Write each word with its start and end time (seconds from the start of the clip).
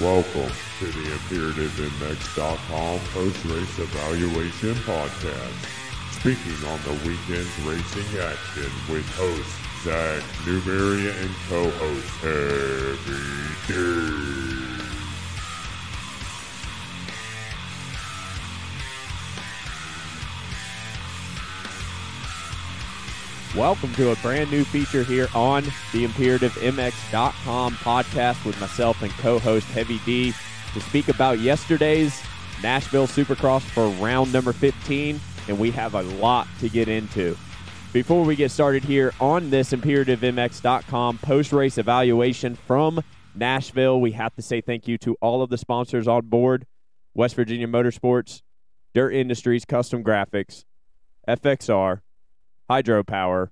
Welcome 0.00 0.52
to 0.78 0.86
the 0.86 1.10
ImperativeMX.com 1.10 3.00
post-race 3.12 3.78
evaluation 3.80 4.74
podcast. 4.86 5.66
Speaking 6.12 6.68
on 6.68 6.78
the 6.84 6.92
weekend's 7.04 7.58
racing 7.66 8.20
action 8.20 8.70
with 8.88 9.04
host 9.16 9.58
Zach 9.82 10.22
Newberry 10.46 11.10
and 11.10 11.30
co-host 11.48 12.06
Heavy 12.22 13.56
D. 13.66 14.77
Welcome 23.58 23.92
to 23.94 24.12
a 24.12 24.16
brand 24.16 24.52
new 24.52 24.62
feature 24.62 25.02
here 25.02 25.26
on 25.34 25.64
the 25.92 26.06
ImperativeMX.com 26.06 27.74
podcast 27.74 28.44
with 28.44 28.58
myself 28.60 29.02
and 29.02 29.10
co 29.10 29.40
host 29.40 29.66
Heavy 29.70 29.98
D 30.06 30.32
to 30.74 30.80
speak 30.80 31.08
about 31.08 31.40
yesterday's 31.40 32.22
Nashville 32.62 33.08
Supercross 33.08 33.62
for 33.62 33.88
round 34.00 34.32
number 34.32 34.52
15, 34.52 35.20
and 35.48 35.58
we 35.58 35.72
have 35.72 35.96
a 35.96 36.02
lot 36.02 36.46
to 36.60 36.68
get 36.68 36.86
into. 36.86 37.36
Before 37.92 38.24
we 38.24 38.36
get 38.36 38.52
started 38.52 38.84
here 38.84 39.12
on 39.18 39.50
this 39.50 39.72
ImperativeMX.com 39.72 41.18
post 41.18 41.52
race 41.52 41.78
evaluation 41.78 42.54
from 42.54 43.02
Nashville, 43.34 44.00
we 44.00 44.12
have 44.12 44.36
to 44.36 44.42
say 44.42 44.60
thank 44.60 44.86
you 44.86 44.96
to 44.98 45.16
all 45.20 45.42
of 45.42 45.50
the 45.50 45.58
sponsors 45.58 46.06
on 46.06 46.26
board 46.26 46.64
West 47.12 47.34
Virginia 47.34 47.66
Motorsports, 47.66 48.42
Dirt 48.94 49.10
Industries 49.10 49.64
Kustom 49.64 50.04
Graphics, 50.04 50.64
FXR, 51.28 52.02
Hydro 52.70 53.02
Power, 53.02 53.50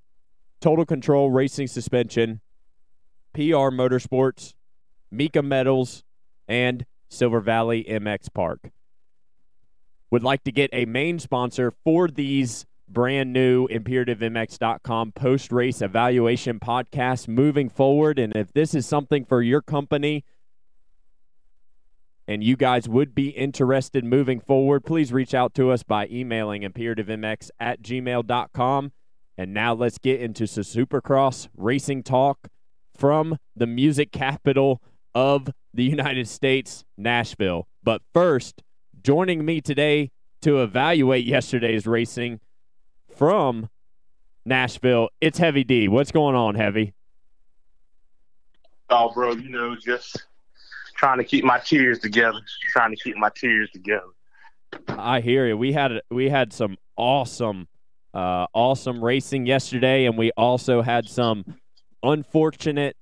total 0.67 0.85
control 0.85 1.31
racing 1.31 1.69
suspension, 1.69 2.41
PR 3.35 3.71
Motorsports, 3.71 4.55
Mika 5.13 5.41
Metals, 5.41 6.03
and 6.49 6.85
Silver 7.09 7.39
Valley 7.39 7.85
MX 7.89 8.35
Park. 8.35 8.73
Would 10.11 10.25
like 10.25 10.43
to 10.43 10.51
get 10.51 10.71
a 10.73 10.85
main 10.85 11.21
sponsor 11.21 11.73
for 11.85 12.09
these 12.09 12.67
brand 12.89 13.33
new 13.33 13.69
ImperativeMX.com 13.69 15.13
post 15.13 15.53
race 15.53 15.81
evaluation 15.81 16.59
podcasts 16.59 17.29
moving 17.29 17.69
forward. 17.69 18.19
And 18.19 18.35
if 18.35 18.53
this 18.53 18.75
is 18.75 18.87
something 18.87 19.25
for 19.25 19.43
your 19.43 19.63
company, 19.63 20.25
and 22.27 22.43
you 22.43 22.57
guys 22.57 22.89
would 22.89 23.15
be 23.15 23.29
interested 23.29 24.05
moving 24.05 24.41
forward, 24.41 24.85
please 24.85 25.13
reach 25.13 25.33
out 25.33 25.55
to 25.55 25.71
us 25.71 25.85
by 25.85 26.09
emailing 26.09 26.63
imperativemx 26.63 27.51
at 27.61 27.83
gmail.com. 27.83 28.91
And 29.39 29.53
now 29.53 29.75
let's 29.75 29.99
get 29.99 30.21
into 30.21 30.47
some 30.47 30.65
Supercross 30.65 31.49
racing 31.57 32.03
talk 32.03 32.49
from 32.97 33.39
the 33.55 33.67
music 33.67 34.13
capital 34.13 34.83
of 35.15 35.49
the 35.75 35.85
United 35.85 36.29
States, 36.29 36.85
Nashville. 36.97 37.69
But 37.83 38.03
first, 38.15 38.63
joining 39.03 39.45
me 39.45 39.61
today 39.61 40.11
to 40.43 40.63
evaluate 40.63 41.25
yesterday's 41.25 41.87
racing 41.87 42.41
from 43.15 43.69
Nashville, 44.45 45.09
it's 45.21 45.39
Heavy 45.39 45.65
D. 45.65 45.89
What's 45.89 46.13
going 46.13 46.37
on, 46.37 46.55
Heavy? 46.55 46.95
Oh, 48.89 49.13
bro, 49.13 49.33
you 49.33 49.49
know, 49.49 49.75
just 49.75 50.25
trying 50.95 51.19
to 51.19 51.25
keep 51.25 51.45
my 51.45 51.59
tears 51.59 51.99
together. 51.99 52.39
Trying 52.71 52.91
to 52.91 52.97
keep 52.97 53.17
my 53.17 53.31
tears 53.35 53.71
together. 53.71 54.07
I 54.89 55.21
hear 55.21 55.47
you. 55.47 55.57
We 55.57 55.73
had 55.73 56.01
we 56.11 56.29
had 56.29 56.53
some 56.53 56.77
awesome 56.97 57.69
uh, 58.17 58.47
awesome 58.55 59.05
racing 59.05 59.45
yesterday, 59.45 60.07
and 60.07 60.17
we 60.17 60.31
also 60.39 60.81
had 60.81 61.07
some 61.07 61.45
unfortunate 62.03 62.97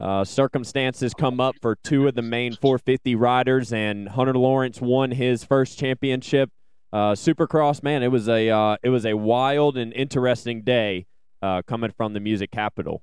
uh, 0.00 0.24
circumstances 0.24 1.12
come 1.14 1.40
up 1.40 1.56
for 1.60 1.74
two 1.82 2.06
of 2.06 2.14
the 2.14 2.22
main 2.22 2.54
450 2.54 3.16
riders, 3.16 3.72
and 3.72 4.08
Hunter 4.08 4.34
Lawrence 4.34 4.80
won 4.80 5.10
his 5.10 5.42
first 5.42 5.80
championship. 5.80 6.48
Uh, 6.92 7.12
Supercross, 7.12 7.82
man, 7.82 8.04
it 8.04 8.08
was 8.12 8.28
a 8.28 8.50
uh, 8.50 8.76
it 8.84 8.90
was 8.90 9.04
a 9.04 9.14
wild 9.14 9.76
and 9.76 9.92
interesting 9.94 10.62
day 10.62 11.06
uh, 11.42 11.62
coming 11.62 11.90
from 11.90 12.12
the 12.12 12.20
music 12.20 12.52
capital 12.52 13.02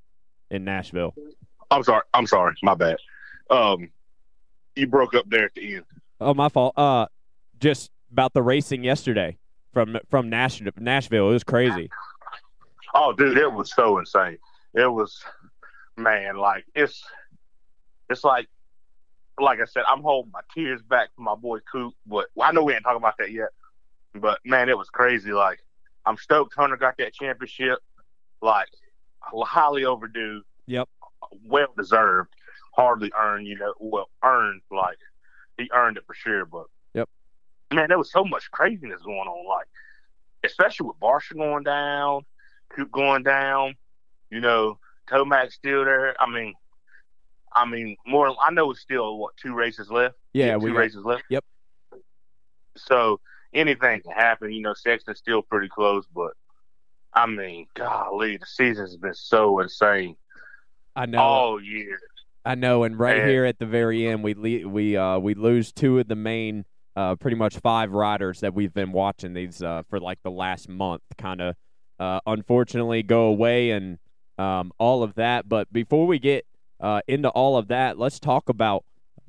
in 0.49 0.63
Nashville. 0.63 1.13
I'm 1.71 1.83
sorry. 1.83 2.03
I'm 2.13 2.25
sorry. 2.25 2.55
My 2.63 2.75
bad. 2.75 2.97
Um, 3.49 3.89
you 4.77 4.87
broke 4.87 5.13
up 5.13 5.25
there 5.29 5.45
at 5.45 5.55
the 5.55 5.75
end. 5.75 5.85
Oh, 6.21 6.33
my 6.33 6.47
fault. 6.47 6.77
Uh, 6.77 7.07
just 7.59 7.91
about 8.11 8.33
the 8.33 8.41
racing 8.41 8.83
yesterday 8.85 9.37
from 9.79 9.97
from 10.09 10.29
Nashville. 10.29 10.73
Nashville, 10.77 11.29
it 11.29 11.33
was 11.33 11.43
crazy. 11.43 11.89
Oh, 12.93 13.13
dude, 13.13 13.37
it 13.37 13.51
was 13.51 13.71
so 13.73 13.97
insane. 13.99 14.37
It 14.73 14.91
was, 14.91 15.23
man, 15.95 16.35
like 16.37 16.65
it's, 16.75 17.01
it's 18.09 18.23
like, 18.23 18.47
like 19.39 19.61
I 19.61 19.65
said, 19.65 19.83
I'm 19.87 20.01
holding 20.01 20.31
my 20.31 20.41
tears 20.53 20.81
back 20.81 21.09
for 21.15 21.21
my 21.21 21.35
boy 21.35 21.59
Coop. 21.71 21.93
But 22.05 22.27
well, 22.35 22.49
I 22.49 22.51
know 22.51 22.63
we 22.63 22.73
ain't 22.73 22.83
talking 22.83 22.97
about 22.97 23.15
that 23.19 23.31
yet. 23.31 23.49
But 24.13 24.39
man, 24.43 24.67
it 24.67 24.77
was 24.77 24.89
crazy. 24.89 25.31
Like 25.31 25.59
I'm 26.05 26.17
stoked 26.17 26.55
Hunter 26.55 26.75
got 26.75 26.97
that 26.97 27.13
championship. 27.13 27.79
Like 28.41 28.67
highly 29.21 29.85
overdue. 29.85 30.41
Yep. 30.65 30.89
Well 31.45 31.73
deserved. 31.77 32.33
Hardly 32.75 33.13
earned. 33.17 33.47
You 33.47 33.57
know, 33.57 33.73
well 33.79 34.09
earned. 34.23 34.61
Like 34.71 34.97
he 35.57 35.69
earned 35.73 35.95
it 35.95 36.03
for 36.05 36.15
sure. 36.15 36.45
But 36.45 36.65
man, 37.71 37.89
there 37.89 37.97
was 37.97 38.11
so 38.11 38.23
much 38.23 38.49
craziness 38.51 39.01
going 39.01 39.17
on. 39.17 39.47
Like, 39.47 39.67
especially 40.43 40.87
with 40.87 40.99
Barcia 40.99 41.35
going 41.35 41.63
down, 41.63 42.25
Coop 42.69 42.91
going 42.91 43.23
down, 43.23 43.75
you 44.29 44.39
know, 44.39 44.77
Tomac 45.09 45.51
still 45.51 45.85
there. 45.85 46.15
I 46.21 46.29
mean, 46.29 46.53
I 47.53 47.65
mean, 47.65 47.97
more. 48.05 48.35
I 48.41 48.51
know 48.51 48.71
it's 48.71 48.81
still 48.81 49.17
what 49.17 49.35
two 49.37 49.53
races 49.53 49.89
left. 49.89 50.15
Yeah, 50.33 50.53
two 50.53 50.59
we 50.59 50.71
races 50.71 51.03
left. 51.03 51.23
Yep. 51.29 51.43
So 52.77 53.19
anything 53.53 54.01
can 54.01 54.11
happen. 54.11 54.51
You 54.51 54.61
know, 54.61 54.73
Sexton's 54.73 55.17
still 55.17 55.41
pretty 55.41 55.67
close, 55.67 56.05
but 56.13 56.33
I 57.13 57.25
mean, 57.25 57.67
golly, 57.75 58.37
the 58.37 58.45
season's 58.45 58.97
been 58.97 59.15
so 59.15 59.59
insane. 59.59 60.15
I 60.95 61.05
know 61.05 61.19
all 61.19 61.61
year. 61.61 61.99
I 62.45 62.55
know, 62.55 62.83
and 62.83 62.97
right 62.97 63.17
and, 63.17 63.29
here 63.29 63.45
at 63.45 63.59
the 63.59 63.65
very 63.65 64.07
end, 64.07 64.23
we 64.23 64.33
le- 64.33 64.67
we 64.67 64.95
uh 64.95 65.19
we 65.19 65.33
lose 65.33 65.71
two 65.71 65.99
of 65.99 66.07
the 66.07 66.15
main 66.15 66.65
uh, 66.99 67.15
pretty 67.15 67.37
much 67.37 67.57
five 67.59 67.93
riders 67.93 68.41
that 68.41 68.53
we've 68.53 68.73
been 68.73 68.91
watching 68.91 69.33
these 69.33 69.63
uh, 69.63 69.83
for 69.89 70.01
like 70.01 70.21
the 70.21 70.29
last 70.29 70.67
month 70.67 71.01
kind 71.17 71.39
of 71.39 71.55
uh, 71.97 72.19
unfortunately 72.27 73.03
go 73.03 73.27
away 73.27 73.71
and 73.71 73.99
um, 74.37 74.73
all 74.77 75.01
of 75.01 75.15
that. 75.15 75.47
But 75.47 75.71
before 75.71 76.05
we 76.05 76.19
get 76.19 76.45
uh, 76.81 76.99
into 77.07 77.29
all 77.29 77.55
of 77.55 77.69
that, 77.69 77.97
let's 77.97 78.19
talk 78.19 78.49
about 78.49 78.83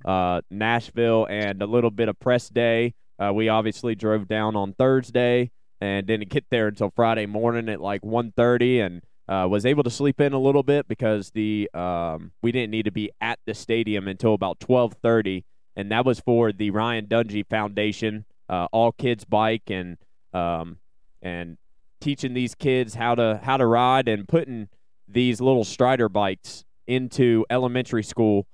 uh, 0.05 0.41
Nashville 0.51 1.29
and 1.31 1.63
a 1.63 1.67
little 1.67 1.93
bit 1.93 2.09
of 2.09 2.19
press 2.19 2.49
day. 2.49 2.95
Uh, 3.21 3.33
we 3.33 3.49
obviously 3.49 3.95
drove 3.95 4.27
down 4.27 4.57
on 4.57 4.73
Thursday 4.73 5.53
and 5.81 6.09
didn't 6.09 6.29
get 6.29 6.47
there 6.51 6.67
until 6.67 6.91
Friday 6.91 7.27
morning 7.27 7.69
at 7.69 7.81
like 7.81 8.03
1.30 8.03 8.85
and 8.85 9.03
was 9.49 9.65
able 9.65 9.85
to 9.85 9.91
sleep 9.91 10.21
in 10.21 10.33
a 10.33 10.41
little 10.41 10.65
bit 10.65 10.89
because 10.89 11.31
the 11.31 11.71
um, 11.73 12.33
we 12.43 12.51
didn't 12.51 12.73
need 12.73 12.87
to 12.87 12.91
be 12.91 13.13
at 13.21 13.39
the 13.47 13.55
stadium 13.55 14.09
until 14.09 14.35
about 14.35 14.59
12.30 14.59 15.45
and 15.81 15.91
that 15.91 16.05
was 16.05 16.21
for 16.21 16.53
the 16.53 16.71
Ryan 16.71 17.07
Dungey 17.07 17.47
Foundation, 17.49 18.27
uh, 18.51 18.69
all 18.71 18.93
kids 18.93 19.25
bike, 19.25 19.71
and 19.71 19.97
um, 20.35 20.77
and 21.23 21.57
teaching 22.01 22.35
these 22.35 22.55
kids 22.55 22.95
how 22.95 23.15
to 23.15 23.41
how 23.43 23.57
to 23.57 23.65
ride 23.65 24.07
and 24.07 24.29
putting 24.29 24.69
these 25.09 25.41
little 25.41 25.65
Strider 25.65 26.11
bikes 26.11 26.65
into 26.87 27.47
elementary 27.49 28.03
school 28.03 28.47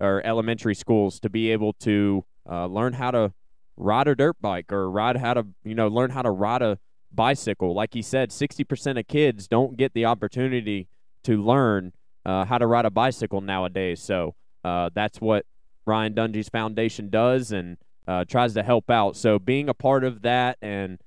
or 0.00 0.22
elementary 0.24 0.74
schools 0.74 1.20
to 1.20 1.28
be 1.28 1.50
able 1.50 1.74
to 1.74 2.24
uh, 2.50 2.64
learn 2.66 2.94
how 2.94 3.10
to 3.10 3.34
ride 3.76 4.08
a 4.08 4.14
dirt 4.14 4.36
bike 4.40 4.72
or 4.72 4.90
ride 4.90 5.18
how 5.18 5.34
to 5.34 5.46
you 5.62 5.74
know 5.74 5.88
learn 5.88 6.08
how 6.08 6.22
to 6.22 6.30
ride 6.30 6.62
a 6.62 6.78
bicycle. 7.12 7.74
Like 7.74 7.92
he 7.92 8.00
said, 8.00 8.32
sixty 8.32 8.64
percent 8.64 8.98
of 8.98 9.06
kids 9.06 9.46
don't 9.46 9.76
get 9.76 9.92
the 9.92 10.06
opportunity 10.06 10.88
to 11.24 11.36
learn 11.42 11.92
uh, 12.24 12.46
how 12.46 12.56
to 12.56 12.66
ride 12.66 12.86
a 12.86 12.90
bicycle 12.90 13.42
nowadays. 13.42 14.00
So 14.00 14.34
uh, 14.64 14.88
that's 14.94 15.20
what 15.20 15.44
Ryan 15.86 16.14
Dungey's 16.14 16.48
foundation 16.48 17.10
does 17.10 17.52
and 17.52 17.76
uh, 18.06 18.24
tries 18.24 18.54
to 18.54 18.62
help 18.62 18.90
out. 18.90 19.16
So 19.16 19.38
being 19.38 19.68
a 19.68 19.74
part 19.74 20.04
of 20.04 20.22
that 20.22 20.58
and 20.60 20.98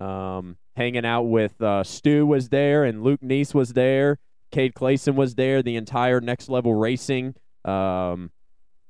um, 0.00 0.56
hanging 0.76 1.04
out 1.04 1.22
with 1.22 1.60
uh, 1.60 1.84
Stu 1.84 2.26
was 2.26 2.48
there 2.48 2.84
and 2.84 3.02
Luke 3.02 3.20
Neese 3.20 3.54
was 3.54 3.72
there. 3.72 4.18
Cade 4.50 4.74
Clason 4.74 5.14
was 5.14 5.34
there. 5.34 5.62
The 5.62 5.76
entire 5.76 6.20
Next 6.20 6.48
Level 6.48 6.74
Racing 6.74 7.34
um, 7.64 8.30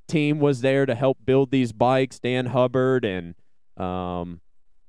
team 0.09 0.41
was 0.41 0.61
there 0.61 0.87
to 0.87 0.94
help 0.94 1.19
build 1.25 1.50
these 1.50 1.73
bikes. 1.73 2.19
Dan 2.19 2.47
Hubbard 2.47 3.05
and 3.05 3.35
um, 3.77 4.41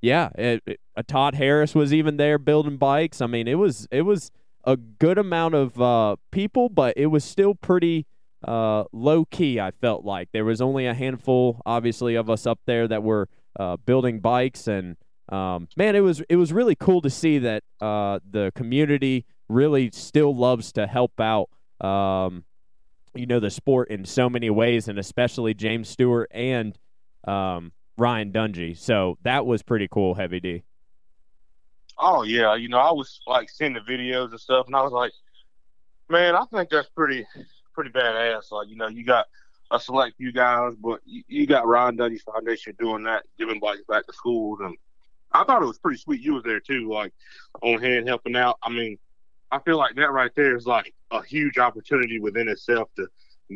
yeah, 0.01 0.29
it, 0.35 0.61
it, 0.65 0.79
uh, 0.97 1.03
Todd 1.07 1.35
Harris 1.35 1.73
was 1.73 1.93
even 1.93 2.17
there 2.17 2.37
building 2.37 2.77
bikes. 2.77 3.21
I 3.21 3.27
mean, 3.27 3.47
it 3.47 3.55
was 3.55 3.87
it 3.89 4.01
was 4.01 4.31
a 4.65 4.75
good 4.75 5.17
amount 5.17 5.55
of 5.55 5.81
uh, 5.81 6.17
people, 6.31 6.67
but 6.69 6.95
it 6.97 7.07
was 7.07 7.23
still 7.23 7.55
pretty 7.55 8.05
uh, 8.43 8.85
low 8.91 9.25
key. 9.25 9.59
I 9.59 9.71
felt 9.71 10.05
like 10.05 10.29
there 10.31 10.45
was 10.45 10.61
only 10.61 10.85
a 10.85 10.93
handful, 10.93 11.61
obviously, 11.65 12.15
of 12.15 12.29
us 12.29 12.45
up 12.45 12.59
there 12.65 12.87
that 12.87 13.03
were 13.03 13.29
uh, 13.59 13.77
building 13.77 14.19
bikes, 14.19 14.67
and 14.67 14.97
um, 15.29 15.67
man, 15.75 15.95
it 15.95 16.01
was 16.01 16.21
it 16.29 16.35
was 16.35 16.51
really 16.51 16.75
cool 16.75 17.01
to 17.01 17.09
see 17.09 17.39
that 17.39 17.63
uh, 17.81 18.19
the 18.29 18.51
community 18.55 19.25
really 19.49 19.89
still 19.91 20.35
loves 20.35 20.71
to 20.73 20.87
help 20.87 21.19
out. 21.19 21.49
Um, 21.81 22.45
you 23.15 23.25
know 23.25 23.39
the 23.39 23.51
sport 23.51 23.89
in 23.89 24.05
so 24.05 24.29
many 24.29 24.49
ways, 24.49 24.87
and 24.87 24.97
especially 24.97 25.53
James 25.53 25.87
Stewart 25.89 26.29
and 26.33 26.77
um, 27.27 27.71
Ryan 27.97 28.31
Dungey. 28.31 28.77
So 28.77 29.17
that 29.23 29.45
was 29.45 29.61
pretty 29.61 29.87
cool, 29.89 30.15
Heavy 30.15 30.39
D. 30.39 30.63
Oh 31.99 32.23
yeah, 32.23 32.55
you 32.55 32.69
know 32.69 32.79
I 32.79 32.91
was 32.91 33.19
like 33.27 33.49
seeing 33.49 33.73
the 33.73 33.79
videos 33.81 34.31
and 34.31 34.39
stuff, 34.39 34.65
and 34.65 34.75
I 34.75 34.81
was 34.81 34.91
like, 34.91 35.11
man, 36.09 36.35
I 36.35 36.45
think 36.45 36.69
that's 36.69 36.89
pretty 36.89 37.25
pretty 37.73 37.91
badass. 37.91 38.51
Like 38.51 38.69
you 38.69 38.75
know 38.75 38.87
you 38.87 39.05
got 39.05 39.27
a 39.71 39.79
select 39.79 40.17
few 40.17 40.31
guys, 40.31 40.73
but 40.75 41.01
you, 41.05 41.23
you 41.27 41.47
got 41.47 41.67
Ryan 41.67 41.97
Dungey's 41.97 42.23
Foundation 42.23 42.75
doing 42.79 43.03
that, 43.03 43.23
giving 43.37 43.59
bikes 43.59 43.81
back 43.87 44.05
to 44.05 44.13
schools, 44.13 44.59
and 44.61 44.77
I 45.31 45.43
thought 45.43 45.63
it 45.63 45.67
was 45.67 45.79
pretty 45.79 45.99
sweet. 45.99 46.21
You 46.21 46.33
was 46.33 46.43
there 46.43 46.59
too, 46.59 46.89
like 46.89 47.13
on 47.61 47.81
hand 47.81 48.07
helping 48.07 48.35
out. 48.35 48.57
I 48.61 48.69
mean, 48.69 48.97
I 49.51 49.59
feel 49.59 49.77
like 49.77 49.95
that 49.95 50.11
right 50.11 50.31
there 50.35 50.55
is 50.55 50.65
like 50.65 50.93
a 51.11 51.23
huge 51.23 51.57
opportunity 51.57 52.19
within 52.19 52.47
itself 52.47 52.89
to 52.97 53.07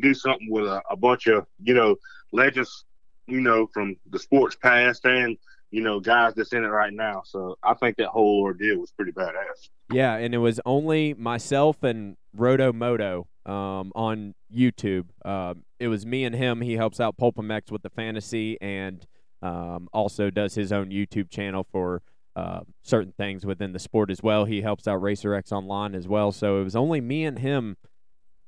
do 0.01 0.13
something 0.13 0.49
with 0.49 0.65
a, 0.65 0.81
a 0.89 0.95
bunch 0.95 1.27
of 1.27 1.45
you 1.61 1.73
know 1.73 1.95
legends, 2.31 2.85
you 3.27 3.41
know, 3.41 3.67
from 3.67 3.95
the 4.09 4.19
sports 4.19 4.55
past 4.55 5.05
and 5.05 5.37
you 5.71 5.81
know 5.81 5.99
guys 5.99 6.33
that's 6.35 6.53
in 6.53 6.63
it 6.63 6.67
right 6.67 6.93
now. 6.93 7.21
So 7.25 7.57
I 7.63 7.73
think 7.73 7.97
that 7.97 8.07
whole 8.07 8.41
ordeal 8.41 8.79
was 8.79 8.91
pretty 8.91 9.11
badass. 9.11 9.69
Yeah, 9.91 10.15
and 10.15 10.33
it 10.33 10.39
was 10.39 10.59
only 10.65 11.13
myself 11.13 11.83
and 11.83 12.17
Roto 12.33 12.71
Moto 12.73 13.27
um, 13.45 13.91
on 13.95 14.35
YouTube. 14.53 15.05
Uh, 15.23 15.55
it 15.79 15.87
was 15.87 16.05
me 16.05 16.23
and 16.23 16.35
him. 16.35 16.61
He 16.61 16.73
helps 16.73 16.99
out 16.99 17.17
PulpMX 17.17 17.71
with 17.71 17.81
the 17.81 17.89
fantasy 17.89 18.57
and 18.61 19.05
um, 19.41 19.87
also 19.93 20.29
does 20.29 20.55
his 20.55 20.71
own 20.71 20.89
YouTube 20.89 21.29
channel 21.29 21.65
for 21.71 22.01
uh, 22.35 22.61
certain 22.83 23.13
things 23.13 23.45
within 23.45 23.73
the 23.73 23.79
sport 23.79 24.11
as 24.11 24.21
well. 24.21 24.45
He 24.45 24.61
helps 24.61 24.87
out 24.87 25.01
Racer 25.01 25.33
X 25.33 25.51
Online 25.51 25.95
as 25.95 26.07
well. 26.07 26.31
So 26.31 26.61
it 26.61 26.63
was 26.63 26.75
only 26.75 27.01
me 27.01 27.23
and 27.23 27.39
him 27.39 27.77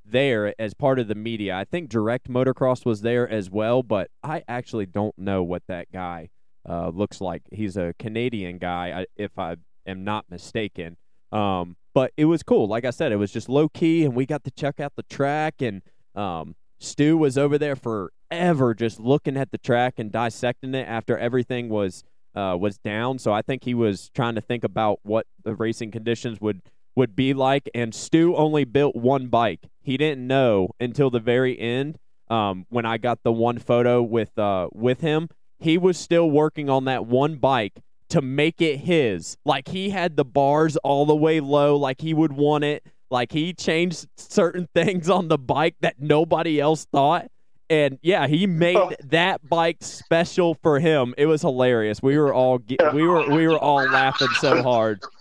there 0.06 0.54
as 0.60 0.74
part 0.74 1.00
of 1.00 1.08
the 1.08 1.16
media. 1.16 1.56
I 1.56 1.66
think 1.66 1.90
Direct 1.90 2.30
Motocross 2.30 2.86
was 2.86 3.02
there 3.02 3.28
as 3.28 3.50
well, 3.50 3.84
but 3.84 4.10
I 4.24 4.44
actually 4.48 4.86
don't 4.86 5.18
know 5.18 5.44
what 5.44 5.64
that 5.68 5.92
guy 5.92 6.30
uh, 6.70 6.90
looks 6.90 7.20
like. 7.20 7.42
He's 7.52 7.76
a 7.76 7.94
Canadian 8.00 8.58
guy, 8.58 9.06
if 9.16 9.38
I 9.38 9.56
am 9.86 10.04
not 10.04 10.26
mistaken. 10.30 10.98
Um, 11.32 11.76
but 11.94 12.12
it 12.16 12.26
was 12.26 12.44
cool. 12.44 12.68
Like 12.68 12.86
I 12.86 12.92
said, 12.92 13.12
it 13.12 13.18
was 13.18 13.32
just 13.32 13.50
low 13.50 13.68
key, 13.68 14.06
and 14.06 14.16
we 14.16 14.26
got 14.26 14.44
to 14.44 14.52
check 14.52 14.80
out 14.80 14.94
the 14.96 15.04
track. 15.04 15.62
And 15.62 15.82
um, 16.16 16.56
Stu 16.78 17.18
was 17.18 17.38
over 17.38 17.58
there 17.58 17.76
forever, 17.76 18.74
just 18.74 19.00
looking 19.00 19.36
at 19.36 19.52
the 19.52 19.58
track 19.58 19.96
and 19.98 20.12
dissecting 20.12 20.76
it 20.76 20.88
after 20.88 21.18
everything 21.18 21.70
was 21.70 22.04
uh, 22.36 22.56
was 22.60 22.78
down. 22.78 23.18
So 23.18 23.34
I 23.34 23.42
think 23.42 23.64
he 23.64 23.74
was 23.74 24.10
trying 24.14 24.36
to 24.36 24.42
think 24.42 24.64
about 24.64 25.00
what 25.04 25.26
the 25.44 25.56
racing 25.56 25.92
conditions 25.92 26.40
would 26.40 26.62
would 26.96 27.16
be 27.16 27.34
like. 27.34 27.70
And 27.74 27.94
Stu 27.94 28.36
only 28.36 28.64
built 28.66 28.96
one 28.96 29.28
bike. 29.28 29.70
He 29.82 29.98
didn't 29.98 30.28
know 30.28 30.70
until 30.80 31.10
the 31.10 31.20
very 31.20 31.60
end 31.60 31.98
um, 32.30 32.66
when 32.70 32.86
I 32.86 32.98
got 32.98 33.24
the 33.24 33.32
one 33.32 33.58
photo 33.58 34.02
with 34.02 34.38
uh, 34.38 34.70
with 34.72 35.02
him. 35.02 35.30
He 35.60 35.78
was 35.78 35.98
still 35.98 36.30
working 36.30 36.70
on 36.70 36.86
that 36.86 37.06
one 37.06 37.36
bike 37.36 37.82
to 38.10 38.22
make 38.22 38.62
it 38.62 38.78
his. 38.78 39.38
Like 39.46 39.68
he 39.68 39.90
had 39.90 40.16
the 40.16 40.26
bars 40.26 40.78
all 40.78 41.06
the 41.06 41.16
way 41.16 41.40
low, 41.40 41.76
like 41.76 42.02
he 42.02 42.14
would 42.14 42.34
want 42.34 42.64
it. 42.64 42.84
Like 43.10 43.32
he 43.32 43.54
changed 43.54 44.08
certain 44.18 44.68
things 44.76 45.10
on 45.10 45.28
the 45.28 45.38
bike 45.38 45.76
that 45.82 45.96
nobody 46.00 46.60
else 46.60 46.86
thought. 46.86 47.28
And 47.70 48.00
yeah, 48.02 48.26
he 48.26 48.48
made 48.48 48.78
oh. 48.78 48.92
that 49.06 49.48
bike 49.48 49.78
special 49.82 50.56
for 50.64 50.80
him. 50.80 51.14
It 51.18 51.28
was 51.28 51.42
hilarious. 51.42 52.02
We 52.02 52.18
were 52.18 52.34
all 52.34 52.60
we 52.94 53.04
were 53.04 53.30
we 53.30 53.48
were 53.48 53.60
all 53.60 53.88
laughing 53.88 54.30
so 54.40 54.62
hard. 54.62 55.02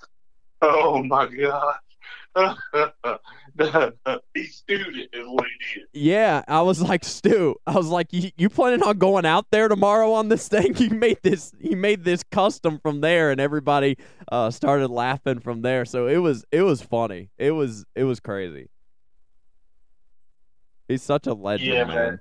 Oh 0.61 1.05
my 1.05 1.29
god. 1.29 1.77
he 4.35 4.45
stewed 4.45 4.97
it 4.97 5.11
is 5.13 5.27
what 5.27 5.45
he 5.47 5.81
did. 5.81 5.89
Yeah, 5.93 6.43
I 6.47 6.63
was 6.63 6.81
like, 6.81 7.05
Stu, 7.05 7.57
I 7.67 7.77
was 7.77 7.89
like, 7.89 8.09
you, 8.11 8.49
planning 8.49 8.83
on 8.83 8.99
going 8.99 9.27
out 9.27 9.47
there 9.51 9.69
tomorrow 9.69 10.13
on 10.13 10.29
this 10.29 10.49
thing? 10.49 10.75
He 10.79 10.89
made 10.89 11.19
this, 11.23 11.53
he 11.61 11.75
made 11.75 12.05
this 12.05 12.23
custom 12.23 12.79
from 12.79 13.01
there, 13.01 13.31
and 13.33 13.41
everybody 13.41 13.99
uh, 14.31 14.51
started 14.51 14.89
laughing 14.89 15.41
from 15.41 15.63
there. 15.63 15.85
So 15.85 16.07
it 16.07 16.19
was, 16.19 16.45
it 16.53 16.63
was 16.63 16.81
funny. 16.81 17.31
It 17.37 17.51
was, 17.51 17.85
it 17.97 18.05
was 18.05 18.21
crazy. 18.21 18.69
He's 20.87 21.03
such 21.03 21.27
a 21.27 21.35
legend, 21.35 21.69
yeah, 21.71 21.85
man. 21.85 21.97
man. 21.97 22.21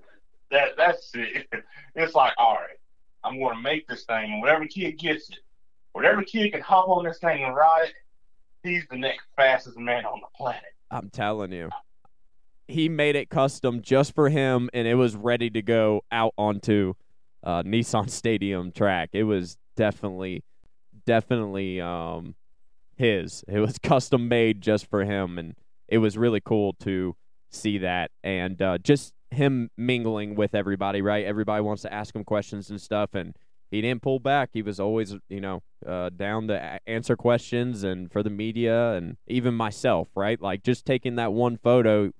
That 0.51 0.69
that's 0.77 1.11
it. 1.13 1.47
It's 1.99 2.13
like, 2.13 2.33
all 2.37 2.53
right, 2.53 2.77
I'm 3.23 3.39
going 3.39 3.55
to 3.55 3.61
make 3.61 3.87
this 3.87 4.03
thing, 4.03 4.31
and 4.31 4.39
whatever 4.39 4.67
kid 4.67 4.99
gets 4.99 5.31
it, 5.31 5.39
whatever 5.93 6.21
kid 6.21 6.51
can 6.51 6.61
hop 6.61 6.87
on 6.89 7.03
this 7.03 7.17
thing 7.17 7.43
and 7.43 7.55
ride 7.55 7.87
it, 7.87 7.93
he's 8.61 8.83
the 8.91 8.97
next 8.97 9.25
fastest 9.35 9.79
man 9.79 10.05
on 10.05 10.19
the 10.21 10.27
planet. 10.35 10.76
I'm 10.89 11.09
telling 11.09 11.51
you. 11.51 11.69
He 12.67 12.89
made 12.89 13.15
it 13.15 13.29
custom 13.29 13.81
just 13.81 14.13
for 14.13 14.29
him, 14.29 14.69
and 14.73 14.87
it 14.87 14.95
was 14.95 15.15
ready 15.15 15.49
to 15.51 15.61
go 15.61 16.01
out 16.11 16.33
onto 16.37 16.93
uh, 17.43 17.63
Nissan 17.63 18.09
Stadium 18.09 18.71
track. 18.71 19.09
It 19.13 19.23
was 19.23 19.57
definitely, 19.75 20.43
definitely 21.05 21.79
um, 21.79 22.35
his. 22.97 23.45
It 23.47 23.59
was 23.59 23.77
custom 23.83 24.27
made 24.27 24.61
just 24.61 24.87
for 24.87 25.05
him, 25.05 25.37
and 25.37 25.55
it 25.87 25.99
was 25.99 26.17
really 26.17 26.41
cool 26.41 26.73
to 26.81 27.15
see 27.49 27.77
that. 27.79 28.11
And 28.23 28.61
uh, 28.61 28.79
just 28.79 29.13
him 29.31 29.69
mingling 29.77 30.35
with 30.35 30.55
everybody, 30.55 31.01
right? 31.01 31.25
Everybody 31.25 31.61
wants 31.61 31.83
to 31.83 31.93
ask 31.93 32.15
him 32.15 32.23
questions 32.23 32.69
and 32.69 32.81
stuff, 32.81 33.13
and 33.13 33.35
he 33.71 33.81
didn't 33.81 34.01
pull 34.01 34.19
back. 34.19 34.49
He 34.53 34.61
was 34.61 34.79
always, 34.79 35.15
you 35.29 35.41
know, 35.41 35.61
uh, 35.85 36.09
down 36.09 36.47
to 36.47 36.79
answer 36.87 37.15
questions 37.15 37.83
and 37.83 38.11
for 38.11 38.23
the 38.23 38.29
media 38.29 38.93
and 38.93 39.17
even 39.27 39.53
myself, 39.53 40.09
right? 40.15 40.41
Like 40.41 40.63
just 40.63 40.85
taking 40.85 41.15
that 41.15 41.33
one 41.33 41.57
photo, 41.57 42.11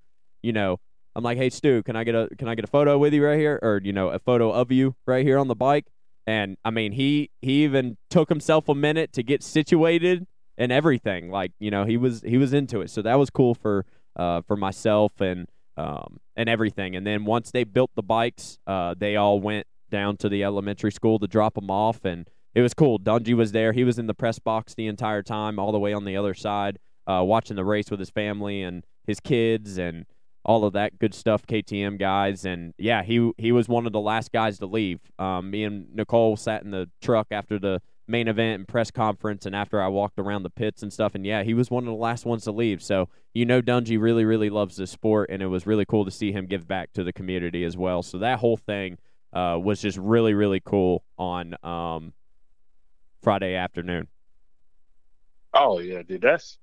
you 0.41 0.53
know, 0.53 0.79
I'm 1.15 1.23
like, 1.23 1.37
hey 1.37 1.49
Stu, 1.49 1.81
can 1.83 1.95
I 1.95 2.03
get 2.03 2.13
a 2.13 2.29
can 2.37 2.47
I 2.47 2.55
get 2.55 2.63
a 2.63 2.67
photo 2.67 2.97
with 2.97 3.13
you 3.13 3.25
right 3.25 3.39
here, 3.39 3.59
or 3.63 3.81
you 3.83 3.91
know, 3.91 4.09
a 4.09 4.19
photo 4.19 4.51
of 4.51 4.71
you 4.71 4.95
right 5.07 5.25
here 5.25 5.39
on 5.39 5.47
the 5.47 5.55
bike? 5.55 5.87
And 6.27 6.57
I 6.63 6.69
mean, 6.69 6.91
he 6.91 7.31
he 7.41 7.63
even 7.63 7.97
took 8.09 8.29
himself 8.29 8.69
a 8.69 8.75
minute 8.75 9.13
to 9.13 9.23
get 9.23 9.41
situated 9.41 10.27
and 10.57 10.71
everything. 10.71 11.31
Like 11.31 11.53
you 11.59 11.71
know, 11.71 11.85
he 11.85 11.97
was 11.97 12.21
he 12.21 12.37
was 12.37 12.53
into 12.53 12.81
it. 12.81 12.91
So 12.91 13.01
that 13.01 13.15
was 13.15 13.31
cool 13.31 13.55
for 13.55 13.85
uh, 14.15 14.41
for 14.41 14.55
myself 14.55 15.19
and 15.19 15.47
um, 15.75 16.19
and 16.35 16.49
everything. 16.49 16.95
And 16.95 17.07
then 17.07 17.25
once 17.25 17.49
they 17.49 17.63
built 17.63 17.91
the 17.95 18.03
bikes, 18.03 18.59
uh, 18.67 18.93
they 18.95 19.15
all 19.15 19.39
went 19.39 19.65
down 19.89 20.17
to 20.17 20.29
the 20.29 20.43
elementary 20.43 20.91
school 20.91 21.19
to 21.19 21.27
drop 21.27 21.55
them 21.55 21.69
off, 21.69 22.05
and 22.05 22.29
it 22.53 22.61
was 22.61 22.73
cool. 22.73 22.99
Dungey 22.99 23.35
was 23.35 23.51
there. 23.51 23.73
He 23.73 23.83
was 23.83 23.99
in 23.99 24.07
the 24.07 24.13
press 24.13 24.39
box 24.39 24.73
the 24.73 24.87
entire 24.87 25.23
time, 25.23 25.59
all 25.59 25.71
the 25.71 25.79
way 25.79 25.93
on 25.93 26.05
the 26.05 26.17
other 26.17 26.33
side, 26.33 26.79
uh, 27.05 27.23
watching 27.23 27.55
the 27.55 27.65
race 27.65 27.91
with 27.91 27.99
his 27.99 28.09
family 28.09 28.61
and 28.61 28.83
his 29.05 29.19
kids 29.19 29.77
and 29.77 30.05
all 30.43 30.63
of 30.63 30.73
that 30.73 30.97
good 30.97 31.13
stuff. 31.13 31.45
KTM 31.45 31.99
guys, 31.99 32.45
and 32.45 32.73
yeah, 32.77 33.03
he 33.03 33.31
he 33.37 33.51
was 33.51 33.67
one 33.67 33.85
of 33.85 33.93
the 33.93 33.99
last 33.99 34.31
guys 34.31 34.57
to 34.59 34.65
leave. 34.65 34.99
Um, 35.19 35.51
me 35.51 35.63
and 35.63 35.93
Nicole 35.93 36.37
sat 36.37 36.63
in 36.63 36.71
the 36.71 36.89
truck 37.01 37.27
after 37.31 37.59
the 37.59 37.81
main 38.07 38.27
event 38.27 38.59
and 38.59 38.67
press 38.67 38.89
conference 38.89 39.45
and 39.45 39.55
after 39.55 39.81
I 39.81 39.87
walked 39.89 40.17
around 40.17 40.43
the 40.43 40.49
pits 40.49 40.81
and 40.81 40.91
stuff 40.93 41.13
and 41.13 41.25
yeah, 41.25 41.43
he 41.43 41.53
was 41.53 41.69
one 41.69 41.83
of 41.83 41.89
the 41.89 41.99
last 41.99 42.25
ones 42.25 42.45
to 42.45 42.51
leave. 42.51 42.81
So, 42.81 43.09
you 43.33 43.45
know 43.45 43.61
Dungey 43.61 43.99
really 43.99 44.23
really 44.25 44.49
loves 44.49 44.77
this 44.77 44.91
sport 44.91 45.29
and 45.29 45.41
it 45.41 45.47
was 45.47 45.67
really 45.67 45.85
cool 45.85 46.05
to 46.05 46.11
see 46.11 46.31
him 46.31 46.45
give 46.45 46.67
back 46.67 46.93
to 46.93 47.03
the 47.03 47.13
community 47.13 47.63
as 47.63 47.75
well. 47.75 48.01
So 48.01 48.17
that 48.19 48.39
whole 48.39 48.57
thing 48.57 48.97
uh, 49.33 49.57
was 49.61 49.81
just 49.81 49.97
really 49.97 50.33
really 50.33 50.59
cool 50.59 51.03
on 51.17 51.55
um, 51.63 52.13
Friday 53.21 53.55
afternoon. 53.55 54.07
Oh 55.53 55.79
yeah, 55.79 56.01
dude, 56.03 56.21
that's 56.21 56.57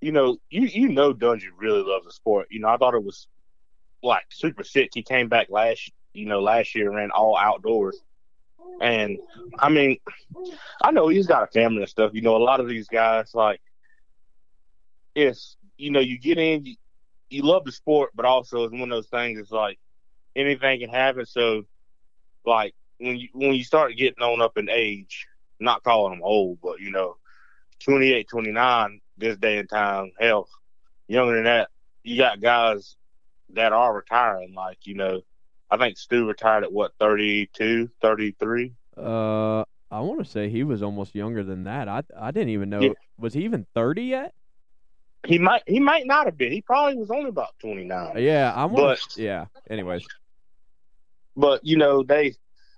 you 0.00 0.12
know 0.12 0.38
you 0.50 0.62
you 0.62 0.88
know 0.88 1.14
Dungey 1.14 1.48
really 1.56 1.82
loves 1.82 2.06
the 2.06 2.12
sport. 2.12 2.48
You 2.50 2.60
know, 2.60 2.68
I 2.68 2.76
thought 2.76 2.94
it 2.94 3.04
was 3.04 3.28
like 4.02 4.24
super 4.30 4.64
sick. 4.64 4.90
He 4.94 5.02
came 5.02 5.28
back 5.28 5.48
last 5.50 5.90
you 6.12 6.26
know 6.26 6.40
last 6.40 6.74
year 6.74 6.88
and 6.88 6.96
ran 6.96 7.10
all 7.10 7.36
outdoors. 7.36 8.00
And 8.80 9.18
I 9.58 9.68
mean, 9.68 9.98
I 10.82 10.90
know 10.90 11.08
he's 11.08 11.26
got 11.26 11.42
a 11.42 11.46
family 11.48 11.82
and 11.82 11.88
stuff. 11.88 12.12
You 12.14 12.22
know, 12.22 12.36
a 12.36 12.38
lot 12.38 12.60
of 12.60 12.68
these 12.68 12.88
guys 12.88 13.34
like 13.34 13.60
it's 15.14 15.56
you 15.76 15.90
know 15.90 16.00
you 16.00 16.18
get 16.18 16.38
in, 16.38 16.64
you, 16.64 16.76
you 17.30 17.42
love 17.42 17.64
the 17.64 17.72
sport, 17.72 18.10
but 18.14 18.24
also 18.24 18.64
it's 18.64 18.72
one 18.72 18.82
of 18.82 18.90
those 18.90 19.08
things. 19.08 19.38
It's 19.38 19.50
like 19.50 19.78
anything 20.36 20.80
can 20.80 20.90
happen. 20.90 21.26
So 21.26 21.64
like 22.44 22.74
when 22.98 23.16
you 23.16 23.28
when 23.32 23.54
you 23.54 23.64
start 23.64 23.96
getting 23.96 24.22
on 24.22 24.40
up 24.40 24.56
in 24.56 24.68
age, 24.68 25.26
not 25.60 25.82
calling 25.82 26.12
them 26.12 26.22
old, 26.22 26.58
but 26.62 26.80
you 26.80 26.90
know, 26.90 27.16
28, 27.80 28.28
29 28.28 29.00
this 29.18 29.36
day 29.36 29.58
and 29.58 29.68
time, 29.68 30.12
hell, 30.18 30.48
younger 31.08 31.34
than 31.34 31.44
that, 31.44 31.68
you 32.02 32.16
got 32.16 32.40
guys 32.40 32.96
that 33.50 33.72
are 33.72 33.94
retiring. 33.94 34.54
Like 34.54 34.78
you 34.84 34.94
know, 34.94 35.22
I 35.70 35.76
think 35.76 35.98
Stu 35.98 36.26
retired 36.26 36.64
at 36.64 36.72
what 36.72 36.92
32, 36.98 37.90
33. 38.00 38.72
Uh, 38.96 39.64
I 39.92 40.00
want 40.00 40.24
to 40.24 40.30
say 40.30 40.48
he 40.48 40.64
was 40.64 40.82
almost 40.82 41.14
younger 41.14 41.42
than 41.42 41.64
that. 41.64 41.88
I 41.88 42.02
I 42.18 42.30
didn't 42.30 42.50
even 42.50 42.70
know 42.70 42.80
yeah. 42.80 42.92
was 43.18 43.34
he 43.34 43.44
even 43.44 43.66
thirty 43.74 44.04
yet. 44.04 44.34
He 45.26 45.38
might 45.38 45.62
he 45.66 45.80
might 45.80 46.06
not 46.06 46.24
have 46.26 46.36
been. 46.36 46.50
He 46.50 46.62
probably 46.62 46.96
was 46.96 47.10
only 47.10 47.28
about 47.28 47.58
twenty 47.60 47.84
nine. 47.84 48.14
Yeah, 48.16 48.52
I'm. 48.56 48.74
But 48.74 49.00
yeah. 49.16 49.46
Anyways, 49.68 50.06
but 51.36 51.60
you 51.64 51.76
know, 51.76 52.02
they, 52.02 52.34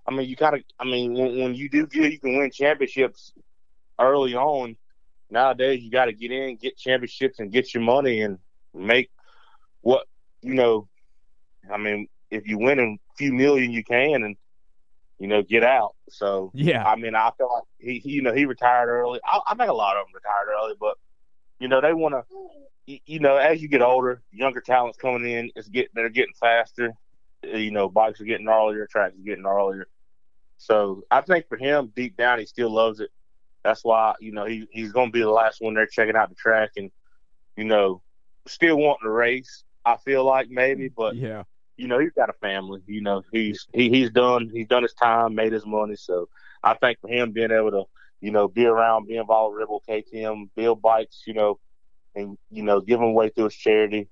I 0.06 0.12
mean, 0.14 0.28
you 0.28 0.36
gotta. 0.36 0.62
I 0.78 0.84
mean, 0.84 1.14
when, 1.14 1.38
when 1.38 1.54
you 1.54 1.68
do 1.68 1.86
good, 1.86 2.12
you 2.12 2.18
can 2.18 2.38
win 2.38 2.50
championships 2.50 3.32
early 3.98 4.34
on. 4.34 4.76
Nowadays, 5.30 5.82
you 5.82 5.90
got 5.90 6.06
to 6.06 6.12
get 6.12 6.30
in, 6.30 6.56
get 6.56 6.76
championships, 6.76 7.38
and 7.40 7.50
get 7.52 7.74
your 7.74 7.82
money, 7.82 8.20
and 8.20 8.38
make 8.74 9.10
what 9.80 10.06
you 10.42 10.54
know 10.54 10.88
I 11.72 11.78
mean, 11.78 12.08
if 12.30 12.46
you 12.46 12.58
win 12.58 12.78
a 12.78 12.96
few 13.16 13.32
million, 13.32 13.70
you 13.72 13.84
can, 13.84 14.24
and 14.24 14.36
you 15.18 15.28
know, 15.28 15.42
get 15.42 15.62
out. 15.62 15.94
So 16.10 16.50
yeah, 16.54 16.84
I 16.84 16.96
mean, 16.96 17.14
I 17.14 17.30
feel 17.36 17.50
like 17.52 17.64
he, 17.78 17.98
he 17.98 18.10
you 18.12 18.22
know, 18.22 18.34
he 18.34 18.46
retired 18.46 18.88
early. 18.88 19.20
I, 19.24 19.40
I 19.46 19.54
think 19.54 19.70
a 19.70 19.74
lot 19.74 19.96
of 19.96 20.06
them 20.06 20.14
retired 20.14 20.54
early, 20.54 20.74
but 20.78 20.96
you 21.58 21.68
know, 21.68 21.80
they 21.80 21.94
want 21.94 22.14
to, 22.14 22.98
you 23.06 23.20
know, 23.20 23.36
as 23.36 23.62
you 23.62 23.68
get 23.68 23.82
older, 23.82 24.22
younger 24.32 24.60
talents 24.60 24.98
coming 24.98 25.30
in, 25.30 25.50
it's 25.56 25.68
get 25.68 25.88
they're 25.94 26.08
getting 26.08 26.34
faster. 26.38 26.92
You 27.46 27.70
know, 27.70 27.88
bikes 27.88 28.20
are 28.20 28.24
getting 28.24 28.46
gnarlier, 28.46 28.88
tracks 28.88 29.14
are 29.14 29.22
getting 29.24 29.44
gnarlier. 29.44 29.84
So 30.58 31.04
I 31.10 31.20
think 31.20 31.48
for 31.48 31.56
him, 31.56 31.92
deep 31.94 32.16
down, 32.16 32.38
he 32.38 32.46
still 32.46 32.70
loves 32.70 33.00
it. 33.00 33.10
That's 33.62 33.84
why 33.84 34.14
you 34.20 34.32
know 34.32 34.44
he 34.44 34.66
he's 34.70 34.92
going 34.92 35.08
to 35.08 35.12
be 35.12 35.20
the 35.20 35.30
last 35.30 35.60
one 35.60 35.74
there 35.74 35.86
checking 35.86 36.16
out 36.16 36.28
the 36.28 36.34
track 36.34 36.72
and 36.76 36.90
you 37.56 37.64
know 37.64 38.02
still 38.46 38.76
wanting 38.76 39.04
to 39.04 39.10
race. 39.10 39.64
I 39.84 39.96
feel 39.96 40.24
like 40.24 40.48
maybe, 40.50 40.88
but 40.88 41.16
yeah, 41.16 41.44
you 41.76 41.88
know, 41.88 41.98
he's 41.98 42.12
got 42.12 42.30
a 42.30 42.34
family. 42.34 42.80
You 42.86 43.00
know, 43.00 43.22
he's 43.32 43.66
he, 43.72 43.90
he's 43.90 44.10
done 44.10 44.50
he's 44.52 44.68
done 44.68 44.82
his 44.82 44.94
time, 44.94 45.34
made 45.34 45.52
his 45.52 45.66
money. 45.66 45.96
So 45.96 46.28
I 46.62 46.74
think 46.74 47.00
for 47.00 47.08
him 47.08 47.32
being 47.32 47.50
able 47.50 47.70
to, 47.72 47.84
you 48.20 48.30
know, 48.30 48.48
be 48.48 48.66
around, 48.66 49.06
be 49.06 49.16
involved 49.16 49.54
with 49.54 49.60
Red 49.60 49.68
Bull 49.68 49.82
KTM, 49.88 50.50
build 50.54 50.80
bikes, 50.80 51.22
you 51.26 51.34
know, 51.34 51.58
and 52.14 52.38
you 52.50 52.62
know, 52.62 52.80
give 52.80 53.00
them 53.00 53.08
away 53.08 53.30
through 53.30 53.44
his 53.44 53.56
charity. 53.56 54.08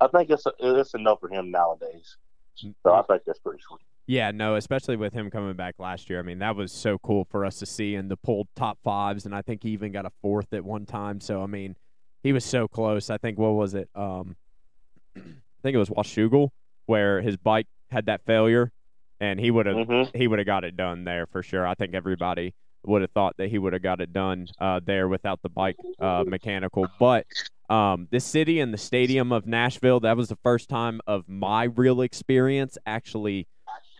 I 0.00 0.08
think 0.08 0.30
it's 0.30 0.44
it's 0.58 0.94
enough 0.94 1.20
for 1.20 1.28
him 1.28 1.50
nowadays. 1.50 2.16
So 2.56 2.92
I 2.92 3.02
think 3.02 3.22
that's 3.26 3.38
pretty 3.38 3.62
sweet. 3.66 3.80
Yeah, 4.06 4.32
no, 4.32 4.56
especially 4.56 4.96
with 4.96 5.12
him 5.12 5.30
coming 5.30 5.54
back 5.54 5.76
last 5.78 6.10
year. 6.10 6.18
I 6.18 6.22
mean, 6.22 6.40
that 6.40 6.56
was 6.56 6.72
so 6.72 6.98
cool 6.98 7.26
for 7.30 7.44
us 7.44 7.58
to 7.60 7.66
see 7.66 7.94
and 7.94 8.10
the 8.10 8.16
pulled 8.16 8.48
top 8.56 8.78
fives, 8.82 9.24
and 9.24 9.34
I 9.34 9.42
think 9.42 9.62
he 9.62 9.70
even 9.70 9.92
got 9.92 10.04
a 10.04 10.10
fourth 10.20 10.52
at 10.52 10.64
one 10.64 10.84
time. 10.84 11.20
So 11.20 11.42
I 11.42 11.46
mean, 11.46 11.76
he 12.22 12.32
was 12.32 12.44
so 12.44 12.66
close. 12.66 13.08
I 13.08 13.18
think 13.18 13.38
what 13.38 13.50
was 13.50 13.74
it? 13.74 13.88
Um, 13.94 14.36
I 15.16 15.20
think 15.62 15.74
it 15.74 15.78
was 15.78 15.90
Washougal 15.90 16.48
where 16.86 17.20
his 17.20 17.36
bike 17.36 17.68
had 17.90 18.06
that 18.06 18.24
failure, 18.26 18.72
and 19.20 19.38
he 19.38 19.50
would 19.50 19.66
have 19.66 19.76
mm-hmm. 19.76 20.18
he 20.18 20.26
would 20.26 20.40
have 20.40 20.46
got 20.46 20.64
it 20.64 20.76
done 20.76 21.04
there 21.04 21.26
for 21.26 21.42
sure. 21.42 21.66
I 21.66 21.74
think 21.74 21.94
everybody 21.94 22.54
would 22.84 23.02
have 23.02 23.10
thought 23.12 23.36
that 23.36 23.50
he 23.50 23.58
would 23.58 23.72
have 23.74 23.82
got 23.82 24.00
it 24.00 24.12
done 24.12 24.48
uh, 24.58 24.80
there 24.84 25.06
without 25.06 25.40
the 25.42 25.48
bike 25.48 25.76
uh, 26.00 26.24
mechanical. 26.26 26.88
But 26.98 27.26
um, 27.70 28.08
the 28.10 28.20
city 28.20 28.60
and 28.60 28.74
the 28.74 28.78
stadium 28.78 29.32
of 29.32 29.46
Nashville, 29.46 30.00
that 30.00 30.16
was 30.16 30.28
the 30.28 30.36
first 30.36 30.68
time 30.68 31.00
of 31.06 31.28
my 31.28 31.64
real 31.64 32.02
experience 32.02 32.76
actually. 32.84 33.46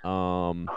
Um, 0.05 0.69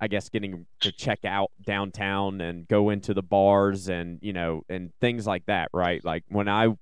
I 0.00 0.08
guess 0.08 0.28
getting 0.28 0.66
to 0.80 0.92
check 0.92 1.24
out 1.24 1.50
downtown 1.64 2.40
and 2.40 2.68
go 2.68 2.90
into 2.90 3.14
the 3.14 3.22
bars 3.22 3.88
and 3.88 4.18
you 4.20 4.32
know 4.32 4.62
and 4.68 4.92
things 5.00 5.26
like 5.26 5.46
that, 5.46 5.68
right? 5.72 6.04
Like 6.04 6.24
when 6.28 6.48
I 6.48 6.76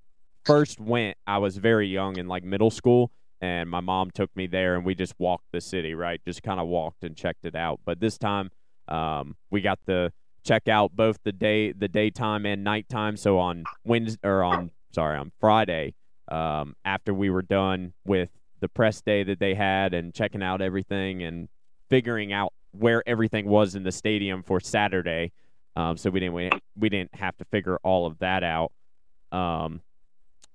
first 0.45 0.81
went, 0.81 1.17
I 1.27 1.39
was 1.39 1.57
very 1.57 1.87
young 1.87 2.17
in 2.17 2.27
like 2.27 2.43
middle 2.43 2.71
school, 2.71 3.13
and 3.43 3.69
my 3.69 3.81
mom 3.81 4.11
took 4.11 4.35
me 4.37 4.47
there 4.47 4.77
and 4.77 4.85
we 4.87 4.95
just 4.95 5.15
walked 5.19 5.51
the 5.53 5.61
city 5.61 5.95
right 5.95 6.21
just 6.25 6.43
kind 6.43 6.61
of 6.61 6.69
walked 6.69 7.03
and 7.03 7.17
checked 7.17 7.45
it 7.45 7.55
out 7.55 7.81
but 7.85 8.01
this 8.01 8.17
time 8.17 8.51
um, 8.89 9.37
we 9.51 9.61
got 9.61 9.79
to 9.87 10.11
check 10.45 10.69
out 10.69 10.95
both 10.95 11.19
the 11.25 11.33
day 11.33 11.73
the 11.73 11.89
daytime 11.89 12.47
and 12.47 12.65
nighttime 12.65 13.17
so 13.17 13.39
on 13.39 13.65
wednesday 13.85 14.19
or 14.29 14.43
on 14.43 14.71
sorry 14.93 15.17
on 15.17 15.31
friday 15.41 15.95
um, 16.29 16.75
after 16.85 17.13
we 17.13 17.31
were 17.31 17.43
done 17.43 17.93
with 18.05 18.31
the 18.61 18.69
press 18.69 19.01
day 19.01 19.23
that 19.23 19.39
they 19.39 19.55
had 19.55 19.93
and 19.93 20.15
checking 20.15 20.43
out 20.43 20.61
everything 20.61 21.23
and 21.23 21.49
figuring 21.89 22.33
out 22.33 22.53
where 22.73 23.03
everything 23.07 23.47
was 23.47 23.75
in 23.75 23.83
the 23.83 23.93
stadium 23.93 24.43
for 24.43 24.61
saturday 24.61 25.33
um, 25.75 25.97
so 25.97 26.11
we 26.11 26.21
didn't 26.21 26.35
we, 26.35 26.51
we 26.77 26.89
didn't 26.89 27.15
have 27.15 27.37
to 27.37 27.45
figure 27.47 27.79
all 27.83 28.07
of 28.07 28.19
that 28.19 28.43
out 28.43 28.73
um, 29.33 29.81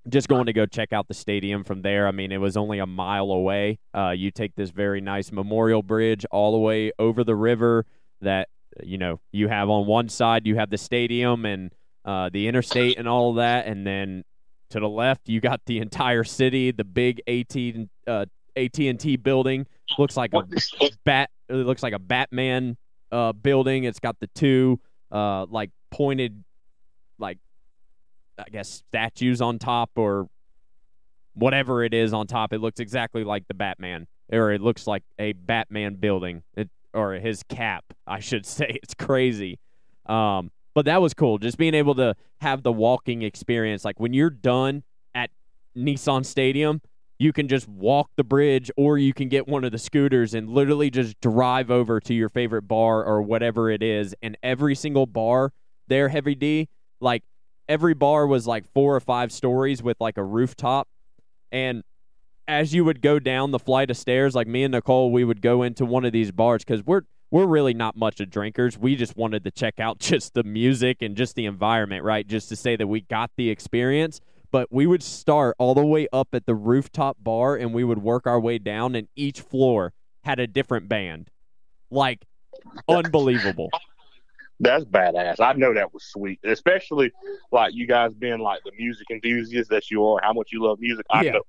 just 0.08 0.28
going 0.28 0.46
to 0.46 0.52
go 0.52 0.66
check 0.66 0.92
out 0.92 1.08
the 1.08 1.14
stadium 1.14 1.64
from 1.64 1.82
there. 1.82 2.06
I 2.06 2.12
mean, 2.12 2.32
it 2.32 2.38
was 2.38 2.56
only 2.56 2.78
a 2.78 2.86
mile 2.86 3.30
away. 3.30 3.78
Uh, 3.94 4.10
you 4.10 4.30
take 4.30 4.54
this 4.54 4.70
very 4.70 5.00
nice 5.00 5.32
memorial 5.32 5.82
bridge 5.82 6.24
all 6.30 6.52
the 6.52 6.58
way 6.58 6.92
over 6.98 7.24
the 7.24 7.34
river 7.34 7.84
that 8.20 8.48
you 8.84 8.98
know 8.98 9.20
you 9.32 9.48
have 9.48 9.68
on 9.68 9.86
one 9.86 10.08
side 10.08 10.46
you 10.46 10.56
have 10.56 10.70
the 10.70 10.78
stadium 10.78 11.44
and 11.44 11.72
uh, 12.04 12.30
the 12.32 12.48
interstate 12.48 12.98
and 12.98 13.08
all 13.08 13.30
of 13.30 13.36
that, 13.36 13.66
and 13.66 13.86
then 13.86 14.24
to 14.70 14.80
the 14.80 14.88
left 14.88 15.28
you 15.28 15.40
got 15.40 15.60
the 15.66 15.78
entire 15.78 16.24
city, 16.24 16.70
the 16.70 16.84
big 16.84 17.20
AT 17.26 17.56
uh, 18.06 18.26
AT 18.56 18.78
and 18.78 18.98
T 19.00 19.16
building. 19.16 19.66
Looks 19.98 20.16
like 20.16 20.32
a 20.34 20.42
bat. 21.04 21.30
It 21.48 21.54
looks 21.54 21.82
like 21.82 21.94
a 21.94 21.98
Batman 21.98 22.76
uh, 23.10 23.32
building. 23.32 23.84
It's 23.84 24.00
got 24.00 24.18
the 24.20 24.26
two 24.28 24.80
uh, 25.10 25.46
like 25.46 25.70
pointed 25.90 26.44
like 27.18 27.38
I 28.38 28.48
guess 28.50 28.82
statues 28.88 29.40
on 29.40 29.58
top 29.58 29.90
or 29.96 30.28
whatever 31.34 31.84
it 31.84 31.94
is 31.94 32.12
on 32.12 32.26
top. 32.26 32.52
It 32.52 32.58
looks 32.58 32.80
exactly 32.80 33.24
like 33.24 33.46
the 33.48 33.54
Batman, 33.54 34.06
or 34.30 34.52
it 34.52 34.60
looks 34.60 34.86
like 34.86 35.02
a 35.18 35.32
Batman 35.32 35.94
building, 35.94 36.42
it, 36.56 36.68
or 36.94 37.14
his 37.14 37.42
cap, 37.44 37.84
I 38.06 38.20
should 38.20 38.46
say. 38.46 38.78
It's 38.82 38.94
crazy. 38.94 39.58
Um, 40.06 40.50
but 40.74 40.84
that 40.84 41.02
was 41.02 41.12
cool, 41.12 41.38
just 41.38 41.58
being 41.58 41.74
able 41.74 41.94
to 41.96 42.14
have 42.40 42.62
the 42.62 42.72
walking 42.72 43.22
experience. 43.22 43.84
Like 43.84 43.98
when 43.98 44.12
you're 44.12 44.30
done 44.30 44.84
at 45.14 45.30
Nissan 45.76 46.24
Stadium, 46.24 46.80
you 47.18 47.32
can 47.32 47.48
just 47.48 47.66
walk 47.66 48.10
the 48.16 48.22
bridge, 48.22 48.70
or 48.76 48.96
you 48.96 49.12
can 49.12 49.28
get 49.28 49.48
one 49.48 49.64
of 49.64 49.72
the 49.72 49.78
scooters 49.78 50.34
and 50.34 50.48
literally 50.48 50.88
just 50.88 51.20
drive 51.20 51.68
over 51.70 51.98
to 52.00 52.14
your 52.14 52.28
favorite 52.28 52.62
bar 52.62 53.04
or 53.04 53.22
whatever 53.22 53.70
it 53.70 53.82
is. 53.82 54.14
And 54.22 54.38
every 54.42 54.76
single 54.76 55.06
bar 55.06 55.52
there, 55.88 56.08
Heavy 56.08 56.36
D, 56.36 56.68
like 57.00 57.24
every 57.68 57.94
bar 57.94 58.26
was 58.26 58.46
like 58.46 58.64
four 58.72 58.94
or 58.94 59.00
five 59.00 59.32
stories 59.32 59.82
with 59.82 59.96
like 60.00 60.16
a 60.16 60.22
rooftop. 60.22 60.86
And 61.50 61.82
as 62.48 62.72
you 62.72 62.84
would 62.86 63.02
go 63.02 63.18
down 63.18 63.50
the 63.50 63.58
flight 63.58 63.90
of 63.90 63.96
stairs, 63.96 64.34
like 64.34 64.48
me 64.48 64.64
and 64.64 64.72
Nicole, 64.72 65.12
we 65.12 65.22
would 65.22 65.42
go 65.42 65.62
into 65.62 65.84
one 65.84 66.06
of 66.06 66.12
these 66.12 66.32
bars 66.32 66.64
because 66.64 66.82
we're 66.84 67.02
we're 67.30 67.46
really 67.46 67.74
not 67.74 67.94
much 67.94 68.20
of 68.20 68.30
drinkers. 68.30 68.78
We 68.78 68.96
just 68.96 69.14
wanted 69.14 69.44
to 69.44 69.50
check 69.50 69.78
out 69.78 69.98
just 70.00 70.32
the 70.32 70.42
music 70.42 71.02
and 71.02 71.14
just 71.14 71.36
the 71.36 71.44
environment, 71.44 72.02
right? 72.02 72.26
Just 72.26 72.48
to 72.48 72.56
say 72.56 72.74
that 72.74 72.86
we 72.86 73.02
got 73.02 73.30
the 73.36 73.50
experience. 73.50 74.20
But 74.50 74.72
we 74.72 74.86
would 74.86 75.02
start 75.02 75.56
all 75.58 75.74
the 75.74 75.84
way 75.84 76.08
up 76.10 76.28
at 76.32 76.46
the 76.46 76.54
rooftop 76.54 77.18
bar 77.20 77.54
and 77.54 77.74
we 77.74 77.84
would 77.84 77.98
work 77.98 78.26
our 78.26 78.40
way 78.40 78.56
down, 78.56 78.94
and 78.94 79.06
each 79.14 79.42
floor 79.42 79.92
had 80.24 80.40
a 80.40 80.46
different 80.46 80.88
band. 80.88 81.28
Like, 81.90 82.24
unbelievable. 82.88 83.68
That's 84.60 84.84
badass. 84.86 85.38
I 85.38 85.52
know 85.52 85.74
that 85.74 85.92
was 85.92 86.02
sweet, 86.04 86.40
especially 86.42 87.12
like 87.52 87.74
you 87.74 87.86
guys 87.86 88.12
being 88.14 88.40
like 88.40 88.60
the 88.64 88.72
music 88.76 89.06
enthusiasts 89.10 89.68
that 89.68 89.90
you 89.90 90.04
are. 90.06 90.18
How 90.20 90.32
much 90.32 90.48
you 90.50 90.64
love 90.64 90.80
music. 90.80 91.06
I 91.10 91.22
yeah. 91.22 91.32
know 91.32 91.42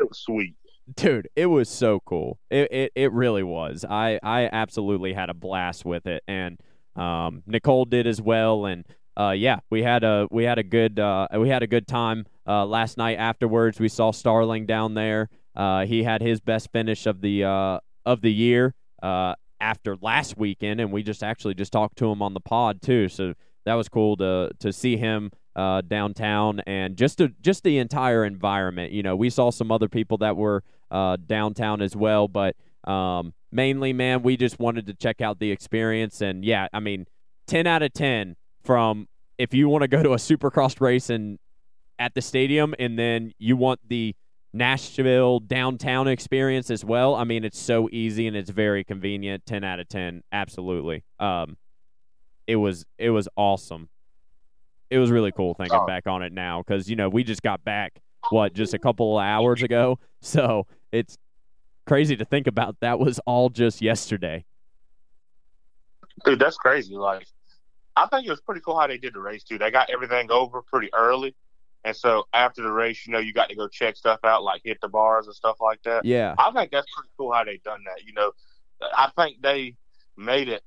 was 0.00 0.18
sweet, 0.18 0.54
dude. 0.96 1.28
It 1.36 1.46
was 1.46 1.68
so 1.68 2.00
cool. 2.00 2.38
It 2.50 2.72
it 2.72 2.92
it 2.94 3.12
really 3.12 3.42
was. 3.42 3.84
I 3.88 4.18
I 4.22 4.48
absolutely 4.52 5.12
had 5.12 5.30
a 5.30 5.34
blast 5.34 5.84
with 5.84 6.06
it, 6.06 6.22
and 6.28 6.58
um 6.96 7.42
Nicole 7.46 7.84
did 7.84 8.06
as 8.06 8.20
well, 8.20 8.66
and 8.66 8.84
uh 9.16 9.30
yeah, 9.30 9.60
we 9.70 9.82
had 9.82 10.04
a 10.04 10.26
we 10.30 10.44
had 10.44 10.58
a 10.58 10.62
good 10.62 10.98
uh 10.98 11.28
we 11.36 11.48
had 11.48 11.62
a 11.62 11.66
good 11.66 11.86
time 11.86 12.26
uh 12.46 12.64
last 12.66 12.96
night. 12.96 13.18
Afterwards, 13.18 13.80
we 13.80 13.88
saw 13.88 14.10
Starling 14.10 14.66
down 14.66 14.94
there. 14.94 15.28
Uh, 15.56 15.86
he 15.86 16.02
had 16.02 16.20
his 16.20 16.40
best 16.40 16.70
finish 16.72 17.06
of 17.06 17.20
the 17.20 17.44
uh 17.44 17.78
of 18.04 18.20
the 18.20 18.32
year. 18.32 18.74
Uh, 19.02 19.34
after 19.60 19.96
last 20.02 20.36
weekend, 20.36 20.80
and 20.80 20.92
we 20.92 21.02
just 21.02 21.22
actually 21.22 21.54
just 21.54 21.72
talked 21.72 21.96
to 21.96 22.10
him 22.10 22.20
on 22.20 22.34
the 22.34 22.40
pod 22.40 22.82
too. 22.82 23.08
So 23.08 23.34
that 23.64 23.74
was 23.74 23.88
cool 23.88 24.16
to 24.18 24.50
to 24.60 24.72
see 24.72 24.96
him 24.96 25.30
uh, 25.56 25.80
downtown 25.82 26.60
and 26.66 26.96
just 26.96 27.18
to, 27.18 27.32
just 27.40 27.62
the 27.62 27.78
entire 27.78 28.24
environment. 28.24 28.92
You 28.92 29.02
know, 29.02 29.16
we 29.16 29.30
saw 29.30 29.50
some 29.50 29.70
other 29.70 29.88
people 29.88 30.18
that 30.18 30.36
were 30.36 30.62
uh, 30.90 31.16
downtown 31.16 31.82
as 31.82 31.94
well, 31.96 32.28
but 32.28 32.56
um, 32.84 33.32
mainly, 33.52 33.92
man, 33.92 34.22
we 34.22 34.36
just 34.36 34.58
wanted 34.58 34.86
to 34.86 34.94
check 34.94 35.20
out 35.20 35.38
the 35.38 35.50
experience. 35.50 36.20
And 36.20 36.44
yeah, 36.44 36.68
I 36.72 36.80
mean, 36.80 37.06
ten 37.46 37.66
out 37.66 37.82
of 37.82 37.92
ten 37.92 38.36
from 38.62 39.08
if 39.38 39.54
you 39.54 39.68
want 39.68 39.82
to 39.82 39.88
go 39.88 40.02
to 40.02 40.12
a 40.12 40.16
Supercross 40.16 40.80
race 40.80 41.10
and 41.10 41.38
at 41.98 42.14
the 42.14 42.22
stadium, 42.22 42.74
and 42.78 42.98
then 42.98 43.32
you 43.38 43.56
want 43.56 43.80
the 43.88 44.14
Nashville 44.52 45.40
downtown 45.40 46.06
experience 46.06 46.70
as 46.70 46.84
well. 46.84 47.14
I 47.14 47.24
mean, 47.24 47.44
it's 47.44 47.58
so 47.58 47.88
easy 47.90 48.26
and 48.26 48.36
it's 48.36 48.50
very 48.50 48.84
convenient. 48.84 49.46
Ten 49.46 49.64
out 49.64 49.80
of 49.80 49.88
ten, 49.88 50.22
absolutely. 50.32 51.04
Um, 51.18 51.56
it 52.46 52.56
was 52.56 52.84
it 52.98 53.10
was 53.10 53.28
awesome. 53.36 53.88
It 54.94 54.98
was 54.98 55.10
really 55.10 55.32
cool 55.32 55.54
thinking 55.54 55.78
oh. 55.80 55.86
back 55.86 56.06
on 56.06 56.22
it 56.22 56.32
now 56.32 56.62
because 56.62 56.88
you 56.88 56.96
know 56.96 57.08
we 57.08 57.24
just 57.24 57.42
got 57.42 57.64
back 57.64 58.00
what 58.30 58.54
just 58.54 58.74
a 58.74 58.78
couple 58.78 59.18
of 59.18 59.24
hours 59.24 59.62
ago, 59.62 59.98
so 60.20 60.66
it's 60.92 61.18
crazy 61.86 62.16
to 62.16 62.24
think 62.24 62.46
about. 62.46 62.76
That 62.80 62.98
was 62.98 63.18
all 63.26 63.50
just 63.50 63.82
yesterday. 63.82 64.44
Dude, 66.24 66.38
that's 66.38 66.56
crazy. 66.56 66.94
Like, 66.94 67.26
I 67.96 68.06
think 68.06 68.26
it 68.26 68.30
was 68.30 68.40
pretty 68.40 68.60
cool 68.60 68.78
how 68.78 68.86
they 68.86 68.98
did 68.98 69.14
the 69.14 69.20
race 69.20 69.42
too. 69.42 69.58
They 69.58 69.70
got 69.70 69.90
everything 69.90 70.30
over 70.30 70.62
pretty 70.62 70.90
early 70.94 71.34
and 71.84 71.94
so 71.94 72.26
after 72.32 72.62
the 72.62 72.70
race, 72.70 73.06
you 73.06 73.12
know, 73.12 73.18
you 73.18 73.32
got 73.32 73.50
to 73.50 73.54
go 73.54 73.68
check 73.68 73.96
stuff 73.96 74.20
out, 74.24 74.42
like 74.42 74.62
hit 74.64 74.80
the 74.80 74.88
bars 74.88 75.26
and 75.26 75.34
stuff 75.34 75.58
like 75.60 75.82
that. 75.82 76.04
Yeah. 76.04 76.34
I 76.38 76.50
think 76.50 76.70
that's 76.70 76.86
pretty 76.94 77.10
cool 77.18 77.32
how 77.32 77.44
they 77.44 77.58
done 77.58 77.82
that. 77.84 78.04
You 78.04 78.14
know, 78.14 78.32
I 78.96 79.10
think 79.16 79.42
they 79.42 79.76
made 80.16 80.48
it 80.48 80.62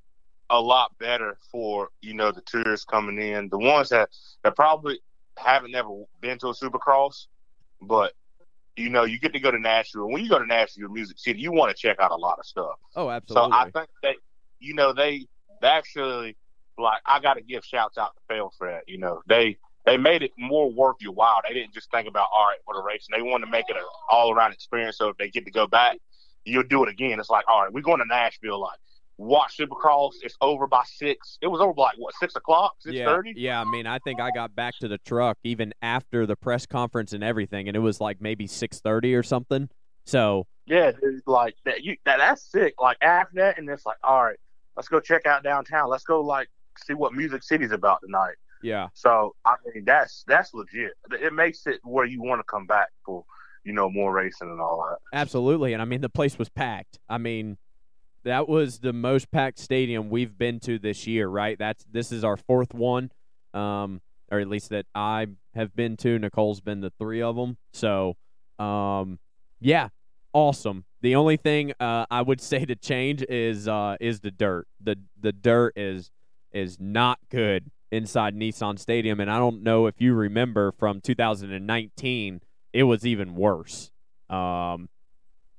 a 0.49 0.59
lot 0.59 0.97
better 0.97 1.37
for, 1.51 1.89
you 2.01 2.13
know, 2.13 2.31
the 2.31 2.41
tourists 2.41 2.85
coming 2.85 3.19
in. 3.19 3.49
The 3.49 3.57
ones 3.57 3.89
that, 3.89 4.09
that 4.43 4.55
probably 4.55 4.99
haven't 5.37 5.71
never 5.71 5.89
been 6.21 6.37
to 6.39 6.47
a 6.47 6.53
supercross, 6.53 7.27
but, 7.81 8.13
you 8.75 8.89
know, 8.89 9.03
you 9.03 9.19
get 9.19 9.33
to 9.33 9.39
go 9.39 9.51
to 9.51 9.59
Nashville. 9.59 10.07
When 10.09 10.23
you 10.23 10.29
go 10.29 10.39
to 10.39 10.45
Nashville, 10.45 10.89
Music 10.89 11.17
City, 11.19 11.39
you 11.39 11.51
want 11.51 11.75
to 11.75 11.81
check 11.81 11.99
out 11.99 12.11
a 12.11 12.15
lot 12.15 12.39
of 12.39 12.45
stuff. 12.45 12.75
Oh, 12.95 13.09
absolutely. 13.09 13.51
So 13.51 13.57
I 13.57 13.71
think 13.71 13.89
that 14.03 14.15
you 14.59 14.73
know, 14.73 14.93
they, 14.93 15.27
they 15.61 15.67
actually 15.67 16.35
like 16.77 17.01
I 17.05 17.19
got 17.19 17.35
to 17.35 17.41
give 17.41 17.65
shouts 17.65 17.97
out 17.97 18.15
to 18.15 18.21
Feld 18.27 18.53
for 18.57 18.67
that. 18.67 18.83
You 18.87 18.97
know, 18.97 19.21
they 19.27 19.57
they 19.85 19.97
made 19.97 20.21
it 20.21 20.31
more 20.37 20.71
worth 20.71 20.97
your 20.99 21.13
while. 21.13 21.41
They 21.47 21.53
didn't 21.53 21.73
just 21.73 21.89
think 21.91 22.07
about 22.07 22.27
all 22.33 22.45
right 22.45 22.59
for 22.65 22.75
the 22.75 22.83
race, 22.83 23.07
and 23.09 23.17
they 23.17 23.27
wanted 23.27 23.45
to 23.45 23.51
make 23.51 23.65
it 23.69 23.75
an 23.75 23.83
all 24.11 24.31
around 24.31 24.53
experience. 24.53 24.97
So 24.97 25.09
if 25.09 25.17
they 25.17 25.29
get 25.29 25.45
to 25.45 25.51
go 25.51 25.67
back, 25.67 25.97
you'll 26.45 26.63
do 26.63 26.83
it 26.83 26.89
again. 26.89 27.19
It's 27.19 27.29
like 27.29 27.45
all 27.47 27.63
right, 27.63 27.73
we're 27.73 27.81
going 27.81 27.99
to 27.99 28.05
Nashville. 28.05 28.61
Like 28.61 28.79
watch 29.17 29.57
Supercross. 29.57 30.13
It's 30.21 30.35
over 30.41 30.67
by 30.67 30.83
six. 30.85 31.37
It 31.41 31.47
was 31.47 31.61
over 31.61 31.73
by 31.73 31.83
like 31.83 31.95
what 31.97 32.13
six 32.15 32.35
o'clock, 32.35 32.75
six 32.79 32.97
thirty. 32.99 33.33
Yeah, 33.35 33.51
yeah. 33.51 33.61
I 33.61 33.65
mean, 33.65 33.87
I 33.87 33.99
think 33.99 34.19
I 34.19 34.31
got 34.31 34.55
back 34.55 34.75
to 34.81 34.87
the 34.87 34.97
truck 34.99 35.37
even 35.43 35.73
after 35.81 36.25
the 36.25 36.35
press 36.35 36.65
conference 36.65 37.13
and 37.13 37.23
everything, 37.23 37.67
and 37.67 37.75
it 37.75 37.81
was 37.81 37.99
like 37.99 38.21
maybe 38.21 38.47
six 38.47 38.79
thirty 38.79 39.15
or 39.15 39.23
something. 39.23 39.69
So 40.05 40.47
yeah, 40.65 40.91
dude, 40.91 41.21
like 41.25 41.55
that. 41.65 41.83
You 41.83 41.97
that 42.05 42.17
that's 42.17 42.49
sick. 42.49 42.75
Like 42.79 42.97
after 43.01 43.35
that, 43.35 43.57
and 43.57 43.69
it's 43.69 43.85
like 43.85 43.97
all 44.03 44.23
right, 44.23 44.37
let's 44.75 44.87
go 44.87 44.99
check 44.99 45.25
out 45.25 45.43
downtown. 45.43 45.89
Let's 45.89 46.03
go 46.03 46.21
like 46.21 46.47
see 46.85 46.93
what 46.93 47.13
Music 47.13 47.43
City's 47.43 47.71
about 47.71 48.01
tonight. 48.01 48.35
Yeah. 48.61 48.87
So 48.93 49.35
I 49.45 49.55
mean, 49.73 49.85
that's 49.85 50.23
that's 50.27 50.53
legit. 50.53 50.93
It 51.11 51.33
makes 51.33 51.67
it 51.67 51.79
where 51.83 52.05
you 52.05 52.21
want 52.21 52.39
to 52.39 52.43
come 52.43 52.65
back 52.65 52.89
for 53.05 53.23
you 53.63 53.73
know 53.73 53.89
more 53.89 54.13
racing 54.13 54.49
and 54.49 54.61
all 54.61 54.85
that. 54.89 55.17
Absolutely, 55.17 55.73
and 55.73 55.81
I 55.81 55.85
mean 55.85 56.01
the 56.01 56.09
place 56.09 56.37
was 56.37 56.49
packed. 56.49 56.99
I 57.09 57.17
mean 57.17 57.57
that 58.27 58.47
was 58.47 58.79
the 58.79 58.93
most 58.93 59.31
packed 59.31 59.57
stadium 59.57 60.09
we've 60.09 60.37
been 60.37 60.59
to 60.61 60.77
this 60.77 61.07
year, 61.07 61.27
right? 61.27 61.57
That's 61.57 61.85
this 61.91 62.11
is 62.11 62.23
our 62.23 62.37
fourth 62.37 62.73
one, 62.73 63.11
um, 63.53 64.01
or 64.31 64.39
at 64.39 64.47
least 64.47 64.69
that 64.69 64.85
I 64.93 65.27
have 65.55 65.75
been 65.75 65.97
to. 65.97 66.19
Nicole's 66.19 66.61
been 66.61 66.81
to 66.81 66.89
three 66.89 67.21
of 67.21 67.35
them. 67.35 67.57
So, 67.71 68.15
um, 68.59 69.19
yeah, 69.59 69.89
awesome. 70.33 70.85
The 71.01 71.15
only 71.15 71.37
thing 71.37 71.73
uh, 71.79 72.05
I 72.11 72.21
would 72.21 72.41
say 72.51 72.65
to 72.65 72.75
change 72.75 73.23
is 73.23 73.67
uh, 73.67 73.95
is 73.99 74.19
the 74.19 74.31
dirt. 74.31 74.67
the 74.79 74.97
The 75.19 75.31
dirt 75.31 75.73
is 75.75 76.11
is 76.51 76.77
not 76.79 77.19
good 77.29 77.71
inside 77.91 78.35
Nissan 78.35 78.77
Stadium, 78.77 79.19
and 79.19 79.31
I 79.31 79.37
don't 79.37 79.63
know 79.63 79.87
if 79.87 80.01
you 80.01 80.13
remember 80.13 80.73
from 80.73 80.99
2019, 80.99 82.41
it 82.73 82.83
was 82.83 83.05
even 83.05 83.35
worse. 83.35 83.91
Um, 84.29 84.89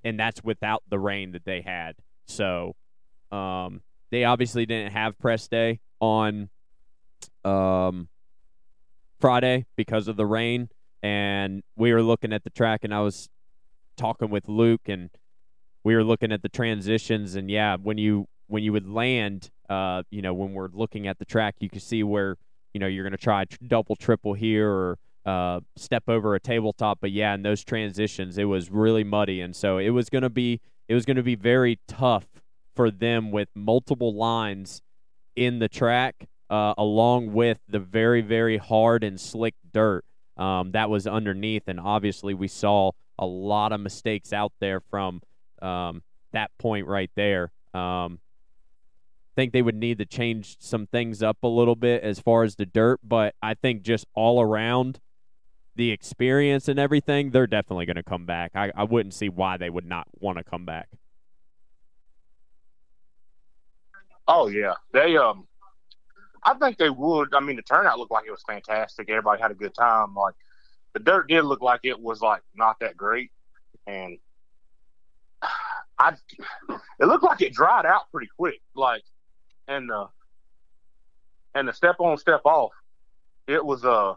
and 0.05 0.21
that's 0.21 0.45
without 0.45 0.83
the 0.89 0.99
rain 0.99 1.33
that 1.33 1.45
they 1.45 1.63
had. 1.63 1.97
So 2.29 2.77
um, 3.33 3.83
they 4.11 4.25
obviously 4.25 4.67
didn't 4.67 4.93
have 4.93 5.19
press 5.19 5.49
day 5.49 5.81
on 6.01 6.49
um, 7.45 8.09
Friday 9.21 9.67
because 9.77 10.09
of 10.09 10.17
the 10.17 10.27
rain. 10.27 10.69
And 11.03 11.63
we 11.77 11.93
were 11.93 12.03
looking 12.03 12.33
at 12.33 12.45
the 12.45 12.51
track, 12.51 12.81
and 12.83 12.93
I 12.93 13.01
was 13.01 13.29
talking 13.97 14.31
with 14.31 14.49
Luke, 14.49 14.89
and 14.89 15.11
we 15.85 15.95
were 15.95 16.03
looking 16.03 16.33
at 16.33 16.43
the 16.43 16.49
transitions. 16.49 17.35
And 17.37 17.51
yeah, 17.51 17.77
when 17.77 17.99
you 17.99 18.27
when 18.49 18.65
you 18.65 18.73
would 18.73 18.89
land, 18.89 19.51
uh, 19.69 20.03
you 20.11 20.23
know, 20.23 20.35
when 20.35 20.55
we're 20.55 20.71
looking 20.73 21.07
at 21.07 21.19
the 21.19 21.25
track, 21.25 21.57
you 21.61 21.69
can 21.69 21.81
see 21.81 22.03
where 22.03 22.37
you 22.75 22.81
know 22.81 22.89
you're 22.89 23.05
going 23.05 23.13
to 23.13 23.17
try 23.17 23.45
double, 23.69 23.95
triple 23.95 24.35
here, 24.35 24.69
or 24.69 24.99
uh, 25.25 25.61
step 25.77 26.03
over 26.09 26.35
a 26.35 26.41
tabletop. 26.41 26.99
But 27.01 27.13
yeah, 27.13 27.33
in 27.35 27.43
those 27.43 27.63
transitions, 27.63 28.39
it 28.39 28.45
was 28.45 28.71
really 28.71 29.05
muddy, 29.05 29.41
and 29.41 29.55
so 29.55 29.79
it 29.79 29.91
was 29.91 30.11
going 30.11 30.23
to 30.23 30.31
be 30.31 30.61
it 30.89 30.95
was 30.95 31.05
going 31.05 31.17
to 31.17 31.23
be 31.23 31.35
very 31.35 31.79
tough 31.87 32.27
for 32.75 32.91
them 32.91 33.31
with 33.31 33.49
multiple 33.55 34.15
lines 34.15 34.83
in 35.37 35.59
the 35.59 35.69
track, 35.69 36.29
uh, 36.51 36.75
along 36.79 37.33
with 37.33 37.59
the 37.69 37.79
very, 37.79 38.21
very 38.21 38.57
hard 38.57 39.05
and 39.05 39.21
slick 39.21 39.55
dirt 39.73 40.05
um, 40.37 40.73
that 40.73 40.89
was 40.89 41.07
underneath. 41.07 41.65
And 41.67 41.79
obviously, 41.79 42.35
we 42.35 42.49
saw 42.49 42.93
a 43.19 43.27
lot 43.27 43.73
of 43.73 43.81
mistakes 43.81 44.33
out 44.33 44.53
there 44.61 44.81
from 44.81 45.21
um, 45.61 46.03
that 46.33 46.51
point 46.59 46.87
right 46.87 47.11
there. 47.15 47.53
Um, 47.75 48.21
think 49.39 49.53
they 49.53 49.63
would 49.63 49.77
need 49.77 49.99
to 49.99 50.05
change 50.05 50.57
some 50.59 50.85
things 50.89 51.23
up 51.23 51.37
a 51.45 51.47
little 51.47 51.77
bit 51.77 52.03
as 52.03 52.19
far 52.19 52.43
as 52.43 52.57
the 52.57 52.67
dirt, 52.67 52.99
but 53.05 53.37
I 53.41 53.55
think 53.55 53.83
just 53.83 54.05
all 54.13 54.41
around 54.41 54.99
the 55.79 55.93
experience 55.93 56.67
and 56.67 56.79
everything, 56.79 57.31
they're 57.31 57.47
definitely 57.47 57.87
going 57.87 57.97
to 57.97 58.03
come 58.03 58.27
back. 58.27 58.51
I, 58.57 58.73
I 58.75 58.83
wouldn't 58.83 59.15
see 59.15 59.29
why 59.29 59.57
they 59.57 59.71
would 59.71 59.87
not 59.87 60.09
want 60.19 60.37
to 60.37 60.45
come 60.45 60.67
back. 60.67 60.89
Oh 64.27 64.49
yeah, 64.49 64.75
they 64.93 65.17
um, 65.17 65.47
I 66.43 66.53
think 66.55 66.77
they 66.79 66.91
would. 66.91 67.33
I 67.33 67.41
mean, 67.41 67.57
the 67.57 67.63
turnout 67.63 67.99
looked 67.99 68.11
like 68.11 68.27
it 68.27 68.31
was 68.33 68.43
fantastic. 68.47 69.09
Everybody 69.09 69.41
had 69.41 69.53
a 69.53 69.55
good 69.55 69.73
time. 69.73 70.15
Like 70.15 70.35
the 70.95 71.01
dirt 71.01 71.29
did 71.29 71.45
look 71.45 71.63
like 71.63 71.81
it 71.85 71.99
was 71.99 72.21
like 72.21 72.43
not 72.55 72.81
that 72.81 72.97
great, 72.97 73.31
and 73.87 74.19
I 75.99 76.15
it 77.01 77.07
looked 77.07 77.25
like 77.25 77.41
it 77.41 77.55
dried 77.55 77.87
out 77.87 78.11
pretty 78.11 78.29
quick. 78.37 78.61
Like 78.75 79.05
and 79.69 79.91
uh 79.93 80.09
and 81.55 81.69
the 81.69 81.73
step 81.73 81.97
on 82.01 82.19
step 82.19 82.43
off, 82.45 82.73
it 83.47 83.65
was 83.65 83.85
uh 83.85 84.17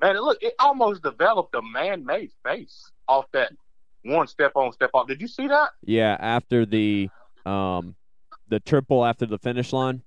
man, 0.00 0.16
it 0.16 0.22
look 0.22 0.38
it 0.40 0.54
almost 0.58 1.02
developed 1.02 1.54
a 1.54 1.62
man 1.62 2.04
made 2.04 2.30
face 2.44 2.90
off 3.08 3.26
that 3.32 3.52
one 4.02 4.26
step 4.26 4.52
on 4.54 4.72
step 4.72 4.90
off. 4.94 5.08
Did 5.08 5.20
you 5.20 5.28
see 5.28 5.48
that? 5.48 5.70
Yeah, 5.82 6.16
after 6.18 6.66
the 6.66 7.08
um 7.44 7.96
the 8.48 8.60
triple 8.60 9.04
after 9.04 9.26
the 9.26 9.38
finish 9.38 9.72
line. 9.72 10.02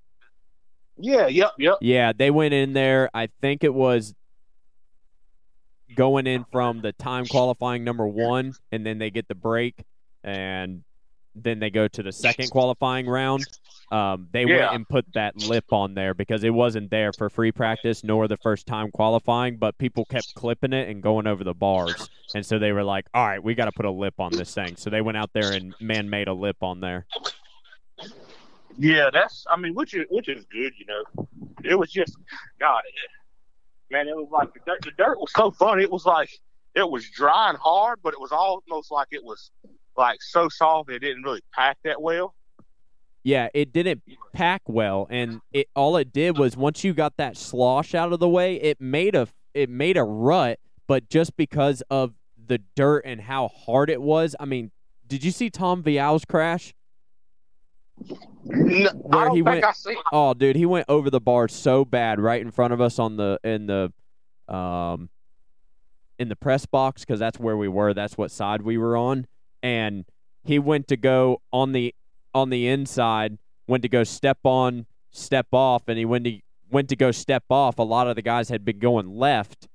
Yeah, 0.97 1.27
yep, 1.27 1.51
yep. 1.57 1.77
Yeah, 1.81 2.11
they 2.13 2.29
went 2.29 2.53
in 2.53 2.73
there. 2.73 3.09
I 3.13 3.29
think 3.41 3.63
it 3.63 3.73
was 3.73 4.13
going 5.95 6.27
in 6.27 6.45
from 6.51 6.81
the 6.81 6.91
time 6.91 7.25
qualifying 7.25 7.83
number 7.83 8.05
one, 8.05 8.53
and 8.71 8.85
then 8.85 8.97
they 8.97 9.09
get 9.09 9.27
the 9.27 9.35
break, 9.35 9.75
and 10.23 10.83
then 11.35 11.59
they 11.59 11.69
go 11.69 11.87
to 11.87 12.03
the 12.03 12.11
second 12.11 12.49
qualifying 12.49 13.07
round. 13.07 13.45
Um, 13.91 14.27
they 14.31 14.45
yeah. 14.45 14.57
went 14.57 14.75
and 14.75 14.89
put 14.89 15.05
that 15.13 15.35
lip 15.37 15.73
on 15.73 15.95
there 15.95 16.13
because 16.13 16.43
it 16.43 16.51
wasn't 16.51 16.91
there 16.91 17.11
for 17.11 17.29
free 17.29 17.51
practice 17.51 18.03
nor 18.03 18.27
the 18.27 18.37
first 18.37 18.67
time 18.67 18.91
qualifying, 18.91 19.57
but 19.57 19.77
people 19.79 20.05
kept 20.05 20.35
clipping 20.35 20.73
it 20.73 20.89
and 20.89 21.01
going 21.01 21.25
over 21.25 21.43
the 21.43 21.55
bars. 21.55 22.09
And 22.35 22.45
so 22.45 22.59
they 22.59 22.71
were 22.71 22.83
like, 22.83 23.07
all 23.13 23.25
right, 23.25 23.43
we 23.43 23.55
got 23.55 23.65
to 23.65 23.71
put 23.71 23.85
a 23.85 23.91
lip 23.91 24.13
on 24.19 24.31
this 24.31 24.53
thing. 24.53 24.75
So 24.75 24.91
they 24.91 25.01
went 25.01 25.17
out 25.17 25.31
there 25.33 25.53
and 25.53 25.73
man 25.79 26.09
made 26.09 26.27
a 26.27 26.33
lip 26.33 26.57
on 26.61 26.79
there. 26.81 27.07
Yeah, 28.77 29.09
that's, 29.11 29.45
I 29.49 29.57
mean, 29.57 29.73
which 29.73 29.95
is, 29.95 30.05
which 30.11 30.29
is 30.29 30.45
good, 30.51 30.73
you 30.77 30.85
know. 30.85 31.27
It 31.63 31.77
was 31.77 31.91
just, 31.91 32.15
God, 32.59 32.81
it, 32.85 33.93
man, 33.93 34.07
it 34.07 34.15
was 34.15 34.29
like 34.31 34.53
the 34.53 34.59
dirt, 34.65 34.81
the 34.83 34.91
dirt 34.91 35.19
was 35.19 35.31
so 35.35 35.49
fun. 35.51 35.81
It 35.81 35.91
was 35.91 36.05
like, 36.05 36.29
it 36.75 36.89
was 36.89 37.09
dry 37.09 37.49
and 37.49 37.57
hard, 37.57 37.99
but 38.03 38.13
it 38.13 38.19
was 38.19 38.31
almost 38.31 38.91
like 38.91 39.07
it 39.11 39.23
was 39.23 39.49
like 39.99 40.21
so 40.21 40.49
soft 40.49 40.89
it 40.89 40.99
didn't 40.99 41.23
really 41.23 41.41
pack 41.53 41.77
that 41.83 42.01
well. 42.01 42.33
Yeah, 43.21 43.49
it 43.53 43.73
didn't 43.73 44.01
pack 44.33 44.61
well, 44.65 45.05
and 45.09 45.41
it 45.51 45.67
all 45.75 45.97
it 45.97 46.11
did 46.11 46.37
was 46.37 46.55
once 46.55 46.83
you 46.83 46.93
got 46.93 47.17
that 47.17 47.37
slosh 47.37 47.93
out 47.93 48.13
of 48.13 48.19
the 48.19 48.29
way, 48.29 48.55
it 48.55 48.79
made 48.79 49.13
a 49.13 49.27
it 49.53 49.69
made 49.69 49.97
a 49.97 50.03
rut. 50.03 50.57
But 50.87 51.09
just 51.09 51.37
because 51.37 51.83
of 51.91 52.13
the 52.43 52.59
dirt 52.75 53.01
and 53.05 53.21
how 53.21 53.49
hard 53.49 53.91
it 53.91 54.01
was, 54.01 54.35
I 54.39 54.45
mean, 54.45 54.71
did 55.05 55.23
you 55.23 55.29
see 55.31 55.51
Tom 55.51 55.83
Vialle's 55.83 56.25
crash? 56.25 56.73
No, 58.45 58.89
Where 58.91 59.29
he 59.31 59.41
went, 59.41 59.65
oh, 60.11 60.33
dude, 60.33 60.55
he 60.55 60.65
went 60.65 60.85
over 60.87 61.09
the 61.09 61.19
bar 61.19 61.47
so 61.49 61.83
bad 61.83 62.19
right 62.19 62.41
in 62.41 62.49
front 62.49 62.73
of 62.73 62.79
us 62.79 62.97
on 62.97 63.17
the 63.17 63.37
in 63.43 63.67
the 63.67 63.91
um 64.51 65.09
in 66.17 66.29
the 66.29 66.35
press 66.35 66.65
box 66.65 67.05
because 67.05 67.19
that's 67.19 67.37
where 67.39 67.57
we 67.57 67.67
were. 67.67 67.93
That's 67.93 68.17
what 68.17 68.31
side 68.31 68.61
we 68.61 68.77
were 68.77 68.95
on, 68.95 69.27
and 69.61 70.05
he 70.43 70.59
went 70.59 70.87
to 70.87 70.97
go 70.97 71.41
on 71.51 71.71
the 71.71 71.93
on 72.33 72.49
the 72.49 72.67
inside, 72.67 73.37
went 73.67 73.83
to 73.83 73.89
go 73.89 74.03
step 74.03 74.39
on, 74.43 74.85
step 75.11 75.47
off, 75.51 75.87
and 75.87 75.97
he 75.97 76.05
went 76.05 76.25
to 76.25 76.39
went 76.71 76.89
to 76.89 76.95
go 76.95 77.11
step 77.11 77.43
off. 77.49 77.79
A 77.79 77.83
lot 77.83 78.07
of 78.07 78.15
the 78.15 78.21
guys 78.21 78.49
had 78.49 78.63
been 78.63 78.79
going 78.79 79.15
left 79.15 79.67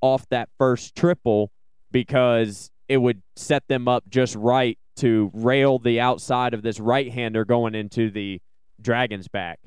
off 0.00 0.28
that 0.28 0.48
first 0.58 0.94
triple 0.94 1.50
because 1.90 2.70
it 2.88 2.98
would 2.98 3.22
set 3.36 3.66
them 3.68 3.88
up 3.88 4.04
just 4.08 4.34
right 4.34 4.78
to 4.96 5.30
rail 5.32 5.78
the 5.78 6.00
outside 6.00 6.54
of 6.54 6.62
this 6.62 6.78
right 6.78 7.10
hander 7.10 7.44
going 7.44 7.74
into 7.74 8.10
the 8.10 8.40
dragon's 8.80 9.28
back. 9.28 9.58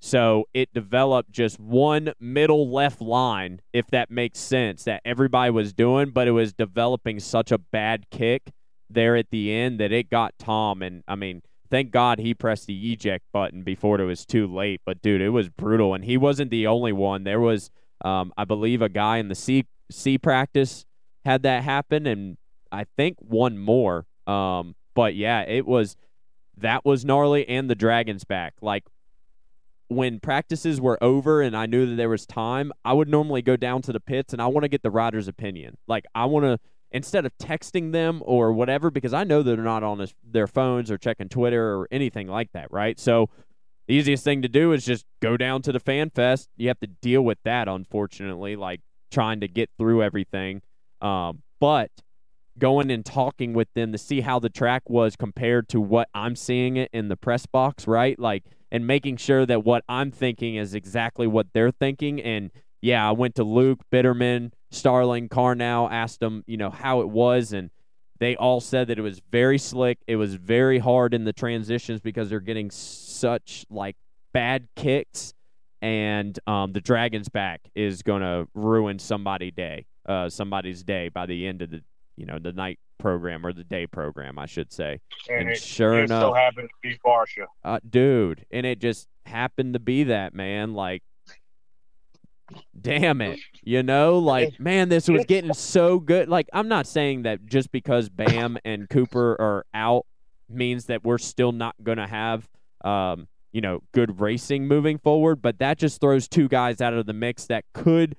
So 0.00 0.46
it 0.54 0.72
developed 0.72 1.32
just 1.32 1.58
one 1.58 2.12
middle 2.20 2.70
left 2.70 3.00
line, 3.00 3.60
if 3.72 3.88
that 3.88 4.10
makes 4.10 4.38
sense, 4.38 4.84
that 4.84 5.00
everybody 5.04 5.50
was 5.50 5.72
doing, 5.72 6.10
but 6.10 6.28
it 6.28 6.32
was 6.32 6.52
developing 6.52 7.18
such 7.18 7.50
a 7.50 7.58
bad 7.58 8.08
kick 8.10 8.52
there 8.90 9.16
at 9.16 9.30
the 9.30 9.52
end 9.52 9.78
that 9.80 9.92
it 9.92 10.10
got 10.10 10.38
Tom. 10.38 10.82
And 10.82 11.04
I 11.06 11.14
mean, 11.14 11.42
thank 11.70 11.90
God 11.90 12.18
he 12.18 12.34
pressed 12.34 12.66
the 12.66 12.92
eject 12.92 13.24
button 13.32 13.62
before 13.62 14.00
it 14.00 14.04
was 14.04 14.24
too 14.24 14.46
late. 14.46 14.80
But 14.84 15.02
dude, 15.02 15.20
it 15.20 15.30
was 15.30 15.48
brutal, 15.48 15.94
and 15.94 16.04
he 16.04 16.16
wasn't 16.16 16.50
the 16.50 16.66
only 16.66 16.92
one. 16.92 17.24
There 17.24 17.40
was, 17.40 17.70
um, 18.04 18.32
I 18.36 18.44
believe, 18.44 18.82
a 18.82 18.88
guy 18.88 19.18
in 19.18 19.28
the 19.28 19.34
C 19.34 19.66
C 19.90 20.18
practice 20.18 20.86
had 21.24 21.42
that 21.42 21.64
happen, 21.64 22.06
and 22.06 22.36
I 22.70 22.84
think 22.96 23.16
one 23.20 23.58
more. 23.58 24.06
Um, 24.26 24.74
but 24.94 25.14
yeah, 25.14 25.42
it 25.42 25.66
was 25.66 25.96
that 26.56 26.84
was 26.84 27.04
gnarly, 27.04 27.48
and 27.48 27.70
the 27.70 27.74
Dragons 27.74 28.24
back. 28.24 28.54
Like 28.60 28.84
when 29.88 30.20
practices 30.20 30.80
were 30.80 31.02
over 31.02 31.40
and 31.40 31.56
I 31.56 31.64
knew 31.64 31.86
that 31.86 31.94
there 31.94 32.10
was 32.10 32.26
time, 32.26 32.72
I 32.84 32.92
would 32.92 33.08
normally 33.08 33.40
go 33.40 33.56
down 33.56 33.80
to 33.82 33.92
the 33.92 34.00
pits 34.00 34.34
and 34.34 34.42
I 34.42 34.46
want 34.46 34.64
to 34.64 34.68
get 34.68 34.82
the 34.82 34.90
rider's 34.90 35.28
opinion. 35.28 35.78
Like 35.86 36.04
I 36.14 36.26
want 36.26 36.44
to 36.44 36.58
instead 36.90 37.26
of 37.26 37.36
texting 37.38 37.92
them 37.92 38.22
or 38.24 38.52
whatever, 38.52 38.90
because 38.90 39.12
I 39.12 39.24
know 39.24 39.42
they're 39.42 39.56
not 39.56 39.82
on 39.82 40.06
their 40.24 40.46
phones 40.46 40.90
or 40.90 40.98
checking 40.98 41.28
Twitter 41.28 41.76
or 41.76 41.88
anything 41.90 42.28
like 42.28 42.52
that, 42.52 42.70
right? 42.70 42.98
So 42.98 43.28
the 43.86 43.94
easiest 43.94 44.24
thing 44.24 44.42
to 44.42 44.48
do 44.48 44.72
is 44.72 44.84
just 44.84 45.04
go 45.20 45.36
down 45.36 45.62
to 45.62 45.72
the 45.72 45.80
fan 45.80 46.10
fest. 46.10 46.48
You 46.56 46.68
have 46.68 46.80
to 46.80 46.86
deal 46.86 47.22
with 47.22 47.38
that, 47.44 47.68
unfortunately, 47.68 48.56
like 48.56 48.80
trying 49.10 49.40
to 49.40 49.48
get 49.48 49.70
through 49.78 50.02
everything. 50.02 50.62
Um, 51.00 51.42
but 51.60 51.90
going 52.58 52.90
and 52.90 53.04
talking 53.04 53.52
with 53.52 53.72
them 53.74 53.92
to 53.92 53.98
see 53.98 54.20
how 54.20 54.38
the 54.38 54.50
track 54.50 54.82
was 54.88 55.16
compared 55.16 55.68
to 55.68 55.80
what 55.80 56.08
I'm 56.12 56.36
seeing 56.36 56.76
it 56.76 56.90
in 56.92 57.08
the 57.08 57.16
press 57.16 57.46
box, 57.46 57.86
right? 57.86 58.18
Like, 58.18 58.44
and 58.70 58.86
making 58.86 59.16
sure 59.16 59.46
that 59.46 59.64
what 59.64 59.84
I'm 59.88 60.10
thinking 60.10 60.56
is 60.56 60.74
exactly 60.74 61.26
what 61.26 61.46
they're 61.54 61.70
thinking. 61.70 62.20
And 62.20 62.50
yeah, 62.82 63.08
I 63.08 63.12
went 63.12 63.34
to 63.36 63.44
Luke, 63.44 63.80
Bitterman, 63.92 64.52
Starling, 64.70 65.28
Carnow, 65.28 65.90
asked 65.90 66.20
them, 66.20 66.44
you 66.46 66.56
know, 66.56 66.70
how 66.70 67.00
it 67.00 67.08
was. 67.08 67.52
And 67.52 67.70
they 68.18 68.36
all 68.36 68.60
said 68.60 68.88
that 68.88 68.98
it 68.98 69.02
was 69.02 69.20
very 69.30 69.58
slick. 69.58 69.98
It 70.06 70.16
was 70.16 70.34
very 70.34 70.78
hard 70.78 71.14
in 71.14 71.24
the 71.24 71.32
transitions 71.32 72.00
because 72.00 72.28
they're 72.28 72.40
getting 72.40 72.70
such 72.70 73.64
like 73.70 73.96
bad 74.32 74.68
kicks. 74.76 75.34
And 75.80 76.38
um, 76.46 76.72
the 76.72 76.80
Dragon's 76.80 77.28
back 77.28 77.60
is 77.74 78.02
going 78.02 78.22
to 78.22 78.48
ruin 78.54 78.98
somebody 78.98 79.50
day, 79.52 79.86
uh, 80.06 80.28
somebody's 80.28 80.82
day 80.82 81.08
by 81.08 81.26
the 81.26 81.46
end 81.46 81.62
of 81.62 81.70
the, 81.70 81.82
you 82.16 82.26
know, 82.26 82.38
the 82.40 82.52
night 82.52 82.80
program 82.98 83.46
or 83.46 83.52
the 83.52 83.62
day 83.62 83.86
program, 83.86 84.38
I 84.38 84.46
should 84.46 84.72
say. 84.72 84.98
And, 85.28 85.42
and 85.42 85.50
it, 85.50 85.62
sure 85.62 86.00
it 86.00 86.06
enough, 86.06 86.22
so 86.22 86.34
happened 86.34 86.68
to 86.68 86.88
be 86.88 86.98
Barcia. 87.04 87.46
Uh, 87.64 87.78
dude, 87.88 88.44
and 88.50 88.66
it 88.66 88.80
just 88.80 89.06
happened 89.24 89.74
to 89.74 89.78
be 89.78 90.04
that 90.04 90.34
man. 90.34 90.74
Like 90.74 91.04
damn 92.80 93.20
it. 93.20 93.38
You 93.62 93.82
know, 93.82 94.18
like, 94.18 94.58
man, 94.58 94.88
this 94.88 95.08
was 95.08 95.24
getting 95.26 95.52
so 95.54 95.98
good. 95.98 96.28
Like, 96.28 96.48
I'm 96.52 96.68
not 96.68 96.86
saying 96.86 97.22
that 97.22 97.46
just 97.46 97.70
because 97.72 98.08
Bam 98.08 98.58
and 98.64 98.88
Cooper 98.88 99.36
are 99.40 99.66
out 99.74 100.06
means 100.48 100.86
that 100.86 101.04
we're 101.04 101.18
still 101.18 101.52
not 101.52 101.74
going 101.82 101.98
to 101.98 102.06
have, 102.06 102.48
um, 102.82 103.28
you 103.52 103.60
know, 103.60 103.82
good 103.92 104.20
racing 104.20 104.66
moving 104.66 104.98
forward, 104.98 105.42
but 105.42 105.58
that 105.58 105.78
just 105.78 106.00
throws 106.00 106.28
two 106.28 106.48
guys 106.48 106.80
out 106.80 106.94
of 106.94 107.06
the 107.06 107.12
mix 107.12 107.46
that 107.46 107.64
could 107.74 108.16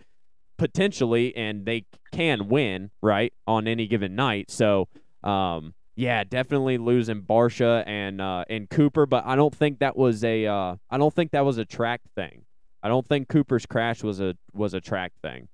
potentially, 0.58 1.36
and 1.36 1.66
they 1.66 1.86
can 2.12 2.48
win, 2.50 2.92
right, 3.02 3.34
on 3.48 3.68
any 3.68 3.88
given 3.88 4.16
night. 4.16 4.52
So, 4.52 4.88
um, 5.24 5.74
yeah, 5.96 6.24
definitely 6.24 6.78
losing 6.78 7.24
Barcia 7.24 7.84
and 7.86 8.22
uh, 8.22 8.46
and 8.50 8.70
Cooper, 8.70 9.06
but 9.06 9.26
I 9.26 9.36
don't 9.36 9.54
think 9.54 9.80
that 9.80 9.98
was 9.98 10.24
a 10.24 10.46
uh, 10.46 10.76
I 10.90 10.98
don't 10.98 11.14
think 11.14 11.32
that 11.32 11.44
was 11.44 11.58
a 11.58 11.66
track 11.66 12.02
thing. 12.16 12.44
I 12.82 12.88
don't 12.88 13.06
think 13.06 13.28
Cooper's 13.28 13.66
crash 13.66 14.04
was 14.04 14.20
a 14.20 14.36
was 14.54 14.74
a 14.74 14.82
track 14.82 15.12
thing. 15.22 15.48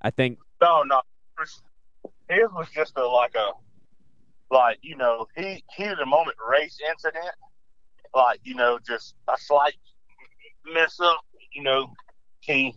I 0.00 0.10
think 0.10 0.38
no, 0.60 0.82
no, 0.82 1.00
his 1.38 2.48
was 2.52 2.68
just 2.74 2.96
a 2.96 3.06
like 3.06 3.34
a 3.34 3.52
like 4.54 4.78
you 4.82 4.96
know 4.96 5.26
he 5.36 5.64
he 5.76 5.82
had 5.82 5.98
a 5.98 6.06
moment 6.06 6.36
race 6.48 6.78
incident, 6.88 7.34
like 8.14 8.40
you 8.44 8.54
know 8.54 8.78
just 8.86 9.14
a 9.28 9.38
slight 9.38 9.74
mess 10.72 10.98
up. 11.00 11.20
You 11.52 11.62
know 11.62 11.92
he 12.40 12.74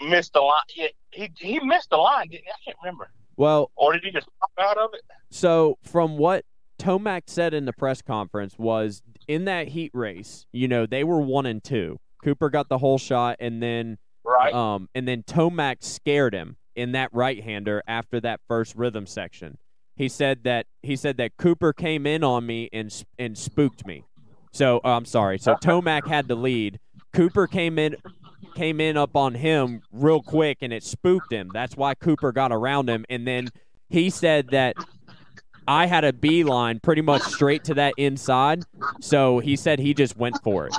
missed 0.00 0.32
the 0.34 0.40
line. 0.40 0.62
Yeah, 0.74 0.88
he 1.10 1.30
he 1.38 1.60
missed 1.60 1.90
the 1.90 1.96
line, 1.96 2.28
didn't 2.28 2.44
he? 2.44 2.50
I 2.50 2.64
can't 2.64 2.76
remember. 2.82 3.10
Well, 3.36 3.70
or 3.76 3.92
did 3.92 4.04
he 4.04 4.10
just 4.12 4.28
pop 4.40 4.50
out 4.58 4.78
of 4.78 4.90
it? 4.94 5.02
So 5.30 5.78
from 5.82 6.16
what 6.16 6.44
Tomac 6.86 7.22
said 7.26 7.52
in 7.52 7.64
the 7.64 7.72
press 7.72 8.00
conference 8.00 8.54
was 8.56 9.02
in 9.26 9.46
that 9.46 9.68
heat 9.68 9.90
race, 9.92 10.46
you 10.52 10.68
know, 10.68 10.86
they 10.86 11.02
were 11.02 11.20
one 11.20 11.44
and 11.44 11.62
two. 11.62 11.98
Cooper 12.22 12.48
got 12.48 12.68
the 12.68 12.78
whole 12.78 12.96
shot, 12.96 13.36
and 13.40 13.60
then 13.60 13.98
right. 14.24 14.54
um, 14.54 14.88
and 14.94 15.06
then 15.06 15.24
Tomac 15.24 15.82
scared 15.82 16.32
him 16.32 16.56
in 16.76 16.92
that 16.92 17.12
right 17.12 17.42
hander 17.42 17.82
after 17.88 18.20
that 18.20 18.40
first 18.46 18.76
rhythm 18.76 19.04
section. 19.04 19.58
He 19.96 20.08
said 20.08 20.44
that 20.44 20.66
he 20.82 20.94
said 20.94 21.16
that 21.16 21.36
Cooper 21.36 21.72
came 21.72 22.06
in 22.06 22.22
on 22.22 22.46
me 22.46 22.68
and 22.72 23.04
and 23.18 23.36
spooked 23.36 23.84
me. 23.84 24.04
So 24.52 24.80
oh, 24.84 24.92
I'm 24.92 25.06
sorry. 25.06 25.38
So 25.38 25.54
Tomac 25.54 26.06
had 26.06 26.28
the 26.28 26.36
lead. 26.36 26.78
Cooper 27.12 27.48
came 27.48 27.80
in 27.80 27.96
came 28.54 28.80
in 28.80 28.96
up 28.96 29.16
on 29.16 29.34
him 29.34 29.82
real 29.90 30.22
quick 30.22 30.58
and 30.60 30.72
it 30.72 30.84
spooked 30.84 31.32
him. 31.32 31.50
That's 31.52 31.76
why 31.76 31.94
Cooper 31.94 32.30
got 32.30 32.52
around 32.52 32.88
him. 32.88 33.04
And 33.10 33.26
then 33.26 33.48
he 33.88 34.08
said 34.08 34.50
that 34.50 34.76
I 35.68 35.86
had 35.86 36.04
a 36.04 36.12
beeline 36.12 36.80
pretty 36.80 37.02
much 37.02 37.22
straight 37.22 37.64
to 37.64 37.74
that 37.74 37.94
inside. 37.96 38.64
So 39.00 39.40
he 39.40 39.56
said 39.56 39.78
he 39.78 39.94
just 39.94 40.16
went 40.16 40.42
for 40.42 40.66
it. 40.66 40.76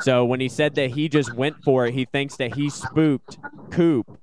So 0.00 0.24
when 0.24 0.40
he 0.40 0.48
said 0.48 0.74
that 0.76 0.90
he 0.92 1.08
just 1.08 1.34
went 1.34 1.62
for 1.64 1.86
it, 1.86 1.94
he 1.94 2.06
thinks 2.06 2.36
that 2.36 2.54
he 2.54 2.70
spooked 2.70 3.38
Coop 3.70 4.18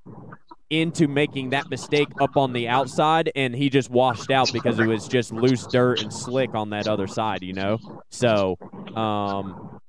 into 0.70 1.08
making 1.08 1.50
that 1.50 1.70
mistake 1.70 2.10
up 2.22 2.38
on 2.38 2.54
the 2.54 2.68
outside 2.68 3.32
and 3.36 3.56
he 3.56 3.70
just 3.70 3.90
washed 3.90 4.30
out 4.30 4.52
because 4.54 4.80
it 4.80 4.86
was 4.86 5.08
just 5.08 5.32
loose 5.32 5.66
dirt 5.66 6.02
and 6.02 6.14
slick 6.14 6.54
on 6.54 6.70
that 6.70 6.88
other 6.88 7.08
side, 7.08 7.42
you 7.42 7.54
know? 7.54 7.80
So, 8.10 8.58
um, 8.96 9.80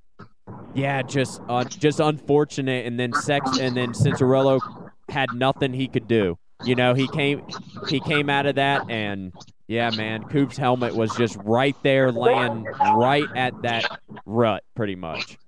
yeah, 0.74 1.02
just 1.02 1.40
uh, 1.48 1.64
just 1.64 2.00
unfortunate 2.00 2.86
and 2.86 2.98
then 2.98 3.12
sex 3.12 3.58
and 3.58 3.76
then 3.76 3.92
Cianciarulo 3.92 4.90
had 5.08 5.32
nothing 5.34 5.74
he 5.74 5.88
could 5.88 6.08
do. 6.08 6.38
You 6.64 6.74
know, 6.74 6.94
he 6.94 7.08
came 7.08 7.42
he 7.88 8.00
came 8.00 8.28
out 8.28 8.46
of 8.46 8.56
that 8.56 8.90
and 8.90 9.32
yeah, 9.70 9.90
man, 9.90 10.24
Coop's 10.24 10.56
helmet 10.56 10.96
was 10.96 11.14
just 11.14 11.36
right 11.44 11.76
there, 11.84 12.10
laying 12.10 12.64
right 12.64 13.28
at 13.36 13.54
that 13.62 14.00
rut, 14.26 14.64
pretty 14.74 14.96
much. 14.96 15.38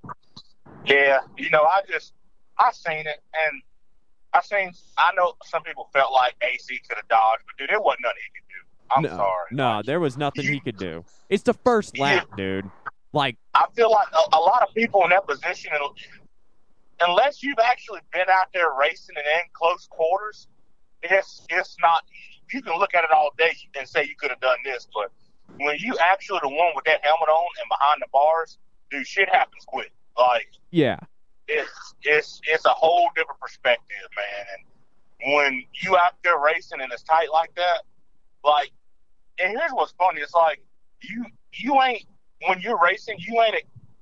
Yeah, 0.86 1.18
you 1.36 1.50
know, 1.50 1.64
I 1.64 1.80
just 1.90 2.12
I 2.56 2.70
seen 2.70 3.00
it, 3.00 3.20
and 3.46 3.62
I 4.32 4.40
seen. 4.42 4.72
I 4.96 5.10
know 5.16 5.34
some 5.44 5.64
people 5.64 5.90
felt 5.92 6.12
like 6.12 6.34
AC 6.40 6.80
could 6.88 6.98
have 6.98 7.08
dodged, 7.08 7.42
but 7.46 7.56
dude, 7.58 7.70
there 7.70 7.80
wasn't 7.80 8.02
nothing 8.02 8.22
he 8.32 8.40
could 8.40 8.48
do. 8.48 8.94
I'm 8.94 9.02
no, 9.02 9.24
sorry. 9.24 9.46
No, 9.50 9.82
there 9.84 9.98
was 9.98 10.16
nothing 10.16 10.44
he 10.44 10.60
could 10.60 10.76
do. 10.76 11.04
It's 11.28 11.42
the 11.42 11.54
first 11.54 11.98
lap, 11.98 12.28
yeah. 12.30 12.36
dude. 12.36 12.70
Like 13.12 13.36
I 13.54 13.66
feel 13.74 13.90
like 13.90 14.06
a, 14.12 14.36
a 14.36 14.38
lot 14.38 14.62
of 14.62 14.72
people 14.72 15.02
in 15.02 15.10
that 15.10 15.26
position, 15.26 15.72
unless 17.00 17.42
you've 17.42 17.58
actually 17.58 18.00
been 18.12 18.30
out 18.30 18.46
there 18.54 18.72
racing 18.78 19.16
and 19.16 19.26
in 19.26 19.50
close 19.52 19.88
quarters, 19.90 20.46
it's 21.02 21.46
it's 21.50 21.76
not 21.80 22.04
you 22.52 22.62
can 22.62 22.78
look 22.78 22.94
at 22.94 23.04
it 23.04 23.10
all 23.10 23.30
day 23.38 23.54
and 23.78 23.88
say 23.88 24.04
you 24.04 24.14
could 24.16 24.30
have 24.30 24.40
done 24.40 24.58
this, 24.64 24.86
but 24.94 25.10
when 25.58 25.76
you 25.78 25.96
actually 26.00 26.40
the 26.42 26.48
one 26.48 26.72
with 26.74 26.84
that 26.84 27.04
helmet 27.04 27.28
on 27.28 27.48
and 27.60 27.68
behind 27.68 28.00
the 28.00 28.06
bars, 28.12 28.58
dude, 28.90 29.06
shit 29.06 29.28
happens 29.28 29.64
quick. 29.66 29.92
Like 30.16 30.48
yeah, 30.70 30.98
it's 31.48 31.94
it's 32.02 32.40
it's 32.46 32.64
a 32.64 32.70
whole 32.70 33.08
different 33.14 33.40
perspective, 33.40 34.08
man. 34.16 34.46
And 35.22 35.34
when 35.34 35.64
you 35.82 35.96
out 35.96 36.14
there 36.22 36.38
racing 36.38 36.80
and 36.80 36.92
it's 36.92 37.02
tight 37.02 37.30
like 37.32 37.54
that, 37.54 37.82
like, 38.44 38.70
and 39.42 39.56
here's 39.56 39.72
what's 39.72 39.92
funny: 39.92 40.20
it's 40.20 40.34
like 40.34 40.60
you 41.02 41.24
you 41.54 41.80
ain't 41.82 42.04
when 42.46 42.60
you're 42.60 42.80
racing, 42.80 43.16
you 43.18 43.40
ain't 43.42 43.56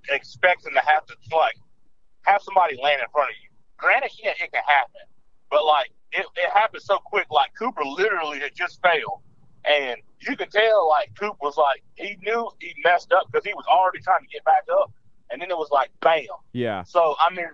expecting 0.08 0.72
to 0.74 0.80
have 0.80 1.06
to 1.06 1.14
like 1.36 1.56
have 2.22 2.42
somebody 2.42 2.78
land 2.82 3.00
in 3.00 3.08
front 3.12 3.30
of 3.30 3.36
you. 3.42 3.48
Granted, 3.76 4.10
yeah, 4.22 4.30
it 4.30 4.52
can 4.52 4.62
happen, 4.66 5.02
but 5.50 5.64
like 5.64 5.90
it, 6.12 6.27
it 6.37 6.51
happened 6.53 6.83
so 6.83 6.99
quick. 6.99 7.27
Like 7.31 7.55
Cooper 7.59 7.85
literally 7.85 8.40
had 8.40 8.55
just 8.55 8.81
failed, 8.83 9.20
and 9.64 9.96
you 10.20 10.37
could 10.37 10.51
tell 10.51 10.88
like 10.88 11.14
Coop 11.18 11.37
was 11.40 11.57
like 11.57 11.83
he 11.94 12.16
knew 12.23 12.51
he 12.61 12.75
messed 12.85 13.12
up 13.12 13.31
because 13.31 13.44
he 13.44 13.55
was 13.55 13.64
already 13.66 14.01
trying 14.01 14.23
to 14.23 14.29
get 14.29 14.44
back 14.44 14.64
up, 14.73 14.92
and 15.31 15.40
then 15.40 15.51
it 15.51 15.57
was 15.57 15.70
like 15.70 15.90
bam. 16.01 16.27
Yeah. 16.53 16.83
So 16.83 17.14
I 17.20 17.35
mean, 17.35 17.46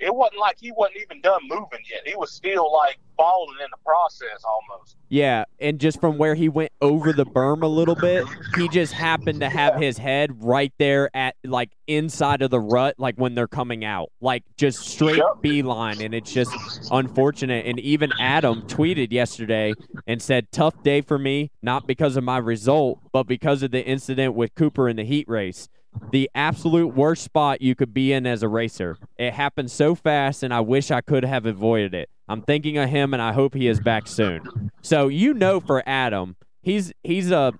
it 0.00 0.14
wasn't 0.14 0.40
like 0.40 0.56
he 0.60 0.72
wasn't 0.72 0.98
even 1.02 1.20
done 1.20 1.40
moving 1.48 1.80
yet. 1.90 2.02
He 2.06 2.14
was 2.14 2.32
still 2.32 2.72
like 2.72 2.98
falling 3.16 3.56
in 3.60 3.66
the 3.70 3.78
process 3.84 4.44
almost. 4.44 4.96
Yeah, 5.08 5.44
and 5.58 5.80
just 5.80 6.00
from 6.00 6.18
where 6.18 6.34
he 6.34 6.48
went 6.48 6.70
over 6.80 7.12
the 7.12 7.26
berm 7.26 7.62
a 7.62 7.66
little 7.66 7.96
bit, 7.96 8.24
he 8.56 8.68
just 8.68 8.92
happened 8.92 9.40
to 9.40 9.48
have 9.48 9.76
his 9.76 9.98
head 9.98 10.42
right 10.42 10.72
there 10.78 11.10
at 11.14 11.34
like 11.44 11.70
inside 11.86 12.42
of 12.42 12.50
the 12.50 12.60
rut, 12.60 12.94
like 12.98 13.16
when 13.16 13.34
they're 13.34 13.48
coming 13.48 13.84
out, 13.84 14.10
like 14.20 14.44
just 14.56 14.80
straight 14.80 15.16
yep. 15.16 15.40
beeline. 15.40 16.00
And 16.00 16.14
it's 16.14 16.32
just 16.32 16.52
unfortunate. 16.92 17.66
And 17.66 17.80
even 17.80 18.12
Adam 18.20 18.62
tweeted 18.62 19.12
yesterday 19.12 19.74
and 20.06 20.22
said, 20.22 20.52
"Tough 20.52 20.80
day 20.82 21.00
for 21.00 21.18
me, 21.18 21.50
not 21.60 21.86
because 21.86 22.16
of 22.16 22.22
my 22.22 22.38
result, 22.38 23.00
but 23.12 23.24
because 23.24 23.62
of 23.62 23.72
the 23.72 23.84
incident 23.84 24.34
with 24.34 24.54
Cooper 24.54 24.88
in 24.88 24.96
the 24.96 25.04
heat 25.04 25.28
race." 25.28 25.68
The 26.10 26.30
absolute 26.34 26.94
worst 26.94 27.22
spot 27.22 27.60
you 27.62 27.74
could 27.74 27.92
be 27.92 28.12
in 28.12 28.26
as 28.26 28.42
a 28.42 28.48
racer. 28.48 28.98
It 29.18 29.32
happened 29.34 29.70
so 29.70 29.94
fast, 29.94 30.42
and 30.42 30.52
I 30.52 30.60
wish 30.60 30.90
I 30.90 31.00
could 31.00 31.24
have 31.24 31.46
avoided 31.46 31.94
it. 31.94 32.08
I'm 32.28 32.42
thinking 32.42 32.78
of 32.78 32.88
him, 32.88 33.14
and 33.14 33.22
I 33.22 33.32
hope 33.32 33.54
he 33.54 33.68
is 33.68 33.80
back 33.80 34.06
soon. 34.06 34.70
So 34.82 35.08
you 35.08 35.34
know, 35.34 35.60
for 35.60 35.82
Adam, 35.86 36.36
he's 36.62 36.92
he's 37.02 37.30
a 37.30 37.52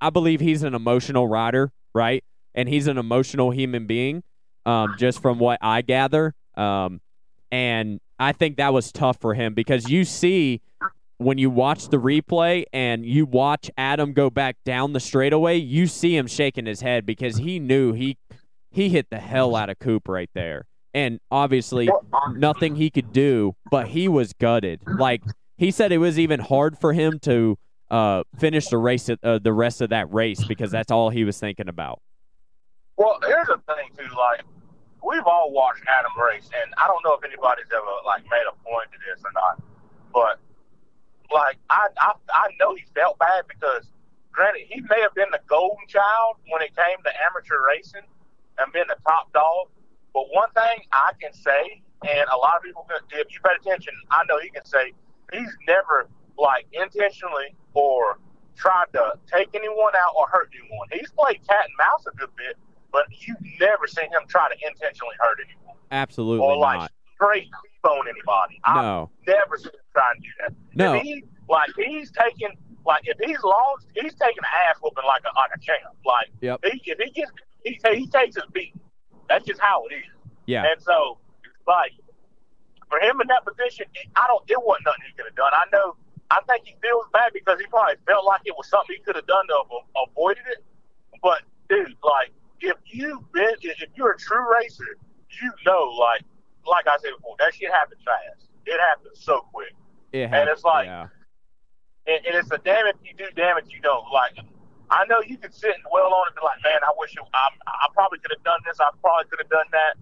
I 0.00 0.10
believe 0.10 0.40
he's 0.40 0.62
an 0.62 0.74
emotional 0.74 1.28
rider, 1.28 1.72
right? 1.94 2.24
And 2.54 2.68
he's 2.68 2.86
an 2.86 2.96
emotional 2.96 3.50
human 3.50 3.86
being, 3.86 4.22
um, 4.64 4.94
just 4.98 5.20
from 5.20 5.38
what 5.38 5.58
I 5.60 5.82
gather. 5.82 6.34
Um, 6.56 7.00
and 7.52 8.00
I 8.18 8.32
think 8.32 8.56
that 8.56 8.72
was 8.72 8.92
tough 8.92 9.18
for 9.20 9.34
him 9.34 9.54
because 9.54 9.90
you 9.90 10.04
see 10.04 10.62
when 11.18 11.38
you 11.38 11.50
watch 11.50 11.88
the 11.88 11.96
replay 11.96 12.64
and 12.72 13.04
you 13.04 13.26
watch 13.26 13.70
Adam 13.76 14.12
go 14.12 14.30
back 14.30 14.56
down 14.64 14.92
the 14.92 15.00
straightaway, 15.00 15.56
you 15.56 15.86
see 15.86 16.16
him 16.16 16.26
shaking 16.26 16.66
his 16.66 16.80
head 16.80 17.06
because 17.06 17.36
he 17.36 17.58
knew 17.58 17.92
he 17.92 18.16
he 18.70 18.88
hit 18.88 19.08
the 19.10 19.18
hell 19.18 19.54
out 19.54 19.70
of 19.70 19.78
Coop 19.78 20.08
right 20.08 20.30
there. 20.34 20.66
And 20.92 21.20
obviously 21.30 21.88
nothing 22.34 22.76
he 22.76 22.90
could 22.90 23.12
do, 23.12 23.54
but 23.70 23.88
he 23.88 24.08
was 24.08 24.32
gutted. 24.32 24.80
Like 24.86 25.22
he 25.56 25.70
said 25.70 25.92
it 25.92 25.98
was 25.98 26.18
even 26.18 26.40
hard 26.40 26.78
for 26.78 26.92
him 26.92 27.18
to 27.20 27.58
uh, 27.90 28.24
finish 28.38 28.68
the 28.68 28.78
race, 28.78 29.08
uh, 29.08 29.38
the 29.38 29.52
rest 29.52 29.80
of 29.80 29.90
that 29.90 30.12
race, 30.12 30.42
because 30.44 30.70
that's 30.70 30.90
all 30.90 31.10
he 31.10 31.24
was 31.24 31.38
thinking 31.38 31.68
about. 31.68 32.00
Well, 32.96 33.18
here's 33.26 33.46
the 33.48 33.60
thing 33.74 33.90
too. 33.96 34.14
Like 34.16 34.42
we've 35.04 35.26
all 35.26 35.52
watched 35.52 35.82
Adam 35.86 36.12
race, 36.30 36.48
and 36.62 36.72
I 36.76 36.86
don't 36.86 37.04
know 37.04 37.14
if 37.14 37.24
anybody's 37.24 37.66
ever 37.72 37.84
like 38.06 38.22
made 38.24 38.44
a 38.48 38.54
point 38.64 38.90
to 38.92 38.98
this 38.98 39.22
or 39.24 39.32
not, 39.34 39.62
but 40.12 40.40
like 41.34 41.58
I 41.68 41.88
I, 41.98 42.12
I 42.32 42.46
know 42.58 42.74
he 42.74 42.84
felt 42.94 43.18
bad 43.18 43.44
because 43.50 43.90
granted 44.32 44.62
he 44.70 44.80
may 44.80 45.02
have 45.02 45.14
been 45.14 45.30
the 45.32 45.42
golden 45.46 45.86
child 45.88 46.38
when 46.48 46.62
it 46.62 46.74
came 46.74 47.02
to 47.04 47.10
amateur 47.28 47.58
racing 47.66 48.06
and 48.58 48.72
being 48.72 48.86
the 48.88 48.96
top 49.06 49.32
dog, 49.34 49.68
but 50.14 50.30
one 50.30 50.48
thing 50.54 50.86
I 50.92 51.10
can 51.20 51.34
say, 51.34 51.82
and 52.06 52.26
a 52.30 52.36
lot 52.36 52.56
of 52.56 52.62
people, 52.62 52.86
if 53.10 53.26
you 53.34 53.40
pay 53.42 53.54
attention, 53.58 53.92
I 54.10 54.22
know 54.28 54.38
he 54.38 54.48
can 54.48 54.64
say 54.64 54.92
he's 55.32 55.50
never 55.66 56.08
like 56.38 56.66
intentionally 56.72 57.54
or 57.74 58.18
tried 58.56 58.86
to 58.94 59.18
take 59.26 59.48
anyone 59.54 59.92
out 59.96 60.14
or 60.16 60.28
hurt 60.28 60.50
anyone. 60.54 60.86
He's 60.92 61.10
played 61.10 61.42
cat 61.46 61.66
and 61.66 61.74
mouse 61.78 62.06
a 62.06 62.16
good 62.16 62.30
bit, 62.36 62.56
but 62.92 63.06
you've 63.10 63.42
never 63.58 63.86
seen 63.86 64.06
him 64.06 64.22
try 64.28 64.48
to 64.48 64.54
intentionally 64.66 65.16
hurt 65.18 65.38
anyone. 65.42 65.76
Absolutely 65.90 66.46
or 66.46 66.56
like 66.56 66.78
not. 66.78 66.92
straight 67.14 67.50
bone 67.84 68.08
anybody. 68.08 68.58
No. 68.66 69.10
I've 69.20 69.26
never 69.28 69.56
seen 69.58 69.70
him 69.76 69.86
try 69.92 70.08
to 70.16 70.20
do 70.20 70.28
that. 70.40 70.52
No. 70.74 70.94
If 70.94 71.02
he, 71.02 71.24
like 71.48 71.70
he's 71.76 72.10
taking 72.10 72.56
like 72.86 73.02
if 73.04 73.16
he's 73.20 73.42
lost, 73.44 73.86
he's 73.94 74.14
taking 74.14 74.40
an 74.42 74.50
ass 74.68 74.76
whooping 74.82 75.04
like 75.04 75.22
a 75.22 75.32
like 75.36 75.50
a 75.54 75.60
champ. 75.60 75.94
Like 76.04 76.28
Yep. 76.40 76.60
he, 76.64 76.82
if 76.90 76.98
he 76.98 77.10
gets 77.12 77.30
he 77.62 77.78
he 77.94 78.06
takes 78.08 78.34
his 78.34 78.44
beat. 78.52 78.74
That's 79.28 79.44
just 79.44 79.60
how 79.60 79.84
it 79.90 79.94
is. 79.94 80.10
Yeah. 80.46 80.64
And 80.64 80.80
so 80.82 81.18
like 81.68 81.92
for 82.88 82.98
him 83.00 83.20
in 83.20 83.28
that 83.28 83.44
position, 83.44 83.86
I 84.16 84.24
don't 84.26 84.42
it 84.48 84.58
wasn't 84.58 84.86
nothing 84.86 85.04
he 85.06 85.12
could 85.16 85.26
have 85.28 85.36
done. 85.36 85.52
I 85.52 85.64
know 85.72 85.96
I 86.30 86.40
think 86.48 86.64
he 86.66 86.74
feels 86.80 87.04
bad 87.12 87.32
because 87.32 87.60
he 87.60 87.66
probably 87.66 87.94
felt 88.06 88.24
like 88.24 88.40
it 88.44 88.54
was 88.56 88.68
something 88.68 88.96
he 88.96 89.02
could 89.02 89.16
have 89.16 89.26
done 89.26 89.46
to 89.48 89.54
have 89.60 90.08
avoided 90.08 90.44
it. 90.50 90.64
But 91.22 91.42
dude, 91.68 91.94
like 92.02 92.32
if 92.60 92.76
you've 92.86 93.30
been 93.32 93.54
if 93.60 93.88
you're 93.94 94.12
a 94.12 94.18
true 94.18 94.44
racer, 94.56 94.96
you 95.40 95.52
know 95.66 95.84
like 96.00 96.22
like 96.66 96.86
I 96.86 96.96
said 96.98 97.12
before, 97.16 97.36
that 97.38 97.54
shit 97.54 97.70
happens 97.70 98.00
fast. 98.04 98.48
It 98.66 98.80
happens 98.80 99.20
so 99.20 99.44
quick. 99.52 99.74
It 100.12 100.30
and 100.32 100.48
it's 100.48 100.64
like 100.64 100.86
yeah. 100.86 101.08
and, 102.06 102.24
and 102.24 102.34
it's 102.36 102.50
a 102.50 102.58
damn 102.58 102.86
if 102.86 102.96
you 103.04 103.12
do, 103.16 103.26
damn 103.36 103.58
if 103.58 103.70
you 103.70 103.80
don't. 103.80 104.10
Like, 104.12 104.38
I 104.90 105.04
know 105.06 105.20
you 105.20 105.36
can 105.36 105.52
sit 105.52 105.74
and 105.74 105.84
dwell 105.90 106.12
on 106.14 106.28
it 106.28 106.32
and 106.32 106.36
be 106.36 106.44
like, 106.44 106.62
man, 106.62 106.80
I 106.82 106.92
wish 106.96 107.12
it, 107.12 107.24
I, 107.34 107.48
I 107.66 107.86
probably 107.92 108.18
could 108.20 108.32
have 108.32 108.44
done 108.44 108.60
this. 108.64 108.78
I 108.80 108.90
probably 109.00 109.28
could 109.28 109.40
have 109.40 109.50
done 109.50 109.68
that. 109.72 109.98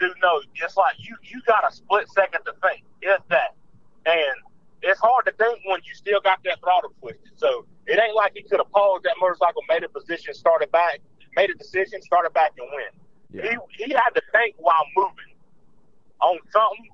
Dude, 0.00 0.16
no, 0.22 0.40
it's 0.56 0.76
like 0.76 0.96
you 0.98 1.14
you 1.22 1.42
got 1.46 1.62
a 1.68 1.72
split 1.74 2.08
second 2.10 2.40
to 2.44 2.52
think. 2.64 2.82
It's 3.02 3.22
that, 3.28 3.54
and 4.06 4.36
it's 4.82 5.00
hard 5.00 5.26
to 5.26 5.32
think 5.32 5.60
when 5.66 5.80
you 5.84 5.94
still 5.94 6.20
got 6.20 6.40
that 6.44 6.60
throttle 6.60 6.92
twisted. 7.00 7.36
So 7.36 7.66
it 7.86 8.00
ain't 8.00 8.16
like 8.16 8.32
he 8.34 8.42
could 8.42 8.60
have 8.60 8.70
paused 8.72 9.04
that 9.04 9.16
motorcycle, 9.20 9.60
made 9.68 9.84
a 9.84 9.88
position, 9.88 10.32
started 10.32 10.72
back, 10.72 11.00
made 11.36 11.50
a 11.50 11.54
decision, 11.54 12.00
started 12.00 12.32
back, 12.32 12.52
and 12.56 12.66
win. 12.72 12.92
Yeah. 13.32 13.58
He 13.76 13.84
he 13.84 13.92
had 13.92 14.10
to 14.16 14.22
think 14.32 14.56
while 14.58 14.84
moving 14.96 15.29
on 16.22 16.38
something 16.50 16.88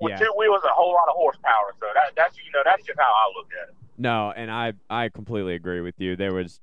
with 0.00 0.10
Yeah. 0.10 0.18
two 0.18 0.32
wheels, 0.36 0.60
a 0.64 0.68
whole 0.72 0.92
lot 0.92 1.08
of 1.08 1.14
horsepower. 1.14 1.74
So 1.80 1.86
that 1.94 2.12
that's 2.16 2.36
you 2.38 2.50
know 2.52 2.62
that's 2.64 2.84
just 2.84 2.98
how 2.98 3.04
I 3.04 3.32
look 3.36 3.48
at 3.62 3.68
it. 3.70 3.74
No, 3.96 4.32
and 4.34 4.50
I 4.50 4.72
I 4.88 5.08
completely 5.08 5.54
agree 5.54 5.80
with 5.80 5.94
you. 5.98 6.16
There 6.16 6.32
was 6.32 6.60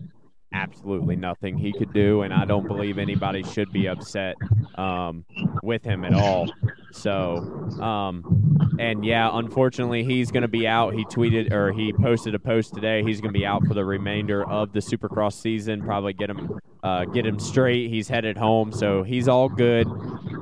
absolutely 0.53 1.15
nothing 1.17 1.57
he 1.57 1.73
could 1.73 1.91
do, 1.91 2.21
and 2.21 2.33
I 2.33 2.45
don't 2.45 2.67
believe 2.67 2.97
anybody 2.97 3.43
should 3.43 3.71
be 3.73 3.87
upset 3.87 4.37
um, 4.77 5.25
with 5.61 5.83
him 5.83 6.05
at 6.05 6.13
all. 6.13 6.47
So, 6.95 7.37
um, 7.81 8.75
and 8.79 9.05
yeah, 9.05 9.29
unfortunately, 9.31 10.03
he's 10.03 10.31
going 10.31 10.43
to 10.43 10.47
be 10.47 10.65
out. 10.65 10.93
He 10.93 11.03
tweeted 11.05 11.51
or 11.51 11.73
he 11.73 11.91
posted 11.93 12.33
a 12.35 12.39
post 12.39 12.73
today. 12.73 13.03
He's 13.03 13.19
going 13.19 13.33
to 13.33 13.37
be 13.37 13.45
out 13.45 13.65
for 13.67 13.73
the 13.73 13.83
remainder 13.83 14.47
of 14.49 14.71
the 14.71 14.79
Supercross 14.79 15.33
season. 15.33 15.83
Probably 15.83 16.13
get 16.13 16.29
him 16.29 16.57
uh, 16.83 17.05
get 17.05 17.25
him 17.25 17.39
straight. 17.39 17.89
He's 17.89 18.07
headed 18.07 18.37
home, 18.37 18.71
so 18.71 19.03
he's 19.03 19.27
all 19.27 19.49
good. 19.49 19.87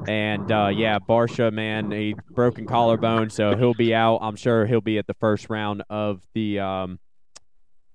And 0.08 0.52
uh, 0.52 0.70
yeah, 0.74 1.00
Barcia, 1.00 1.52
man, 1.52 1.92
he 1.92 2.16
broken 2.32 2.66
collarbone, 2.66 3.30
so 3.30 3.56
he'll 3.56 3.74
be 3.74 3.96
out. 3.96 4.20
I'm 4.22 4.36
sure 4.36 4.66
he'll 4.66 4.82
be 4.82 4.98
at 4.98 5.08
the 5.08 5.16
first 5.16 5.50
round 5.50 5.84
of 5.90 6.22
the 6.34 6.60
um, 6.60 7.00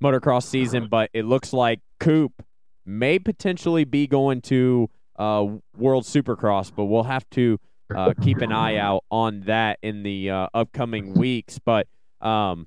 motocross 0.02 0.44
season. 0.44 0.88
But 0.88 1.10
it 1.12 1.24
looks 1.24 1.52
like 1.52 1.80
Coop 2.00 2.42
may 2.84 3.18
potentially 3.18 3.84
be 3.84 4.06
going 4.06 4.40
to 4.42 4.90
uh, 5.16 5.46
World 5.76 6.04
Supercross, 6.04 6.72
but 6.74 6.86
we'll 6.86 7.04
have 7.04 7.28
to 7.30 7.60
uh, 7.94 8.12
keep 8.22 8.38
an 8.38 8.52
eye 8.52 8.76
out 8.76 9.04
on 9.10 9.42
that 9.42 9.78
in 9.82 10.02
the 10.02 10.30
uh, 10.30 10.48
upcoming 10.54 11.14
weeks. 11.14 11.58
But 11.58 11.86
um, 12.20 12.66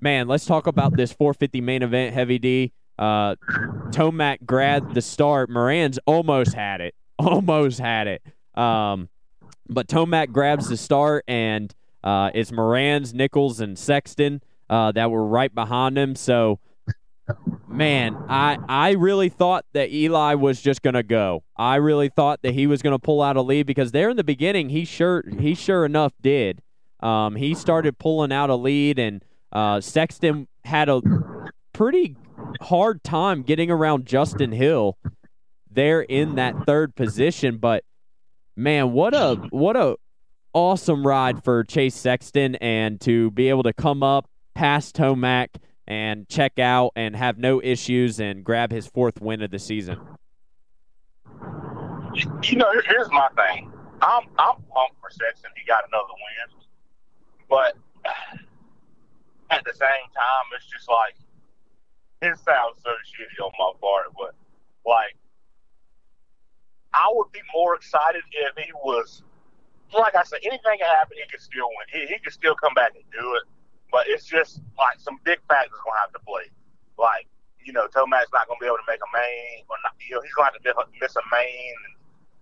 man, 0.00 0.28
let's 0.28 0.46
talk 0.46 0.66
about 0.66 0.96
this 0.96 1.12
450 1.12 1.60
main 1.60 1.82
event, 1.82 2.14
Heavy 2.14 2.38
D. 2.38 2.72
Uh, 2.98 3.36
Tomac 3.90 4.44
grabbed 4.44 4.94
the 4.94 5.00
start. 5.00 5.48
Moran's 5.48 5.98
almost 6.06 6.54
had 6.54 6.80
it, 6.80 6.94
almost 7.18 7.80
had 7.80 8.06
it. 8.06 8.22
Um, 8.54 9.08
but 9.68 9.88
Tomac 9.88 10.32
grabs 10.32 10.68
the 10.68 10.76
start, 10.76 11.24
and 11.26 11.74
uh, 12.04 12.30
it's 12.34 12.52
Moran's, 12.52 13.14
Nichols, 13.14 13.60
and 13.60 13.78
Sexton 13.78 14.42
uh, 14.68 14.92
that 14.92 15.10
were 15.10 15.24
right 15.24 15.54
behind 15.54 15.96
him. 15.96 16.14
So, 16.14 16.60
man, 17.68 18.16
I 18.28 18.58
I 18.68 18.90
really 18.92 19.28
thought 19.28 19.64
that 19.72 19.90
Eli 19.90 20.34
was 20.34 20.60
just 20.60 20.82
gonna 20.82 21.02
go. 21.02 21.44
I 21.56 21.76
really 21.76 22.08
thought 22.08 22.42
that 22.42 22.54
he 22.54 22.66
was 22.66 22.82
gonna 22.82 22.98
pull 22.98 23.22
out 23.22 23.36
a 23.36 23.42
lead 23.42 23.66
because 23.66 23.92
there 23.92 24.10
in 24.10 24.16
the 24.16 24.24
beginning, 24.24 24.70
he 24.70 24.84
sure 24.84 25.24
he 25.38 25.54
sure 25.54 25.84
enough 25.84 26.12
did. 26.20 26.62
Um, 27.00 27.36
he 27.36 27.54
started 27.54 27.98
pulling 27.98 28.32
out 28.32 28.50
a 28.50 28.56
lead, 28.56 28.98
and 28.98 29.24
uh, 29.52 29.80
Sexton 29.80 30.48
had 30.64 30.88
a 30.88 31.00
pretty 31.72 32.16
hard 32.60 33.02
time 33.02 33.42
getting 33.42 33.70
around 33.70 34.06
Justin 34.06 34.52
Hill 34.52 34.98
there 35.70 36.02
in 36.02 36.34
that 36.34 36.66
third 36.66 36.94
position. 36.94 37.58
But 37.58 37.84
man, 38.56 38.92
what 38.92 39.14
a 39.14 39.36
what 39.50 39.76
a 39.76 39.96
awesome 40.52 41.06
ride 41.06 41.42
for 41.44 41.64
Chase 41.64 41.94
Sexton, 41.94 42.56
and 42.56 43.00
to 43.02 43.30
be 43.30 43.48
able 43.48 43.62
to 43.62 43.72
come 43.72 44.02
up 44.02 44.28
past 44.54 44.96
Tomac 44.96 45.48
and 45.86 46.28
check 46.28 46.58
out 46.58 46.92
and 46.96 47.16
have 47.16 47.38
no 47.38 47.60
issues 47.62 48.20
and 48.20 48.44
grab 48.44 48.70
his 48.70 48.86
fourth 48.86 49.20
win 49.20 49.42
of 49.42 49.50
the 49.50 49.58
season. 49.58 49.98
You 52.42 52.56
know, 52.56 52.72
here's 52.86 53.10
my 53.10 53.28
thing. 53.36 53.72
I'm 54.02 54.24
I'm 54.38 54.56
pumped 54.72 55.00
for 55.00 55.10
Sexton. 55.10 55.50
He 55.56 55.64
got 55.66 55.84
another 55.88 56.12
win, 56.12 56.64
but 57.48 57.76
at 59.50 59.64
the 59.64 59.72
same 59.72 60.08
time, 60.14 60.44
it's 60.56 60.66
just 60.66 60.88
like 60.88 61.14
it 62.22 62.36
sounds 62.38 62.80
so 62.82 62.90
shitty 62.90 63.44
on 63.44 63.52
my 63.58 63.72
part, 63.80 64.06
but 64.18 64.34
like 64.86 65.16
I 66.92 67.06
would 67.12 67.30
be 67.32 67.40
more 67.54 67.74
excited 67.76 68.22
if 68.32 68.64
he 68.64 68.72
was 68.72 69.22
like 69.92 70.14
I 70.14 70.22
said, 70.22 70.40
anything 70.44 70.78
can 70.78 70.88
happen. 70.88 71.16
He 71.16 71.28
could 71.30 71.40
still 71.40 71.68
win. 71.68 71.86
He, 71.92 72.06
he 72.06 72.18
could 72.20 72.32
still 72.32 72.54
come 72.54 72.74
back 72.74 72.92
and 72.94 73.04
do 73.10 73.34
it, 73.34 73.42
but 73.92 74.04
it's 74.08 74.24
just 74.26 74.60
like 74.78 74.98
some 75.00 75.18
big 75.24 75.38
factors 75.48 75.78
gonna 75.84 75.98
have 76.00 76.12
to 76.12 76.20
play. 76.20 76.44
Like 76.98 77.26
you 77.64 77.72
know, 77.72 77.86
Tomac's 77.88 78.28
not 78.32 78.48
gonna 78.48 78.58
be 78.60 78.66
able 78.66 78.76
to 78.76 78.82
make 78.88 79.00
a 79.00 79.10
main, 79.16 79.64
or 79.68 79.76
not, 79.84 79.92
you 80.08 80.14
know, 80.16 80.22
he's 80.22 80.32
gonna 80.34 80.50
have 80.52 80.62
to 80.62 80.84
miss 81.00 81.14
a, 81.16 81.20
main. 81.32 81.74
And 81.86 81.94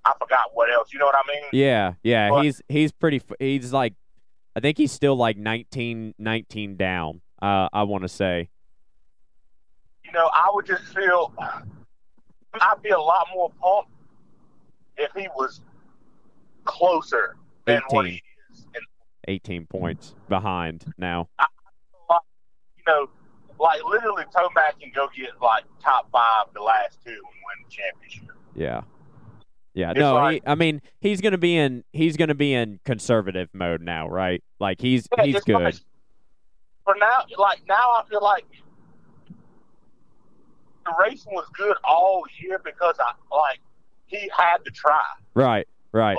I 0.05 0.13
forgot 0.19 0.51
what 0.55 0.73
else. 0.73 0.93
You 0.93 0.99
know 1.01 1.07
what 1.07 1.17
I 1.17 1.23
mean? 1.27 1.43
Yeah, 1.53 1.95
yeah, 2.03 2.31
But- 2.31 2.45
he's 2.45 2.63
he's 2.69 2.93
pretty. 2.93 3.21
He's 3.41 3.73
like, 3.73 3.95
I 4.57 4.61
think 4.61 4.79
he's 4.79 4.93
still 4.93 5.17
like 5.17 5.37
19, 5.37 6.15
19 6.19 6.77
down. 6.77 7.21
Uh, 7.43 7.69
I 7.73 7.83
want 7.85 8.03
to 8.03 8.09
say. 8.09 8.49
you 10.05 10.13
know, 10.13 10.29
I 10.33 10.49
would 10.53 10.67
just 10.67 10.85
feel 10.95 11.33
I'd 12.55 12.83
be 12.83 12.89
a 12.91 12.99
lot 13.01 13.27
more 13.35 13.51
pumped 13.61 13.91
if 14.97 15.11
he 15.17 15.29
was 15.37 15.61
closer 16.65 17.37
than 17.67 17.81
what 17.91 18.07
18. 18.07 18.15
he 18.15 18.23
18 19.29 19.67
points 19.67 20.15
behind 20.29 20.85
now. 20.97 21.29
you 22.09 22.83
know, 22.87 23.09
like 23.61 23.83
literally 23.85 24.25
Tomac 24.35 24.81
can 24.81 24.91
go 24.95 25.09
get 25.17 25.31
like 25.43 25.65
top 25.83 26.11
five 26.11 26.47
the 26.55 26.63
last 26.63 26.99
two 27.05 27.11
and 27.11 27.19
win 27.21 27.65
the 27.65 27.71
championship. 27.71 28.37
Yeah. 28.55 28.81
Yeah, 29.75 29.91
It's 29.91 30.01
no, 30.01 30.15
like- 30.15 30.43
he, 30.43 30.51
I 30.51 30.55
mean, 30.55 30.81
he's 31.01 31.21
gonna 31.21 31.39
be 31.39 31.57
in 31.57 31.85
he's 31.93 32.17
gonna 32.17 32.35
be 32.35 32.53
in 32.55 32.81
conservative 32.85 33.49
mode 33.53 33.83
now, 33.83 34.09
right? 34.09 34.43
Like 34.59 34.81
he's 34.81 35.07
Yeah, 35.17 35.25
he's 35.25 35.45
good. 35.45 35.55
like- 35.61 35.75
for 36.85 36.95
now, 36.99 37.25
like 37.37 37.61
now, 37.69 37.75
I 37.99 38.03
feel 38.09 38.23
like 38.23 38.47
the 40.87 40.95
racing 40.99 41.35
was 41.35 41.47
good 41.55 41.77
all 41.85 42.23
year 42.41 42.59
because 42.65 42.97
I 42.99 43.13
like 43.35 43.61
he 44.07 44.31
had 44.37 44.65
to 44.65 44.71
try. 44.71 45.03
Right, 45.35 45.69
right. 45.93 46.17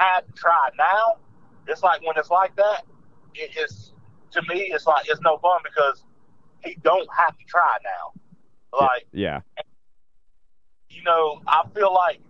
had 0.00 0.22
to 0.26 0.32
try. 0.32 0.70
Now, 0.76 1.18
it's 1.66 1.82
like 1.82 2.00
when 2.06 2.16
it's 2.16 2.30
like 2.30 2.54
that, 2.56 2.84
it 3.34 3.56
is 3.56 3.92
to 4.32 4.42
me, 4.42 4.70
it's 4.72 4.86
like 4.86 5.06
it's 5.08 5.20
no 5.20 5.38
fun 5.38 5.60
because 5.64 6.04
he 6.64 6.76
don't 6.82 7.08
have 7.16 7.36
to 7.38 7.44
try 7.46 7.76
now. 7.84 8.12
Like 8.78 9.06
Yeah. 9.12 9.40
you 10.90 11.02
know, 11.02 11.40
I 11.46 11.62
feel 11.74 11.92
like, 11.92 12.20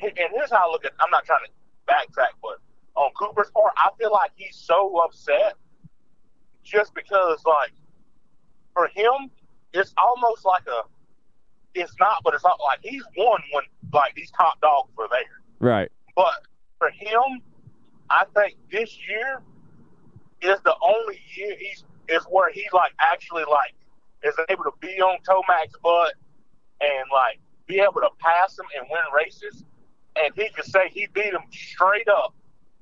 and 0.00 0.12
here's 0.16 0.50
how 0.50 0.68
I 0.68 0.72
look 0.72 0.84
at. 0.84 0.92
I'm 1.00 1.10
not 1.10 1.24
trying 1.24 1.40
to 1.46 1.92
backtrack, 1.92 2.34
but 2.42 2.58
on 2.94 3.10
Cooper's 3.18 3.50
part, 3.50 3.72
I 3.76 3.90
feel 3.98 4.12
like 4.12 4.32
he's 4.34 4.56
so 4.56 4.96
upset 5.04 5.54
just 6.64 6.94
because, 6.94 7.42
like, 7.46 7.72
for 8.74 8.88
him, 8.88 9.30
it's 9.72 9.94
almost 9.96 10.44
like 10.44 10.62
a. 10.66 10.82
It's 11.74 11.94
not, 11.98 12.18
but 12.22 12.34
it's 12.34 12.44
not 12.44 12.58
like 12.62 12.80
he's 12.82 13.02
won 13.16 13.40
when 13.52 13.64
like 13.94 14.14
these 14.14 14.30
top 14.32 14.60
dogs 14.60 14.90
were 14.96 15.08
there. 15.10 15.20
Right. 15.60 15.90
But 16.14 16.34
for 16.78 16.90
him, 16.90 17.40
I 18.12 18.24
think 18.34 18.58
this 18.70 18.98
year 19.08 19.42
is 20.42 20.60
the 20.64 20.74
only 20.82 21.18
year 21.34 21.56
he's 21.58 21.84
is 22.08 22.24
where 22.28 22.50
he 22.52 22.66
like 22.72 22.92
actually 23.00 23.44
like 23.50 23.74
is 24.22 24.34
able 24.50 24.64
to 24.64 24.72
be 24.80 25.00
on 25.00 25.18
Tomac's 25.26 25.74
butt 25.82 26.12
and 26.80 27.04
like 27.10 27.38
be 27.66 27.80
able 27.80 28.00
to 28.02 28.10
pass 28.18 28.58
him 28.58 28.66
and 28.76 28.86
win 28.90 29.00
races, 29.16 29.64
and 30.16 30.34
he 30.34 30.50
could 30.50 30.66
say 30.66 30.90
he 30.90 31.06
beat 31.14 31.32
him 31.32 31.42
straight 31.50 32.08
up 32.08 32.34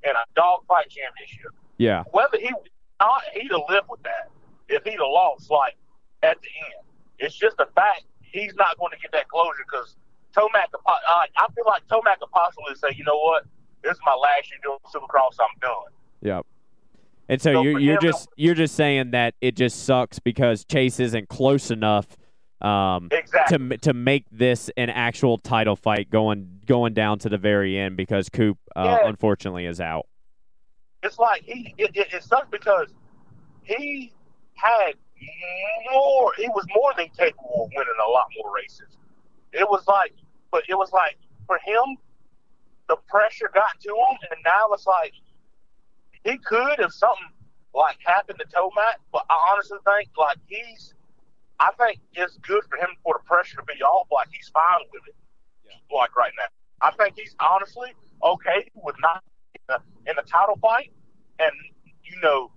in 0.03 0.11
a 0.11 0.25
dogfight 0.35 0.89
championship. 0.91 1.53
Yeah. 1.79 2.05
Whether 2.11 2.39
he 2.39 2.51
not, 2.99 3.23
he'd 3.35 3.53
have 3.53 3.61
lived 3.69 3.87
with 3.89 4.03
that 4.03 4.31
if 4.69 4.83
he'd 4.85 4.93
have 4.93 5.01
lost 5.01 5.51
like 5.51 5.77
at 6.23 6.39
the 6.41 6.49
end. 6.65 6.85
It's 7.19 7.37
just 7.37 7.57
a 7.61 7.67
fact 7.77 8.05
he's 8.23 8.55
not 8.57 8.79
going 8.79 8.93
to 8.93 8.99
get 8.99 9.13
that 9.13 9.29
closure 9.29 9.65
because 9.71 9.97
Tomac. 10.35 10.73
Uh, 10.75 10.91
I 11.37 11.47
feel 11.55 11.65
like 11.67 11.87
Tomac 11.89 12.19
could 12.19 12.31
possibly 12.33 12.75
say, 12.75 12.97
you 12.97 13.05
know 13.05 13.19
what, 13.19 13.45
this 13.83 13.93
is 13.93 14.01
my 14.05 14.15
last 14.15 14.51
year 14.51 14.61
doing 14.63 14.79
Supercross. 14.87 15.37
I'm 15.41 15.59
done. 15.61 15.93
Yep. 16.23 16.47
And 17.29 17.41
so, 17.41 17.53
so 17.53 17.63
you're 17.63 17.79
you're 17.79 18.01
just 18.01 18.29
you're 18.37 18.55
just 18.55 18.75
saying 18.75 19.13
that 19.13 19.35
it 19.41 19.57
just 19.57 19.85
sucks 19.85 20.19
because 20.19 20.65
Chase 20.65 20.99
isn't 20.99 21.29
close 21.29 21.71
enough 21.71 22.17
um, 22.61 23.09
exactly. 23.13 23.69
to 23.69 23.79
to 23.79 23.95
make 23.95 24.25
this 24.33 24.69
an 24.77 24.91
actual 24.91 25.39
title 25.39 25.77
fight 25.77 26.11
going 26.11 26.61
going 26.67 26.93
down 26.93 27.21
to 27.21 27.29
the 27.29 27.39
very 27.39 27.79
end 27.79 27.97
because 27.97 28.29
Coop 28.29 28.59
uh, 28.75 28.99
yeah. 29.03 29.09
unfortunately 29.09 29.67
is 29.67 29.81
out. 29.81 30.07
It's 31.03 31.19
like 31.19 31.43
he 31.45 31.73
it, 31.79 31.91
it, 31.95 32.13
it 32.13 32.25
sucks 32.25 32.49
because 32.51 32.89
he 33.63 34.13
had 34.55 34.95
more. 35.93 36.33
He 36.37 36.49
was 36.49 36.67
more 36.75 36.93
than 36.97 37.09
capable 37.17 37.65
of 37.65 37.71
winning 37.75 37.95
a 38.07 38.11
lot 38.11 38.27
more 38.43 38.53
races. 38.55 38.97
It 39.53 39.69
was 39.69 39.87
like, 39.87 40.15
but 40.51 40.65
it 40.69 40.75
was 40.75 40.93
like 40.93 41.17
for 41.47 41.59
him, 41.65 41.97
the 42.91 42.99
pressure 43.07 43.49
got 43.55 43.79
to 43.87 43.95
him, 43.95 44.19
and 44.35 44.41
now 44.45 44.67
it's 44.75 44.85
like 44.85 45.15
he 46.27 46.37
could 46.39 46.83
if 46.83 46.93
something 46.93 47.31
like 47.73 47.97
happened 48.05 48.43
to 48.43 48.47
Tomac, 48.51 48.99
but 49.15 49.23
I 49.31 49.55
honestly 49.55 49.79
think 49.87 50.11
like 50.19 50.39
he's 50.51 50.93
I 51.63 51.71
think 51.79 52.03
it's 52.19 52.37
good 52.43 52.67
for 52.67 52.77
him 52.83 52.91
for 53.07 53.15
the 53.15 53.25
pressure 53.25 53.63
to 53.63 53.63
be 53.63 53.79
off. 53.81 54.09
Like 54.11 54.27
he's 54.35 54.51
fine 54.51 54.91
with 54.91 55.07
it. 55.07 55.15
Yeah. 55.63 55.79
Like 55.95 56.17
right 56.19 56.35
now, 56.35 56.51
I 56.83 56.91
think 56.99 57.15
he's 57.15 57.37
honestly 57.39 57.95
okay 58.27 58.67
with 58.75 58.97
not 58.99 59.23
in 59.55 59.63
the, 59.71 59.79
in 60.11 60.15
the 60.19 60.27
title 60.27 60.59
fight, 60.59 60.91
and 61.39 61.55
you 62.03 62.19
know, 62.27 62.51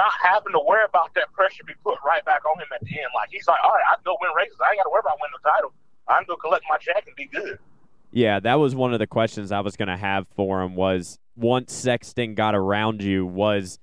not 0.00 0.16
having 0.24 0.56
to 0.56 0.62
worry 0.64 0.88
about 0.88 1.12
that 1.12 1.28
pressure 1.36 1.60
be 1.68 1.76
put 1.84 2.00
right 2.00 2.24
back 2.24 2.40
on 2.48 2.56
him 2.56 2.72
at 2.72 2.80
the 2.80 2.88
end. 2.88 3.12
Like 3.12 3.28
he's 3.28 3.44
like, 3.44 3.60
all 3.60 3.76
right, 3.76 3.84
I 3.92 4.00
can 4.00 4.08
go 4.08 4.16
win 4.16 4.32
races. 4.32 4.56
I 4.64 4.72
ain't 4.72 4.80
got 4.80 4.88
to 4.88 4.94
worry 4.96 5.04
about 5.04 5.20
winning 5.20 5.36
the 5.36 5.44
title. 5.44 5.76
I 6.08 6.24
can 6.24 6.26
go 6.32 6.40
collect 6.40 6.64
my 6.72 6.80
check 6.80 7.04
and 7.04 7.12
be 7.20 7.28
good. 7.28 7.60
Yeah, 8.10 8.40
that 8.40 8.54
was 8.54 8.74
one 8.74 8.92
of 8.92 8.98
the 8.98 9.06
questions 9.06 9.52
I 9.52 9.60
was 9.60 9.76
going 9.76 9.88
to 9.88 9.96
have 9.96 10.26
for 10.28 10.62
him 10.62 10.74
was 10.74 11.18
once 11.36 11.72
Sexton 11.72 12.34
got 12.34 12.54
around 12.54 13.02
you, 13.02 13.26
was 13.26 13.78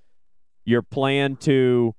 your 0.65 0.81
plan 0.81 1.35
to 1.38 1.93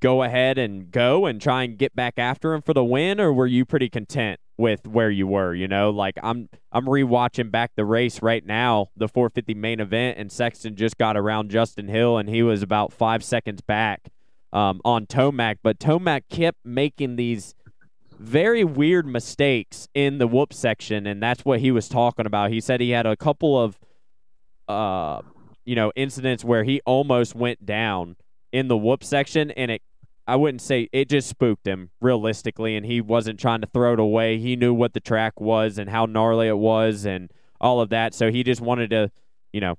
go 0.00 0.22
ahead 0.22 0.58
and 0.58 0.90
go 0.90 1.26
and 1.26 1.40
try 1.40 1.64
and 1.64 1.78
get 1.78 1.94
back 1.94 2.14
after 2.18 2.52
him 2.52 2.62
for 2.62 2.74
the 2.74 2.84
win, 2.84 3.20
or 3.20 3.32
were 3.32 3.46
you 3.46 3.64
pretty 3.64 3.88
content 3.88 4.40
with 4.56 4.86
where 4.86 5.10
you 5.10 5.26
were? 5.26 5.54
You 5.54 5.68
know, 5.68 5.90
like 5.90 6.18
I'm 6.22 6.48
I'm 6.72 6.86
rewatching 6.86 7.50
back 7.50 7.72
the 7.76 7.84
race 7.84 8.22
right 8.22 8.44
now, 8.44 8.88
the 8.96 9.08
450 9.08 9.54
main 9.54 9.80
event, 9.80 10.18
and 10.18 10.30
Sexton 10.30 10.76
just 10.76 10.98
got 10.98 11.16
around 11.16 11.50
Justin 11.50 11.88
Hill, 11.88 12.18
and 12.18 12.28
he 12.28 12.42
was 12.42 12.62
about 12.62 12.92
five 12.92 13.24
seconds 13.24 13.60
back 13.60 14.10
um, 14.52 14.80
on 14.84 15.06
Tomac, 15.06 15.58
but 15.62 15.78
Tomac 15.78 16.22
kept 16.30 16.58
making 16.64 17.16
these 17.16 17.54
very 18.18 18.64
weird 18.64 19.06
mistakes 19.06 19.88
in 19.94 20.18
the 20.18 20.26
whoop 20.26 20.52
section, 20.52 21.06
and 21.06 21.22
that's 21.22 21.44
what 21.44 21.60
he 21.60 21.70
was 21.70 21.88
talking 21.88 22.26
about. 22.26 22.50
He 22.50 22.60
said 22.60 22.80
he 22.80 22.90
had 22.90 23.06
a 23.06 23.16
couple 23.16 23.60
of, 23.60 23.78
uh, 24.68 25.22
you 25.64 25.76
know, 25.76 25.92
incidents 25.96 26.44
where 26.44 26.64
he 26.64 26.80
almost 26.84 27.34
went 27.34 27.64
down 27.64 28.16
in 28.52 28.68
the 28.68 28.76
whoop 28.76 29.04
section, 29.04 29.50
and 29.52 29.70
it, 29.70 29.82
I 30.26 30.36
wouldn't 30.36 30.62
say 30.62 30.88
it 30.92 31.08
just 31.08 31.28
spooked 31.28 31.66
him 31.66 31.90
realistically, 32.00 32.76
and 32.76 32.84
he 32.84 33.00
wasn't 33.00 33.38
trying 33.38 33.60
to 33.60 33.66
throw 33.66 33.94
it 33.94 34.00
away. 34.00 34.38
He 34.38 34.56
knew 34.56 34.74
what 34.74 34.94
the 34.94 35.00
track 35.00 35.40
was 35.40 35.78
and 35.78 35.88
how 35.88 36.06
gnarly 36.06 36.48
it 36.48 36.58
was, 36.58 37.04
and 37.04 37.30
all 37.60 37.80
of 37.80 37.90
that. 37.90 38.14
So 38.14 38.30
he 38.30 38.42
just 38.42 38.60
wanted 38.60 38.90
to, 38.90 39.10
you 39.52 39.60
know, 39.60 39.76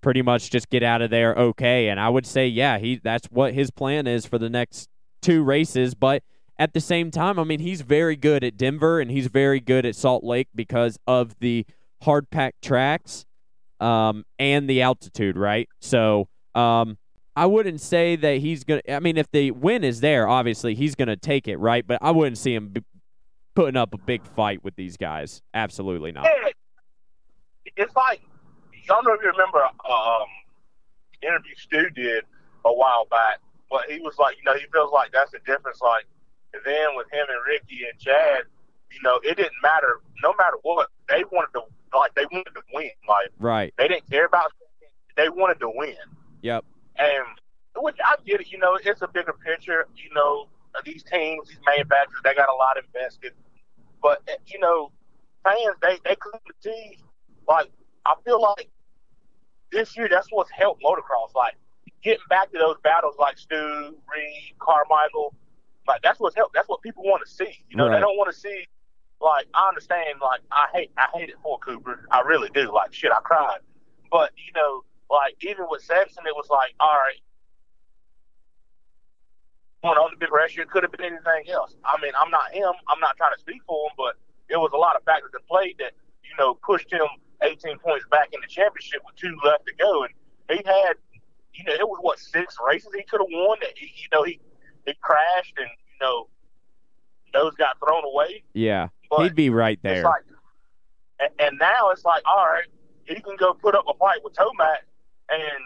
pretty 0.00 0.22
much 0.22 0.50
just 0.50 0.68
get 0.68 0.82
out 0.82 1.00
of 1.00 1.10
there 1.10 1.34
okay. 1.34 1.88
And 1.88 1.98
I 1.98 2.10
would 2.10 2.26
say, 2.26 2.46
yeah, 2.46 2.78
he 2.78 3.00
that's 3.02 3.26
what 3.28 3.54
his 3.54 3.70
plan 3.70 4.06
is 4.06 4.26
for 4.26 4.38
the 4.38 4.50
next 4.50 4.88
two 5.22 5.42
races, 5.42 5.94
but 5.94 6.22
at 6.58 6.72
the 6.72 6.80
same 6.80 7.10
time, 7.10 7.38
I 7.38 7.44
mean, 7.44 7.60
he's 7.60 7.80
very 7.80 8.16
good 8.16 8.44
at 8.44 8.56
Denver 8.56 9.00
and 9.00 9.10
he's 9.10 9.26
very 9.26 9.60
good 9.60 9.84
at 9.84 9.96
Salt 9.96 10.22
Lake 10.24 10.48
because 10.54 10.98
of 11.06 11.38
the 11.40 11.66
hard 12.02 12.30
packed 12.30 12.62
tracks 12.62 13.26
um, 13.80 14.24
and 14.38 14.68
the 14.68 14.82
altitude, 14.82 15.36
right? 15.36 15.68
So 15.80 16.28
um, 16.54 16.96
I 17.34 17.46
wouldn't 17.46 17.80
say 17.80 18.16
that 18.16 18.38
he's 18.38 18.62
going 18.64 18.80
to. 18.84 18.92
I 18.92 19.00
mean, 19.00 19.16
if 19.16 19.30
the 19.32 19.50
win 19.50 19.82
is 19.82 20.00
there, 20.00 20.28
obviously 20.28 20.74
he's 20.74 20.94
going 20.94 21.08
to 21.08 21.16
take 21.16 21.48
it, 21.48 21.56
right? 21.56 21.84
But 21.86 21.98
I 22.00 22.12
wouldn't 22.12 22.38
see 22.38 22.54
him 22.54 22.74
putting 23.54 23.76
up 23.76 23.92
a 23.92 23.98
big 23.98 24.24
fight 24.26 24.62
with 24.62 24.76
these 24.76 24.96
guys. 24.96 25.42
Absolutely 25.52 26.12
not. 26.12 26.26
It's 27.76 27.94
like, 27.96 28.20
I 28.72 28.86
don't 28.86 29.04
know 29.04 29.14
if 29.14 29.22
you 29.22 29.30
remember 29.30 29.64
um, 29.64 30.26
interview 31.22 31.54
Stu 31.56 31.90
did 31.90 32.24
a 32.64 32.72
while 32.72 33.06
back, 33.10 33.40
but 33.70 33.90
he 33.90 33.98
was 34.00 34.16
like, 34.18 34.36
you 34.36 34.44
know, 34.44 34.56
he 34.56 34.66
feels 34.72 34.92
like 34.92 35.10
that's 35.12 35.32
the 35.32 35.40
difference. 35.44 35.80
Like, 35.80 36.04
and 36.54 36.62
then 36.64 36.96
with 36.96 37.10
him 37.12 37.26
and 37.28 37.38
Ricky 37.46 37.84
and 37.90 37.98
Chad, 37.98 38.44
you 38.92 39.00
know, 39.02 39.18
it 39.22 39.36
didn't 39.36 39.60
matter. 39.62 40.00
No 40.22 40.32
matter 40.38 40.56
what, 40.62 40.88
they 41.08 41.24
wanted 41.32 41.52
to 41.54 41.62
like 41.96 42.14
they 42.14 42.26
wanted 42.30 42.54
to 42.54 42.62
win. 42.72 42.90
Like 43.08 43.30
right, 43.38 43.74
they 43.76 43.88
didn't 43.88 44.08
care 44.08 44.26
about. 44.26 44.52
They 45.16 45.28
wanted 45.28 45.60
to 45.60 45.70
win. 45.74 45.96
Yep. 46.42 46.64
And 46.96 47.24
which 47.76 47.96
I 48.04 48.16
get 48.24 48.40
it. 48.40 48.52
You 48.52 48.58
know, 48.58 48.78
it's 48.82 49.02
a 49.02 49.08
bigger 49.08 49.32
picture. 49.32 49.86
You 49.96 50.14
know, 50.14 50.48
these 50.84 51.02
teams, 51.02 51.48
these 51.48 51.58
manufacturers, 51.66 52.20
they 52.22 52.34
got 52.34 52.48
a 52.48 52.54
lot 52.54 52.76
invested. 52.76 53.32
But 54.02 54.22
eh, 54.28 54.36
you 54.46 54.60
know, 54.60 54.92
fans, 55.42 55.76
they 55.82 55.98
they 56.04 56.16
couldn't 56.16 56.42
see. 56.60 56.98
Like 57.48 57.70
I 58.06 58.14
feel 58.24 58.40
like 58.40 58.68
this 59.72 59.96
year, 59.96 60.08
that's 60.08 60.28
what's 60.30 60.50
helped 60.50 60.82
motocross. 60.82 61.34
Like 61.34 61.56
getting 62.02 62.24
back 62.28 62.52
to 62.52 62.58
those 62.58 62.76
battles, 62.84 63.16
like 63.18 63.38
Stu, 63.38 63.56
Reed, 63.56 64.54
Carmichael 64.60 65.34
like 65.86 66.02
that's 66.02 66.20
what's 66.20 66.36
help. 66.36 66.52
That's 66.54 66.68
what 66.68 66.82
people 66.82 67.04
want 67.04 67.22
to 67.26 67.30
see. 67.30 67.64
You 67.68 67.76
know, 67.76 67.88
right. 67.88 67.96
they 67.96 68.00
don't 68.00 68.16
want 68.16 68.32
to 68.32 68.38
see. 68.38 68.66
Like 69.20 69.46
I 69.54 69.68
understand. 69.68 70.20
Like 70.20 70.40
I 70.50 70.66
hate. 70.72 70.90
I 70.96 71.06
hate 71.14 71.28
it 71.28 71.36
for 71.42 71.58
Cooper. 71.58 72.06
I 72.10 72.20
really 72.20 72.50
do. 72.54 72.72
Like 72.72 72.92
shit, 72.92 73.12
I 73.12 73.20
cried. 73.22 73.58
But 74.10 74.32
you 74.36 74.52
know, 74.54 74.84
like 75.10 75.36
even 75.40 75.66
with 75.68 75.82
Sexton, 75.82 76.24
it 76.26 76.34
was 76.34 76.48
like, 76.50 76.74
all 76.80 76.88
right, 76.88 77.20
one 79.84 79.98
on 79.98 80.10
the 80.10 80.16
big 80.16 80.30
pressure. 80.30 80.62
It 80.62 80.70
could 80.70 80.82
have 80.82 80.92
been 80.92 81.04
anything 81.04 81.52
else. 81.52 81.76
I 81.84 82.00
mean, 82.00 82.12
I'm 82.18 82.30
not 82.30 82.52
him. 82.52 82.72
I'm 82.88 83.00
not 83.00 83.16
trying 83.16 83.34
to 83.34 83.40
speak 83.40 83.62
for 83.66 83.88
him, 83.88 83.94
but 83.96 84.16
it 84.48 84.56
was 84.56 84.72
a 84.72 84.78
lot 84.78 84.96
of 84.96 85.04
factors 85.04 85.30
that 85.32 85.46
played 85.46 85.76
that 85.78 85.92
you 86.24 86.34
know 86.38 86.54
pushed 86.54 86.90
him 86.90 87.06
18 87.42 87.78
points 87.78 88.06
back 88.10 88.28
in 88.32 88.40
the 88.40 88.48
championship 88.48 89.02
with 89.04 89.16
two 89.16 89.36
left 89.44 89.66
to 89.66 89.74
go, 89.76 90.04
and 90.04 90.12
he 90.48 90.56
had, 90.64 90.96
you 91.54 91.64
know, 91.64 91.74
it 91.74 91.88
was 91.88 91.98
what 92.00 92.18
six 92.18 92.56
races 92.66 92.88
he 92.96 93.04
could 93.04 93.20
have 93.20 93.30
won. 93.30 93.58
That 93.60 93.76
he, 93.76 93.92
you 93.96 94.08
know, 94.12 94.22
he 94.24 94.40
he 94.86 94.94
crashed 95.00 95.54
and 95.56 95.68
you 95.68 96.06
know 96.06 96.28
those 97.32 97.54
got 97.54 97.76
thrown 97.78 98.04
away. 98.04 98.44
Yeah, 98.52 98.88
but 99.10 99.22
he'd 99.22 99.34
be 99.34 99.50
right 99.50 99.78
there. 99.82 100.04
Like, 100.04 100.22
and, 101.38 101.58
now 101.58 101.90
it's 101.90 102.04
like, 102.04 102.22
all 102.26 102.44
right, 102.44 102.66
he 103.04 103.14
can 103.20 103.36
go 103.36 103.54
put 103.54 103.74
up 103.74 103.84
a 103.88 103.94
fight 103.94 104.18
with 104.22 104.34
Tomac, 104.34 104.84
and 105.28 105.62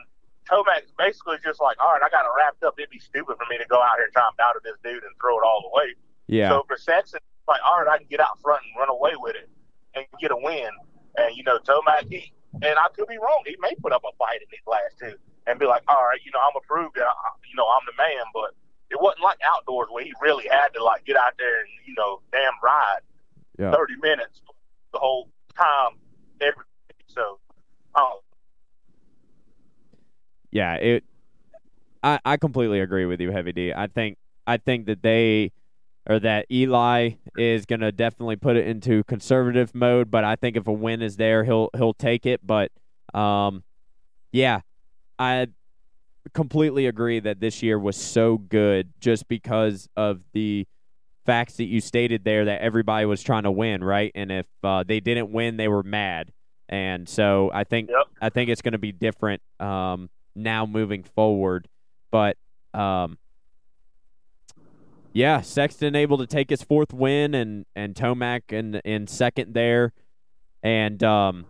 Tomac's 0.51 0.93
basically 0.97 1.37
just 1.45 1.61
like, 1.61 1.77
all 1.81 1.93
right, 1.93 2.03
I 2.03 2.09
got 2.11 2.25
it 2.25 2.33
wrapped 2.37 2.63
up. 2.65 2.75
It'd 2.79 2.91
be 2.91 2.99
stupid 2.99 3.37
for 3.37 3.47
me 3.51 3.59
to 3.59 3.67
go 3.69 3.81
out 3.81 3.97
here 3.97 4.05
and 4.05 4.13
try 4.13 4.27
and 4.27 4.37
battle 4.37 4.61
this 4.65 4.77
dude 4.83 5.03
and 5.03 5.13
throw 5.21 5.39
it 5.39 5.45
all 5.45 5.71
away. 5.73 5.95
Yeah. 6.27 6.51
So 6.51 6.65
for 6.67 6.77
Sexton, 6.77 7.21
like, 7.47 7.61
all 7.65 7.81
right, 7.81 7.89
I 7.89 7.99
can 7.99 8.07
get 8.11 8.21
out 8.21 8.41
front 8.41 8.63
and 8.65 8.73
run 8.79 8.89
away 8.89 9.13
with 9.17 9.37
it 9.37 9.49
and 9.95 10.05
get 10.21 10.31
a 10.31 10.37
win. 10.37 10.71
And 11.17 11.37
you 11.37 11.43
know, 11.45 11.59
Tomac, 11.59 12.09
he 12.09 12.33
and 12.55 12.77
I 12.79 12.89
could 12.95 13.09
be 13.09 13.19
wrong. 13.19 13.43
He 13.47 13.57
may 13.61 13.75
put 13.81 13.93
up 13.93 14.03
a 14.05 14.13
fight 14.17 14.41
in 14.41 14.49
these 14.51 14.65
last 14.67 14.99
two 15.01 15.17
and 15.47 15.59
be 15.59 15.67
like, 15.67 15.83
all 15.89 16.05
right, 16.05 16.21
you 16.25 16.31
know, 16.33 16.41
I'm 16.41 16.57
approved 16.57 16.99
I, 16.99 17.09
you 17.49 17.57
know, 17.57 17.67
I'm 17.67 17.85
the 17.89 17.97
man, 17.97 18.25
but 18.33 18.53
it 18.91 19.01
wasn't 19.01 19.23
like 19.23 19.39
outdoors 19.57 19.89
where 19.91 20.05
he 20.05 20.13
really 20.21 20.47
had 20.49 20.69
to 20.75 20.83
like 20.83 21.05
get 21.05 21.17
out 21.17 21.33
there 21.39 21.61
and 21.61 21.69
you 21.87 21.95
know 21.97 22.21
damn 22.33 22.53
ride 22.63 23.01
yeah. 23.59 23.71
thirty 23.73 23.95
minutes 24.01 24.41
the 24.93 24.99
whole 24.99 25.29
time 25.57 25.97
every 26.41 26.65
so 27.07 27.39
um, 27.95 28.19
yeah 30.51 30.75
it 30.75 31.05
I, 32.03 32.19
I 32.25 32.37
completely 32.37 32.81
agree 32.81 33.07
with 33.07 33.21
you 33.21 33.31
heavy 33.31 33.53
d. 33.53 33.73
I 33.73 33.87
think 33.87 34.19
i 34.47 34.57
think 34.57 34.87
that 34.87 35.03
they 35.03 35.53
or 36.09 36.19
that 36.19 36.47
eli 36.51 37.11
is 37.37 37.67
going 37.67 37.81
to 37.81 37.93
definitely 37.93 38.37
put 38.37 38.57
it 38.57 38.67
into 38.67 39.05
conservative 39.05 39.75
mode 39.75 40.11
but 40.11 40.25
i 40.25 40.37
think 40.37 40.57
if 40.57 40.67
a 40.67 40.73
win 40.73 41.03
is 41.03 41.17
there 41.17 41.45
he'll 41.45 41.69
he'll 41.77 41.95
take 41.95 42.25
it. 42.27 42.47
But 42.47 42.71
um 43.15 43.63
yeah, 44.33 44.61
I 45.19 45.49
completely 46.33 46.87
agree 46.87 47.21
that 47.21 47.41
this 47.41 47.63
year 47.63 47.79
was 47.79 47.97
so 47.97 48.39
good 48.39 48.93
just 49.01 49.29
because 49.29 49.89
of 49.97 50.21
the 50.33 50.67
facts 51.27 51.57
that 51.57 51.65
you 51.65 51.81
stated 51.81 52.25
there 52.25 52.47
that 52.47 52.63
everybody 52.63 53.05
was 53.05 53.23
trying 53.23 53.43
to 53.43 53.51
win, 53.51 53.85
right? 53.85 54.11
And 54.15 54.33
if 54.33 54.47
uh, 54.65 54.83
they 54.87 55.01
didn't 55.01 55.31
win, 55.31 55.57
they 55.57 55.69
were 55.69 55.83
mad. 55.83 56.33
And 56.69 57.09
so 57.09 57.51
I 57.53 57.65
think 57.65 57.91
yep. 57.91 58.07
I 58.21 58.29
think 58.29 58.51
it's 58.51 58.63
going 58.63 58.73
to 58.73 58.79
be 58.79 58.93
different 58.93 59.43
um, 59.61 60.11
now 60.35 60.67
moving 60.67 61.03
forward. 61.03 61.69
But 62.11 62.37
um, 62.75 63.19
yeah, 65.13 65.41
Sexton 65.41 65.97
able 65.97 66.19
to 66.19 66.27
take 66.27 66.51
his 66.51 66.63
fourth 66.63 66.93
win, 66.93 67.35
and 67.35 67.67
and 67.75 67.95
Tomac 67.95 68.53
in 68.53 68.77
in 68.85 69.07
second 69.07 69.55
there, 69.55 69.93
and 70.63 71.03
um, 71.03 71.47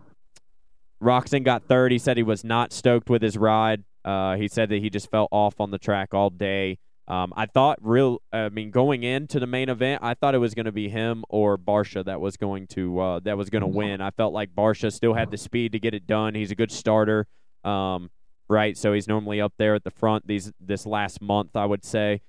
Roczen 1.01 1.43
got 1.43 1.63
third. 1.63 1.91
He 1.91 1.99
said 1.99 2.17
he 2.17 2.23
was 2.23 2.43
not 2.43 2.73
stoked 2.73 3.09
with 3.09 3.21
his 3.21 3.37
ride. 3.37 3.83
Uh, 4.03 4.35
he 4.35 4.47
said 4.47 4.69
that 4.69 4.81
he 4.81 4.89
just 4.89 5.09
felt 5.11 5.29
off 5.31 5.59
on 5.59 5.71
the 5.71 5.77
track 5.77 6.13
all 6.13 6.29
day. 6.29 6.79
Um, 7.07 7.33
I 7.35 7.47
thought 7.47 7.79
real. 7.81 8.21
I 8.31 8.49
mean, 8.49 8.69
going 8.69 9.01
into 9.01 9.39
the 9.39 9.47
main 9.47 9.69
event, 9.69 10.03
I 10.03 10.13
thought 10.13 10.35
it 10.35 10.39
was 10.39 10.53
going 10.53 10.67
to 10.67 10.71
be 10.71 10.89
him 10.89 11.25
or 11.27 11.57
Barcia 11.57 12.05
that 12.05 12.21
was 12.21 12.37
going 12.37 12.67
to 12.67 12.99
uh, 12.99 13.19
that 13.21 13.35
was 13.35 13.49
going 13.49 13.63
to 13.63 13.67
win. 13.67 13.99
I 13.99 14.11
felt 14.11 14.31
like 14.31 14.53
Barcia 14.55 14.93
still 14.93 15.15
had 15.15 15.31
the 15.31 15.37
speed 15.37 15.71
to 15.71 15.79
get 15.79 15.95
it 15.95 16.05
done. 16.05 16.35
He's 16.35 16.51
a 16.51 16.55
good 16.55 16.71
starter, 16.71 17.25
um, 17.63 18.11
right? 18.47 18.77
So 18.77 18.93
he's 18.93 19.07
normally 19.07 19.41
up 19.41 19.53
there 19.57 19.73
at 19.73 19.83
the 19.83 19.91
front 19.91 20.27
these 20.27 20.51
this 20.59 20.85
last 20.85 21.19
month, 21.19 21.55
I 21.55 21.65
would 21.65 21.83
say. 21.83 22.21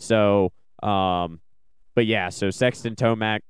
So, 0.00 0.52
um, 0.82 1.40
but 1.94 2.06
yeah, 2.06 2.28
so 2.30 2.50
Sexton 2.50 2.96
Tomac, 2.96 3.40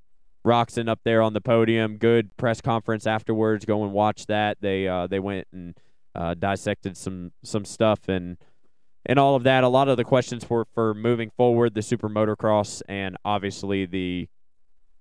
Roczen 0.44 0.88
up 0.90 1.00
there 1.02 1.22
on 1.22 1.32
the 1.32 1.40
podium. 1.40 1.96
Good 1.96 2.36
press 2.36 2.60
conference 2.60 3.06
afterwards. 3.06 3.64
Go 3.64 3.84
and 3.84 3.92
watch 3.94 4.26
that. 4.26 4.58
They 4.60 4.86
uh, 4.86 5.06
they 5.06 5.18
went 5.18 5.46
and 5.50 5.74
uh, 6.14 6.34
dissected 6.34 6.96
some 6.96 7.32
some 7.42 7.64
stuff 7.64 8.08
and 8.08 8.36
and 9.06 9.18
all 9.18 9.34
of 9.36 9.42
that. 9.42 9.64
A 9.64 9.68
lot 9.68 9.88
of 9.88 9.96
the 9.96 10.04
questions 10.04 10.48
were 10.48 10.64
for 10.64 10.94
moving 10.94 11.30
forward, 11.30 11.74
the 11.74 11.82
Super 11.82 12.08
Motocross, 12.08 12.82
and 12.88 13.16
obviously 13.24 13.84
the 13.84 14.28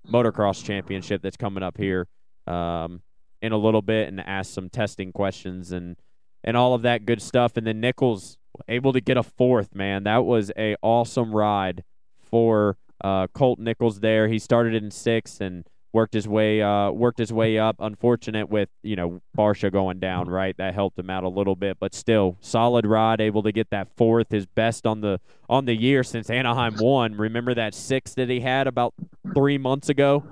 Motocross 0.09 0.63
Championship 0.63 1.21
that's 1.21 1.37
coming 1.37 1.63
up 1.63 1.77
here 1.77 2.07
um, 2.47 3.01
in 3.41 3.51
a 3.51 3.57
little 3.57 3.81
bit, 3.81 4.07
and 4.07 4.19
ask 4.19 4.53
some 4.53 4.69
testing 4.69 5.11
questions 5.11 5.71
and 5.71 5.95
and 6.43 6.57
all 6.57 6.73
of 6.73 6.81
that 6.81 7.05
good 7.05 7.21
stuff. 7.21 7.55
And 7.55 7.65
then 7.65 7.79
Nichols 7.79 8.37
able 8.67 8.93
to 8.93 9.01
get 9.01 9.17
a 9.17 9.23
fourth. 9.23 9.73
Man, 9.73 10.03
that 10.03 10.25
was 10.25 10.51
a 10.57 10.75
awesome 10.81 11.33
ride 11.33 11.83
for 12.21 12.77
uh, 13.03 13.27
Colt 13.27 13.59
Nichols. 13.59 14.01
There, 14.01 14.27
he 14.27 14.39
started 14.39 14.73
in 14.75 14.91
sixth 14.91 15.39
and 15.39 15.65
worked 15.93 16.13
his 16.13 16.27
way 16.27 16.61
uh, 16.61 16.91
worked 16.91 17.19
his 17.19 17.31
way 17.31 17.57
up. 17.57 17.77
Unfortunate 17.79 18.49
with 18.49 18.69
you 18.81 18.95
know 18.95 19.21
Barcia 19.37 19.71
going 19.71 19.99
down, 19.99 20.27
right? 20.27 20.57
That 20.57 20.73
helped 20.73 20.99
him 20.99 21.09
out 21.09 21.23
a 21.23 21.29
little 21.29 21.55
bit, 21.55 21.77
but 21.79 21.93
still 21.93 22.37
solid 22.41 22.85
ride, 22.85 23.21
able 23.21 23.43
to 23.43 23.51
get 23.51 23.69
that 23.69 23.87
fourth, 23.95 24.31
his 24.31 24.45
best 24.45 24.85
on 24.85 25.01
the 25.01 25.19
on 25.47 25.65
the 25.65 25.75
year 25.75 26.03
since 26.03 26.29
Anaheim 26.29 26.75
won. 26.79 27.15
Remember 27.15 27.53
that 27.53 27.73
six 27.73 28.15
that 28.15 28.29
he 28.29 28.41
had 28.41 28.67
about 28.67 28.93
three 29.33 29.57
months 29.57 29.87
ago, 29.89 30.23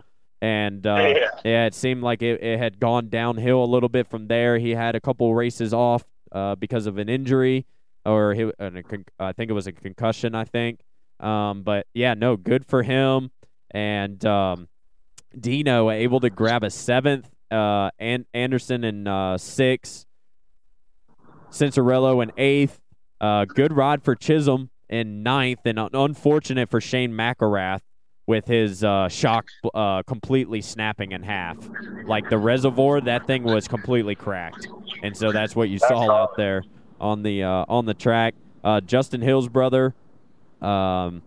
and 0.41 0.85
uh, 0.85 1.13
yeah. 1.15 1.29
yeah. 1.45 1.65
it 1.67 1.75
seemed 1.75 2.01
like 2.01 2.21
it, 2.21 2.43
it 2.43 2.57
had 2.57 2.79
gone 2.79 3.09
downhill 3.09 3.63
a 3.63 3.65
little 3.65 3.89
bit 3.89 4.09
from 4.09 4.27
there. 4.27 4.57
He 4.57 4.71
had 4.71 4.95
a 4.95 4.99
couple 4.99 5.33
races 5.35 5.73
off 5.73 6.03
uh, 6.31 6.55
because 6.55 6.87
of 6.87 6.97
an 6.97 7.07
injury, 7.07 7.67
or 8.05 8.33
he, 8.33 8.51
I 8.59 9.31
think 9.31 9.49
it 9.49 9.53
was 9.53 9.67
a 9.67 9.71
concussion, 9.71 10.33
I 10.33 10.45
think. 10.45 10.79
Um, 11.19 11.61
but 11.61 11.85
yeah, 11.93 12.15
no, 12.15 12.35
good 12.35 12.65
for 12.65 12.81
him. 12.81 13.29
And 13.69 14.25
um, 14.25 14.67
Dino 15.39 15.89
able 15.89 16.19
to 16.19 16.29
grab 16.29 16.63
a 16.63 16.69
seventh, 16.69 17.29
uh, 17.49 17.91
and 17.99 18.25
Anderson 18.33 18.83
in 18.83 19.07
uh, 19.07 19.37
six, 19.37 20.05
Cianciarulo 21.51 22.23
in 22.23 22.31
eighth. 22.37 22.79
Uh, 23.19 23.45
good 23.45 23.73
ride 23.73 24.03
for 24.03 24.15
Chisholm 24.15 24.69
in 24.89 25.23
ninth, 25.23 25.59
and 25.65 25.79
unfortunate 25.93 26.69
for 26.69 26.81
Shane 26.81 27.11
McElrath 27.11 27.81
with 28.27 28.45
his 28.45 28.83
uh, 28.83 29.09
shock 29.09 29.47
uh, 29.73 30.03
completely 30.03 30.61
snapping 30.61 31.11
in 31.11 31.23
half. 31.23 31.57
Like 32.05 32.29
the 32.29 32.37
reservoir, 32.37 33.01
that 33.01 33.27
thing 33.27 33.43
was 33.43 33.67
completely 33.67 34.15
cracked, 34.15 34.67
and 35.03 35.15
so 35.15 35.31
that's 35.31 35.55
what 35.55 35.69
you 35.69 35.79
saw 35.79 36.11
out 36.11 36.35
there 36.37 36.63
on 36.99 37.23
the 37.23 37.43
uh, 37.43 37.65
on 37.67 37.85
the 37.85 37.93
track. 37.93 38.35
Uh, 38.63 38.79
Justin 38.81 39.21
Hill's 39.21 39.49
brother, 39.49 39.93
um, 40.61 41.21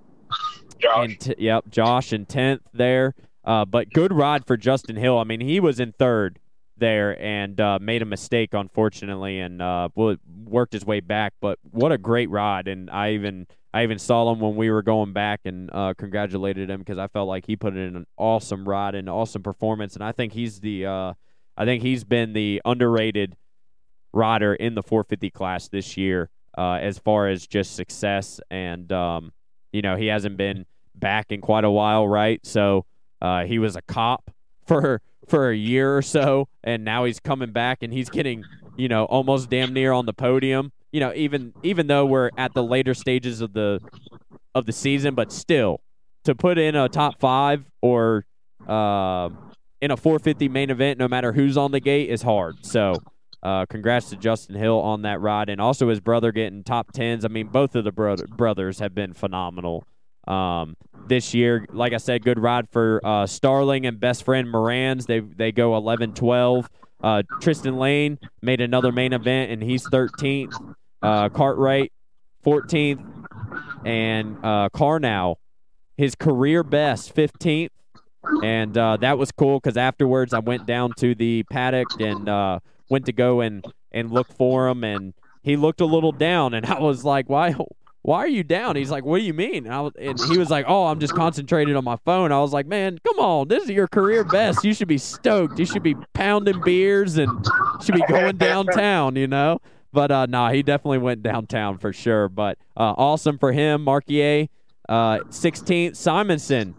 Josh. 0.78 1.16
T- 1.18 1.34
yep, 1.38 1.64
Josh 1.68 2.12
in 2.12 2.26
tenth 2.26 2.62
there. 2.72 3.14
Uh, 3.44 3.64
but 3.64 3.90
good 3.90 4.12
ride 4.12 4.46
for 4.46 4.56
Justin 4.56 4.96
Hill. 4.96 5.18
I 5.18 5.24
mean, 5.24 5.40
he 5.40 5.60
was 5.60 5.80
in 5.80 5.92
third 5.92 6.38
there 6.76 7.20
and 7.22 7.60
uh, 7.60 7.78
made 7.80 8.02
a 8.02 8.06
mistake, 8.06 8.50
unfortunately, 8.52 9.38
and 9.38 9.60
uh, 9.60 9.88
worked 9.94 10.72
his 10.72 10.84
way 10.84 11.00
back. 11.00 11.34
But 11.40 11.58
what 11.70 11.92
a 11.92 11.98
great 11.98 12.30
ride! 12.30 12.68
And 12.68 12.90
I 12.90 13.12
even 13.12 13.46
I 13.72 13.82
even 13.82 13.98
saw 13.98 14.32
him 14.32 14.40
when 14.40 14.56
we 14.56 14.70
were 14.70 14.82
going 14.82 15.12
back 15.12 15.40
and 15.44 15.68
uh, 15.72 15.94
congratulated 15.96 16.70
him 16.70 16.78
because 16.78 16.98
I 16.98 17.08
felt 17.08 17.28
like 17.28 17.46
he 17.46 17.56
put 17.56 17.76
in 17.76 17.96
an 17.96 18.06
awesome 18.16 18.68
ride 18.68 18.94
and 18.94 19.08
awesome 19.08 19.42
performance. 19.42 19.94
And 19.94 20.04
I 20.04 20.12
think 20.12 20.32
he's 20.32 20.60
the 20.60 20.86
uh, 20.86 21.12
I 21.56 21.64
think 21.64 21.82
he's 21.82 22.04
been 22.04 22.32
the 22.32 22.62
underrated 22.64 23.36
rider 24.12 24.54
in 24.54 24.74
the 24.74 24.82
450 24.82 25.30
class 25.30 25.68
this 25.68 25.96
year 25.96 26.30
uh, 26.56 26.74
as 26.74 26.98
far 26.98 27.28
as 27.28 27.46
just 27.46 27.74
success. 27.74 28.40
And 28.50 28.90
um, 28.92 29.32
you 29.72 29.82
know, 29.82 29.96
he 29.96 30.06
hasn't 30.06 30.36
been 30.36 30.66
back 30.94 31.32
in 31.32 31.40
quite 31.40 31.64
a 31.64 31.70
while, 31.70 32.06
right? 32.06 32.44
So 32.46 32.86
uh, 33.24 33.46
he 33.46 33.58
was 33.58 33.74
a 33.74 33.80
cop 33.80 34.30
for 34.66 35.00
for 35.26 35.48
a 35.48 35.56
year 35.56 35.96
or 35.96 36.02
so, 36.02 36.46
and 36.62 36.84
now 36.84 37.04
he's 37.04 37.18
coming 37.18 37.52
back 37.52 37.82
and 37.82 37.90
he's 37.90 38.10
getting 38.10 38.44
you 38.76 38.86
know 38.86 39.06
almost 39.06 39.48
damn 39.48 39.72
near 39.72 39.92
on 39.92 40.04
the 40.04 40.12
podium. 40.12 40.72
You 40.92 41.00
know, 41.00 41.12
even 41.14 41.54
even 41.62 41.86
though 41.86 42.04
we're 42.04 42.30
at 42.36 42.52
the 42.52 42.62
later 42.62 42.92
stages 42.92 43.40
of 43.40 43.54
the 43.54 43.80
of 44.54 44.66
the 44.66 44.72
season, 44.72 45.14
but 45.14 45.32
still 45.32 45.80
to 46.24 46.34
put 46.34 46.58
in 46.58 46.76
a 46.76 46.86
top 46.90 47.18
five 47.18 47.64
or 47.80 48.26
uh, 48.68 49.30
in 49.80 49.90
a 49.90 49.96
450 49.96 50.50
main 50.50 50.68
event, 50.68 50.98
no 50.98 51.08
matter 51.08 51.32
who's 51.32 51.56
on 51.56 51.72
the 51.72 51.80
gate, 51.80 52.10
is 52.10 52.22
hard. 52.22 52.64
So. 52.64 52.94
Uh, 53.42 53.66
congrats 53.66 54.08
to 54.08 54.16
Justin 54.16 54.56
Hill 54.56 54.80
on 54.80 55.02
that 55.02 55.20
ride, 55.20 55.50
and 55.50 55.60
also 55.60 55.90
his 55.90 56.00
brother 56.00 56.32
getting 56.32 56.64
top 56.64 56.92
tens. 56.92 57.26
I 57.26 57.28
mean, 57.28 57.48
both 57.48 57.74
of 57.74 57.84
the 57.84 57.92
bro- 57.92 58.16
brothers 58.16 58.78
have 58.78 58.94
been 58.94 59.12
phenomenal 59.12 59.84
um, 60.26 60.76
this 61.06 61.34
year. 61.34 61.66
Like 61.70 61.92
I 61.92 61.98
said, 61.98 62.24
good 62.24 62.38
ride 62.38 62.68
for 62.70 63.00
uh, 63.04 63.26
Starling 63.26 63.86
and 63.86 63.98
best 64.00 64.24
friend 64.24 64.48
Moranz. 64.48 65.06
They 65.06 65.20
they 65.20 65.52
go 65.52 65.76
11 65.76 66.14
12. 66.14 66.68
Uh, 67.02 67.22
Tristan 67.40 67.76
Lane 67.76 68.18
made 68.40 68.60
another 68.60 68.90
main 68.90 69.12
event, 69.12 69.50
and 69.50 69.62
he's 69.62 69.86
13th. 69.90 70.74
Uh, 71.02 71.28
Cartwright, 71.28 71.92
14th. 72.44 73.04
And 73.84 74.38
uh, 74.42 74.70
Karnow, 74.72 75.36
his 75.98 76.14
career 76.14 76.62
best, 76.62 77.14
15th. 77.14 77.68
And 78.42 78.78
uh, 78.78 78.96
that 78.98 79.18
was 79.18 79.30
cool 79.32 79.60
because 79.60 79.76
afterwards 79.76 80.32
I 80.32 80.38
went 80.38 80.64
down 80.64 80.92
to 80.98 81.14
the 81.14 81.42
paddock 81.50 81.88
and 82.00 82.26
uh, 82.26 82.60
went 82.88 83.04
to 83.04 83.12
go 83.12 83.42
and, 83.42 83.62
and 83.92 84.10
look 84.10 84.32
for 84.32 84.68
him. 84.68 84.82
And 84.82 85.12
he 85.42 85.56
looked 85.56 85.82
a 85.82 85.86
little 85.86 86.12
down, 86.12 86.54
and 86.54 86.64
I 86.66 86.80
was 86.80 87.04
like, 87.04 87.28
why? 87.28 87.54
Why 88.04 88.18
are 88.18 88.28
you 88.28 88.44
down? 88.44 88.76
He's 88.76 88.90
like, 88.90 89.02
what 89.02 89.18
do 89.18 89.24
you 89.24 89.32
mean? 89.32 89.66
And, 89.66 89.84
was, 89.84 89.92
and 89.98 90.20
he 90.28 90.36
was 90.36 90.50
like, 90.50 90.66
oh, 90.68 90.88
I'm 90.88 91.00
just 91.00 91.14
concentrated 91.14 91.74
on 91.74 91.84
my 91.84 91.96
phone. 92.04 92.32
I 92.32 92.38
was 92.38 92.52
like, 92.52 92.66
man, 92.66 92.98
come 93.02 93.18
on, 93.18 93.48
this 93.48 93.64
is 93.64 93.70
your 93.70 93.88
career 93.88 94.24
best. 94.24 94.62
You 94.62 94.74
should 94.74 94.88
be 94.88 94.98
stoked. 94.98 95.58
You 95.58 95.64
should 95.64 95.82
be 95.82 95.94
pounding 96.12 96.60
beers 96.62 97.16
and 97.16 97.30
should 97.82 97.94
be 97.94 98.04
going 98.06 98.36
downtown, 98.36 99.16
you 99.16 99.26
know. 99.26 99.58
But 99.90 100.10
uh, 100.10 100.26
nah, 100.26 100.50
he 100.50 100.62
definitely 100.62 100.98
went 100.98 101.22
downtown 101.22 101.78
for 101.78 101.94
sure. 101.94 102.28
But 102.28 102.58
uh, 102.76 102.92
awesome 102.92 103.38
for 103.38 103.52
him, 103.52 103.82
Marquier, 103.82 104.48
uh, 104.86 105.20
16th, 105.30 105.96
Simonson. 105.96 106.74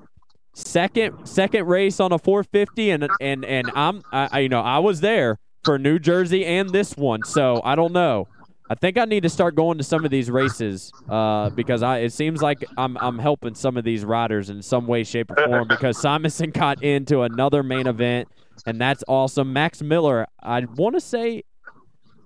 Second, 0.53 1.25
second 1.25 1.65
race 1.65 1.99
on 1.99 2.11
a 2.11 2.19
450, 2.19 2.91
and 2.91 3.09
and 3.19 3.43
and 3.43 3.71
I'm, 3.73 4.03
I, 4.11 4.41
you 4.41 4.49
know, 4.49 4.61
I 4.61 4.77
was 4.77 5.01
there 5.01 5.39
for 5.63 5.79
New 5.79 5.97
Jersey 5.97 6.45
and 6.45 6.69
this 6.69 6.95
one, 6.95 7.23
so 7.23 7.61
I 7.63 7.75
don't 7.75 7.91
know. 7.93 8.27
I 8.69 8.75
think 8.75 8.97
I 8.97 9.05
need 9.05 9.23
to 9.23 9.29
start 9.29 9.55
going 9.55 9.77
to 9.77 9.83
some 9.83 10.05
of 10.05 10.11
these 10.11 10.31
races 10.31 10.91
uh, 11.07 11.49
because 11.51 11.83
I 11.83 11.99
it 11.99 12.13
seems 12.13 12.41
like 12.41 12.65
I'm 12.77 12.97
I'm 12.97 13.19
helping 13.19 13.53
some 13.53 13.77
of 13.77 13.83
these 13.83 14.03
riders 14.03 14.49
in 14.49 14.61
some 14.61 14.87
way, 14.87 15.03
shape, 15.03 15.31
or 15.31 15.35
form. 15.45 15.67
Because 15.67 15.99
Simonson 15.99 16.49
got 16.51 16.81
into 16.81 17.21
another 17.21 17.61
main 17.61 17.85
event, 17.85 18.27
and 18.65 18.81
that's 18.81 19.03
awesome. 19.07 19.53
Max 19.53 19.81
Miller, 19.81 20.25
I 20.41 20.61
want 20.61 20.95
to 20.95 21.01
say, 21.01 21.43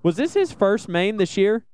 was 0.01 0.15
this 0.15 0.33
his 0.33 0.51
first 0.51 0.87
main 0.87 1.17
this 1.17 1.35
year? 1.35 1.65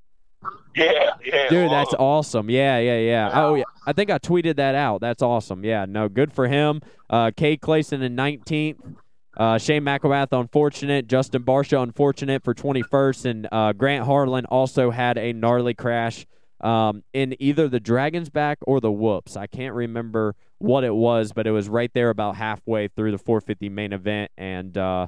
Yeah, 0.76 1.12
yeah. 1.24 1.50
Dude, 1.50 1.72
that's 1.72 1.94
awesome. 1.94 2.50
Yeah, 2.50 2.80
yeah, 2.80 3.00
yeah. 3.00 3.32
Oh, 3.34 3.56
yeah. 3.56 3.64
I 3.88 3.94
think 3.94 4.10
I 4.10 4.20
tweeted 4.20 4.58
that 4.58 4.76
out. 4.76 5.00
That's 5.00 5.22
awesome. 5.22 5.64
Yeah, 5.64 5.86
no, 5.88 6.10
good 6.10 6.34
for 6.34 6.48
him. 6.48 6.82
Uh, 7.10 7.32
Cade 7.36 7.62
Clason 7.62 8.02
in 8.02 8.16
19th. 8.16 8.96
Uh, 9.38 9.58
Shane 9.58 9.84
McElrath, 9.84 10.28
unfortunate. 10.32 11.08
Justin 11.08 11.44
Barcia, 11.44 11.82
unfortunate 11.84 12.44
for 12.44 12.54
21st. 12.54 13.26
And 13.26 13.48
uh, 13.52 13.74
Grant 13.74 14.06
Harlan 14.06 14.46
also 14.46 14.92
had 14.92 15.18
a 15.18 15.34
gnarly 15.34 15.74
crash 15.74 16.26
um, 16.62 17.04
in 17.14 17.36
either 17.40 17.68
the 17.68 17.80
Dragon's 17.80 18.30
Back 18.30 18.60
or 18.62 18.80
the 18.80 18.92
Whoops. 18.92 19.36
I 19.36 19.48
can't 19.48 19.76
remember 19.76 20.36
what 20.60 20.84
it 20.84 20.96
was, 20.96 21.34
but 21.34 21.48
it 21.48 21.52
was 21.52 21.68
right 21.68 21.92
there 21.94 22.10
about 22.10 22.36
halfway 22.36 22.88
through 22.88 23.12
the 23.12 23.18
450 23.18 23.70
main 23.70 23.94
event. 23.94 24.32
And 24.38 24.78
uh, 24.78 25.08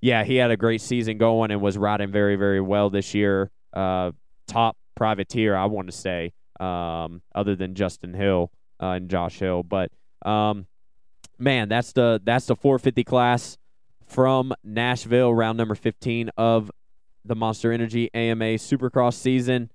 yeah, 0.00 0.24
he 0.24 0.36
had 0.36 0.50
a 0.50 0.56
great 0.56 0.80
season 0.80 1.18
going 1.18 1.50
and 1.50 1.60
was 1.60 1.78
riding 1.78 2.12
very, 2.12 2.36
very 2.36 2.60
well 2.60 2.90
this 2.90 3.14
year. 3.14 3.50
Uh, 3.72 4.12
top 4.46 4.76
privateer, 4.94 5.56
I 5.56 5.66
want 5.66 5.88
to 5.88 5.96
say, 5.96 6.32
um, 6.60 7.22
other 7.34 7.56
than 7.56 7.74
Justin 7.74 8.14
Hill 8.14 8.50
uh, 8.82 8.90
and 8.90 9.08
Josh 9.08 9.38
Hill. 9.38 9.62
But 9.62 9.90
um, 10.24 10.66
man, 11.38 11.68
that's 11.68 11.92
the 11.92 12.20
that's 12.24 12.46
the 12.46 12.56
450 12.56 13.04
class 13.04 13.58
from 14.06 14.52
Nashville, 14.62 15.34
round 15.34 15.58
number 15.58 15.74
15 15.74 16.30
of 16.36 16.70
the 17.24 17.34
Monster 17.34 17.72
Energy 17.72 18.10
AMA 18.14 18.54
Supercross 18.54 19.14
season. 19.14 19.70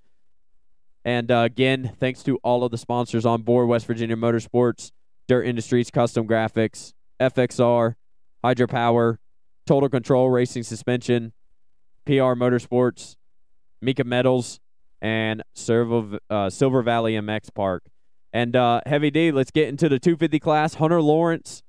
And 1.03 1.31
uh, 1.31 1.39
again, 1.39 1.91
thanks 1.99 2.23
to 2.23 2.37
all 2.37 2.63
of 2.63 2.71
the 2.71 2.77
sponsors 2.77 3.25
on 3.25 3.41
board 3.41 3.67
West 3.67 3.87
Virginia 3.87 4.15
Motorsports, 4.15 4.91
Dirt 5.27 5.43
Industries, 5.43 5.89
Kustom 5.89 6.27
Graphics, 6.27 6.93
FXR, 7.19 7.95
Hydro 8.43 8.67
Power, 8.67 9.19
Total 9.65 9.89
Control 9.89 10.29
Racing 10.29 10.63
Suspension, 10.63 11.33
PR 12.05 12.33
Motorsports, 12.33 13.15
Mika 13.81 14.03
Metals, 14.03 14.59
and 15.01 15.41
uh, 15.41 16.49
Silver 16.49 16.81
Valley 16.83 17.13
MX 17.13 17.53
Park. 17.53 17.83
And 18.33 18.55
uh, 18.55 18.81
Heavy 18.85 19.11
D, 19.11 19.31
let's 19.31 19.51
get 19.51 19.67
into 19.67 19.89
the 19.89 19.99
250 19.99 20.39
class. 20.39 20.75
Hunter 20.75 21.01
Lawrence 21.01 21.63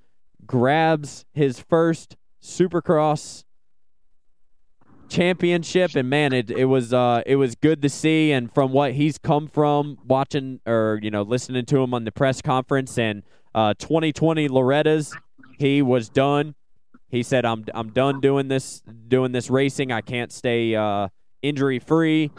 grabs 0.46 1.24
his 1.32 1.60
first 1.60 2.16
Supercross 2.42 3.44
championship. 5.08 5.94
And 5.94 6.08
man 6.08 6.32
it, 6.32 6.50
it 6.50 6.64
was 6.64 6.92
uh 6.92 7.22
it 7.26 7.36
was 7.36 7.54
good 7.54 7.82
to 7.82 7.88
see. 7.88 8.32
And 8.32 8.52
from 8.52 8.72
what 8.72 8.92
he's 8.92 9.18
come 9.18 9.46
from 9.46 9.98
watching 10.06 10.60
or 10.66 10.98
you 11.02 11.10
know 11.10 11.22
listening 11.22 11.66
to 11.66 11.82
him 11.82 11.92
on 11.92 12.04
the 12.04 12.12
press 12.12 12.40
conference 12.40 12.96
and 12.98 13.22
uh 13.54 13.74
2020 13.78 14.48
Loretta's 14.48 15.14
he 15.58 15.82
was 15.82 16.08
done. 16.08 16.54
He 17.08 17.22
said 17.22 17.44
I'm 17.44 17.66
I'm 17.74 17.90
done 17.90 18.20
doing 18.20 18.48
this 18.48 18.82
doing 19.08 19.32
this 19.32 19.50
racing. 19.50 19.92
I 19.92 20.00
can't 20.00 20.32
stay 20.32 20.74
uh 20.74 21.08
injury 21.42 21.78
free 21.78 22.30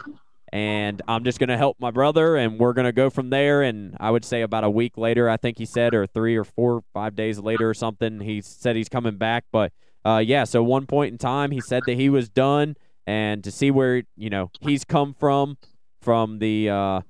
and 0.54 1.02
I'm 1.08 1.24
just 1.24 1.40
going 1.40 1.48
to 1.48 1.56
help 1.56 1.80
my 1.80 1.90
brother 1.90 2.36
and 2.36 2.60
we're 2.60 2.74
going 2.74 2.84
to 2.86 2.92
go 2.92 3.10
from 3.10 3.30
there. 3.30 3.62
And 3.62 3.96
I 3.98 4.10
would 4.10 4.24
say 4.24 4.42
about 4.42 4.62
a 4.62 4.70
week 4.70 4.96
later 4.96 5.28
I 5.28 5.36
think 5.36 5.58
he 5.58 5.66
said 5.66 5.94
or 5.94 6.06
3 6.06 6.36
or 6.36 6.44
4 6.44 6.84
5 6.94 7.16
days 7.16 7.40
later 7.40 7.68
or 7.68 7.74
something 7.74 8.20
he 8.20 8.40
said 8.40 8.76
he's 8.76 8.88
coming 8.88 9.16
back. 9.16 9.46
But 9.50 9.72
uh, 10.04 10.22
yeah, 10.24 10.44
so 10.44 10.62
one 10.62 10.86
point 10.86 11.12
in 11.12 11.18
time, 11.18 11.50
he 11.50 11.60
said 11.60 11.82
that 11.86 11.94
he 11.94 12.10
was 12.10 12.28
done, 12.28 12.76
and 13.06 13.42
to 13.42 13.50
see 13.50 13.70
where 13.70 14.02
you 14.16 14.30
know 14.30 14.50
he's 14.60 14.84
come 14.84 15.14
from, 15.14 15.56
from 16.02 16.38
the 16.40 16.68
uh, 16.68 17.00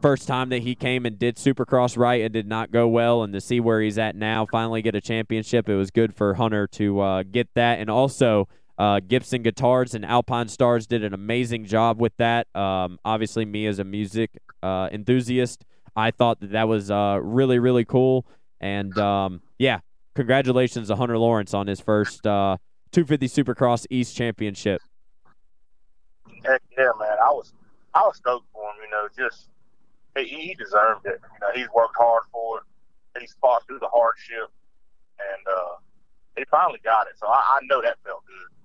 first 0.00 0.26
time 0.26 0.48
that 0.48 0.62
he 0.62 0.74
came 0.74 1.04
and 1.04 1.18
did 1.18 1.36
Supercross 1.36 1.98
right 1.98 2.22
and 2.22 2.32
did 2.32 2.46
not 2.46 2.70
go 2.70 2.88
well, 2.88 3.22
and 3.22 3.34
to 3.34 3.40
see 3.40 3.60
where 3.60 3.82
he's 3.82 3.98
at 3.98 4.16
now, 4.16 4.46
finally 4.46 4.80
get 4.80 4.94
a 4.94 5.00
championship, 5.02 5.68
it 5.68 5.74
was 5.74 5.90
good 5.90 6.14
for 6.14 6.34
Hunter 6.34 6.66
to 6.68 7.00
uh, 7.00 7.22
get 7.22 7.48
that, 7.54 7.78
and 7.78 7.90
also. 7.90 8.48
Uh, 8.78 9.00
Gibson 9.00 9.42
Guitars 9.42 9.94
and 9.94 10.04
Alpinestars 10.04 10.86
did 10.86 11.02
an 11.02 11.12
amazing 11.12 11.64
job 11.64 12.00
with 12.00 12.16
that. 12.18 12.46
Um, 12.54 12.98
obviously, 13.04 13.44
me 13.44 13.66
as 13.66 13.80
a 13.80 13.84
music 13.84 14.30
uh, 14.62 14.88
enthusiast, 14.92 15.64
I 15.96 16.12
thought 16.12 16.40
that 16.40 16.52
that 16.52 16.68
was 16.68 16.90
uh, 16.90 17.18
really, 17.20 17.58
really 17.58 17.84
cool. 17.84 18.24
And 18.60 18.96
um, 18.98 19.42
yeah, 19.58 19.80
congratulations 20.14 20.88
to 20.88 20.96
Hunter 20.96 21.18
Lawrence 21.18 21.54
on 21.54 21.66
his 21.66 21.80
first 21.80 22.24
uh, 22.24 22.56
250 22.92 23.26
Supercross 23.26 23.84
East 23.90 24.16
Championship. 24.16 24.80
Heck 26.44 26.62
yeah, 26.78 26.92
man! 27.00 27.16
I 27.20 27.30
was 27.30 27.52
I 27.94 28.00
was 28.02 28.16
stoked 28.16 28.46
for 28.52 28.62
him. 28.62 28.76
You 28.84 28.90
know, 28.90 29.08
just 29.28 29.48
he, 30.16 30.24
he 30.24 30.54
deserved 30.54 31.04
it. 31.04 31.20
You 31.20 31.38
know, 31.40 31.48
he's 31.52 31.68
worked 31.74 31.96
hard 31.98 32.22
for 32.30 32.58
it. 32.58 33.20
He's 33.20 33.34
fought 33.40 33.66
through 33.66 33.80
the 33.80 33.88
hardship, 33.88 34.50
and 35.18 35.46
uh, 35.52 35.74
he 36.36 36.44
finally 36.48 36.78
got 36.84 37.08
it. 37.08 37.18
So 37.18 37.26
I, 37.26 37.38
I 37.38 37.58
know 37.68 37.82
that 37.82 37.96
felt 38.04 38.22
good. 38.24 38.57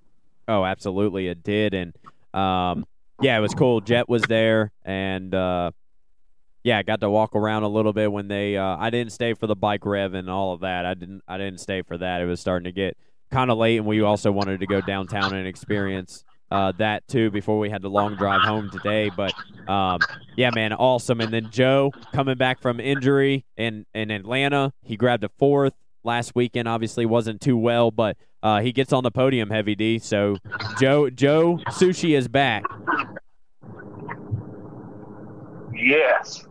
Oh, 0.46 0.64
absolutely, 0.64 1.28
it 1.28 1.42
did, 1.42 1.74
and 1.74 1.94
um, 2.34 2.86
yeah, 3.20 3.38
it 3.38 3.40
was 3.40 3.54
cool. 3.54 3.80
Jet 3.80 4.08
was 4.08 4.22
there, 4.22 4.72
and 4.84 5.34
uh, 5.34 5.70
yeah, 6.62 6.78
I 6.78 6.82
got 6.82 7.00
to 7.00 7.10
walk 7.10 7.34
around 7.34 7.62
a 7.62 7.68
little 7.68 7.92
bit 7.92 8.10
when 8.10 8.28
they. 8.28 8.56
Uh, 8.56 8.76
I 8.78 8.90
didn't 8.90 9.12
stay 9.12 9.34
for 9.34 9.46
the 9.46 9.56
bike 9.56 9.86
rev 9.86 10.14
and 10.14 10.28
all 10.28 10.52
of 10.52 10.60
that. 10.60 10.84
I 10.84 10.94
didn't. 10.94 11.22
I 11.28 11.38
didn't 11.38 11.60
stay 11.60 11.82
for 11.82 11.96
that. 11.98 12.20
It 12.20 12.26
was 12.26 12.40
starting 12.40 12.64
to 12.64 12.72
get 12.72 12.96
kind 13.30 13.50
of 13.50 13.58
late, 13.58 13.78
and 13.78 13.86
we 13.86 14.02
also 14.02 14.32
wanted 14.32 14.60
to 14.60 14.66
go 14.66 14.80
downtown 14.80 15.34
and 15.34 15.46
experience 15.46 16.24
uh, 16.50 16.72
that 16.78 17.06
too 17.08 17.30
before 17.30 17.58
we 17.58 17.70
had 17.70 17.82
the 17.82 17.90
long 17.90 18.16
drive 18.16 18.42
home 18.42 18.70
today. 18.70 19.10
But 19.14 19.34
um, 19.68 19.98
yeah, 20.36 20.50
man, 20.54 20.72
awesome. 20.72 21.20
And 21.20 21.32
then 21.32 21.48
Joe 21.50 21.92
coming 22.12 22.36
back 22.36 22.60
from 22.60 22.80
injury 22.80 23.44
in 23.56 23.86
in 23.94 24.10
Atlanta, 24.10 24.72
he 24.82 24.96
grabbed 24.96 25.24
a 25.24 25.30
fourth 25.38 25.74
last 26.04 26.34
weekend. 26.34 26.68
Obviously, 26.68 27.06
wasn't 27.06 27.40
too 27.40 27.56
well, 27.56 27.90
but 27.90 28.16
uh, 28.42 28.60
he 28.60 28.72
gets 28.72 28.92
on 28.92 29.02
the 29.02 29.10
podium, 29.10 29.50
heavy 29.50 29.74
D. 29.74 29.98
So 29.98 30.36
Joe 30.78 31.10
Joe 31.10 31.58
Sushi 31.68 32.16
is 32.16 32.28
back. 32.28 32.64
Yes. 35.74 36.46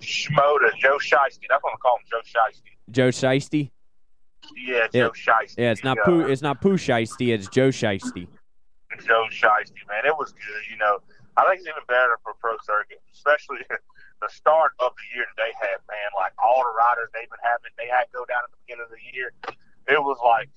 Shimoda, 0.00 0.74
Joe 0.78 0.98
Shiesty. 0.98 1.46
That's 1.48 1.62
what 1.62 1.72
I'm 1.72 1.78
calling 1.80 2.02
Joe 2.10 2.20
Shiesty. 2.24 2.90
Joe 2.90 3.08
Shiesty. 3.08 3.70
Yeah, 4.56 4.86
Joe 4.92 5.06
it, 5.06 5.12
Shiesty. 5.12 5.54
Yeah, 5.58 5.70
it's 5.70 5.84
not 5.84 5.98
Pooh. 6.04 6.26
It's 6.26 6.42
not 6.42 6.60
Pooh 6.60 6.76
Shiesty. 6.76 7.32
It's 7.32 7.48
Joe 7.48 7.68
Shiesty. 7.68 8.26
Joe 9.06 9.26
Shiesty, 9.30 9.82
man, 9.88 10.06
it 10.06 10.14
was 10.16 10.32
good. 10.32 10.62
You 10.70 10.76
know, 10.78 10.98
I 11.36 11.44
think 11.46 11.60
it's 11.60 11.68
even 11.68 11.82
better 11.88 12.18
for 12.22 12.34
pro 12.40 12.56
circuit, 12.62 13.02
especially 13.12 13.58
the 14.24 14.32
start 14.32 14.72
of 14.80 14.92
the 14.96 15.06
year 15.14 15.24
that 15.28 15.36
they 15.36 15.52
had. 15.60 15.78
Man, 15.88 16.10
like 16.16 16.32
all 16.40 16.64
the 16.64 16.72
riders 16.72 17.12
they've 17.12 17.28
been 17.28 17.44
having, 17.44 17.72
they 17.76 17.88
had 17.88 18.08
to 18.08 18.12
go 18.16 18.24
down 18.24 18.40
at 18.44 18.50
the 18.50 18.60
beginning 18.64 18.88
of 18.88 18.92
the 18.96 19.04
year. 19.12 19.32
It 19.88 20.00
was 20.00 20.16
like 20.24 20.48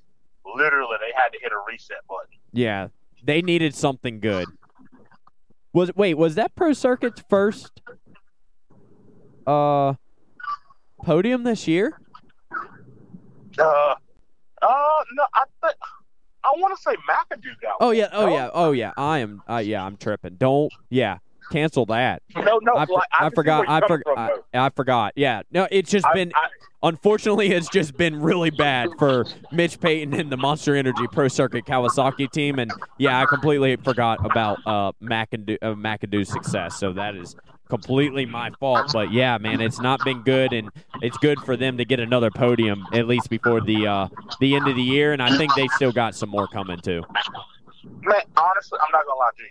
literally 0.47 0.97
they 1.03 1.11
had 1.15 1.29
to 1.35 1.39
hit 1.41 1.51
a 1.51 1.59
reset 1.67 1.99
button. 2.07 2.39
Yeah, 2.53 2.87
they 3.23 3.41
needed 3.41 3.75
something 3.75 4.19
good. 4.19 4.47
Was 5.73 5.91
wait, 5.95 6.15
was 6.15 6.35
that 6.35 6.55
pro 6.55 6.73
circuit's 6.73 7.21
first 7.29 7.81
uh 9.45 9.93
podium 11.03 11.43
this 11.43 11.67
year? 11.67 11.99
Uh, 13.59 13.95
uh, 14.61 15.03
no, 15.13 15.25
I 15.33 15.43
think 15.61 15.75
I 16.43 16.51
want 16.57 16.75
to 16.75 16.81
say 16.81 16.95
McAdoo 17.09 17.59
got. 17.61 17.75
Oh 17.81 17.91
yeah, 17.91 18.09
oh 18.13 18.27
yeah, 18.29 18.49
oh 18.53 18.71
yeah. 18.71 18.93
I 18.97 19.19
am. 19.19 19.41
Uh, 19.49 19.57
yeah, 19.57 19.83
I'm 19.83 19.97
tripping. 19.97 20.35
Don't. 20.35 20.71
Yeah, 20.89 21.17
cancel 21.51 21.85
that. 21.87 22.21
No, 22.35 22.59
no. 22.61 22.73
I, 22.73 22.85
like, 22.85 23.07
I, 23.11 23.27
I 23.27 23.29
forgot. 23.29 23.69
I 23.69 23.87
forgot. 23.87 24.17
I, 24.53 24.65
I, 24.65 24.69
forgot. 24.69 25.13
Yeah. 25.15 25.41
No, 25.51 25.67
it's 25.71 25.91
just 25.91 26.05
been. 26.13 26.31
unfortunately, 26.83 27.49
it's 27.51 27.69
just 27.69 27.97
been 27.97 28.21
really 28.21 28.49
bad 28.49 28.89
for 28.97 29.25
Mitch 29.51 29.79
Payton 29.79 30.13
and 30.13 30.31
the 30.31 30.37
Monster 30.37 30.75
Energy 30.75 31.05
Pro 31.11 31.27
Circuit 31.27 31.65
Kawasaki 31.65 32.31
team. 32.31 32.59
And 32.59 32.71
yeah, 32.97 33.21
I 33.21 33.25
completely 33.25 33.75
forgot 33.77 34.25
about 34.25 34.59
uh, 34.65 34.91
McAdoo, 35.01 35.57
uh, 35.61 35.73
McAdoo's 35.73 36.29
success. 36.29 36.79
So 36.79 36.93
that 36.93 37.15
is 37.15 37.35
completely 37.69 38.25
my 38.25 38.51
fault. 38.59 38.91
But 38.93 39.11
yeah, 39.11 39.37
man, 39.37 39.61
it's 39.61 39.79
not 39.79 40.03
been 40.03 40.21
good, 40.21 40.53
and 40.53 40.69
it's 41.01 41.17
good 41.17 41.39
for 41.39 41.57
them 41.57 41.77
to 41.77 41.85
get 41.85 41.99
another 41.99 42.31
podium 42.31 42.85
at 42.93 43.07
least 43.07 43.29
before 43.29 43.61
the 43.61 43.87
uh, 43.87 44.07
the 44.39 44.55
end 44.55 44.67
of 44.67 44.75
the 44.75 44.81
year. 44.81 45.13
And 45.13 45.21
I 45.21 45.35
think 45.37 45.53
they 45.55 45.67
still 45.75 45.91
got 45.91 46.15
some 46.15 46.29
more 46.29 46.47
coming 46.47 46.79
too. 46.79 47.03
Man, 48.01 48.21
honestly, 48.35 48.79
I'm 48.81 48.91
not 48.91 49.05
gonna 49.05 49.19
lie 49.19 49.29
to 49.37 49.43
you. 49.43 49.49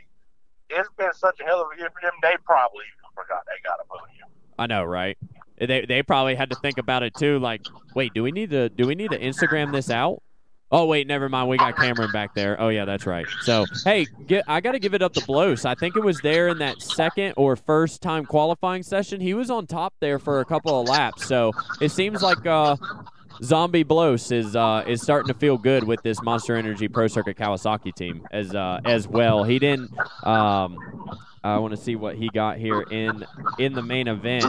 It's 0.70 0.88
been 0.96 1.12
such 1.14 1.40
a 1.40 1.44
hell 1.44 1.62
of 1.62 1.68
a 1.74 1.78
year 1.78 1.90
for 1.90 2.00
them. 2.02 2.12
They 2.22 2.36
probably 2.44 2.84
forgot 3.14 3.44
they 3.46 3.68
got 3.68 3.80
a 3.80 3.84
podium. 3.88 4.28
I 4.58 4.66
know, 4.66 4.84
right? 4.84 5.16
They 5.58 5.86
they 5.86 6.02
probably 6.02 6.34
had 6.34 6.50
to 6.50 6.56
think 6.56 6.78
about 6.78 7.02
it 7.02 7.14
too. 7.14 7.38
Like, 7.38 7.62
wait, 7.94 8.12
do 8.14 8.22
we 8.22 8.32
need 8.32 8.50
to 8.50 8.68
do 8.68 8.86
we 8.86 8.94
need 8.94 9.10
to 9.10 9.18
Instagram 9.18 9.72
this 9.72 9.90
out? 9.90 10.22
Oh 10.70 10.86
wait, 10.86 11.06
never 11.06 11.28
mind. 11.28 11.48
We 11.48 11.58
got 11.58 11.76
Cameron 11.76 12.10
back 12.10 12.34
there. 12.34 12.60
Oh 12.60 12.68
yeah, 12.68 12.84
that's 12.84 13.06
right. 13.06 13.26
So 13.42 13.64
hey, 13.84 14.06
get, 14.26 14.44
I 14.48 14.60
got 14.60 14.72
to 14.72 14.80
give 14.80 14.94
it 14.94 15.02
up 15.02 15.12
to 15.14 15.24
Blose. 15.24 15.64
I 15.64 15.76
think 15.76 15.96
it 15.96 16.02
was 16.02 16.20
there 16.22 16.48
in 16.48 16.58
that 16.58 16.82
second 16.82 17.34
or 17.36 17.54
first 17.54 18.02
time 18.02 18.24
qualifying 18.24 18.82
session. 18.82 19.20
He 19.20 19.32
was 19.32 19.48
on 19.48 19.66
top 19.66 19.94
there 20.00 20.18
for 20.18 20.40
a 20.40 20.44
couple 20.44 20.80
of 20.80 20.88
laps. 20.88 21.24
So 21.26 21.52
it 21.80 21.90
seems 21.90 22.20
like 22.20 22.44
uh, 22.44 22.76
Zombie 23.42 23.82
Blose 23.82 24.30
is 24.30 24.56
uh, 24.56 24.84
is 24.86 25.02
starting 25.02 25.32
to 25.32 25.38
feel 25.38 25.58
good 25.58 25.84
with 25.84 26.02
this 26.02 26.22
Monster 26.22 26.56
Energy 26.56 26.88
Pro 26.88 27.06
Circuit 27.06 27.36
Kawasaki 27.36 27.94
team 27.94 28.26
as 28.30 28.54
uh, 28.54 28.80
as 28.84 29.06
well. 29.06 29.44
He 29.44 29.58
didn't. 29.58 29.92
Um, 30.22 30.78
I 31.44 31.58
want 31.58 31.76
to 31.76 31.80
see 31.80 31.94
what 31.96 32.16
he 32.16 32.28
got 32.28 32.58
here 32.58 32.82
in 32.82 33.24
in 33.58 33.72
the 33.72 33.82
main 33.82 34.08
event 34.08 34.44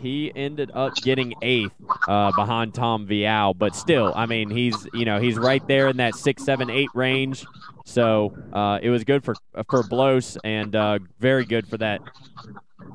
he 0.00 0.30
ended 0.34 0.70
up 0.74 0.94
getting 0.96 1.34
eighth 1.42 1.72
uh, 2.06 2.30
behind 2.36 2.74
Tom 2.74 3.06
Vialle, 3.06 3.56
but 3.56 3.74
still, 3.74 4.12
I 4.14 4.26
mean, 4.26 4.50
he's 4.50 4.86
you 4.92 5.04
know 5.04 5.18
he's 5.18 5.36
right 5.36 5.66
there 5.66 5.88
in 5.88 5.96
that 5.98 6.14
six, 6.14 6.44
seven, 6.44 6.70
eight 6.70 6.90
range. 6.94 7.44
So 7.84 8.36
uh, 8.52 8.78
it 8.82 8.90
was 8.90 9.04
good 9.04 9.24
for 9.24 9.34
for 9.68 9.82
Blose 9.82 10.36
and 10.44 10.74
uh, 10.74 10.98
very 11.18 11.44
good 11.44 11.66
for 11.66 11.78
that 11.78 12.00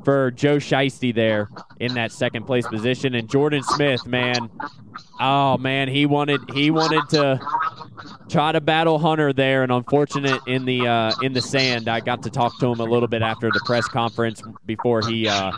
for 0.04 0.32
Joe 0.32 0.58
Shiesty 0.58 1.14
there 1.14 1.50
in 1.80 1.94
that 1.96 2.12
second 2.12 2.46
place 2.46 2.68
position, 2.68 3.16
and 3.16 3.30
Jordan 3.30 3.64
Smith, 3.64 4.06
man, 4.06 4.50
oh 5.20 5.58
man, 5.58 5.88
he 5.88 6.06
wanted 6.06 6.42
he 6.54 6.72
wanted 6.72 7.08
to 7.10 7.40
try 8.30 8.52
to 8.52 8.62
battle 8.62 8.98
Hunter 8.98 9.34
there, 9.34 9.64
and 9.64 9.72
unfortunate 9.72 10.42
in 10.48 10.66
the 10.66 10.88
uh, 10.88 11.14
in 11.22 11.34
the 11.34 11.42
sand. 11.42 11.88
I 11.88 12.00
got 12.00 12.24
to 12.24 12.30
talk 12.30 12.58
to 12.60 12.68
him 12.68 12.80
a 12.80 12.84
little 12.84 13.08
bit 13.08 13.22
after 13.22 13.50
the 13.52 13.62
press 13.66 13.88
conference 13.88 14.42
before 14.66 15.06
he 15.06 15.28
uh, 15.28 15.52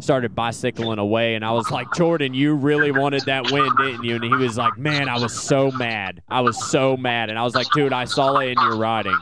started 0.00 0.34
bicycling 0.34 0.98
away, 0.98 1.34
and 1.34 1.44
I 1.44 1.52
was 1.52 1.70
like, 1.70 1.92
Jordan, 1.94 2.34
you 2.34 2.54
really 2.54 2.92
wanted 2.92 3.22
that 3.26 3.50
win, 3.50 3.70
didn't 3.76 4.04
you? 4.04 4.16
And 4.16 4.24
he 4.24 4.34
was 4.34 4.56
like, 4.56 4.78
Man, 4.78 5.08
I 5.08 5.18
was 5.18 5.38
so 5.38 5.70
mad. 5.70 6.22
I 6.28 6.40
was 6.40 6.70
so 6.70 6.96
mad, 6.96 7.30
and 7.30 7.38
I 7.38 7.42
was 7.42 7.54
like, 7.54 7.70
Dude, 7.72 7.92
I 7.92 8.04
saw 8.04 8.38
it 8.38 8.50
in 8.50 8.60
your 8.60 8.76
riding. 8.76 9.18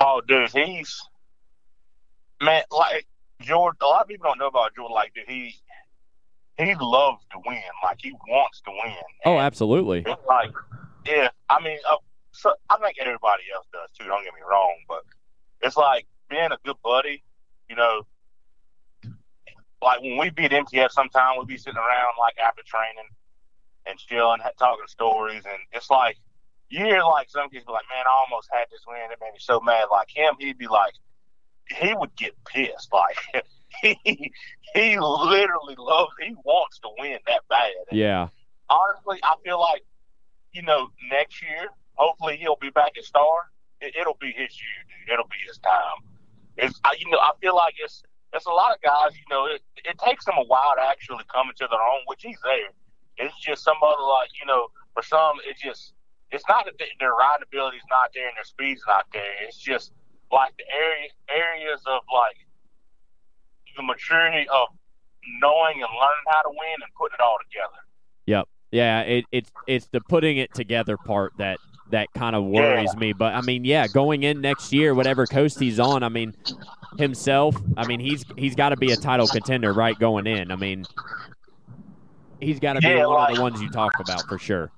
Oh, 0.00 0.22
dude, 0.26 0.50
he's 0.50 0.98
man. 2.40 2.62
Like 2.70 3.06
Jordan, 3.40 3.78
a 3.82 3.86
lot 3.86 4.02
of 4.02 4.08
people 4.08 4.24
don't 4.28 4.38
know 4.38 4.46
about 4.46 4.74
Jordan. 4.74 4.94
Like, 4.94 5.14
dude, 5.14 5.24
he 5.28 5.54
he 6.58 6.74
loves 6.80 7.24
to 7.32 7.38
win. 7.46 7.62
Like 7.82 7.98
he 8.00 8.12
wants 8.28 8.60
to 8.62 8.70
win. 8.70 8.94
Oh, 9.24 9.38
absolutely. 9.38 10.04
Like, 10.28 10.52
yeah, 11.06 11.28
I 11.48 11.62
mean, 11.62 11.78
uh, 11.90 11.96
so 12.32 12.52
I 12.68 12.76
think 12.76 12.96
everybody 13.00 13.44
else 13.54 13.66
does 13.72 13.90
too. 13.98 14.06
Don't 14.06 14.24
get 14.24 14.34
me 14.34 14.40
wrong, 14.48 14.74
but 14.88 15.02
it's 15.62 15.76
like 15.76 16.06
being 16.28 16.52
a 16.52 16.58
good 16.64 16.76
buddy. 16.82 17.22
You 17.68 17.76
know, 17.76 18.02
like 19.82 20.00
when 20.02 20.18
we 20.18 20.30
beat 20.30 20.50
MTF, 20.50 20.90
sometimes 20.90 21.38
we'd 21.38 21.48
be 21.48 21.56
sitting 21.56 21.78
around 21.78 22.14
like 22.18 22.36
after 22.38 22.62
training 22.66 23.08
and 23.86 23.98
chilling, 23.98 24.40
talking 24.58 24.86
stories, 24.86 25.44
and 25.46 25.58
it's 25.72 25.90
like 25.90 26.16
you 26.68 26.84
hear 26.84 27.02
like 27.02 27.30
some 27.30 27.48
kids 27.48 27.64
be 27.64 27.72
like, 27.72 27.84
"Man, 27.88 28.04
I 28.06 28.24
almost 28.24 28.48
had 28.52 28.66
this 28.70 28.82
win. 28.86 29.10
It 29.10 29.18
made 29.20 29.32
me 29.32 29.38
so 29.38 29.60
mad." 29.60 29.86
Like 29.90 30.08
him, 30.14 30.34
he'd 30.38 30.58
be 30.58 30.68
like, 30.68 30.94
he 31.78 31.94
would 31.94 32.14
get 32.16 32.32
pissed. 32.44 32.92
Like 32.92 33.16
he 33.82 34.32
he 34.74 34.98
literally 34.98 35.76
loves. 35.78 36.12
He 36.20 36.34
wants 36.44 36.78
to 36.80 36.88
win 36.98 37.18
that 37.26 37.42
bad. 37.48 37.72
And 37.90 37.98
yeah. 37.98 38.28
Honestly, 38.68 39.18
I 39.22 39.34
feel 39.44 39.60
like 39.60 39.82
you 40.52 40.62
know 40.62 40.88
next 41.10 41.42
year, 41.42 41.68
hopefully 41.94 42.36
he'll 42.36 42.58
be 42.60 42.70
back 42.70 42.92
at 42.96 43.04
Star. 43.04 43.50
It, 43.80 43.94
will 44.04 44.18
be 44.20 44.28
his 44.28 44.52
year, 44.60 44.80
dude. 44.84 45.14
It'll 45.14 45.24
be 45.24 45.40
his 45.46 45.56
time. 45.58 46.04
It's 46.56 46.78
I, 46.84 46.94
you 46.98 47.10
know 47.10 47.18
I 47.18 47.32
feel 47.40 47.56
like 47.56 47.74
it's 47.82 48.02
it's 48.34 48.46
a 48.46 48.50
lot 48.50 48.72
of 48.72 48.82
guys. 48.82 49.16
You 49.16 49.24
know, 49.30 49.46
it, 49.46 49.62
it 49.84 49.98
takes 49.98 50.24
them 50.24 50.34
a 50.38 50.44
while 50.44 50.74
to 50.76 50.82
actually 50.82 51.24
come 51.32 51.48
into 51.48 51.66
their 51.70 51.80
own, 51.80 52.02
which 52.06 52.22
he's 52.22 52.38
there. 52.44 52.70
It's 53.16 53.36
just 53.40 53.64
some 53.64 53.76
other 53.82 54.02
like 54.02 54.30
you 54.38 54.46
know 54.46 54.68
for 54.94 55.02
some 55.02 55.36
it's 55.48 55.60
just 55.60 55.94
it's 56.30 56.44
not 56.48 56.64
that 56.64 56.74
their 56.78 57.12
riding 57.12 57.44
ability 57.46 57.78
is 57.78 57.88
not 57.90 58.10
there 58.14 58.28
and 58.28 58.36
their 58.36 58.44
speed's 58.44 58.82
not 58.86 59.06
there. 59.12 59.32
It's 59.42 59.58
just 59.58 59.92
like 60.32 60.56
the 60.56 60.64
area 60.72 61.08
areas 61.28 61.80
of 61.86 62.02
like 62.12 62.36
the 63.76 63.82
maturity 63.82 64.48
of 64.48 64.68
knowing 65.40 65.74
and 65.74 65.90
learning 65.90 66.26
how 66.28 66.42
to 66.42 66.50
win 66.50 66.76
and 66.82 66.92
putting 66.98 67.14
it 67.14 67.22
all 67.22 67.36
together. 67.48 67.80
Yep. 68.26 68.48
Yeah, 68.72 69.00
it, 69.00 69.24
it's 69.32 69.50
it's 69.66 69.86
the 69.88 70.00
putting 70.00 70.36
it 70.36 70.54
together 70.54 70.96
part 70.96 71.32
that 71.38 71.58
that 71.90 72.12
kind 72.14 72.36
of 72.36 72.44
worries 72.44 72.90
yeah. 72.94 73.00
me. 73.00 73.12
But 73.12 73.34
I 73.34 73.40
mean, 73.40 73.64
yeah, 73.64 73.88
going 73.88 74.22
in 74.22 74.40
next 74.40 74.72
year, 74.72 74.94
whatever 74.94 75.26
coast 75.26 75.58
he's 75.58 75.80
on, 75.80 76.04
I 76.04 76.08
mean, 76.08 76.34
himself, 76.96 77.56
I 77.76 77.86
mean, 77.86 77.98
he's 77.98 78.24
he's 78.36 78.54
got 78.54 78.68
to 78.68 78.76
be 78.76 78.92
a 78.92 78.96
title 78.96 79.26
contender, 79.26 79.72
right? 79.72 79.98
Going 79.98 80.28
in, 80.28 80.52
I 80.52 80.56
mean, 80.56 80.84
he's 82.40 82.60
got 82.60 82.74
to 82.74 82.80
be 82.80 82.88
yeah, 82.88 83.06
one 83.06 83.16
like, 83.16 83.30
of 83.30 83.36
the 83.36 83.42
ones 83.42 83.60
you 83.60 83.70
talk 83.70 83.92
about 83.98 84.22
for 84.28 84.38
sure. 84.38 84.70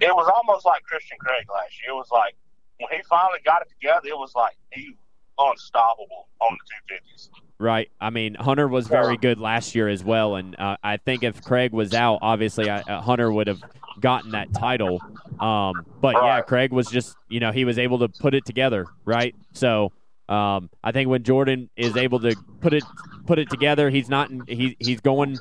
It 0.00 0.14
was 0.14 0.30
almost 0.34 0.64
like 0.64 0.82
Christian 0.84 1.18
Craig 1.20 1.46
last 1.52 1.82
year. 1.82 1.92
It 1.92 1.96
was 1.96 2.08
like 2.10 2.34
when 2.78 2.88
he 2.90 3.02
finally 3.08 3.40
got 3.44 3.62
it 3.62 3.68
together, 3.68 4.08
it 4.08 4.18
was 4.18 4.34
like 4.34 4.56
he 4.72 4.96
unstoppable 5.38 6.28
on 6.40 6.56
the 6.88 6.94
250s. 6.94 7.28
Right. 7.58 7.90
I 8.00 8.10
mean, 8.10 8.34
Hunter 8.34 8.66
was 8.66 8.88
very 8.88 9.16
good 9.16 9.38
last 9.38 9.74
year 9.74 9.88
as 9.88 10.02
well, 10.02 10.34
and 10.34 10.58
uh, 10.58 10.76
I 10.82 10.96
think 10.96 11.22
if 11.22 11.42
Craig 11.44 11.72
was 11.72 11.94
out, 11.94 12.18
obviously 12.20 12.68
I, 12.68 12.80
uh, 12.80 13.00
Hunter 13.00 13.30
would 13.30 13.46
have 13.46 13.60
gotten 14.00 14.32
that 14.32 14.52
title. 14.52 15.00
Um, 15.38 15.86
but 16.00 16.16
yeah, 16.20 16.40
Craig 16.40 16.72
was 16.72 16.88
just 16.88 17.16
you 17.28 17.38
know 17.38 17.52
he 17.52 17.64
was 17.64 17.78
able 17.78 18.00
to 18.00 18.08
put 18.08 18.34
it 18.34 18.44
together, 18.44 18.86
right? 19.04 19.34
So 19.52 19.92
um, 20.28 20.70
I 20.82 20.92
think 20.92 21.08
when 21.08 21.22
Jordan 21.22 21.70
is 21.76 21.96
able 21.96 22.18
to 22.20 22.34
put 22.60 22.72
it 22.72 22.84
put 23.26 23.38
it 23.38 23.48
together, 23.48 23.90
he's 23.90 24.08
not 24.08 24.30
he, 24.48 24.76
he's 24.80 25.00
going 25.00 25.38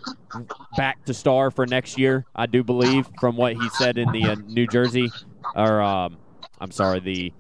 back 0.78 1.04
to 1.06 1.14
star 1.14 1.50
for 1.50 1.66
next 1.66 1.98
year. 1.98 2.26
I 2.36 2.46
do 2.46 2.64
believe 2.64 3.08
from 3.20 3.36
what 3.36 3.54
he 3.54 3.70
said 3.70 3.98
in 3.98 4.12
the 4.12 4.24
uh, 4.26 4.36
New 4.48 4.68
Jersey 4.68 5.10
or 5.56 5.82
um, 5.82 6.18
I'm 6.62 6.72
sorry 6.72 7.00
the 7.00 7.34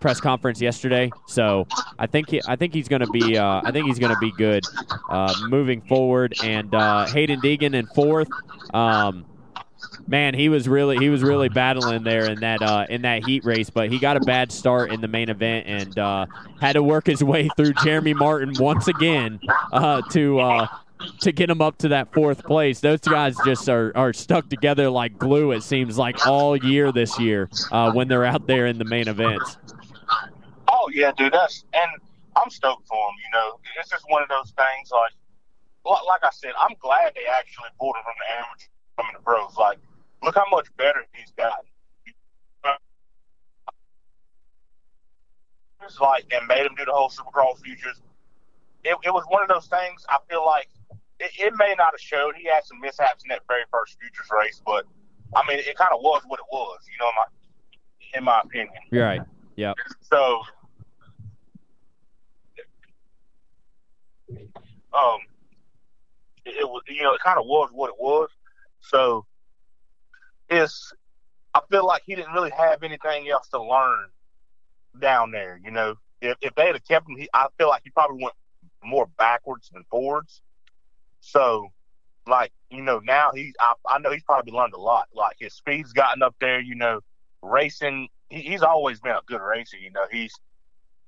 press 0.00 0.20
conference 0.20 0.60
yesterday. 0.60 1.10
So 1.26 1.66
I 1.98 2.06
think 2.06 2.28
he, 2.28 2.42
I 2.46 2.56
think 2.56 2.74
he's 2.74 2.88
going 2.88 3.00
to 3.00 3.10
be 3.10 3.38
uh, 3.38 3.62
I 3.64 3.70
think 3.70 3.86
he's 3.86 3.98
going 3.98 4.12
to 4.12 4.20
be 4.20 4.32
good 4.32 4.64
uh, 5.08 5.34
moving 5.48 5.80
forward. 5.80 6.34
And 6.42 6.74
uh, 6.74 7.06
Haiden 7.08 7.38
Deegan 7.38 7.74
in 7.74 7.86
fourth. 7.86 8.28
Um, 8.74 9.24
man, 10.06 10.34
he 10.34 10.48
was 10.48 10.68
really 10.68 10.98
he 10.98 11.08
was 11.08 11.22
really 11.22 11.48
battling 11.48 12.04
there 12.04 12.30
in 12.30 12.40
that 12.40 12.62
uh, 12.62 12.86
in 12.88 13.02
that 13.02 13.24
heat 13.24 13.44
race, 13.44 13.70
but 13.70 13.90
he 13.90 13.98
got 13.98 14.16
a 14.16 14.20
bad 14.20 14.52
start 14.52 14.92
in 14.92 15.00
the 15.00 15.08
main 15.08 15.28
event 15.28 15.66
and 15.66 15.98
uh, 15.98 16.26
had 16.60 16.74
to 16.74 16.82
work 16.82 17.06
his 17.06 17.22
way 17.22 17.48
through 17.56 17.72
Jeremy 17.84 18.14
Martin 18.14 18.52
once 18.58 18.88
again 18.88 19.40
uh, 19.72 20.02
to 20.10 20.38
uh, 20.38 20.66
to 21.20 21.32
get 21.32 21.48
them 21.48 21.60
up 21.60 21.78
to 21.78 21.88
that 21.88 22.12
fourth 22.12 22.44
place. 22.44 22.80
Those 22.80 23.00
guys 23.00 23.36
just 23.44 23.68
are, 23.68 23.92
are 23.96 24.12
stuck 24.12 24.48
together 24.48 24.90
like 24.90 25.18
glue. 25.18 25.52
It 25.52 25.62
seems 25.62 25.98
like 25.98 26.26
all 26.26 26.56
year 26.56 26.92
this 26.92 27.18
year 27.18 27.48
uh, 27.72 27.92
when 27.92 28.08
they're 28.08 28.24
out 28.24 28.46
there 28.46 28.66
in 28.66 28.78
the 28.78 28.84
main 28.84 29.08
events. 29.08 29.56
Oh 30.68 30.90
yeah, 30.92 31.12
dude. 31.16 31.32
That's 31.32 31.64
and 31.72 31.90
I'm 32.36 32.50
stoked 32.50 32.86
for 32.88 33.08
them. 33.08 33.14
You 33.24 33.38
know, 33.38 33.58
it's 33.78 33.90
just 33.90 34.04
one 34.08 34.22
of 34.22 34.28
those 34.28 34.52
things. 34.56 34.90
Like, 34.90 35.12
like 35.84 36.24
I 36.24 36.30
said, 36.32 36.52
I'm 36.60 36.74
glad 36.80 37.12
they 37.14 37.26
actually 37.38 37.70
pulled 37.78 37.96
him 37.96 38.02
from 38.04 38.14
the 38.18 38.36
amateur 38.38 38.68
coming 38.96 39.14
to 39.14 39.22
pros. 39.22 39.56
Like, 39.56 39.78
look 40.22 40.34
how 40.34 40.46
much 40.50 40.68
better 40.76 41.04
he's 41.12 41.32
gotten. 41.36 41.66
It's 45.84 46.00
like 46.00 46.24
and 46.32 46.46
made 46.46 46.64
him 46.64 46.74
do 46.76 46.84
the 46.84 46.92
whole 46.92 47.10
Supercross 47.10 47.60
futures. 47.62 48.00
It, 48.84 48.96
it 49.04 49.12
was 49.12 49.24
one 49.28 49.42
of 49.42 49.48
those 49.48 49.66
things. 49.66 50.04
I 50.08 50.18
feel 50.28 50.44
like 50.44 50.68
it, 51.20 51.30
it 51.38 51.54
may 51.56 51.74
not 51.78 51.92
have 51.92 52.00
showed. 52.00 52.34
He 52.36 52.48
had 52.48 52.64
some 52.64 52.80
mishaps 52.80 53.22
in 53.24 53.28
that 53.28 53.42
very 53.48 53.64
first 53.70 53.98
futures 54.00 54.26
race, 54.30 54.60
but 54.64 54.84
I 55.34 55.42
mean, 55.48 55.58
it 55.58 55.76
kind 55.76 55.92
of 55.92 56.00
was 56.00 56.22
what 56.26 56.40
it 56.40 56.46
was. 56.50 56.78
You 56.90 57.04
know, 57.04 57.08
in 57.08 57.14
my 57.16 58.18
in 58.18 58.24
my 58.24 58.40
opinion. 58.44 58.82
Right. 58.92 59.22
Yeah. 59.56 59.74
So 60.02 60.42
um, 64.92 65.18
it, 66.44 66.56
it 66.60 66.68
was 66.68 66.82
you 66.88 67.02
know 67.02 67.14
it 67.14 67.20
kind 67.20 67.38
of 67.38 67.46
was 67.46 67.70
what 67.72 67.88
it 67.88 67.96
was. 67.98 68.28
So 68.80 69.26
it's 70.48 70.92
I 71.54 71.60
feel 71.70 71.86
like 71.86 72.02
he 72.04 72.14
didn't 72.14 72.32
really 72.32 72.50
have 72.50 72.82
anything 72.82 73.28
else 73.28 73.48
to 73.48 73.62
learn 73.62 74.08
down 75.00 75.30
there. 75.30 75.60
You 75.64 75.70
know, 75.70 75.94
if 76.20 76.36
if 76.40 76.54
they 76.54 76.66
had 76.66 76.86
kept 76.86 77.08
him, 77.08 77.16
he, 77.16 77.28
I 77.32 77.46
feel 77.58 77.68
like 77.68 77.82
he 77.84 77.90
probably 77.90 78.22
went 78.22 78.34
more 78.82 79.08
backwards 79.18 79.70
than 79.72 79.84
forwards. 79.90 80.42
So, 81.24 81.68
like 82.26 82.52
you 82.70 82.82
know, 82.82 83.00
now 83.00 83.30
he's 83.34 83.54
I, 83.58 83.74
I 83.88 83.98
know 83.98 84.12
he's 84.12 84.22
probably 84.22 84.52
learned 84.52 84.74
a 84.74 84.80
lot. 84.80 85.08
Like 85.14 85.36
his 85.40 85.54
speed's 85.54 85.92
gotten 85.92 86.22
up 86.22 86.36
there. 86.40 86.60
You 86.60 86.74
know, 86.74 87.00
racing. 87.42 88.08
He, 88.28 88.42
he's 88.42 88.62
always 88.62 89.00
been 89.00 89.12
a 89.12 89.20
good 89.26 89.40
racer. 89.40 89.78
You 89.78 89.90
know, 89.90 90.04
he's 90.10 90.34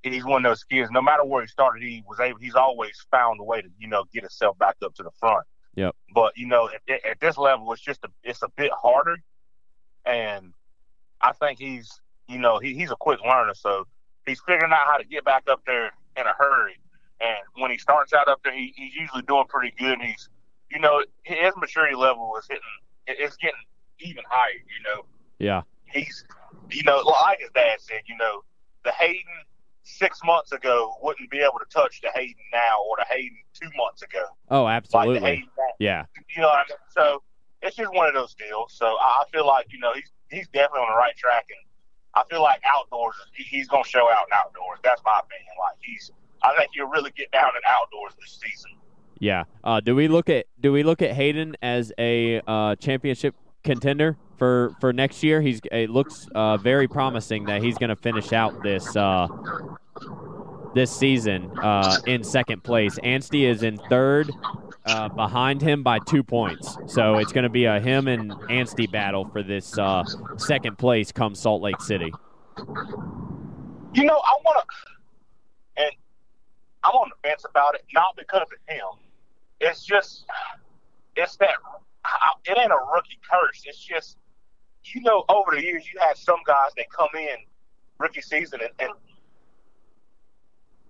he's 0.02 0.24
one 0.24 0.44
of 0.44 0.50
those 0.50 0.64
kids. 0.64 0.90
No 0.90 1.02
matter 1.02 1.24
where 1.24 1.42
he 1.42 1.48
started, 1.48 1.82
he 1.82 2.02
was 2.08 2.18
able. 2.18 2.38
He's 2.38 2.54
always 2.54 3.04
found 3.10 3.40
a 3.40 3.44
way 3.44 3.60
to 3.60 3.68
you 3.78 3.88
know 3.88 4.04
get 4.12 4.22
himself 4.22 4.58
back 4.58 4.76
up 4.82 4.94
to 4.94 5.02
the 5.02 5.10
front. 5.20 5.44
Yep. 5.74 5.94
But 6.14 6.32
you 6.36 6.46
know, 6.46 6.70
at, 6.88 7.04
at 7.04 7.20
this 7.20 7.36
level, 7.36 7.70
it's 7.72 7.82
just 7.82 8.02
a 8.04 8.08
it's 8.24 8.42
a 8.42 8.48
bit 8.56 8.72
harder, 8.72 9.18
and 10.06 10.54
I 11.20 11.32
think 11.32 11.58
he's 11.58 12.00
you 12.26 12.38
know 12.38 12.58
he, 12.58 12.74
he's 12.74 12.90
a 12.90 12.96
quick 12.96 13.20
learner, 13.22 13.54
so 13.54 13.86
he's 14.24 14.40
figuring 14.40 14.72
out 14.72 14.86
how 14.86 14.96
to 14.96 15.04
get 15.04 15.24
back 15.24 15.44
up 15.48 15.60
there 15.66 15.92
in 16.16 16.26
a 16.26 16.32
hurry. 16.38 16.78
And 17.20 17.38
when 17.54 17.70
he 17.70 17.78
starts 17.78 18.12
out 18.12 18.28
up 18.28 18.40
there, 18.44 18.52
he, 18.52 18.72
he's 18.76 18.94
usually 18.94 19.22
doing 19.22 19.44
pretty 19.48 19.74
good. 19.78 19.98
And 19.98 20.02
he's 20.02 20.28
you 20.70 20.80
know 20.80 21.02
his 21.22 21.52
maturity 21.56 21.96
level 21.96 22.34
is 22.38 22.46
hitting 22.48 22.62
it's 23.06 23.36
getting 23.36 23.54
even 24.00 24.24
higher. 24.28 24.52
You 24.52 24.82
know. 24.84 25.04
Yeah. 25.38 25.62
He's 25.84 26.24
you 26.70 26.82
know 26.82 26.98
like 26.98 27.40
his 27.40 27.50
dad 27.54 27.80
said, 27.80 28.02
you 28.06 28.16
know 28.16 28.42
the 28.84 28.90
Haiden 28.90 29.44
six 29.82 30.18
months 30.24 30.52
ago 30.52 30.94
wouldn't 31.02 31.30
be 31.30 31.38
able 31.38 31.58
to 31.58 31.66
touch 31.72 32.00
the 32.00 32.08
Haiden 32.08 32.34
now 32.52 32.82
or 32.88 32.96
the 32.98 33.14
Haiden 33.14 33.38
two 33.54 33.68
months 33.76 34.02
ago. 34.02 34.24
Oh, 34.50 34.66
absolutely. 34.66 35.20
Like 35.20 35.68
yeah. 35.78 36.04
You 36.34 36.42
know 36.42 36.48
what 36.48 36.58
I 36.58 36.64
mean? 36.68 36.78
So 36.90 37.22
it's 37.62 37.76
just 37.76 37.92
one 37.92 38.08
of 38.08 38.14
those 38.14 38.34
deals. 38.34 38.72
So 38.76 38.86
I 38.86 39.24
feel 39.32 39.46
like 39.46 39.66
you 39.70 39.78
know 39.78 39.92
he's 39.94 40.10
he's 40.30 40.48
definitely 40.48 40.80
on 40.80 40.90
the 40.90 40.96
right 40.96 41.16
track, 41.16 41.46
and 41.48 41.58
I 42.14 42.24
feel 42.28 42.42
like 42.42 42.60
outdoors 42.66 43.14
he's 43.34 43.68
going 43.68 43.84
to 43.84 43.88
show 43.88 44.10
out 44.10 44.26
in 44.26 44.32
outdoors. 44.44 44.78
That's 44.82 45.02
my 45.04 45.20
opinion. 45.22 45.54
Like 45.58 45.76
he's, 45.80 46.10
I 46.42 46.54
think 46.56 46.70
he'll 46.74 46.88
really 46.88 47.12
get 47.16 47.30
down 47.30 47.48
in 47.48 47.62
outdoors 47.68 48.12
this 48.20 48.38
season. 48.40 48.72
Yeah. 49.18 49.44
Uh, 49.64 49.80
do 49.80 49.94
we 49.94 50.08
look 50.08 50.28
at 50.28 50.46
do 50.60 50.72
we 50.72 50.82
look 50.82 51.02
at 51.02 51.16
Haiden 51.16 51.54
as 51.62 51.92
a 51.98 52.40
uh, 52.46 52.76
championship 52.76 53.34
contender 53.64 54.16
for 54.36 54.74
for 54.80 54.92
next 54.92 55.22
year. 55.22 55.40
He's 55.40 55.60
it 55.72 55.90
looks 55.90 56.28
uh, 56.34 56.56
very 56.58 56.88
promising 56.88 57.44
that 57.46 57.62
he's 57.62 57.78
going 57.78 57.90
to 57.90 57.96
finish 57.96 58.32
out 58.32 58.62
this 58.62 58.94
uh, 58.96 59.28
this 60.74 60.94
season 60.94 61.50
uh, 61.62 61.98
in 62.06 62.22
second 62.22 62.62
place. 62.62 62.98
Anstie 63.02 63.44
is 63.44 63.62
in 63.62 63.78
third. 63.90 64.30
uh, 64.86 65.08
behind 65.08 65.60
him 65.60 65.82
by 65.82 65.98
two 65.98 66.22
points. 66.22 66.78
So 66.86 67.18
it's 67.18 67.32
going 67.32 67.42
to 67.42 67.50
be 67.50 67.64
a 67.64 67.80
him 67.80 68.08
and 68.08 68.30
Anstie 68.48 68.90
battle 68.90 69.28
for 69.28 69.42
this 69.42 69.76
uh, 69.76 70.04
second 70.36 70.78
place 70.78 71.12
come 71.12 71.34
Salt 71.34 71.62
Lake 71.62 71.80
City. 71.80 72.12
You 73.94 74.04
know, 74.04 74.14
I 74.14 74.32
want 74.44 74.62
to, 74.62 74.64
and 74.64 74.95
I'm 76.86 76.94
on 76.94 77.10
the 77.10 77.28
fence 77.28 77.44
about 77.48 77.74
it, 77.74 77.84
not 77.92 78.16
because 78.16 78.46
of 78.52 78.74
him. 78.74 79.00
It's 79.60 79.84
just, 79.84 80.24
it's 81.16 81.36
that, 81.36 81.54
it 82.44 82.56
ain't 82.56 82.70
a 82.70 82.78
rookie 82.94 83.18
curse. 83.28 83.62
It's 83.64 83.78
just, 83.78 84.16
you 84.84 85.00
know, 85.00 85.24
over 85.28 85.56
the 85.56 85.62
years, 85.62 85.84
you 85.92 85.98
had 85.98 86.16
some 86.16 86.38
guys 86.46 86.70
that 86.76 86.86
come 86.96 87.08
in 87.14 87.36
rookie 87.98 88.20
season 88.20 88.60
and, 88.62 88.70
and, 88.78 88.92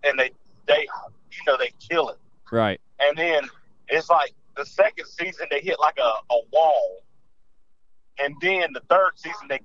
and 0.05 0.19
they, 0.19 0.31
they, 0.67 0.83
you 0.83 1.39
know, 1.47 1.57
they 1.57 1.73
kill 1.89 2.11
it. 2.11 2.19
Right. 2.53 2.81
And 3.01 3.17
then 3.17 3.45
it's 3.89 4.11
like 4.11 4.33
the 4.57 4.67
second 4.67 5.07
season, 5.07 5.47
they 5.51 5.61
hit 5.61 5.79
like 5.81 5.99
a, 5.99 6.13
a 6.35 6.41
wall. 6.53 7.03
And 8.19 8.35
then 8.41 8.73
the 8.75 8.83
third 8.91 9.13
season, 9.17 9.49
they, 9.49 9.61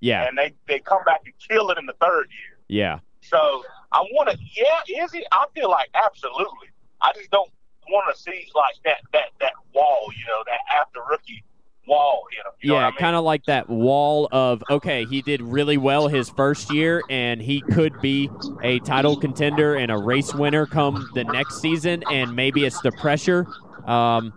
yeah. 0.00 0.26
And 0.26 0.36
they, 0.36 0.54
they 0.66 0.80
come 0.80 1.04
back 1.04 1.20
and 1.24 1.34
kill 1.48 1.70
it 1.70 1.78
in 1.78 1.86
the 1.86 1.94
third 2.00 2.26
year. 2.30 2.58
Yeah. 2.68 2.98
So 3.20 3.62
I 3.92 4.00
want 4.12 4.30
to, 4.30 4.38
yeah, 4.54 5.02
is 5.04 5.14
it? 5.14 5.24
I 5.32 5.46
feel 5.54 5.70
like 5.70 5.90
absolutely. 5.94 6.68
I 7.00 7.12
just 7.14 7.30
don't 7.30 7.50
want 7.88 8.14
to 8.14 8.20
see 8.20 8.46
like 8.54 8.76
that, 8.84 8.98
that, 9.12 9.30
that 9.40 9.52
wall, 9.74 10.08
you 10.16 10.24
know, 10.26 10.42
that 10.46 10.60
after 10.74 11.00
rookie 11.08 11.44
wall 11.86 12.24
him. 12.30 12.52
yeah, 12.62 12.74
I 12.74 12.90
mean? 12.90 12.96
kind 12.98 13.16
of 13.16 13.24
like 13.24 13.44
that 13.46 13.68
wall 13.68 14.28
of 14.32 14.62
okay, 14.70 15.04
he 15.04 15.22
did 15.22 15.42
really 15.42 15.76
well 15.76 16.08
his 16.08 16.28
first 16.30 16.70
year, 16.70 17.04
and 17.08 17.40
he 17.40 17.62
could 17.62 18.00
be 18.00 18.30
a 18.62 18.78
title 18.80 19.16
contender 19.16 19.74
and 19.74 19.90
a 19.90 19.98
race 19.98 20.32
winner 20.34 20.66
come 20.66 21.08
the 21.14 21.24
next 21.24 21.60
season, 21.60 22.02
and 22.04 22.34
maybe 22.36 22.64
it's 22.64 22.80
the 22.80 22.92
pressure. 22.92 23.48
Um, 23.84 24.32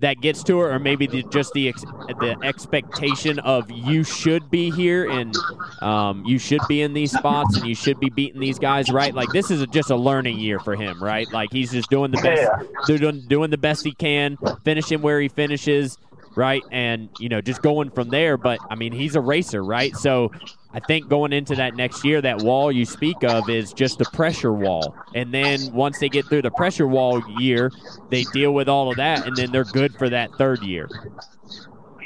that 0.00 0.20
gets 0.20 0.42
to 0.44 0.58
her, 0.58 0.72
or 0.72 0.78
maybe 0.78 1.06
the, 1.06 1.22
just 1.24 1.52
the 1.52 1.68
ex, 1.68 1.82
the 1.82 2.36
expectation 2.42 3.38
of 3.38 3.70
you 3.70 4.02
should 4.02 4.50
be 4.50 4.70
here 4.70 5.08
and 5.08 5.34
um, 5.82 6.24
you 6.26 6.38
should 6.38 6.60
be 6.68 6.82
in 6.82 6.92
these 6.92 7.12
spots 7.12 7.56
and 7.56 7.66
you 7.66 7.74
should 7.74 8.00
be 8.00 8.10
beating 8.10 8.40
these 8.40 8.58
guys, 8.58 8.90
right? 8.90 9.14
Like 9.14 9.28
this 9.30 9.50
is 9.50 9.62
a, 9.62 9.66
just 9.66 9.90
a 9.90 9.96
learning 9.96 10.38
year 10.38 10.58
for 10.58 10.74
him, 10.74 11.02
right? 11.02 11.30
Like 11.32 11.52
he's 11.52 11.70
just 11.70 11.90
doing 11.90 12.10
the 12.10 12.20
best, 12.20 12.42
yeah. 12.42 12.96
doing 12.96 13.20
doing 13.28 13.50
the 13.50 13.58
best 13.58 13.84
he 13.84 13.92
can, 13.92 14.36
finishing 14.64 15.00
where 15.00 15.20
he 15.20 15.28
finishes, 15.28 15.96
right? 16.36 16.62
And 16.72 17.08
you 17.18 17.28
know, 17.28 17.40
just 17.40 17.62
going 17.62 17.90
from 17.90 18.08
there. 18.08 18.36
But 18.36 18.58
I 18.70 18.74
mean, 18.74 18.92
he's 18.92 19.14
a 19.14 19.20
racer, 19.20 19.62
right? 19.62 19.94
So 19.96 20.32
I 20.74 20.80
think 20.80 21.08
going 21.08 21.32
into 21.32 21.54
that 21.54 21.76
next 21.76 22.04
year, 22.04 22.20
that 22.20 22.40
wall 22.40 22.72
you 22.72 22.84
speak 22.84 23.22
of 23.22 23.48
is 23.48 23.72
just 23.72 23.98
the 23.98 24.04
pressure 24.06 24.52
wall. 24.52 24.92
And 25.14 25.32
then 25.32 25.72
once 25.72 25.98
they 25.98 26.08
get 26.08 26.24
through 26.26 26.42
the 26.42 26.50
pressure 26.50 26.88
wall 26.88 27.22
year, 27.38 27.70
they 28.10 28.24
deal 28.24 28.52
with 28.52 28.68
all 28.68 28.90
of 28.90 28.96
that, 28.96 29.24
and 29.24 29.36
then 29.36 29.52
they're 29.52 29.62
good 29.64 29.96
for 29.96 30.10
that 30.10 30.32
third 30.36 30.64
year. 30.64 30.88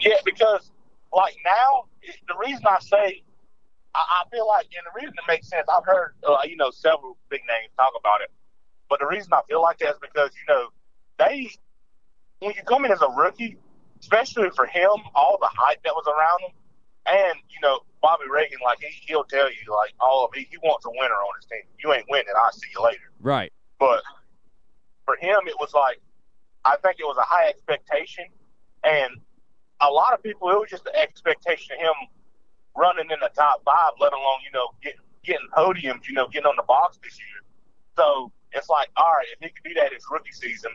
Yeah, 0.03 0.17
because 0.23 0.71
like 1.15 1.35
now, 1.47 1.87
the 2.29 2.35
reason 2.39 2.63
I 2.69 2.77
say 2.81 3.23
I, 3.95 4.01
I 4.01 4.29
feel 4.31 4.47
like, 4.47 4.67
and 4.67 4.85
the 4.85 5.01
reason 5.01 5.15
it 5.17 5.25
makes 5.27 5.49
sense, 5.49 5.67
I've 5.67 5.87
heard 5.87 6.15
uh, 6.29 6.37
you 6.45 6.57
know 6.57 6.71
several 6.71 7.17
big 7.31 7.41
names 7.49 7.73
talk 7.77 7.93
about 7.99 8.21
it, 8.21 8.31
but 8.91 9.01
the 9.01 9.07
reason 9.07 9.33
I 9.33 9.41
feel 9.49 9.63
like 9.63 9.79
that 9.79 9.93
is 9.93 9.99
because 10.03 10.31
you 10.35 10.55
know 10.55 10.69
they 11.19 11.51
when 12.41 12.53
you 12.55 12.63
come 12.65 12.85
in 12.85 12.93
as 12.93 13.01
a 13.01 13.09
rookie, 13.09 13.57
especially 14.01 14.51
for 14.55 14.67
him, 14.67 14.91
all 15.15 15.39
the 15.41 15.49
hype 15.51 15.83
that 15.85 15.95
was 15.95 16.05
around 16.07 16.51
him, 16.51 16.57
and 17.07 17.39
you 17.49 17.61
know 17.63 17.81
Bobby 18.01 18.25
Regan, 18.31 18.59
like 18.65 18.79
he 18.81 18.89
he'll 19.07 19.25
tell 19.25 19.49
you 19.49 19.59
like 19.71 19.93
all 20.01 20.25
of 20.25 20.31
he, 20.35 20.47
he 20.51 20.59
wants 20.59 20.87
a 20.87 20.91
winner 20.91 21.15
on 21.15 21.33
his 21.41 21.47
team. 21.47 21.63
You 21.83 21.93
ain't 21.93 22.07
winning, 22.09 22.33
I'll 22.43 22.53
see 22.53 22.69
you 22.75 22.83
later. 22.83 23.11
Right. 23.21 23.53
But 23.79 24.03
for 25.05 25.17
him, 25.17 25.39
it 25.47 25.55
was 25.59 25.75
like 25.75 26.01
I 26.65 26.77
think 26.83 26.97
it 27.01 27.05
was 27.05 27.17
a 27.17 27.27
high 27.27 27.49
expectation, 27.49 28.27
and 28.85 29.13
a 29.81 29.91
lot 29.91 30.13
of 30.13 30.23
people 30.23 30.51
it 30.51 30.59
was 30.59 30.71
just 30.71 30.85
the 30.85 30.95
expectation 30.97 31.77
of 31.77 31.81
him 31.81 32.09
running 32.77 33.11
in 33.11 33.19
the 33.21 33.31
top 33.35 33.63
five, 33.65 33.93
let 34.01 34.13
alone 34.13 34.39
you 34.45 34.53
know 34.53 34.69
get, 34.83 34.95
getting 35.25 35.49
podiums, 35.57 36.07
you 36.07 36.15
know, 36.15 36.29
getting 36.29 36.47
on 36.47 36.57
the 36.57 36.67
box 36.67 36.99
this 37.03 37.19
year. 37.19 37.43
So 37.97 38.33
it's 38.53 38.69
like, 38.69 38.89
all 38.97 39.13
right, 39.13 39.27
if 39.33 39.39
he 39.41 39.49
could 39.49 39.69
do 39.69 39.75
that 39.81 39.93
his 39.93 40.05
rookie 40.11 40.33
season, 40.33 40.71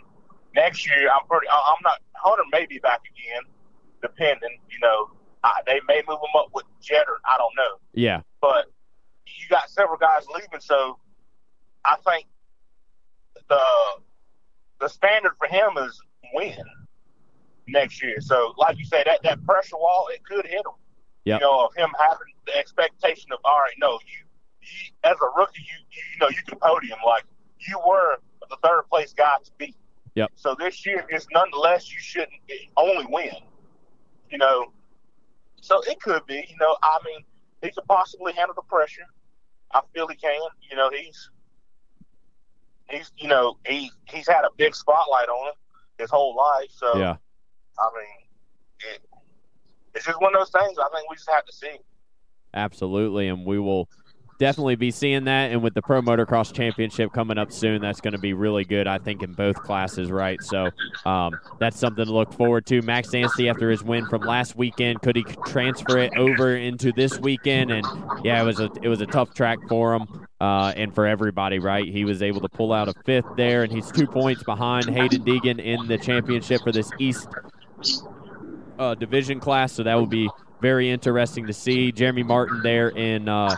next 0.55 0.85
year 0.85 1.09
I'm 1.09 1.25
pretty. 1.27 1.47
I'm 1.49 1.81
not 1.83 2.01
Hunter 2.15 2.43
may 2.51 2.65
be 2.65 2.79
back 2.79 3.01
again, 3.07 3.43
depending. 4.01 4.59
You 4.69 4.79
know, 4.81 5.11
They 5.65 5.81
may 5.87 6.01
move 6.07 6.19
him 6.19 6.39
up 6.39 6.49
with 6.53 6.65
Jeter. 6.81 7.19
I 7.25 7.37
don't 7.37 7.53
know. 7.57 7.77
Yeah. 7.93 8.21
But 8.41 8.65
you 9.25 9.47
got 9.49 9.69
several 9.69 9.97
guys 9.97 10.25
leaving, 10.33 10.59
so 10.59 10.99
I 11.85 11.95
think 12.05 12.27
the 13.49 13.59
the 14.79 14.89
standard 14.89 15.33
for 15.37 15.47
him 15.47 15.77
is 15.77 15.99
win 16.33 16.57
next 17.67 18.01
year. 18.01 18.19
So, 18.19 18.53
like 18.57 18.77
you 18.77 18.85
say, 18.85 19.03
that 19.05 19.23
that 19.23 19.43
pressure 19.45 19.77
wall 19.77 20.07
it 20.13 20.23
could 20.25 20.45
hit 20.45 20.59
him. 20.59 20.73
Yep. 21.25 21.39
You 21.39 21.47
know, 21.47 21.65
of 21.65 21.75
him 21.75 21.89
having 21.97 22.33
the 22.45 22.57
expectation 22.57 23.31
of 23.31 23.39
all 23.45 23.59
right, 23.59 23.73
no, 23.79 23.93
you, 24.05 24.25
you 24.61 24.91
as 25.03 25.15
a 25.21 25.39
rookie, 25.39 25.61
you 25.61 25.85
you 25.89 26.19
know 26.19 26.29
you 26.29 26.43
can 26.47 26.59
podium 26.59 26.99
like 27.05 27.23
you 27.59 27.79
were 27.87 28.17
the 28.49 28.57
third 28.63 28.83
place 28.89 29.13
guy 29.13 29.35
to 29.43 29.51
beat. 29.57 29.75
Yep. 30.15 30.31
So 30.35 30.55
this 30.57 30.85
year 30.85 31.05
is 31.09 31.25
nonetheless 31.33 31.91
you 31.91 31.99
shouldn't 31.99 32.39
only 32.77 33.05
win. 33.09 33.35
You 34.29 34.37
know, 34.37 34.71
so 35.63 35.81
it 35.87 36.01
could 36.01 36.25
be. 36.25 36.45
You 36.49 36.57
know, 36.59 36.75
I 36.83 36.99
mean, 37.05 37.23
he 37.61 37.71
could 37.71 37.85
possibly 37.85 38.33
handle 38.33 38.53
the 38.53 38.61
pressure. 38.63 39.07
I 39.73 39.81
feel 39.93 40.07
he 40.07 40.15
can. 40.15 40.39
You 40.69 40.75
know, 40.75 40.89
he's 40.89 41.29
he's 42.89 43.11
you 43.17 43.29
know 43.29 43.57
he 43.65 43.89
he's 44.09 44.27
had 44.27 44.43
a 44.43 44.49
big 44.57 44.75
spotlight 44.75 45.29
on 45.29 45.47
him 45.47 45.53
his 45.97 46.09
whole 46.11 46.35
life. 46.35 46.69
So 46.69 46.97
yeah, 46.97 47.15
I 47.79 47.89
mean, 47.95 48.93
it, 48.93 49.01
it's 49.95 50.05
just 50.05 50.19
one 50.19 50.35
of 50.35 50.41
those 50.41 50.51
things. 50.51 50.77
I 50.77 50.89
think 50.93 51.09
we 51.09 51.15
just 51.15 51.31
have 51.31 51.45
to 51.45 51.53
see. 51.53 51.77
Absolutely, 52.53 53.29
and 53.29 53.45
we 53.45 53.57
will 53.57 53.87
definitely 54.37 54.75
be 54.75 54.91
seeing 54.91 55.25
that. 55.25 55.51
And 55.51 55.61
with 55.61 55.73
the 55.73 55.81
Pro 55.81 56.01
Motocross 56.01 56.53
Championship 56.53 57.11
coming 57.13 57.37
up 57.37 57.51
soon, 57.51 57.81
that's 57.81 58.01
going 58.01 58.13
to 58.13 58.19
be 58.19 58.33
really 58.33 58.63
good, 58.63 58.87
I 58.87 58.97
think, 58.97 59.23
in 59.23 59.33
both 59.33 59.61
classes, 59.61 60.11
right? 60.11 60.41
So 60.41 60.71
um, 61.05 61.39
that's 61.59 61.79
something 61.79 62.05
to 62.05 62.11
look 62.11 62.33
forward 62.33 62.65
to. 62.67 62.81
Max 62.81 63.09
Anstie, 63.09 63.49
after 63.49 63.69
his 63.69 63.83
win 63.83 64.05
from 64.07 64.23
last 64.23 64.55
weekend, 64.55 65.01
could 65.01 65.15
he 65.15 65.23
transfer 65.45 65.97
it 65.97 66.13
over 66.15 66.55
into 66.55 66.91
this 66.91 67.19
weekend? 67.19 67.71
And 67.71 67.85
yeah, 68.23 68.41
it 68.41 68.45
was 68.45 68.59
a 68.59 68.69
it 68.81 68.87
was 68.87 69.01
a 69.01 69.07
tough 69.07 69.33
track 69.33 69.59
for 69.67 69.95
him. 69.95 70.27
Uh, 70.41 70.73
and 70.75 70.93
for 70.93 71.07
everybody, 71.07 71.57
right? 71.57 71.87
He 71.87 72.03
was 72.03 72.21
able 72.21 72.41
to 72.41 72.49
pull 72.49 72.73
out 72.73 72.89
a 72.89 72.93
fifth 73.05 73.37
there, 73.37 73.63
and 73.63 73.71
he's 73.71 73.89
two 73.89 74.07
points 74.07 74.43
behind 74.43 74.87
Haiden 74.87 75.23
Deegan 75.25 75.57
in 75.57 75.87
the 75.87 75.97
championship 75.97 76.63
for 76.63 76.73
this 76.73 76.91
East 76.99 77.29
uh, 78.77 78.93
division 78.95 79.39
class. 79.39 79.71
So 79.71 79.83
that 79.83 79.95
will 79.95 80.05
be 80.05 80.29
very 80.63 80.89
interesting 80.89 81.45
to 81.45 81.53
see. 81.53 81.91
Jeremy 81.91 82.23
Martin 82.23 82.61
there 82.63 82.87
in 82.87 83.27
uh, 83.27 83.53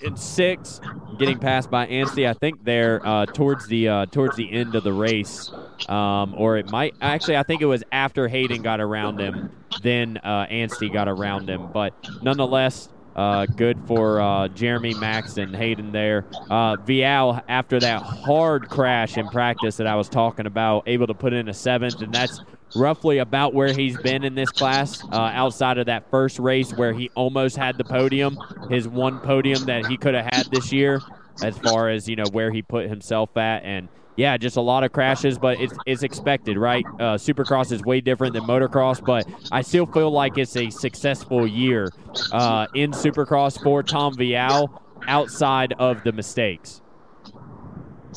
in 0.00 0.16
six, 0.16 0.80
getting 1.18 1.38
passed 1.38 1.70
by 1.70 1.86
Anstie. 1.86 2.26
I 2.26 2.32
think 2.32 2.64
there 2.64 3.06
uh, 3.06 3.26
towards 3.26 3.66
the 3.66 3.86
uh, 3.86 4.06
towards 4.06 4.34
the 4.36 4.50
end 4.50 4.74
of 4.74 4.82
the 4.82 4.94
race, 4.94 5.52
um, 5.90 6.34
or 6.38 6.56
it 6.56 6.70
might 6.70 6.94
actually. 7.02 7.36
I 7.36 7.42
think 7.42 7.60
it 7.60 7.66
was 7.66 7.84
after 7.92 8.30
Haiden 8.30 8.62
got 8.62 8.80
around 8.80 9.20
him, 9.20 9.50
then 9.82 10.16
uh, 10.24 10.46
Anstie 10.50 10.90
got 10.90 11.06
around 11.06 11.50
him. 11.50 11.70
But 11.70 11.92
nonetheless, 12.22 12.88
uh, 13.14 13.44
good 13.44 13.78
for 13.86 14.18
uh, 14.18 14.48
Jeremy, 14.48 14.94
Max, 14.94 15.36
and 15.36 15.54
Hayden 15.54 15.92
there. 15.92 16.24
Uh, 16.48 16.76
Vialle, 16.76 17.42
after 17.46 17.78
that 17.78 18.00
hard 18.00 18.70
crash 18.70 19.18
in 19.18 19.28
practice 19.28 19.76
that 19.76 19.86
I 19.86 19.96
was 19.96 20.08
talking 20.08 20.46
about, 20.46 20.84
able 20.88 21.08
to 21.08 21.14
put 21.14 21.34
in 21.34 21.50
a 21.50 21.54
seventh, 21.54 22.00
and 22.00 22.10
that's 22.10 22.40
roughly 22.74 23.18
about 23.18 23.54
where 23.54 23.72
he's 23.72 23.96
been 23.98 24.24
in 24.24 24.34
this 24.34 24.50
class 24.50 25.02
uh, 25.12 25.16
outside 25.16 25.78
of 25.78 25.86
that 25.86 26.10
first 26.10 26.38
race 26.38 26.72
where 26.72 26.92
he 26.92 27.10
almost 27.14 27.56
had 27.56 27.78
the 27.78 27.84
podium, 27.84 28.38
his 28.70 28.88
one 28.88 29.18
podium 29.20 29.64
that 29.66 29.86
he 29.86 29.96
could 29.96 30.14
have 30.14 30.26
had 30.32 30.46
this 30.50 30.72
year, 30.72 31.00
as 31.42 31.56
far 31.58 31.88
as, 31.88 32.08
you 32.08 32.16
know, 32.16 32.26
where 32.32 32.50
he 32.50 32.62
put 32.62 32.88
himself 32.88 33.36
at. 33.36 33.64
And 33.64 33.88
yeah, 34.16 34.36
just 34.36 34.56
a 34.56 34.60
lot 34.60 34.84
of 34.84 34.92
crashes, 34.92 35.38
but 35.38 35.60
it's 35.60 35.74
it's 35.86 36.02
expected, 36.02 36.58
right? 36.58 36.84
Uh, 36.94 37.16
Supercross 37.16 37.72
is 37.72 37.82
way 37.82 38.00
different 38.00 38.34
than 38.34 38.42
motocross, 38.42 39.04
but 39.04 39.26
I 39.50 39.62
still 39.62 39.86
feel 39.86 40.10
like 40.10 40.36
it's 40.36 40.56
a 40.56 40.68
successful 40.70 41.46
year 41.46 41.88
uh, 42.30 42.66
in 42.74 42.90
Supercross 42.90 43.62
for 43.62 43.82
Tom 43.82 44.14
Vialle 44.14 44.68
outside 45.08 45.72
of 45.78 46.04
the 46.04 46.12
mistakes. 46.12 46.82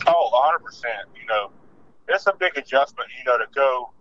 Oh, 0.08 0.30
100 0.34 0.60
percent. 0.60 1.08
You 1.20 1.28
know, 1.28 1.52
it's 2.10 2.28
a 2.28 2.34
big 2.38 2.58
adjustment. 2.58 3.10
You 3.18 3.32
know, 3.32 3.38
to 3.38 3.46
go 3.56 3.92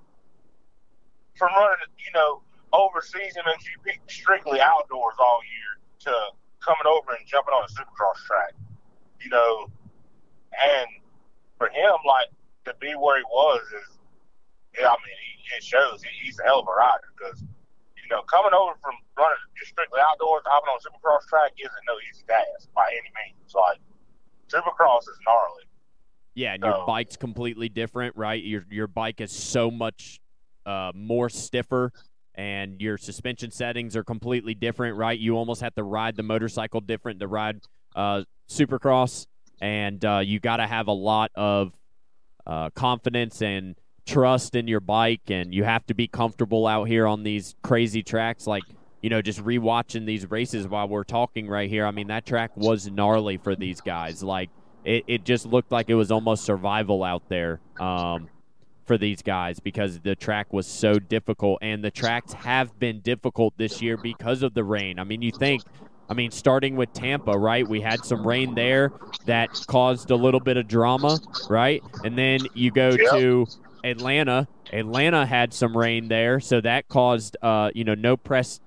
from 1.37 1.51
running, 1.55 1.91
you 1.99 2.12
know, 2.14 2.43
overseas 2.72 3.37
and 3.37 3.47
GP 3.47 3.99
strictly 4.11 4.61
outdoors 4.61 5.14
all 5.18 5.41
year 5.45 5.72
to 6.01 6.12
coming 6.61 6.87
over 6.87 7.12
and 7.14 7.26
jumping 7.26 7.55
on 7.55 7.64
a 7.64 7.72
Supercross 7.72 8.18
track. 8.26 8.55
You 9.20 9.30
know, 9.30 9.70
and 10.53 10.87
for 11.59 11.68
him, 11.68 11.95
like 12.07 12.28
to 12.66 12.74
be 12.80 12.93
where 12.95 13.18
he 13.18 13.24
was 13.24 13.62
is, 13.62 13.99
yeah, 14.78 14.89
I 14.89 14.97
mean, 15.01 15.16
he, 15.16 15.57
it 15.57 15.62
shows 15.62 16.03
he, 16.03 16.11
he's 16.24 16.39
a 16.41 16.45
hell 16.45 16.61
of 16.61 16.66
a 16.68 16.72
rider 16.76 17.09
because 17.16 17.41
you 17.41 18.09
know 18.11 18.22
coming 18.22 18.53
over 18.53 18.74
from 18.82 18.95
running 19.16 19.39
just 19.57 19.70
strictly 19.72 20.01
outdoors, 20.01 20.43
hopping 20.45 20.68
on 20.68 20.76
a 20.76 20.82
supercross 20.82 21.26
track 21.28 21.53
isn't 21.59 21.85
no 21.87 21.95
easy 22.11 22.24
task 22.28 22.68
by 22.74 22.89
any 22.91 23.09
means. 23.16 23.55
Like 23.55 23.78
supercross 24.49 25.03
is 25.09 25.18
gnarly, 25.24 25.64
Yeah, 26.35 26.55
and 26.55 26.62
so. 26.62 26.68
your 26.68 26.87
bike's 26.87 27.16
completely 27.16 27.68
different, 27.70 28.16
right? 28.16 28.43
Your 28.43 28.64
your 28.68 28.87
bike 28.89 29.20
is 29.20 29.32
so 29.32 29.70
much 29.70 30.20
uh, 30.67 30.93
more 30.95 31.29
stiffer, 31.29 31.93
and 32.35 32.81
your 32.81 32.99
suspension 32.99 33.51
settings 33.51 33.97
are 33.97 34.05
completely 34.05 34.55
different, 34.55 34.97
right? 34.97 35.19
You 35.19 35.37
almost 35.37 35.61
have 35.61 35.75
to 35.77 35.83
ride 35.83 36.17
the 36.17 36.23
motorcycle 36.23 36.81
different 36.81 37.21
to 37.21 37.29
ride 37.29 37.61
uh, 37.95 38.25
Supercross, 38.49 39.27
and 39.61 40.05
uh, 40.05 40.19
you 40.25 40.41
got 40.41 40.57
to 40.59 40.67
have 40.67 40.89
a 40.89 40.93
lot 40.93 41.31
of 41.35 41.73
uh, 42.47 42.71
confidence 42.71 43.41
and 43.41 43.77
trust 44.07 44.55
in 44.55 44.69
your 44.69 44.81
bike, 44.81 45.31
and 45.31 45.55
you 45.55 45.65
have 45.65 45.87
to 45.87 45.95
be 45.95 46.09
comfortable 46.09 46.67
out 46.67 46.85
here 46.85 47.07
on 47.07 47.23
these 47.23 47.55
crazy 47.62 48.03
tracks. 48.03 48.47
Like 48.47 48.65
you 49.05 49.11
know, 49.11 49.21
just 49.21 49.45
rewatching 49.45 50.07
these 50.07 50.31
races 50.31 50.67
while 50.67 50.89
we're 50.89 51.05
talking 51.05 51.47
right 51.47 51.69
here. 51.69 51.85
I 51.85 51.91
mean, 51.91 52.07
that 52.07 52.25
track 52.25 52.57
was 52.57 52.91
gnarly 52.91 53.37
for 53.37 53.55
these 53.55 53.83
guys. 53.83 54.23
Like 54.23 54.49
it, 54.83 55.05
it 55.07 55.25
just 55.25 55.45
looked 55.45 55.71
like 55.71 55.91
it 55.91 55.95
was 55.95 56.11
almost 56.11 56.43
survival 56.45 57.05
out 57.05 57.29
there. 57.29 57.61
Um, 57.79 58.31
for 58.87 58.99
these 58.99 59.22
guys 59.22 59.61
because 59.61 60.01
the 60.01 60.14
track 60.14 60.53
was 60.53 60.66
so 60.66 60.99
difficult 60.99 61.59
and 61.62 61.82
the 61.82 61.91
tracks 61.91 62.32
have 62.32 62.78
been 62.78 63.01
difficult 63.01 63.55
this 63.57 63.80
year 63.80 63.97
because 63.97 64.43
of 64.43 64.55
the 64.55 64.64
rain. 64.64 64.99
I 64.99 65.05
mean, 65.05 65.22
you 65.22 65.32
think 65.32 65.62
I 66.09 66.14
mean, 66.14 66.30
starting 66.30 66.76
with 66.76 66.93
Tampa, 66.93 67.32
right? 67.32 67.66
We 67.66 67.80
had 67.80 68.05
some 68.05 68.26
rain 68.26 68.55
there 68.55 68.93
that 69.24 69.49
caused 69.66 70.11
a 70.11 70.16
little 70.16 70.41
bit 70.41 70.57
of 70.57 70.68
drama, 70.68 71.18
right? 71.49 71.82
And 72.05 72.18
then 72.18 72.41
you 72.53 72.70
go 72.70 72.91
yep. 72.91 73.11
to 73.12 73.47
Atlanta. 73.82 74.47
Atlanta 74.72 75.24
had 75.24 75.55
some 75.55 75.76
rain 75.76 76.09
there, 76.09 76.41
so 76.41 76.61
that 76.61 76.89
caused, 76.89 77.37
uh, 77.43 77.70
you 77.74 77.85
know, 77.85 77.95
no 77.95 78.16
press 78.16 78.61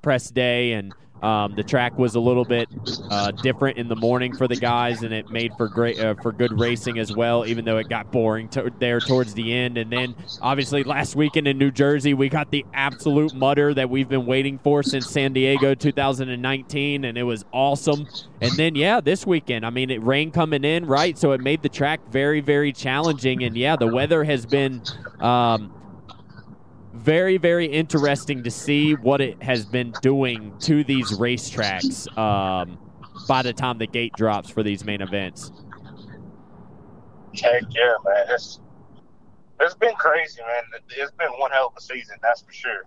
press 0.00 0.30
day 0.30 0.72
and 0.72 0.94
um, 1.22 1.54
the 1.56 1.64
track 1.64 1.98
was 1.98 2.14
a 2.14 2.20
little 2.20 2.44
bit 2.44 2.68
uh, 3.10 3.32
different 3.32 3.76
in 3.76 3.88
the 3.88 3.96
morning 3.96 4.36
for 4.36 4.46
the 4.46 4.56
guys, 4.56 5.02
and 5.02 5.12
it 5.12 5.30
made 5.30 5.52
for 5.56 5.68
great 5.68 5.98
uh, 5.98 6.14
for 6.22 6.32
good 6.32 6.58
racing 6.58 6.98
as 6.98 7.14
well. 7.14 7.44
Even 7.44 7.64
though 7.64 7.78
it 7.78 7.88
got 7.88 8.12
boring 8.12 8.48
to, 8.50 8.72
there 8.78 9.00
towards 9.00 9.34
the 9.34 9.52
end, 9.52 9.78
and 9.78 9.90
then 9.90 10.14
obviously 10.40 10.84
last 10.84 11.16
weekend 11.16 11.48
in 11.48 11.58
New 11.58 11.70
Jersey, 11.70 12.14
we 12.14 12.28
got 12.28 12.50
the 12.50 12.64
absolute 12.72 13.34
mutter 13.34 13.74
that 13.74 13.90
we've 13.90 14.08
been 14.08 14.26
waiting 14.26 14.58
for 14.58 14.82
since 14.82 15.08
San 15.08 15.32
Diego 15.32 15.74
2019, 15.74 17.04
and 17.04 17.18
it 17.18 17.24
was 17.24 17.44
awesome. 17.52 18.06
And 18.40 18.52
then 18.52 18.76
yeah, 18.76 19.00
this 19.00 19.26
weekend, 19.26 19.66
I 19.66 19.70
mean, 19.70 19.90
it 19.90 20.02
rain 20.02 20.30
coming 20.30 20.64
in 20.64 20.86
right, 20.86 21.18
so 21.18 21.32
it 21.32 21.40
made 21.40 21.62
the 21.62 21.68
track 21.68 22.00
very 22.10 22.40
very 22.40 22.72
challenging. 22.72 23.42
And 23.42 23.56
yeah, 23.56 23.76
the 23.76 23.88
weather 23.88 24.22
has 24.24 24.46
been. 24.46 24.82
Um, 25.20 25.72
very, 27.08 27.38
very 27.38 27.64
interesting 27.64 28.42
to 28.42 28.50
see 28.50 28.92
what 28.92 29.22
it 29.22 29.42
has 29.42 29.64
been 29.64 29.94
doing 30.02 30.52
to 30.60 30.84
these 30.84 31.10
racetracks 31.12 32.06
um, 32.18 32.78
by 33.26 33.40
the 33.40 33.50
time 33.50 33.78
the 33.78 33.86
gate 33.86 34.12
drops 34.14 34.50
for 34.50 34.62
these 34.62 34.84
main 34.84 35.00
events. 35.00 35.50
Heck 37.34 37.62
yeah, 37.70 37.94
man. 38.04 38.26
It's, 38.28 38.60
it's 39.58 39.74
been 39.76 39.94
crazy, 39.94 40.42
man. 40.42 40.82
It's 40.98 41.10
been 41.12 41.30
one 41.38 41.50
hell 41.50 41.68
of 41.68 41.72
a 41.78 41.80
season, 41.80 42.16
that's 42.20 42.42
for 42.42 42.52
sure. 42.52 42.82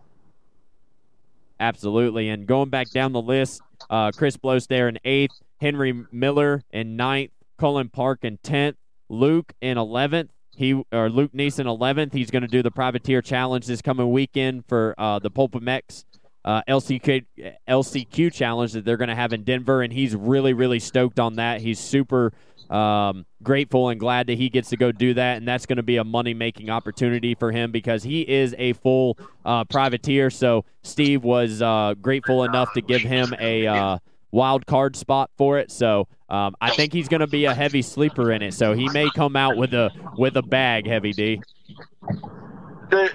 Absolutely. 1.59 2.29
And 2.29 2.45
going 2.45 2.69
back 2.69 2.91
down 2.91 3.13
the 3.13 3.21
list, 3.23 3.59
uh, 3.89 4.11
Chris 4.11 4.37
there 4.69 4.87
in 4.87 4.99
eighth, 5.03 5.33
Henry 5.59 6.05
Miller 6.11 6.63
in 6.69 6.95
ninth, 6.95 7.31
Cullen 7.57 7.89
Park 7.89 8.19
in 8.21 8.37
tenth, 8.43 8.77
Luke 9.09 9.51
in 9.61 9.79
eleventh, 9.79 10.29
he 10.55 10.73
or 10.91 11.09
Luke 11.09 11.31
Neeson 11.33 11.65
11th. 11.65 12.13
He's 12.13 12.31
going 12.31 12.41
to 12.41 12.47
do 12.47 12.61
the 12.61 12.71
Privateer 12.71 13.21
Challenge 13.21 13.65
this 13.65 13.81
coming 13.81 14.11
weekend 14.11 14.65
for 14.67 14.95
uh, 14.97 15.19
the 15.19 15.31
PulpMX 15.31 16.05
uh, 16.43 16.61
LCQ 16.67 17.25
LCQ 17.67 18.33
Challenge 18.33 18.73
that 18.73 18.85
they're 18.85 18.97
going 18.97 19.09
to 19.09 19.15
have 19.15 19.33
in 19.33 19.43
Denver, 19.43 19.81
and 19.81 19.93
he's 19.93 20.15
really 20.15 20.53
really 20.53 20.79
stoked 20.79 21.19
on 21.19 21.35
that. 21.35 21.61
He's 21.61 21.79
super 21.79 22.33
um, 22.69 23.25
grateful 23.43 23.89
and 23.89 23.99
glad 23.99 24.27
that 24.27 24.37
he 24.37 24.49
gets 24.49 24.69
to 24.69 24.77
go 24.77 24.91
do 24.91 25.13
that, 25.13 25.37
and 25.37 25.47
that's 25.47 25.65
going 25.65 25.77
to 25.77 25.83
be 25.83 25.97
a 25.97 26.03
money 26.03 26.33
making 26.33 26.69
opportunity 26.69 27.35
for 27.35 27.51
him 27.51 27.71
because 27.71 28.03
he 28.03 28.21
is 28.21 28.55
a 28.57 28.73
full 28.73 29.17
uh, 29.45 29.65
privateer. 29.65 30.29
So 30.29 30.65
Steve 30.81 31.23
was 31.23 31.61
uh, 31.61 31.95
grateful 32.01 32.43
enough 32.43 32.73
to 32.73 32.81
give 32.81 33.01
him 33.01 33.35
a 33.39 33.67
uh, 33.67 33.97
wild 34.31 34.65
card 34.65 34.95
spot 34.95 35.29
for 35.37 35.59
it. 35.59 35.71
So 35.71 36.07
um, 36.29 36.55
I 36.61 36.71
think 36.71 36.93
he's 36.93 37.07
going 37.07 37.21
to 37.21 37.27
be 37.27 37.45
a 37.45 37.53
heavy 37.53 37.81
sleeper 37.81 38.31
in 38.31 38.41
it. 38.41 38.53
So 38.53 38.73
he 38.73 38.89
may 38.89 39.09
come 39.11 39.35
out 39.35 39.57
with 39.57 39.73
a 39.73 39.91
with 40.17 40.37
a 40.37 40.41
bag, 40.41 40.87
heavy 40.87 41.11
D. 41.11 41.41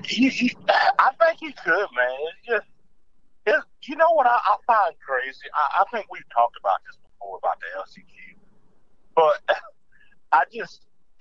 He, 0.04 0.28
he, 0.30 0.56
I 0.98 1.10
think 1.20 1.38
he 1.38 1.52
could, 1.52 1.86
man. 1.94 2.16
It's 2.28 2.46
just, 2.48 2.66
it's, 3.44 3.66
you 3.82 3.96
know 3.96 4.10
what 4.12 4.26
I, 4.26 4.30
I 4.32 4.56
find 4.66 4.94
crazy? 5.06 5.46
I, 5.54 5.82
I 5.82 5.84
think 5.92 6.06
we've 6.10 6.28
talked 6.34 6.56
about 6.58 6.78
this 6.86 6.96
before 6.96 7.38
about 7.38 7.58
the 7.60 7.66
LCQ, 7.82 8.36
but 9.14 9.56
I 10.32 10.44
just 10.52 10.80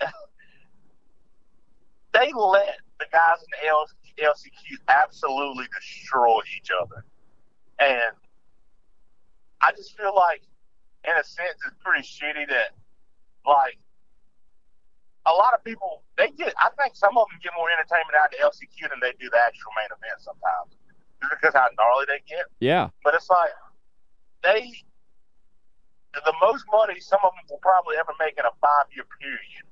they 2.14 2.32
let 2.34 2.76
the 2.98 3.06
guys 3.12 3.38
in 3.42 3.76
the 4.16 4.24
LCQ 4.24 4.78
absolutely 4.88 5.66
destroy 5.78 6.40
each 6.56 6.70
other, 6.80 7.04
and 7.78 8.16
I 9.60 9.72
just 9.72 9.96
feel 9.96 10.14
like, 10.14 10.42
in 11.04 11.14
a 11.16 11.24
sense, 11.24 11.56
it's 11.64 11.76
pretty 11.80 12.04
shitty 12.04 12.48
that, 12.48 12.76
like, 13.46 13.78
a 15.26 15.34
lot 15.34 15.54
of 15.54 15.62
people 15.64 16.02
they 16.16 16.30
get. 16.38 16.54
I 16.58 16.70
think 16.78 16.94
some 16.94 17.18
of 17.18 17.26
them 17.28 17.42
get 17.42 17.52
more 17.58 17.66
entertainment 17.70 18.14
out 18.14 18.30
of 18.30 18.32
the 18.38 18.40
LCQ 18.46 18.90
than 18.90 19.02
they 19.02 19.12
do 19.18 19.26
the 19.26 19.40
actual 19.42 19.74
main 19.74 19.90
event 19.90 20.22
sometimes, 20.22 20.78
just 21.18 21.34
because 21.34 21.54
how 21.54 21.66
gnarly 21.74 22.06
they 22.06 22.22
get. 22.30 22.46
Yeah. 22.62 22.94
But 23.02 23.18
it's 23.18 23.28
like 23.28 23.50
they 24.46 24.70
the 26.14 26.36
most 26.40 26.64
money 26.72 26.96
some 27.02 27.20
of 27.26 27.34
them 27.36 27.44
will 27.50 27.60
probably 27.60 27.98
ever 28.00 28.14
make 28.16 28.38
in 28.38 28.46
a 28.46 28.54
five 28.62 28.86
year 28.94 29.04
period. 29.20 29.66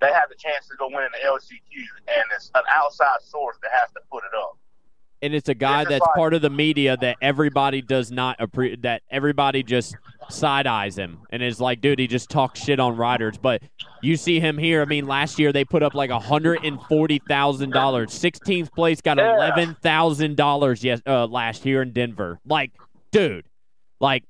They 0.00 0.12
have 0.12 0.28
the 0.28 0.36
chance 0.36 0.66
to 0.68 0.76
go 0.76 0.88
win 0.88 1.08
the 1.12 1.22
LCQ, 1.24 1.72
and 2.08 2.24
it's 2.34 2.50
an 2.56 2.64
outside 2.72 3.20
source 3.22 3.56
that 3.62 3.72
has 3.72 3.88
to 3.96 4.00
put 4.10 4.24
it 4.24 4.34
up 4.36 4.58
and 5.22 5.34
it's 5.34 5.48
a 5.48 5.54
guy 5.54 5.84
that's 5.84 6.06
part 6.14 6.34
of 6.34 6.42
the 6.42 6.50
media 6.50 6.96
that 6.98 7.16
everybody 7.22 7.80
does 7.82 8.10
not 8.10 8.36
appreciate. 8.38 8.82
That 8.82 9.02
everybody 9.10 9.62
just 9.62 9.96
side 10.28 10.66
eyes 10.66 10.96
him 10.96 11.18
and 11.30 11.42
is 11.42 11.60
like, 11.60 11.80
dude, 11.80 11.98
he 11.98 12.06
just 12.06 12.28
talks 12.28 12.60
shit 12.62 12.80
on 12.80 12.96
riders. 12.96 13.38
But 13.38 13.62
you 14.02 14.16
see 14.16 14.40
him 14.40 14.58
here. 14.58 14.82
I 14.82 14.84
mean, 14.84 15.06
last 15.06 15.38
year 15.38 15.52
they 15.52 15.64
put 15.64 15.82
up 15.82 15.94
like 15.94 16.10
hundred 16.10 16.64
and 16.64 16.80
forty 16.82 17.20
thousand 17.28 17.70
dollars. 17.70 18.12
Sixteenth 18.12 18.72
place 18.72 19.00
got 19.00 19.18
yeah. 19.18 19.34
eleven 19.34 19.76
thousand 19.82 20.36
dollars. 20.36 20.84
Yes, 20.84 21.00
uh, 21.06 21.26
last 21.26 21.64
year 21.64 21.82
in 21.82 21.92
Denver. 21.92 22.38
Like, 22.44 22.72
dude, 23.10 23.46
like 24.00 24.24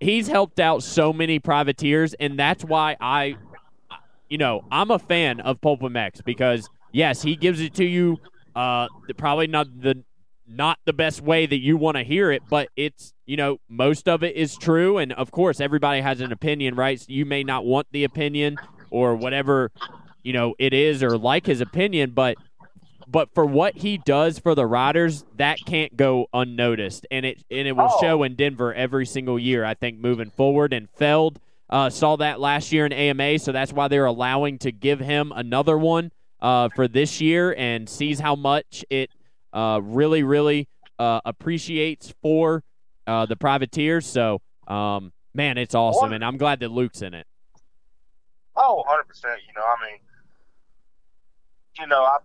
he's 0.00 0.28
helped 0.28 0.60
out 0.60 0.82
so 0.82 1.12
many 1.12 1.38
privateers, 1.38 2.14
and 2.14 2.38
that's 2.38 2.64
why 2.64 2.96
I, 3.00 3.36
you 4.28 4.38
know, 4.38 4.64
I'm 4.70 4.90
a 4.90 4.98
fan 4.98 5.40
of 5.40 5.60
PulpMX 5.60 6.24
because 6.24 6.68
yes, 6.92 7.22
he 7.22 7.36
gives 7.36 7.60
it 7.60 7.74
to 7.74 7.84
you 7.84 8.18
uh, 8.56 8.88
probably 9.18 9.46
not 9.46 9.66
the 9.80 10.02
not 10.48 10.78
the 10.84 10.92
best 10.92 11.20
way 11.20 11.46
that 11.46 11.58
you 11.58 11.76
want 11.76 11.96
to 11.96 12.02
hear 12.02 12.30
it, 12.30 12.42
but 12.48 12.68
it's 12.76 13.12
you 13.26 13.36
know 13.36 13.58
most 13.68 14.08
of 14.08 14.22
it 14.22 14.36
is 14.36 14.56
true, 14.56 14.98
and 14.98 15.12
of 15.12 15.30
course 15.30 15.60
everybody 15.60 16.00
has 16.00 16.20
an 16.20 16.32
opinion, 16.32 16.74
right? 16.74 17.00
So 17.00 17.06
you 17.08 17.24
may 17.24 17.42
not 17.42 17.64
want 17.64 17.86
the 17.90 18.04
opinion 18.04 18.56
or 18.90 19.14
whatever 19.14 19.70
you 20.22 20.32
know 20.32 20.54
it 20.58 20.72
is 20.72 21.02
or 21.02 21.18
like 21.18 21.46
his 21.46 21.60
opinion, 21.60 22.10
but 22.10 22.36
but 23.08 23.32
for 23.34 23.46
what 23.46 23.76
he 23.76 23.98
does 23.98 24.38
for 24.38 24.54
the 24.54 24.66
riders, 24.66 25.24
that 25.36 25.58
can't 25.66 25.96
go 25.96 26.26
unnoticed, 26.32 27.06
and 27.10 27.24
it 27.24 27.44
and 27.50 27.68
it 27.68 27.72
will 27.72 27.90
oh. 27.90 28.00
show 28.00 28.22
in 28.22 28.34
Denver 28.34 28.74
every 28.74 29.06
single 29.06 29.38
year. 29.38 29.64
I 29.64 29.74
think 29.74 29.98
moving 29.98 30.30
forward, 30.30 30.72
and 30.72 30.88
Feld 30.90 31.38
uh, 31.70 31.90
saw 31.90 32.16
that 32.16 32.40
last 32.40 32.72
year 32.72 32.86
in 32.86 32.92
AMA, 32.92 33.38
so 33.38 33.52
that's 33.52 33.72
why 33.72 33.88
they're 33.88 34.04
allowing 34.04 34.58
to 34.58 34.72
give 34.72 35.00
him 35.00 35.32
another 35.34 35.78
one 35.78 36.10
uh, 36.40 36.68
for 36.74 36.88
this 36.88 37.20
year 37.20 37.54
and 37.56 37.88
sees 37.88 38.20
how 38.20 38.36
much 38.36 38.84
it 38.90 39.10
uh, 39.56 39.80
really, 39.82 40.22
really 40.22 40.68
uh, 40.98 41.20
appreciates 41.24 42.14
for 42.20 42.62
uh, 43.06 43.24
the 43.26 43.36
privateers. 43.36 44.06
So, 44.06 44.42
um, 44.68 45.12
man, 45.34 45.56
it's 45.56 45.74
awesome, 45.74 46.12
and 46.12 46.22
I'm 46.24 46.36
glad 46.36 46.60
that 46.60 46.70
Luke's 46.70 47.00
in 47.00 47.14
it. 47.14 47.26
Oh, 48.54 48.76
100 48.86 49.04
percent. 49.04 49.40
You 49.48 49.54
know, 49.54 49.64
I 49.66 49.90
mean, 49.90 49.98
you 51.80 51.86
know, 51.86 52.02
I, 52.02 52.18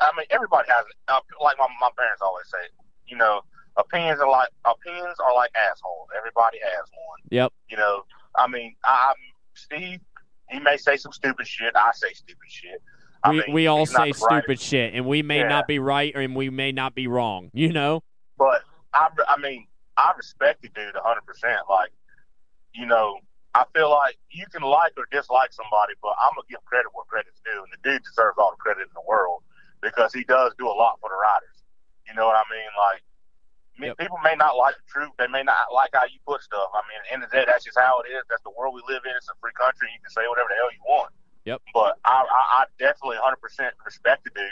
I 0.00 0.10
mean, 0.16 0.26
everybody 0.30 0.68
has 0.68 0.84
it. 0.84 0.96
Uh, 1.08 1.20
like 1.42 1.56
my 1.58 1.66
my 1.80 1.90
parents 1.96 2.20
always 2.20 2.46
say, 2.50 2.68
you 3.06 3.16
know, 3.16 3.40
opinions 3.76 4.20
are 4.20 4.30
like 4.30 4.50
opinions 4.66 5.16
are 5.24 5.34
like 5.34 5.50
assholes. 5.56 6.08
Everybody 6.16 6.58
has 6.62 6.84
one. 6.92 7.20
Yep. 7.30 7.52
You 7.70 7.78
know, 7.78 8.02
I 8.36 8.46
mean, 8.46 8.76
I, 8.84 9.08
I'm 9.10 9.16
Steve. 9.54 10.00
He 10.50 10.60
may 10.60 10.76
say 10.76 10.98
some 10.98 11.12
stupid 11.12 11.46
shit. 11.46 11.74
I 11.74 11.90
say 11.94 12.12
stupid 12.12 12.48
shit 12.48 12.82
we, 13.30 13.36
mean, 13.36 13.52
we 13.52 13.66
all 13.66 13.86
say 13.86 14.12
stupid 14.12 14.44
right. 14.48 14.60
shit, 14.60 14.94
and 14.94 15.06
we 15.06 15.22
may 15.22 15.38
yeah. 15.38 15.48
not 15.48 15.66
be 15.66 15.78
right, 15.78 16.14
and 16.14 16.34
we 16.36 16.50
may 16.50 16.72
not 16.72 16.94
be 16.94 17.06
wrong. 17.06 17.50
You 17.52 17.72
know. 17.72 18.02
But 18.38 18.62
I, 18.92 19.08
I 19.28 19.36
mean, 19.40 19.66
I 19.96 20.12
respect 20.16 20.62
the 20.62 20.68
dude 20.68 20.94
100. 20.94 21.22
percent 21.22 21.60
Like, 21.68 21.90
you 22.74 22.86
know, 22.86 23.18
I 23.54 23.64
feel 23.74 23.90
like 23.90 24.18
you 24.30 24.46
can 24.50 24.62
like 24.62 24.92
or 24.96 25.06
dislike 25.10 25.52
somebody, 25.52 25.94
but 26.02 26.14
I'm 26.18 26.34
gonna 26.34 26.50
give 26.50 26.64
credit 26.66 26.90
where 26.92 27.06
credit's 27.06 27.40
due, 27.44 27.62
and 27.62 27.70
the 27.70 27.80
dude 27.86 28.02
deserves 28.02 28.34
all 28.38 28.50
the 28.50 28.58
credit 28.58 28.90
in 28.90 28.94
the 28.94 29.06
world 29.06 29.42
because 29.80 30.12
he 30.12 30.24
does 30.24 30.52
do 30.58 30.66
a 30.66 30.74
lot 30.74 30.98
for 31.00 31.08
the 31.08 31.18
riders. 31.18 31.62
You 32.08 32.14
know 32.18 32.26
what 32.26 32.36
I 32.36 32.44
mean? 32.50 32.72
Like, 32.74 33.00
yep. 33.78 33.94
people 33.96 34.18
may 34.26 34.34
not 34.34 34.58
like 34.58 34.74
the 34.74 34.86
truth, 34.90 35.14
they 35.22 35.30
may 35.30 35.46
not 35.46 35.70
like 35.72 35.94
how 35.94 36.04
you 36.10 36.18
put 36.26 36.42
stuff. 36.42 36.68
I 36.74 36.82
mean, 36.90 36.98
at 36.98 37.04
the 37.06 37.12
end 37.14 37.22
of 37.22 37.30
the 37.30 37.36
day, 37.38 37.44
that's 37.46 37.62
just 37.62 37.78
how 37.78 38.02
it 38.02 38.10
is. 38.10 38.26
That's 38.26 38.42
the 38.42 38.52
world 38.52 38.74
we 38.74 38.82
live 38.90 39.06
in. 39.06 39.14
It's 39.14 39.30
a 39.30 39.38
free 39.38 39.54
country. 39.54 39.86
You 39.94 40.02
can 40.02 40.10
say 40.10 40.26
whatever 40.26 40.50
the 40.50 40.58
hell 40.58 40.72
you 40.74 40.82
want. 40.82 41.14
Yep. 41.44 41.62
But 41.72 41.98
I, 42.04 42.24
I, 42.24 42.62
I 42.62 42.64
definitely 42.78 43.16
100% 43.16 43.70
respect 43.84 44.24
the 44.24 44.30
dude, 44.34 44.46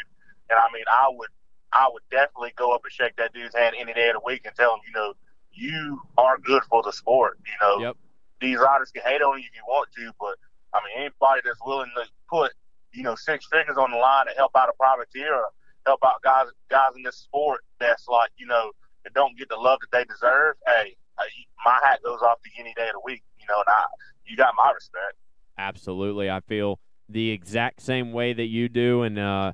and 0.50 0.58
I 0.58 0.72
mean, 0.72 0.84
I 0.90 1.08
would, 1.10 1.28
I 1.72 1.88
would 1.90 2.02
definitely 2.10 2.52
go 2.56 2.74
up 2.74 2.82
and 2.84 2.92
shake 2.92 3.16
that 3.16 3.32
dude's 3.32 3.54
hand 3.54 3.74
any 3.78 3.92
day 3.94 4.08
of 4.08 4.14
the 4.14 4.20
week 4.24 4.42
and 4.44 4.54
tell 4.54 4.74
him, 4.74 4.80
you 4.86 4.92
know, 4.92 5.14
you 5.52 6.02
are 6.18 6.38
good 6.38 6.62
for 6.68 6.82
the 6.82 6.92
sport. 6.92 7.38
You 7.46 7.52
know, 7.60 7.78
yep. 7.78 7.96
these 8.40 8.58
riders 8.58 8.90
can 8.90 9.02
hate 9.04 9.22
on 9.22 9.38
you 9.38 9.44
if 9.50 9.56
you 9.56 9.62
want 9.66 9.88
to, 9.96 10.12
but 10.20 10.36
I 10.74 10.80
mean, 10.84 11.06
anybody 11.06 11.42
that's 11.44 11.60
willing 11.64 11.90
to 11.96 12.04
put, 12.28 12.52
you 12.92 13.02
know, 13.02 13.14
six 13.14 13.46
figures 13.50 13.76
on 13.76 13.90
the 13.90 13.96
line 13.96 14.26
to 14.26 14.32
help 14.36 14.52
out 14.56 14.68
a 14.68 14.72
privateer 14.78 15.34
or 15.34 15.48
help 15.86 16.00
out 16.04 16.22
guys, 16.22 16.48
guys 16.68 16.92
in 16.96 17.02
this 17.02 17.16
sport 17.16 17.60
that's 17.80 18.08
like, 18.08 18.30
you 18.36 18.46
know, 18.46 18.72
that 19.04 19.14
don't 19.14 19.36
get 19.36 19.48
the 19.48 19.56
love 19.56 19.80
that 19.80 19.90
they 19.96 20.04
deserve. 20.04 20.56
Hey, 20.66 20.96
my 21.64 21.78
hat 21.82 22.00
goes 22.04 22.20
off 22.22 22.40
to 22.42 22.50
you 22.54 22.64
any 22.64 22.74
day 22.74 22.88
of 22.88 22.94
the 22.94 23.02
week. 23.04 23.22
You 23.38 23.46
know, 23.48 23.58
and 23.58 23.68
I, 23.68 23.84
you 24.24 24.36
got 24.36 24.54
my 24.56 24.70
respect. 24.72 25.18
Absolutely, 25.62 26.28
I 26.28 26.40
feel 26.40 26.80
the 27.08 27.30
exact 27.30 27.80
same 27.80 28.12
way 28.12 28.32
that 28.32 28.46
you 28.46 28.68
do, 28.68 29.02
and 29.02 29.18
uh, 29.18 29.52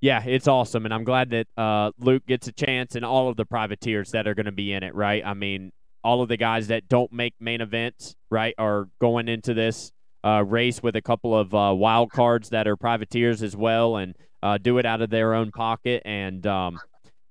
yeah, 0.00 0.22
it's 0.24 0.48
awesome, 0.48 0.84
and 0.84 0.92
I'm 0.92 1.04
glad 1.04 1.30
that 1.30 1.46
uh, 1.56 1.92
Luke 1.98 2.26
gets 2.26 2.48
a 2.48 2.52
chance, 2.52 2.96
and 2.96 3.04
all 3.04 3.28
of 3.28 3.36
the 3.36 3.44
privateers 3.44 4.10
that 4.10 4.26
are 4.26 4.34
going 4.34 4.46
to 4.46 4.52
be 4.52 4.72
in 4.72 4.82
it. 4.82 4.94
Right? 4.94 5.24
I 5.24 5.34
mean, 5.34 5.72
all 6.02 6.20
of 6.20 6.28
the 6.28 6.36
guys 6.36 6.66
that 6.68 6.88
don't 6.88 7.12
make 7.12 7.34
main 7.38 7.60
events, 7.60 8.16
right, 8.28 8.54
are 8.58 8.88
going 9.00 9.28
into 9.28 9.54
this 9.54 9.92
uh, 10.24 10.42
race 10.44 10.82
with 10.82 10.96
a 10.96 11.02
couple 11.02 11.38
of 11.38 11.54
uh, 11.54 11.72
wild 11.76 12.10
cards 12.10 12.48
that 12.48 12.66
are 12.66 12.76
privateers 12.76 13.42
as 13.42 13.56
well, 13.56 13.96
and 13.96 14.16
uh, 14.42 14.58
do 14.58 14.78
it 14.78 14.86
out 14.86 15.00
of 15.00 15.10
their 15.10 15.32
own 15.32 15.52
pocket. 15.52 16.02
And 16.04 16.44
um, 16.46 16.80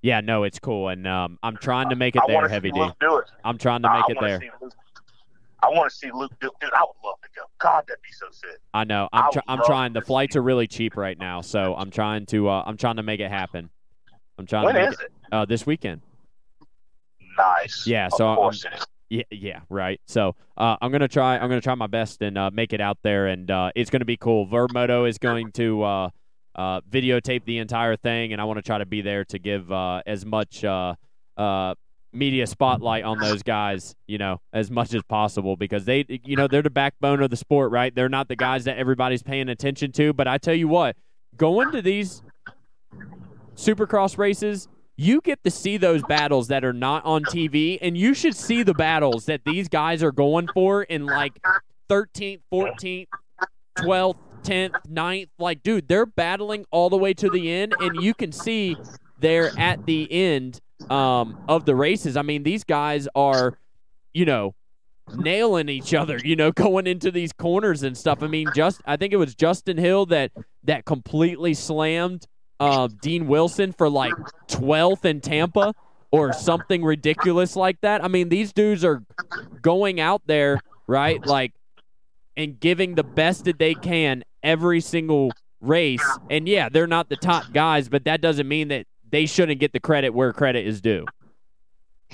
yeah, 0.02 0.22
no, 0.22 0.44
it's 0.44 0.60
cool, 0.60 0.88
and 0.88 1.06
um, 1.06 1.38
I'm 1.44 1.58
trying 1.58 1.90
to 1.90 1.98
make 1.98 2.16
it 2.16 2.22
I 2.24 2.28
there, 2.28 2.48
Heavy 2.48 2.72
D. 2.72 2.80
Do 3.02 3.18
it. 3.18 3.26
I'm 3.44 3.58
trying 3.58 3.82
to 3.82 3.90
make 3.90 4.06
I 4.08 4.12
it 4.12 4.18
there. 4.22 4.40
I 5.66 5.70
want 5.70 5.90
to 5.90 5.96
see 5.96 6.12
Luke 6.14 6.32
do 6.40 6.52
Dude, 6.62 6.74
I 6.74 6.82
would 6.82 7.08
love 7.08 7.20
to 7.22 7.30
go. 7.36 7.44
God, 7.60 7.86
that'd 7.88 8.02
be 8.02 8.12
so 8.12 8.28
sick. 8.32 8.60
I 8.74 8.84
know. 8.84 9.10
I'm, 9.12 9.32
tr- 9.32 9.40
I'm 9.48 9.60
trying. 9.66 9.94
The 9.94 10.02
flights 10.02 10.36
are 10.36 10.42
really 10.42 10.68
cheap 10.68 10.96
right 10.96 11.18
now, 11.18 11.42
so 11.42 11.76
I'm 11.76 11.90
trying 11.90 12.26
to. 12.28 12.50
Uh, 12.50 12.64
I'm 12.66 12.78
trying 12.78 12.98
to 12.98 13.04
make 13.04 13.20
it 13.20 13.30
happen. 13.30 13.70
I'm 14.38 14.46
trying 14.46 14.66
when 14.66 14.76
to. 14.76 14.82
When 14.82 14.94
is 14.94 15.00
it? 15.00 15.12
Uh, 15.32 15.46
this 15.46 15.66
weekend. 15.66 16.02
Nice. 17.38 17.88
Yeah. 17.88 18.10
So. 18.10 18.28
Of 18.28 18.38
course 18.38 18.66
I'm, 18.66 18.74
it 18.74 18.80
is. 18.80 18.86
Yeah, 19.08 19.24
yeah, 19.30 19.60
right. 19.70 20.02
So 20.08 20.36
uh, 20.58 20.78
I'm 20.82 20.92
gonna 20.92 21.08
try. 21.08 21.36
I'm 21.38 21.48
gonna 21.48 21.62
try 21.62 21.76
my 21.76 21.88
best 21.88 22.22
and 22.22 22.38
uh, 22.38 22.50
make 22.52 22.74
it 22.74 22.82
out 22.82 22.98
there, 23.04 23.28
and 23.28 23.50
uh, 23.50 23.72
it's 23.76 23.92
gonna 23.92 24.04
be 24.04 24.18
cool. 24.18 24.48
Vurbmoto 24.48 25.08
is 25.08 25.20
going 25.20 25.52
to 25.54 25.84
uh, 25.84 26.10
uh, 26.56 26.82
videotape 26.82 27.46
the 27.46 27.60
entire 27.60 27.96
thing, 27.96 28.34
and 28.34 28.42
I 28.42 28.46
want 28.46 28.58
to 28.58 28.64
try 28.64 28.80
to 28.80 28.86
be 28.86 29.02
there 29.02 29.24
to 29.26 29.38
give 29.38 29.72
uh, 29.72 30.02
as 30.08 30.26
much 30.26 30.66
media 32.16 32.48
spotlight 32.48 33.04
on 33.04 33.20
those 33.20 33.44
guys, 33.44 33.96
you 34.08 34.18
know, 34.18 34.40
as 34.54 34.72
much 34.72 34.94
as 34.94 35.04
possible 35.04 35.56
because 35.56 35.86
they, 35.86 36.06
you 36.24 36.36
know, 36.36 36.48
they're 36.48 36.62
the 36.62 36.70
backbone 36.70 37.22
of 37.22 37.30
the 37.30 37.38
sport, 37.38 37.72
right? 37.72 37.94
They're 37.94 38.10
not 38.10 38.28
the 38.28 38.36
guys 38.36 38.64
that 38.64 38.78
everybody's 38.78 39.24
paying 39.24 39.50
attention 39.50 39.92
to. 39.94 40.14
But 40.14 40.28
I 40.28 40.38
tell 40.38 40.54
you 40.54 40.68
what, 40.68 40.96
going 41.38 41.72
to 41.72 41.82
these 41.82 42.24
supercross 43.56 44.18
races, 44.18 44.68
you 44.98 45.22
get 45.22 45.44
to 45.44 45.52
see 45.52 45.78
those 45.78 46.02
battles 46.04 46.48
that 46.48 46.64
are 46.64 46.74
not 46.74 47.04
on 47.06 47.24
TV, 47.26 47.78
and 47.82 47.98
you 47.98 48.14
should 48.14 48.36
see 48.36 48.64
the 48.64 48.74
battles 48.74 49.26
that 49.26 49.42
these 49.46 49.68
guys 49.68 50.02
are 50.02 50.12
going 50.12 50.48
for 50.54 50.84
in 50.84 51.06
like 51.06 51.42
13th, 51.90 52.40
14th, 52.52 53.08
12th, 53.80 54.16
10th, 54.44 54.76
9th. 54.90 55.30
Like, 55.38 55.64
dude, 55.64 55.88
they're 55.88 56.06
battling 56.06 56.66
all 56.72 56.90
the 56.90 56.98
way 56.98 57.14
to 57.14 57.30
the 57.30 57.52
end, 57.52 57.76
and 57.80 58.02
you 58.02 58.14
can 58.14 58.32
see 58.32 58.78
there 59.20 59.52
at 59.58 59.86
the 59.86 60.12
end 60.12 60.62
um, 60.90 61.38
of 61.48 61.66
the 61.66 61.76
races. 61.76 62.18
I 62.18 62.22
mean, 62.22 62.44
these 62.44 62.64
guys 62.64 63.08
are, 63.16 63.58
you 64.14 64.26
know, 64.26 64.56
nailing 65.16 65.70
each 65.70 65.94
other, 65.94 66.20
you 66.24 66.36
know, 66.36 66.52
going 66.56 66.88
into 66.88 67.12
these 67.12 67.34
corners 67.34 67.84
and 67.84 67.98
stuff. 67.98 68.22
I 68.22 68.28
mean, 68.28 68.48
just 68.56 68.82
I 68.86 68.98
think 68.98 69.14
it 69.14 69.18
was 69.18 69.36
Justin 69.36 69.78
Hill 69.78 70.06
that 70.08 70.32
that 70.64 70.86
completely 70.86 71.54
slammed 71.54 72.28
uh, 72.60 72.88
Dean 73.02 73.28
Wilson 73.28 73.72
for 73.72 73.90
like 73.90 74.14
12th 74.48 75.06
in 75.06 75.22
Tampa 75.22 75.74
or 76.12 76.34
something 76.34 76.84
ridiculous 76.84 77.56
like 77.56 77.82
that. 77.82 78.04
I 78.04 78.08
mean, 78.08 78.30
these 78.30 78.54
dudes 78.54 78.86
are 78.86 79.04
going 79.62 80.00
out 80.00 80.22
there, 80.26 80.60
right? 80.88 81.24
Like, 81.26 81.54
and 82.38 82.60
giving 82.60 82.96
the 82.96 83.04
best 83.04 83.46
that 83.46 83.60
they 83.60 83.74
can 83.74 84.24
every 84.44 84.82
single 84.82 85.32
race. 85.62 86.06
And 86.30 86.48
yeah, 86.48 86.70
they're 86.70 86.88
not 86.88 87.10
the 87.10 87.16
top 87.16 87.52
guys, 87.54 87.90
but 87.90 88.06
that 88.06 88.22
doesn't 88.22 88.48
mean 88.48 88.70
that 88.70 88.88
they 89.16 89.26
shouldn't 89.26 89.62
get 89.62 89.72
the 89.72 89.80
credit 89.80 90.10
where 90.10 90.34
credit 90.34 90.68
is 90.68 90.82
due. 90.82 91.06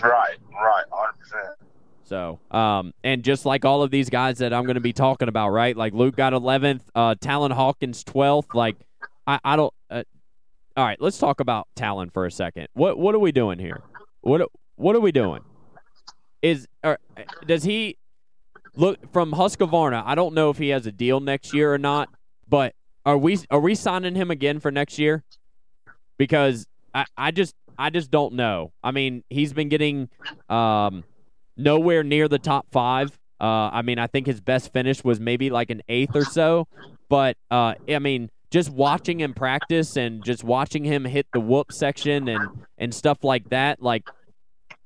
Right, 0.03 0.37
right, 0.53 0.83
100%. 0.91 1.07
So, 2.03 2.39
um, 2.51 2.93
and 3.03 3.23
just 3.23 3.43
like 3.43 3.65
all 3.65 3.81
of 3.81 3.89
these 3.89 4.11
guys 4.11 4.37
that 4.37 4.53
I'm 4.53 4.65
going 4.65 4.75
to 4.75 4.81
be 4.81 4.93
talking 4.93 5.27
about, 5.27 5.49
right? 5.49 5.75
Like 5.75 5.93
Luke 5.93 6.15
got 6.15 6.33
11th, 6.33 6.81
uh, 6.93 7.15
Talon 7.19 7.49
Hawkins 7.49 8.03
12th. 8.03 8.53
Like, 8.53 8.75
I, 9.25 9.39
I 9.43 9.55
don't, 9.55 9.73
uh, 9.89 10.03
all 10.77 10.85
right, 10.85 11.01
let's 11.01 11.17
talk 11.17 11.39
about 11.39 11.67
Talon 11.73 12.11
for 12.11 12.27
a 12.27 12.31
second. 12.31 12.67
What 12.73 12.99
what 12.99 13.15
are 13.15 13.19
we 13.19 13.31
doing 13.31 13.57
here? 13.57 13.81
What 14.21 14.47
what 14.75 14.95
are 14.95 14.99
we 14.99 15.11
doing? 15.11 15.41
Is 16.43 16.67
or 16.83 16.99
does 17.47 17.63
he 17.63 17.97
look 18.75 19.11
from 19.11 19.31
Husqvarna? 19.31 20.03
I 20.05 20.13
don't 20.13 20.35
know 20.35 20.51
if 20.51 20.59
he 20.59 20.69
has 20.69 20.85
a 20.85 20.91
deal 20.91 21.19
next 21.19 21.51
year 21.51 21.73
or 21.73 21.79
not, 21.79 22.09
but 22.47 22.75
are 23.07 23.17
we 23.17 23.39
are 23.49 23.59
we 23.59 23.73
signing 23.73 24.13
him 24.13 24.29
again 24.29 24.59
for 24.59 24.69
next 24.69 24.99
year? 24.99 25.23
Because 26.17 26.67
I, 26.93 27.05
I 27.17 27.31
just 27.31 27.55
I 27.77 27.89
just 27.89 28.11
don't 28.11 28.33
know. 28.33 28.71
I 28.83 28.91
mean, 28.91 29.23
he's 29.29 29.53
been 29.53 29.69
getting 29.69 30.09
um, 30.49 31.03
nowhere 31.57 32.03
near 32.03 32.27
the 32.27 32.39
top 32.39 32.67
five. 32.71 33.17
Uh, 33.39 33.69
I 33.73 33.81
mean, 33.81 33.97
I 33.97 34.07
think 34.07 34.27
his 34.27 34.39
best 34.39 34.71
finish 34.71 35.03
was 35.03 35.19
maybe 35.19 35.49
like 35.49 35.71
an 35.71 35.81
eighth 35.89 36.15
or 36.15 36.25
so. 36.25 36.67
But 37.09 37.37
uh, 37.49 37.73
I 37.89 37.99
mean, 37.99 38.29
just 38.51 38.69
watching 38.69 39.19
him 39.19 39.33
practice 39.33 39.97
and 39.97 40.23
just 40.23 40.43
watching 40.43 40.83
him 40.83 41.05
hit 41.05 41.25
the 41.33 41.39
whoop 41.39 41.71
section 41.71 42.27
and 42.27 42.65
and 42.77 42.93
stuff 42.93 43.23
like 43.23 43.49
that, 43.49 43.81
like 43.81 44.03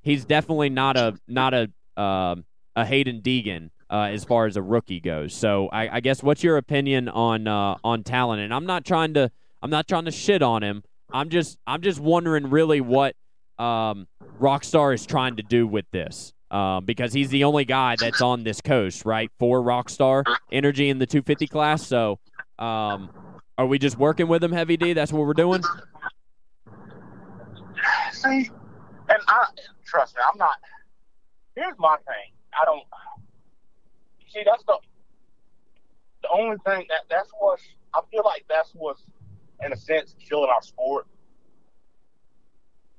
he's 0.02 0.24
definitely 0.24 0.70
not 0.70 0.96
a 0.96 1.20
not 1.28 1.54
a 1.54 1.72
uh, 1.98 2.36
a 2.76 2.84
Haiden 2.84 3.22
Deegan 3.22 3.72
uh, 3.90 4.10
as 4.12 4.24
far 4.24 4.46
as 4.46 4.56
a 4.58 4.62
rookie 4.62 5.00
goes. 5.00 5.34
So 5.34 5.68
I, 5.68 5.98
I 5.98 6.00
guess 6.00 6.24
what's 6.24 6.44
your 6.44 6.58
opinion 6.58 7.10
on 7.10 7.48
uh, 7.48 7.76
on 7.84 8.04
Talon? 8.04 8.40
And 8.40 8.54
I'm 8.54 8.66
not 8.66 8.86
trying 8.86 9.14
to 9.16 9.32
I'm 9.62 9.70
not 9.70 9.88
trying 9.88 10.06
to 10.06 10.12
shit 10.12 10.42
on 10.42 10.64
him. 10.64 10.84
I'm 11.12 11.30
just 11.30 11.58
I'm 11.66 11.82
just 11.82 12.00
wondering 12.00 12.50
really 12.50 12.82
what 12.82 13.16
um, 13.58 14.08
Rockstar 14.40 14.94
is 14.94 15.06
trying 15.06 15.38
to 15.38 15.44
do 15.44 15.68
with 15.68 15.86
this. 15.92 16.34
Um, 16.52 16.86
because 16.86 17.12
he's 17.12 17.30
the 17.30 17.44
only 17.44 17.66
guy 17.66 17.96
that's 18.00 18.22
on 18.22 18.44
this 18.44 18.62
coast, 18.62 19.04
right? 19.04 19.32
For 19.40 19.62
Rockstar 19.62 20.24
Energy 20.52 20.90
in 20.90 21.00
the 21.00 21.08
250 21.08 21.48
class. 21.48 21.86
So, 21.86 22.20
um, 22.60 23.10
are 23.58 23.66
we 23.66 23.80
just 23.80 23.98
working 23.98 24.28
with 24.28 24.44
him, 24.44 24.52
Heavy 24.52 24.78
D? 24.78 24.94
That's 24.94 25.12
what 25.12 25.26
we're 25.26 25.34
doing. 25.34 25.64
See, 28.12 28.50
and 29.10 29.20
I 29.28 29.48
trust 29.86 30.16
me, 30.16 30.22
I'm 30.32 30.38
not. 30.38 30.58
Here's 31.56 31.78
my 31.78 31.96
thing. 31.98 32.32
I 32.54 32.66
don't. 32.66 32.84
See, 34.30 34.44
that's 34.46 34.64
the 34.64 34.78
the 36.22 36.30
only 36.34 36.58
thing 36.66 36.86
that 36.90 37.02
that's 37.10 37.32
what's. 37.40 37.64
I 37.94 38.02
feel 38.12 38.24
like 38.24 38.46
that's 38.50 38.72
what's, 38.74 39.04
in 39.64 39.74
a 39.74 39.78
sense, 39.78 40.16
killing 40.20 40.50
our 40.50 40.62
sport. 40.62 41.08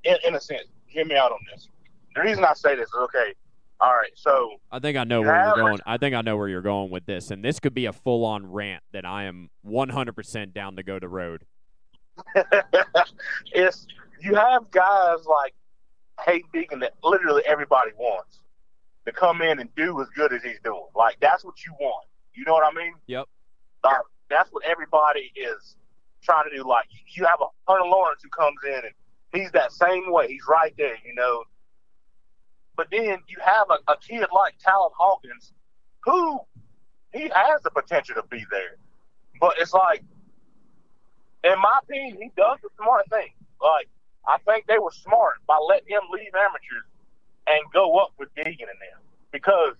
In, 0.04 0.16
in 0.26 0.34
a 0.34 0.40
sense, 0.40 0.68
hear 0.86 1.04
me 1.04 1.16
out 1.16 1.32
on 1.32 1.38
this. 1.52 1.68
The 2.14 2.22
reason 2.22 2.44
I 2.44 2.54
say 2.54 2.76
this 2.76 2.88
is 2.88 2.94
okay. 2.94 3.34
All 3.78 3.92
right, 3.92 4.10
so 4.14 4.52
I 4.72 4.78
think 4.78 4.96
I 4.96 5.04
know 5.04 5.20
where 5.20 5.44
you're 5.44 5.56
going. 5.56 5.78
I 5.84 5.98
think 5.98 6.14
I 6.14 6.22
know 6.22 6.38
where 6.38 6.48
you're 6.48 6.62
going 6.62 6.90
with 6.90 7.04
this, 7.04 7.30
and 7.30 7.44
this 7.44 7.60
could 7.60 7.74
be 7.74 7.84
a 7.84 7.92
full-on 7.92 8.50
rant 8.50 8.82
that 8.92 9.04
I 9.04 9.24
am 9.24 9.50
100% 9.66 10.54
down 10.54 10.76
to 10.76 10.82
go 10.82 10.98
to 10.98 11.06
road. 11.06 11.44
it's 13.52 13.86
you 14.22 14.34
have 14.34 14.70
guys 14.70 15.26
like 15.26 15.54
Haiden 16.26 16.44
Deegan 16.54 16.80
that 16.80 16.94
literally 17.04 17.42
everybody 17.46 17.90
wants 17.98 18.40
to 19.04 19.12
come 19.12 19.42
in 19.42 19.58
and 19.58 19.68
do 19.74 20.00
as 20.00 20.08
good 20.16 20.32
as 20.32 20.42
he's 20.42 20.58
doing. 20.64 20.86
Like 20.94 21.18
that's 21.20 21.44
what 21.44 21.64
you 21.66 21.74
want. 21.78 22.06
You 22.34 22.44
know 22.46 22.52
what 22.52 22.64
I 22.64 22.74
mean? 22.74 22.94
Yep. 23.06 23.26
Like, 23.84 23.96
that's 24.30 24.50
what 24.52 24.64
everybody 24.64 25.32
is 25.36 25.76
trying 26.22 26.44
to 26.50 26.56
do. 26.56 26.68
Like 26.68 26.86
you 27.16 27.24
have 27.26 27.40
a 27.40 27.46
Hunter 27.68 27.86
Lawrence 27.88 28.22
who 28.22 28.30
comes 28.30 28.58
in 28.66 28.74
and 28.84 28.94
he's 29.32 29.52
that 29.52 29.72
same 29.72 30.12
way. 30.12 30.28
He's 30.28 30.44
right 30.48 30.74
there. 30.78 30.96
You 31.06 31.14
know 31.14 31.44
but 32.76 32.88
then 32.90 33.18
you 33.28 33.38
have 33.42 33.68
a, 33.70 33.92
a 33.92 33.96
kid 33.98 34.26
like 34.34 34.54
Talon 34.58 34.90
Hawkins 34.96 35.52
who 36.04 36.40
he 37.12 37.22
has 37.34 37.62
the 37.64 37.70
potential 37.70 38.16
to 38.16 38.24
be 38.28 38.44
there. 38.50 38.76
But 39.40 39.54
it's 39.58 39.74
like, 39.74 40.02
in 41.44 41.58
my 41.60 41.80
opinion, 41.82 42.18
he 42.20 42.30
does 42.36 42.58
the 42.62 42.70
smart 42.76 43.08
thing. 43.10 43.30
Like, 43.62 43.88
I 44.28 44.38
think 44.46 44.66
they 44.66 44.78
were 44.78 44.92
smart 44.92 45.36
by 45.46 45.58
letting 45.68 45.88
him 45.88 46.02
leave 46.12 46.34
amateurs 46.34 46.88
and 47.46 47.60
go 47.72 47.98
up 47.98 48.12
with 48.18 48.34
Deegan 48.36 48.68
and 48.68 48.80
them 48.82 49.00
because 49.32 49.74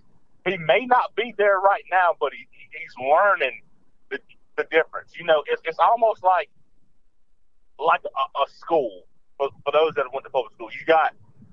he 0.46 0.56
may 0.58 0.86
not 0.86 1.14
be 1.16 1.34
there 1.38 1.58
right 1.60 1.84
now, 1.90 2.14
but 2.20 2.32
he, 2.32 2.46
he's 2.72 2.94
learning 3.08 3.62
the, 4.10 4.18
the 4.56 4.64
difference. 4.70 5.12
You 5.18 5.24
know, 5.24 5.42
it's, 5.46 5.62
it's 5.64 5.78
almost 5.78 6.22
like 6.22 6.50
like 7.78 8.00
a, 8.04 8.40
a 8.40 8.50
school 8.50 9.02
for, 9.36 9.50
for 9.64 9.72
those 9.72 9.94
that 9.94 10.06
went 10.12 10.24
to 10.24 10.30
public 10.30 10.52
school. 10.54 10.68
You 10.72 10.86
got 10.86 11.12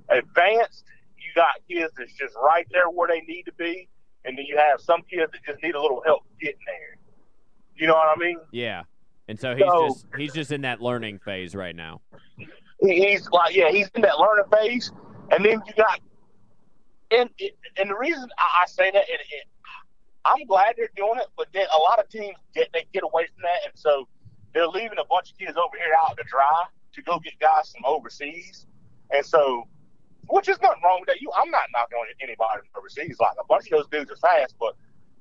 advanced 0.09 0.85
you 1.23 1.31
got 1.35 1.55
kids 1.69 1.93
that's 1.97 2.13
just 2.13 2.35
right 2.35 2.67
there 2.71 2.89
where 2.89 3.07
they 3.07 3.21
need 3.21 3.43
to 3.43 3.53
be, 3.53 3.87
and 4.25 4.37
then 4.37 4.45
you 4.45 4.57
have 4.57 4.81
some 4.81 5.01
kids 5.09 5.31
that 5.31 5.43
just 5.45 5.63
need 5.63 5.75
a 5.75 5.81
little 5.81 6.01
help 6.05 6.23
getting 6.39 6.59
there. 6.65 6.97
You 7.75 7.87
know 7.87 7.93
what 7.93 8.15
I 8.15 8.19
mean? 8.19 8.37
Yeah. 8.51 8.83
And 9.27 9.39
so 9.39 9.55
he's 9.55 9.65
so, 9.65 9.87
just 9.87 10.05
he's 10.17 10.33
just 10.33 10.51
in 10.51 10.61
that 10.61 10.81
learning 10.81 11.19
phase 11.19 11.55
right 11.55 11.75
now. 11.75 12.01
He's 12.81 13.29
like, 13.29 13.55
yeah, 13.55 13.71
he's 13.71 13.89
in 13.95 14.01
that 14.01 14.19
learning 14.19 14.45
phase, 14.51 14.91
and 15.31 15.45
then 15.45 15.61
you 15.65 15.73
got, 15.77 16.01
and 17.11 17.29
and 17.77 17.89
the 17.89 17.95
reason 17.95 18.27
I 18.37 18.65
say 18.67 18.91
that, 18.91 19.05
and, 19.09 19.19
I'm 20.25 20.45
glad 20.47 20.75
they're 20.77 20.89
doing 20.95 21.19
it, 21.19 21.27
but 21.37 21.47
then 21.53 21.65
a 21.65 21.81
lot 21.81 21.99
of 21.99 22.09
teams 22.09 22.35
get 22.55 22.69
they 22.73 22.85
get 22.93 23.03
away 23.03 23.27
from 23.33 23.43
that, 23.43 23.69
and 23.69 23.73
so 23.75 24.07
they're 24.53 24.67
leaving 24.67 24.99
a 24.99 25.05
bunch 25.09 25.31
of 25.31 25.37
kids 25.37 25.57
over 25.57 25.75
here 25.77 25.93
out 25.99 26.15
to 26.17 26.23
dry 26.23 26.65
to 26.93 27.01
go 27.01 27.19
get 27.19 27.33
guys 27.39 27.71
from 27.71 27.83
overseas, 27.85 28.65
and 29.11 29.25
so 29.25 29.67
which 30.29 30.47
is 30.47 30.59
nothing 30.61 30.81
wrong 30.83 30.99
with 31.01 31.07
that. 31.07 31.21
You, 31.21 31.31
I'm 31.35 31.51
not 31.51 31.63
knocking 31.73 31.97
on 31.97 32.07
anybody 32.21 32.61
from 32.71 32.79
overseas. 32.79 33.17
Like 33.19 33.35
a 33.39 33.45
bunch 33.45 33.65
of 33.71 33.79
those 33.79 33.87
dudes 33.87 34.11
are 34.11 34.15
fast, 34.15 34.55
but 34.59 34.75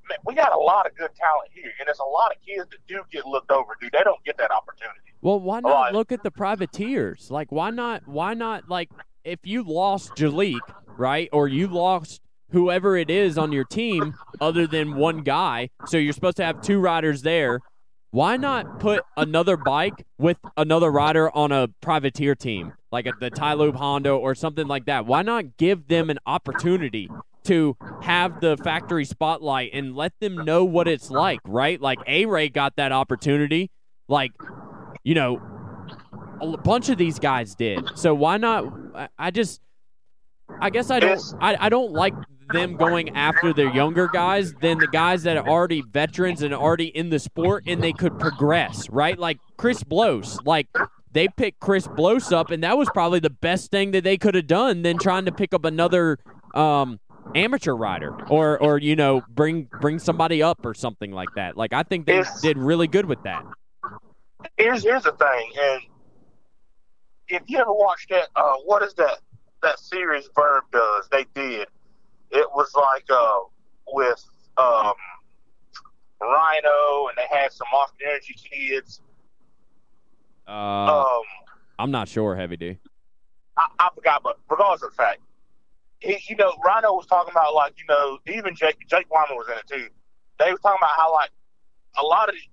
man, 0.09 0.17
we 0.25 0.35
got 0.35 0.53
a 0.53 0.57
lot 0.57 0.85
of 0.85 0.95
good 0.95 1.11
talent 1.15 1.49
here, 1.53 1.71
and 1.79 1.87
there's 1.87 1.99
a 1.99 2.09
lot 2.09 2.31
of 2.31 2.37
kids 2.45 2.69
that 2.71 2.79
do 2.87 3.01
get 3.11 3.25
looked 3.25 3.51
over, 3.51 3.75
dude. 3.81 3.91
They 3.91 4.03
don't 4.03 4.23
get 4.23 4.37
that 4.37 4.51
opportunity. 4.51 4.99
Well, 5.21 5.39
why 5.39 5.59
not 5.61 5.93
look 5.93 6.11
at 6.11 6.23
the 6.23 6.31
privateers? 6.31 7.31
Like, 7.31 7.51
why 7.51 7.69
not? 7.69 8.07
Why 8.07 8.33
not? 8.33 8.69
Like, 8.69 8.89
if 9.23 9.39
you 9.43 9.63
lost 9.63 10.15
Jalek, 10.15 10.59
right, 10.97 11.29
or 11.31 11.47
you 11.47 11.67
lost 11.67 12.21
whoever 12.53 12.95
it 12.95 13.09
is 13.09 13.37
on 13.37 13.51
your 13.51 13.65
team, 13.65 14.13
other 14.39 14.65
than 14.65 14.95
one 14.95 15.23
guy, 15.23 15.69
so 15.87 15.97
you're 15.97 16.13
supposed 16.13 16.37
to 16.37 16.45
have 16.45 16.61
two 16.61 16.79
riders 16.79 17.23
there. 17.23 17.59
Why 18.11 18.37
not 18.37 18.79
put 18.79 19.03
another 19.17 19.57
bike 19.57 20.05
with 20.19 20.37
another 20.55 20.91
rider 20.91 21.35
on 21.35 21.51
a 21.51 21.67
privateer 21.81 22.35
team, 22.35 22.73
like 22.91 23.07
a, 23.07 23.13
the 23.19 23.31
TiLube 23.31 23.75
Honda 23.75 24.11
or 24.11 24.35
something 24.35 24.67
like 24.67 24.85
that? 24.85 25.07
Why 25.07 25.23
not 25.23 25.57
give 25.57 25.87
them 25.87 26.11
an 26.11 26.19
opportunity 26.27 27.09
to 27.45 27.75
have 28.03 28.39
the 28.39 28.55
factory 28.63 29.03
spotlight 29.03 29.71
and 29.73 29.95
let 29.95 30.13
them 30.19 30.35
know 30.35 30.63
what 30.63 30.87
it's 30.87 31.09
like, 31.09 31.39
right? 31.43 31.81
Like 31.81 31.97
A 32.05 32.25
Ray 32.25 32.49
got 32.49 32.75
that 32.75 32.91
opportunity. 32.91 33.71
Like, 34.07 34.31
you 35.03 35.15
know, 35.15 35.41
a 36.39 36.55
bunch 36.57 36.89
of 36.89 36.99
these 36.99 37.17
guys 37.17 37.55
did. 37.55 37.83
So 37.95 38.13
why 38.13 38.37
not? 38.37 38.65
I 39.17 39.31
just, 39.31 39.59
I 40.61 40.69
guess 40.69 40.91
I 40.91 40.99
don't, 40.99 41.19
I, 41.41 41.57
I 41.65 41.69
don't 41.69 41.91
like 41.91 42.13
them 42.53 42.77
going 42.77 43.09
after 43.15 43.51
the 43.51 43.69
younger 43.71 44.07
guys 44.07 44.53
than 44.61 44.77
the 44.77 44.87
guys 44.87 45.23
that 45.23 45.35
are 45.35 45.47
already 45.47 45.81
veterans 45.81 46.41
and 46.41 46.53
already 46.53 46.87
in 46.87 47.09
the 47.09 47.19
sport 47.19 47.63
and 47.67 47.83
they 47.83 47.91
could 47.91 48.17
progress, 48.19 48.89
right? 48.89 49.19
Like 49.19 49.39
Chris 49.57 49.83
Blose, 49.83 50.39
like 50.45 50.67
they 51.11 51.27
picked 51.27 51.59
Chris 51.59 51.87
Blose 51.87 52.31
up, 52.31 52.51
and 52.51 52.63
that 52.63 52.77
was 52.77 52.89
probably 52.93 53.19
the 53.19 53.29
best 53.29 53.71
thing 53.71 53.91
that 53.91 54.03
they 54.03 54.17
could 54.17 54.35
have 54.35 54.47
done 54.47 54.81
than 54.81 54.97
trying 54.97 55.25
to 55.25 55.31
pick 55.31 55.53
up 55.53 55.65
another 55.65 56.19
um, 56.55 56.99
amateur 57.35 57.73
rider 57.73 58.15
or 58.29 58.61
or 58.61 58.77
you 58.77 58.95
know 58.95 59.21
bring 59.29 59.69
bring 59.79 59.99
somebody 59.99 60.41
up 60.41 60.65
or 60.65 60.73
something 60.73 61.11
like 61.11 61.29
that. 61.35 61.55
Like 61.55 61.73
I 61.73 61.83
think 61.83 62.05
they 62.05 62.19
it's, 62.19 62.41
did 62.41 62.57
really 62.57 62.87
good 62.87 63.05
with 63.05 63.21
that. 63.23 63.45
Here's 64.57 64.83
here's 64.83 65.03
the 65.03 65.13
thing, 65.13 65.51
and 65.59 65.81
if 67.29 67.43
you 67.47 67.59
ever 67.59 67.73
watched 67.73 68.09
that, 68.09 68.27
uh, 68.35 68.55
what 68.65 68.83
is 68.83 68.93
that 68.95 69.19
that 69.61 69.79
series 69.79 70.27
Vurb 70.35 70.61
does? 70.71 71.07
They 71.11 71.25
did. 71.35 71.67
It 72.33 72.47
was 72.53 72.73
like 72.75 73.05
uh, 73.09 73.39
with 73.91 74.23
um, 74.57 74.93
Rhino, 76.19 77.07
and 77.07 77.17
they 77.17 77.27
had 77.29 77.51
some 77.51 77.67
Monster 77.71 78.05
Energy 78.09 78.35
kids. 78.35 79.01
Uh, 80.47 80.51
um, 80.51 81.21
I'm 81.79 81.91
not 81.91 82.07
sure, 82.07 82.35
Heavy 82.35 82.57
D. 82.57 82.77
I, 83.57 83.67
I 83.79 83.89
forgot, 83.95 84.23
but 84.23 84.39
regardless 84.49 84.81
of 84.83 84.91
the 84.91 84.95
fact, 84.95 85.19
he, 85.99 86.17
you 86.27 86.35
know, 86.35 86.53
Rhino 86.65 86.93
was 86.93 87.05
talking 87.05 87.31
about 87.31 87.53
like, 87.53 87.73
you 87.77 87.85
know, 87.87 88.17
even 88.27 88.55
Jake 88.55 88.77
Jake 88.89 89.09
Weimer 89.11 89.35
was 89.35 89.47
in 89.47 89.57
it 89.57 89.67
too. 89.67 89.89
They 90.39 90.51
were 90.51 90.57
talking 90.57 90.79
about 90.79 90.91
how 90.97 91.13
like 91.13 91.29
a 91.99 92.03
lot 92.03 92.29
of 92.29 92.35
these, 92.35 92.49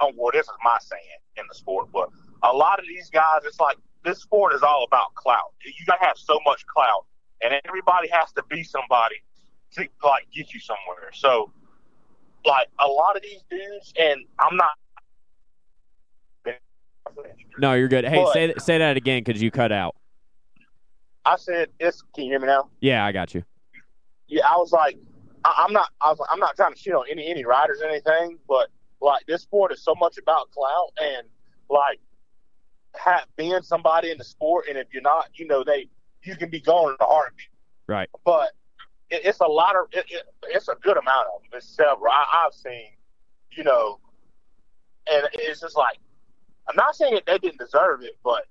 oh 0.00 0.12
well, 0.16 0.32
this 0.32 0.46
is 0.46 0.52
my 0.64 0.78
saying 0.80 1.02
in 1.36 1.44
the 1.48 1.54
sport, 1.54 1.88
but 1.92 2.08
a 2.42 2.52
lot 2.52 2.78
of 2.78 2.86
these 2.86 3.08
guys, 3.08 3.40
it's 3.44 3.60
like 3.60 3.76
this 4.04 4.20
sport 4.20 4.52
is 4.52 4.62
all 4.62 4.84
about 4.84 5.14
clout. 5.14 5.52
You 5.64 5.86
gotta 5.86 6.04
have 6.04 6.18
so 6.18 6.38
much 6.44 6.66
clout, 6.66 7.06
and 7.42 7.54
everybody 7.64 8.08
has 8.08 8.32
to 8.32 8.42
be 8.48 8.62
somebody 8.62 9.16
to 9.72 9.86
like 10.04 10.26
get 10.32 10.52
you 10.52 10.60
somewhere. 10.60 11.10
So, 11.12 11.52
like 12.44 12.68
a 12.78 12.86
lot 12.86 13.16
of 13.16 13.22
these 13.22 13.42
dudes, 13.50 13.92
and 13.98 14.20
I'm 14.38 14.56
not. 14.56 14.70
No, 17.58 17.74
you're 17.74 17.88
good. 17.88 18.04
Hey, 18.04 18.22
but, 18.22 18.32
say 18.32 18.54
say 18.58 18.78
that 18.78 18.96
again 18.96 19.22
because 19.24 19.42
you 19.42 19.50
cut 19.50 19.72
out. 19.72 19.94
I 21.24 21.36
said, 21.36 21.68
"It's." 21.78 22.02
Can 22.14 22.24
you 22.24 22.30
hear 22.30 22.40
me 22.40 22.46
now? 22.46 22.68
Yeah, 22.80 23.04
I 23.04 23.12
got 23.12 23.34
you. 23.34 23.44
Yeah, 24.28 24.46
I 24.46 24.56
was 24.56 24.72
like, 24.72 24.98
I, 25.44 25.64
am 25.66 25.72
not. 25.72 25.90
I 26.00 26.10
was. 26.10 26.18
Like, 26.18 26.28
I'm 26.32 26.40
not 26.40 26.56
trying 26.56 26.72
to 26.72 26.78
shit 26.78 26.94
on 26.94 27.04
any 27.10 27.28
any 27.28 27.44
riders 27.44 27.80
or 27.82 27.88
anything, 27.88 28.38
but 28.48 28.68
like 29.00 29.26
this 29.26 29.42
sport 29.42 29.72
is 29.72 29.82
so 29.82 29.94
much 29.94 30.16
about 30.18 30.50
clout 30.50 30.92
and 31.00 31.26
like 31.68 32.00
have, 32.94 33.26
being 33.36 33.62
somebody 33.62 34.10
in 34.10 34.18
the 34.18 34.24
sport, 34.24 34.66
and 34.68 34.78
if 34.78 34.88
you're 34.92 35.02
not, 35.02 35.28
you 35.34 35.46
know, 35.46 35.64
they 35.64 35.88
you 36.24 36.36
can 36.36 36.50
be 36.50 36.60
going 36.60 36.90
in 36.90 36.96
a 37.00 37.04
heartbeat. 37.04 37.46
Right. 37.86 38.08
But 38.24 38.50
it, 39.10 39.22
it's 39.24 39.40
a 39.40 39.46
lot 39.46 39.76
of. 39.76 39.86
It, 39.92 40.06
it, 40.08 40.22
it's 40.48 40.68
a 40.68 40.74
good 40.82 40.96
amount 40.96 41.26
of 41.34 41.42
them. 41.42 41.50
It's 41.54 41.66
several. 41.66 42.10
I, 42.12 42.44
I've 42.46 42.54
seen, 42.54 42.90
you 43.52 43.64
know, 43.64 43.98
and 45.10 45.28
it's 45.34 45.60
just 45.60 45.76
like 45.76 45.98
I'm 46.68 46.76
not 46.76 46.94
saying 46.94 47.14
that 47.14 47.26
they 47.26 47.38
didn't 47.38 47.58
deserve 47.58 48.02
it, 48.02 48.18
but 48.22 48.46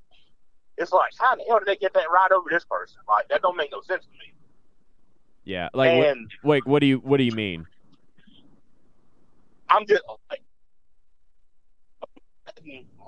it's 0.77 0.91
like, 0.91 1.11
how 1.17 1.35
the 1.35 1.43
hell 1.47 1.59
did 1.59 1.67
they 1.67 1.75
get 1.75 1.93
that 1.93 2.05
right 2.13 2.31
over 2.31 2.49
this 2.49 2.65
person? 2.65 2.97
Like 3.07 3.27
that 3.29 3.41
don't 3.41 3.57
make 3.57 3.71
no 3.71 3.81
sense 3.81 4.05
to 4.05 4.11
me. 4.11 4.33
Yeah, 5.43 5.69
like 5.73 5.91
and, 5.91 6.29
what, 6.41 6.55
wait, 6.55 6.67
what 6.67 6.79
do 6.79 6.85
you 6.85 6.97
what 6.97 7.17
do 7.17 7.23
you 7.23 7.31
mean? 7.31 7.65
I'm 9.69 9.87
just 9.87 10.03
like 10.29 10.41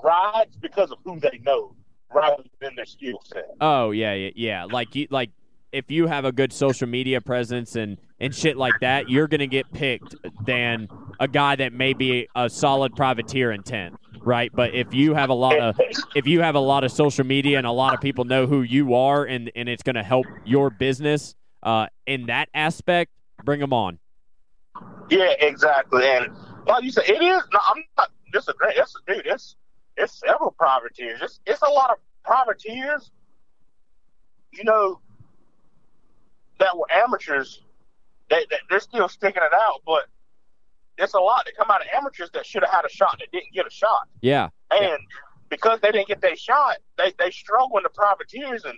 rides 0.03 0.55
because 0.57 0.91
of 0.91 0.97
who 1.03 1.19
they 1.19 1.39
know 1.43 1.75
rather 2.13 2.43
than 2.61 2.75
their 2.75 2.85
skill 2.85 3.21
set. 3.25 3.45
Oh 3.61 3.91
yeah, 3.91 4.13
yeah, 4.13 4.31
yeah. 4.35 4.65
Like 4.65 4.95
you 4.95 5.07
like 5.09 5.31
if 5.71 5.89
you 5.89 6.07
have 6.07 6.25
a 6.25 6.31
good 6.31 6.53
social 6.53 6.87
media 6.87 7.21
presence 7.21 7.75
and 7.75 7.97
and 8.19 8.33
shit 8.33 8.57
like 8.57 8.73
that, 8.81 9.09
you're 9.09 9.27
gonna 9.27 9.47
get 9.47 9.71
picked 9.71 10.15
than 10.45 10.87
a 11.19 11.27
guy 11.27 11.55
that 11.55 11.73
may 11.73 11.93
be 11.93 12.27
a 12.35 12.49
solid 12.49 12.95
privateer 12.95 13.51
intent 13.51 13.95
right? 14.25 14.51
But 14.53 14.73
if 14.73 14.93
you 14.93 15.13
have 15.13 15.29
a 15.29 15.33
lot 15.33 15.59
of 15.59 15.79
if 16.15 16.25
you 16.25 16.41
have 16.41 16.55
a 16.55 16.59
lot 16.59 16.83
of 16.83 16.91
social 16.91 17.25
media 17.25 17.57
and 17.57 17.67
a 17.67 17.71
lot 17.71 17.93
of 17.93 18.01
people 18.01 18.25
know 18.25 18.47
who 18.47 18.61
you 18.61 18.93
are 18.93 19.25
and 19.25 19.51
and 19.55 19.69
it's 19.69 19.83
going 19.83 19.95
to 19.95 20.03
help 20.03 20.25
your 20.45 20.69
business 20.69 21.35
uh, 21.61 21.87
in 22.05 22.27
that 22.27 22.49
aspect, 22.53 23.11
bring 23.43 23.59
them 23.59 23.73
on. 23.73 23.99
Yeah, 25.09 25.33
exactly. 25.39 26.07
And 26.07 26.27
like 26.67 26.83
you 26.83 26.91
said, 26.91 27.05
it 27.07 27.21
is. 27.21 27.43
No, 27.53 27.59
I'm 27.67 27.83
not. 27.97 28.09
Great. 28.57 28.77
It's 28.77 28.95
dude. 29.07 29.27
It's 29.27 29.55
it's 29.97 30.19
several 30.19 30.51
privateers. 30.51 31.19
It's 31.21 31.39
it's 31.45 31.61
a 31.61 31.69
lot 31.69 31.91
of 31.91 31.97
privateers. 32.23 33.11
You 34.51 34.63
know 34.63 34.99
that 36.59 36.77
were 36.77 36.87
amateurs. 36.91 37.61
They, 38.29 38.45
they 38.49 38.57
they're 38.69 38.79
still 38.79 39.09
sticking 39.09 39.43
it 39.43 39.53
out, 39.53 39.81
but 39.85 40.07
it's 40.97 41.13
a 41.13 41.19
lot 41.19 41.45
that 41.45 41.55
come 41.57 41.69
out 41.71 41.81
of 41.81 41.87
amateurs 41.93 42.29
that 42.33 42.45
should 42.45 42.63
have 42.63 42.71
had 42.71 42.85
a 42.85 42.89
shot 42.89 43.17
that 43.19 43.31
didn't 43.31 43.53
get 43.53 43.65
a 43.65 43.71
shot. 43.71 44.07
Yeah. 44.21 44.49
And 44.71 44.81
yeah. 44.81 44.97
because 45.49 45.79
they 45.81 45.91
didn't 45.91 46.07
get 46.07 46.21
their 46.21 46.35
shot, 46.35 46.77
they 46.97 47.13
they 47.19 47.31
struggle 47.31 47.77
in 47.77 47.83
the 47.83 47.89
privateers 47.89 48.63
and 48.65 48.77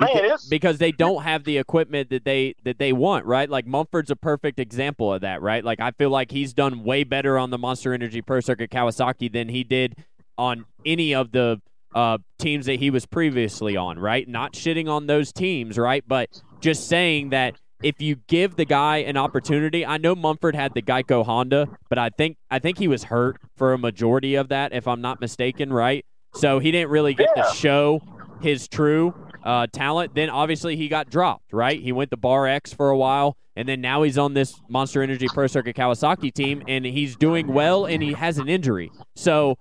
man, 0.00 0.22
because, 0.22 0.48
because 0.48 0.78
they 0.78 0.92
don't 0.92 1.22
have 1.22 1.44
the 1.44 1.58
equipment 1.58 2.10
that 2.10 2.24
they 2.24 2.54
that 2.64 2.78
they 2.78 2.92
want, 2.92 3.24
right? 3.26 3.48
Like 3.48 3.66
Mumford's 3.66 4.10
a 4.10 4.16
perfect 4.16 4.58
example 4.58 5.12
of 5.12 5.20
that, 5.22 5.42
right? 5.42 5.64
Like 5.64 5.80
I 5.80 5.90
feel 5.92 6.10
like 6.10 6.30
he's 6.30 6.52
done 6.52 6.84
way 6.84 7.04
better 7.04 7.38
on 7.38 7.50
the 7.50 7.58
Monster 7.58 7.94
Energy 7.94 8.22
Pro 8.22 8.40
Circuit 8.40 8.70
Kawasaki 8.70 9.32
than 9.32 9.48
he 9.48 9.64
did 9.64 9.96
on 10.36 10.64
any 10.84 11.14
of 11.14 11.32
the 11.32 11.60
uh, 11.94 12.18
teams 12.38 12.66
that 12.66 12.80
he 12.80 12.90
was 12.90 13.06
previously 13.06 13.76
on, 13.76 13.98
right? 13.98 14.26
Not 14.28 14.52
shitting 14.52 14.88
on 14.88 15.06
those 15.06 15.32
teams, 15.32 15.78
right? 15.78 16.04
But 16.06 16.42
just 16.60 16.88
saying 16.88 17.30
that 17.30 17.54
if 17.82 18.00
you 18.00 18.16
give 18.26 18.56
the 18.56 18.64
guy 18.64 18.98
an 18.98 19.16
opportunity, 19.16 19.84
I 19.84 19.98
know 19.98 20.14
Mumford 20.14 20.56
had 20.56 20.74
the 20.74 20.82
Geico 20.82 21.24
Honda, 21.24 21.68
but 21.88 21.98
I 21.98 22.08
think 22.10 22.36
I 22.50 22.58
think 22.58 22.78
he 22.78 22.88
was 22.88 23.04
hurt 23.04 23.36
for 23.56 23.72
a 23.72 23.78
majority 23.78 24.34
of 24.34 24.48
that, 24.48 24.72
if 24.72 24.88
I'm 24.88 25.00
not 25.00 25.20
mistaken, 25.20 25.72
right? 25.72 26.04
So 26.34 26.58
he 26.58 26.72
didn't 26.72 26.90
really 26.90 27.14
get 27.14 27.28
yeah. 27.36 27.44
to 27.44 27.54
show 27.54 28.00
his 28.40 28.66
true 28.66 29.14
uh, 29.44 29.66
talent. 29.72 30.14
Then 30.14 30.30
obviously 30.30 30.76
he 30.76 30.88
got 30.88 31.10
dropped, 31.10 31.52
right? 31.52 31.80
He 31.80 31.92
went 31.92 32.10
to 32.10 32.16
Bar 32.16 32.48
X 32.48 32.72
for 32.72 32.90
a 32.90 32.96
while, 32.96 33.36
and 33.54 33.68
then 33.68 33.80
now 33.80 34.02
he's 34.02 34.18
on 34.18 34.34
this 34.34 34.60
Monster 34.68 35.02
Energy 35.02 35.28
Pro 35.28 35.46
Circuit 35.46 35.76
Kawasaki 35.76 36.32
team, 36.32 36.62
and 36.66 36.84
he's 36.84 37.14
doing 37.14 37.46
well, 37.46 37.84
and 37.84 38.02
he 38.02 38.14
has 38.14 38.38
an 38.38 38.48
injury. 38.48 38.90
So, 39.14 39.56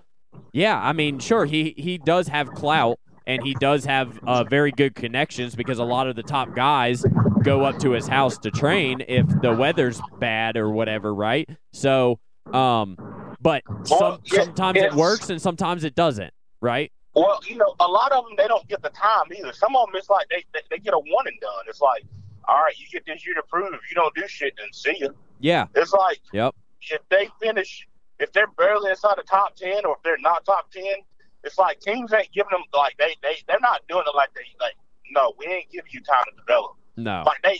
yeah, 0.53 0.80
I 0.81 0.93
mean, 0.93 1.19
sure, 1.19 1.45
he 1.45 1.76
he 1.77 1.97
does 1.97 2.30
have 2.30 2.49
clout, 2.51 2.97
and 3.27 3.43
he 3.43 3.53
does 3.55 3.85
have 3.85 4.19
uh, 4.26 4.43
very 4.45 4.72
good 4.72 4.95
connections 4.95 5.55
because 5.55 5.80
a 5.80 5.84
lot 5.84 6.07
of 6.07 6.15
the 6.15 6.23
top 6.23 6.55
guys 6.55 7.05
go 7.43 7.64
up 7.64 7.77
to 7.80 7.91
his 7.91 8.07
house 8.07 8.38
to 8.39 8.51
train 8.51 9.03
if 9.07 9.27
the 9.41 9.53
weather's 9.53 10.01
bad 10.19 10.55
or 10.55 10.69
whatever, 10.69 11.14
right? 11.14 11.49
So, 11.73 12.19
um, 12.51 12.97
but 13.41 13.64
some, 13.84 14.19
sometimes 14.26 14.77
it 14.77 14.93
works 14.93 15.30
and 15.30 15.41
sometimes 15.41 15.84
it 15.84 15.93
doesn't, 15.95 16.34
right? 16.61 16.91
Well, 17.15 17.40
you 17.48 17.57
know, 17.57 17.76
a 17.80 17.88
lot 17.88 18.11
of 18.11 18.26
them 18.26 18.34
they 18.38 18.48
don't 18.48 18.68
get 18.68 18.81
the 18.81 18.90
time 18.90 19.26
either. 19.38 19.53
Some 19.53 19.76
of 19.76 19.88
them 19.88 19.95
it's 19.95 20.10
like 20.10 20.27
they 20.30 20.44
they, 20.53 20.61
they 20.72 20.77
get 20.80 20.94
a 20.94 20.99
one 20.99 21.27
and 21.27 21.40
done. 21.40 21.65
It's 21.68 21.81
like, 21.81 22.03
all 22.48 22.57
right, 22.57 22.73
you 22.77 22.88
get 22.91 23.06
this 23.06 23.26
year 23.26 23.35
to 23.35 23.44
prove. 23.44 23.73
If 23.73 23.90
you 23.90 23.95
don't 23.95 24.14
do 24.15 24.27
shit, 24.27 24.53
then 24.57 24.72
see 24.72 24.95
you. 24.99 25.14
Yeah, 25.40 25.68
it's 25.76 25.94
like, 25.94 26.19
yep. 26.31 26.56
If 26.81 27.02
they 27.10 27.30
finish 27.40 27.88
if 28.19 28.31
they're 28.31 28.48
barely 28.57 28.90
inside 28.90 29.15
the 29.18 29.23
top 29.23 29.56
ten 29.56 29.85
or 29.85 29.95
if 29.98 30.03
they're 30.03 30.18
not 30.19 30.45
top 30.45 30.72
ten, 30.72 30.95
it's 31.44 31.57
like 31.57 31.80
teams 31.80 32.14
ain't 32.14 32.31
giving 32.31 32.52
them 32.52 32.64
like 32.73 32.95
they 32.98 33.15
they 33.22 33.35
they're 33.48 33.60
not 33.61 33.81
doing 33.88 34.03
it 34.07 34.15
like 34.15 34.34
they 34.34 34.41
like 34.60 34.76
no, 35.11 35.34
we 35.38 35.45
ain't 35.45 35.69
giving 35.72 35.91
you 35.91 36.02
time 36.02 36.23
to 36.30 36.41
develop. 36.41 36.76
No, 36.98 37.23
like 37.26 37.41
they, 37.44 37.60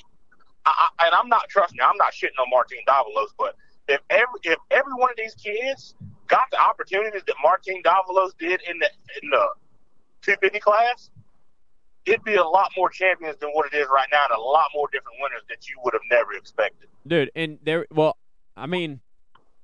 I, 0.65 0.89
I, 0.99 1.05
and 1.07 1.15
I'm 1.15 1.27
not 1.27 1.49
trusting. 1.49 1.80
I'm 1.81 1.97
not 1.97 2.13
shitting 2.13 2.39
on 2.39 2.49
Martin 2.49 2.80
Davalos, 2.88 3.34
but 3.38 3.55
if 3.88 4.01
every 4.09 4.39
if 4.43 4.57
every 4.71 4.93
one 4.93 5.09
of 5.09 5.17
these 5.17 5.35
kids 5.35 5.95
got 6.27 6.45
the 6.51 6.59
opportunities 6.59 7.23
that 7.27 7.35
Martin 7.41 7.81
Davalos 7.83 8.31
did 8.37 8.61
in 8.69 8.79
the 8.79 8.89
in 9.21 9.29
the 9.29 9.47
250 10.21 10.59
class, 10.59 11.09
it'd 12.05 12.23
be 12.23 12.35
a 12.35 12.43
lot 12.43 12.71
more 12.77 12.89
champions 12.89 13.37
than 13.39 13.49
what 13.49 13.71
it 13.71 13.75
is 13.75 13.87
right 13.93 14.07
now, 14.11 14.25
and 14.29 14.37
a 14.37 14.41
lot 14.41 14.65
more 14.73 14.87
different 14.91 15.17
winners 15.21 15.41
that 15.49 15.67
you 15.67 15.75
would 15.83 15.93
have 15.93 16.01
never 16.09 16.33
expected. 16.33 16.89
Dude, 17.05 17.31
and 17.35 17.59
there, 17.63 17.85
well, 17.91 18.17
I 18.55 18.65
mean, 18.65 19.01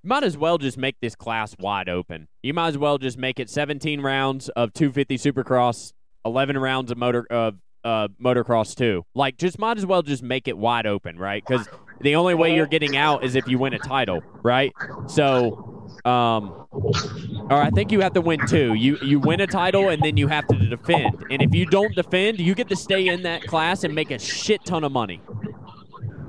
might 0.04 0.24
as 0.24 0.38
well 0.38 0.58
just 0.58 0.78
make 0.78 1.00
this 1.02 1.16
class 1.16 1.56
wide 1.60 1.90
open. 1.90 2.28
You 2.44 2.54
might 2.54 2.70
as 2.70 2.78
well 2.78 2.98
just 2.98 3.18
make 3.18 3.40
it 3.40 3.50
17 3.50 4.02
rounds 4.02 4.50
of 4.50 4.74
250 4.74 5.18
Supercross, 5.18 5.94
11 6.26 6.58
rounds 6.58 6.92
of 6.92 6.98
motor 6.98 7.26
of 7.30 7.56
uh, 7.84 8.08
motocross 8.22 8.76
too. 8.76 9.06
Like, 9.16 9.38
just 9.38 9.60
might 9.60 9.78
as 9.78 9.86
well 9.86 10.02
just 10.02 10.24
make 10.24 10.48
it 10.48 10.58
wide 10.58 10.86
open, 10.86 11.18
right? 11.18 11.44
Because 11.46 11.68
the 12.02 12.16
only 12.16 12.34
way 12.34 12.56
you're 12.56 12.68
getting 12.68 12.96
out 12.96 13.24
is 13.24 13.36
if 13.36 13.48
you 13.48 13.60
win 13.60 13.74
a 13.74 13.80
title, 13.80 14.26
right? 14.44 14.74
So, 15.06 15.58
um, 16.06 16.68
or 16.72 17.54
I 17.54 17.70
think 17.72 17.92
you 17.92 18.02
have 18.02 18.14
to 18.14 18.22
win 18.22 18.40
two. 18.48 18.74
You 18.74 18.98
you 19.02 19.20
win 19.20 19.42
a 19.42 19.48
title 19.48 19.90
and 19.90 20.02
then 20.02 20.18
you 20.18 20.28
have 20.28 20.48
to 20.48 20.56
defend. 20.56 21.26
And 21.30 21.42
if 21.42 21.54
you 21.54 21.66
don't 21.66 21.94
defend, 21.96 22.40
you 22.40 22.56
get 22.56 22.70
to 22.70 22.76
stay 22.76 23.08
in 23.08 23.24
that 23.24 23.44
class 23.44 23.84
and 23.84 23.94
make 23.94 24.12
a 24.12 24.20
shit 24.20 24.64
ton 24.66 24.84
of 24.84 24.92
money. 24.92 25.22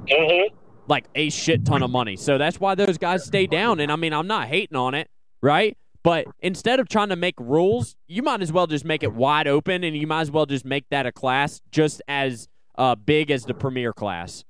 Mm-hmm. 0.08 0.54
Like 0.88 1.06
a 1.14 1.30
shit 1.30 1.64
ton 1.64 1.82
of 1.82 1.90
money. 1.90 2.16
So 2.16 2.38
that's 2.38 2.58
why 2.58 2.74
those 2.74 2.98
guys 2.98 3.24
stay 3.24 3.46
down. 3.46 3.80
And 3.80 3.92
I 3.92 3.96
mean, 3.96 4.12
I'm 4.12 4.26
not 4.26 4.48
hating 4.48 4.76
on 4.76 4.94
it, 4.94 5.08
right? 5.40 5.76
But 6.02 6.26
instead 6.40 6.80
of 6.80 6.88
trying 6.88 7.10
to 7.10 7.16
make 7.16 7.34
rules, 7.38 7.94
you 8.08 8.22
might 8.22 8.40
as 8.40 8.52
well 8.52 8.66
just 8.66 8.84
make 8.84 9.02
it 9.02 9.12
wide 9.12 9.46
open, 9.46 9.84
and 9.84 9.94
you 9.96 10.06
might 10.06 10.22
as 10.22 10.30
well 10.30 10.46
just 10.46 10.64
make 10.64 10.88
that 10.90 11.04
a 11.06 11.12
class 11.12 11.60
just 11.70 12.00
as 12.08 12.48
uh, 12.78 12.94
big 12.94 13.30
as 13.30 13.44
the 13.44 13.54
premier 13.54 13.92
class. 13.92 14.44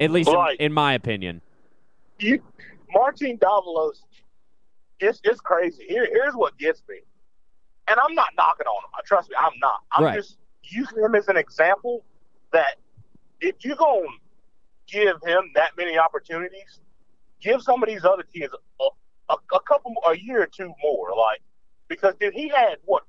At 0.00 0.10
least 0.10 0.28
in, 0.28 0.56
in, 0.58 0.72
my 0.72 0.94
opinion. 0.94 1.40
You, 2.18 2.42
Martin 2.92 3.38
Davalos, 3.38 3.98
it's, 5.00 5.20
it's 5.24 5.40
crazy. 5.40 5.84
Here, 5.88 6.06
here's 6.10 6.34
what 6.34 6.56
gets 6.58 6.82
me. 6.88 6.96
And 7.88 7.98
I'm 7.98 8.14
not 8.14 8.28
knocking 8.36 8.66
on 8.66 8.84
him. 8.84 8.90
Trust 9.04 9.30
me, 9.30 9.36
I'm 9.38 9.52
not. 9.60 9.80
I'm 9.92 10.04
right. 10.04 10.16
just 10.16 10.38
using 10.62 10.98
him 11.02 11.14
as 11.14 11.28
an 11.28 11.36
example 11.36 12.04
that 12.52 12.76
if 13.40 13.56
you're 13.64 13.76
going 13.76 14.06
to 14.06 14.92
give 14.92 15.16
him 15.26 15.50
that 15.54 15.72
many 15.76 15.98
opportunities, 15.98 16.80
give 17.40 17.62
some 17.62 17.82
of 17.82 17.88
these 17.88 18.04
other 18.04 18.22
kids 18.34 18.54
a, 18.80 18.84
a, 19.32 19.36
a 19.54 19.60
couple, 19.60 19.94
a 20.08 20.16
year 20.16 20.42
or 20.42 20.46
two 20.46 20.72
more. 20.82 21.08
Like, 21.16 21.42
because 21.88 22.14
dude, 22.20 22.34
he 22.34 22.48
had 22.48 22.76
what 22.84 23.02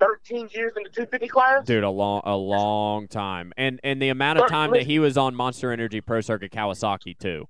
13 0.00 0.48
years 0.52 0.72
in 0.76 0.82
the 0.82 0.90
250 0.90 1.28
class? 1.28 1.64
Dude, 1.64 1.84
a 1.84 1.90
long 1.90 2.22
a 2.24 2.36
long 2.36 3.08
time. 3.08 3.52
And 3.56 3.80
and 3.84 4.00
the 4.00 4.08
amount 4.08 4.38
of 4.38 4.48
time 4.48 4.72
that 4.72 4.82
he 4.82 4.98
was 4.98 5.16
on 5.16 5.34
Monster 5.34 5.72
Energy 5.72 6.00
Pro 6.00 6.20
Circuit 6.20 6.52
Kawasaki 6.52 7.16
too. 7.18 7.48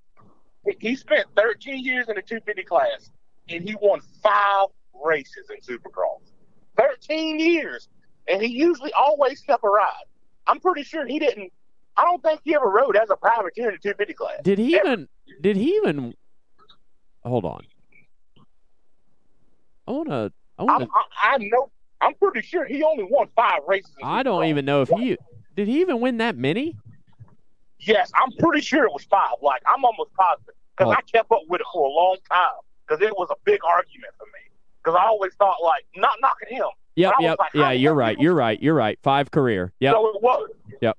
He 0.79 0.97
spent 0.97 1.27
13 1.37 1.85
years 1.85 2.09
in 2.09 2.15
the 2.15 2.23
250 2.23 2.63
class 2.65 3.11
and 3.49 3.69
he 3.69 3.77
won 3.81 4.01
5 4.23 4.67
races 5.05 5.51
in 5.51 5.61
Supercross. 5.61 6.33
13 6.79 7.39
years 7.39 7.89
and 8.29 8.43
he 8.43 8.49
usually 8.49 8.93
always 8.93 9.41
kept 9.41 9.63
a 9.65 9.69
ride. 9.69 9.93
I'm 10.47 10.61
pretty 10.61 10.83
sure 10.83 11.07
he 11.07 11.19
didn't 11.19 11.53
I 11.97 12.03
don't 12.03 12.23
think 12.23 12.41
he 12.45 12.55
ever 12.55 12.69
rode 12.69 12.97
as 12.97 13.09
a 13.11 13.17
privateer 13.17 13.69
in 13.69 13.75
the 13.75 13.79
250 13.79 14.15
class. 14.15 14.39
Did 14.43 14.59
he 14.59 14.77
ever. 14.77 14.89
even 14.89 15.09
did 15.41 15.57
he 15.57 15.77
even 15.77 16.15
Hold 17.25 17.45
on. 17.45 17.63
I 19.87 19.91
want 19.93 20.09
to 20.09 20.33
I 20.59 20.63
want 20.63 20.83
to 20.85 20.89
I, 20.93 21.35
I 21.35 21.39
know 21.39 21.71
I'm 22.01 22.15
pretty 22.15 22.43
sure 22.43 22.65
he 22.67 22.83
only 22.83 23.05
won 23.05 23.29
five 23.35 23.61
races. 23.67 23.95
I 24.03 24.23
don't 24.23 24.45
even 24.45 24.65
know 24.65 24.83
if 24.83 24.89
he 24.91 25.17
did. 25.57 25.69
He 25.69 25.81
even 25.81 26.01
win 26.01 26.19
that 26.19 26.37
many? 26.37 26.77
Yes, 27.87 28.11
I'm 28.21 28.33
pretty 28.39 28.63
sure 28.63 28.85
it 28.85 28.93
was 28.93 29.05
five. 29.05 29.37
Like 29.43 29.63
I'm 29.67 29.85
almost 29.85 30.13
positive 30.15 30.55
because 30.77 30.93
oh. 30.93 30.97
I 30.97 31.01
kept 31.03 31.31
up 31.31 31.43
with 31.49 31.61
it 31.61 31.67
for 31.73 31.87
a 31.87 31.91
long 31.91 32.17
time 32.31 32.61
because 32.87 33.03
it 33.03 33.13
was 33.17 33.29
a 33.31 33.37
big 33.45 33.61
argument 33.65 34.13
for 34.19 34.27
me. 34.27 34.51
Because 34.83 34.99
I 35.01 35.07
always 35.07 35.33
thought 35.35 35.57
like 35.63 35.85
not 35.97 36.17
knocking 36.21 36.57
him. 36.57 36.67
Yep, 36.97 37.13
yep, 37.21 37.39
like, 37.39 37.55
yeah. 37.55 37.71
You're 37.73 37.95
right. 37.95 38.19
You're 38.19 38.35
right. 38.35 38.61
You're 38.63 38.75
right. 38.75 38.99
Five 39.03 39.31
career. 39.31 39.73
Yep. 39.81 39.95
So 39.95 40.09
it 40.09 40.23
was. 40.23 40.51
Yep. 40.81 40.97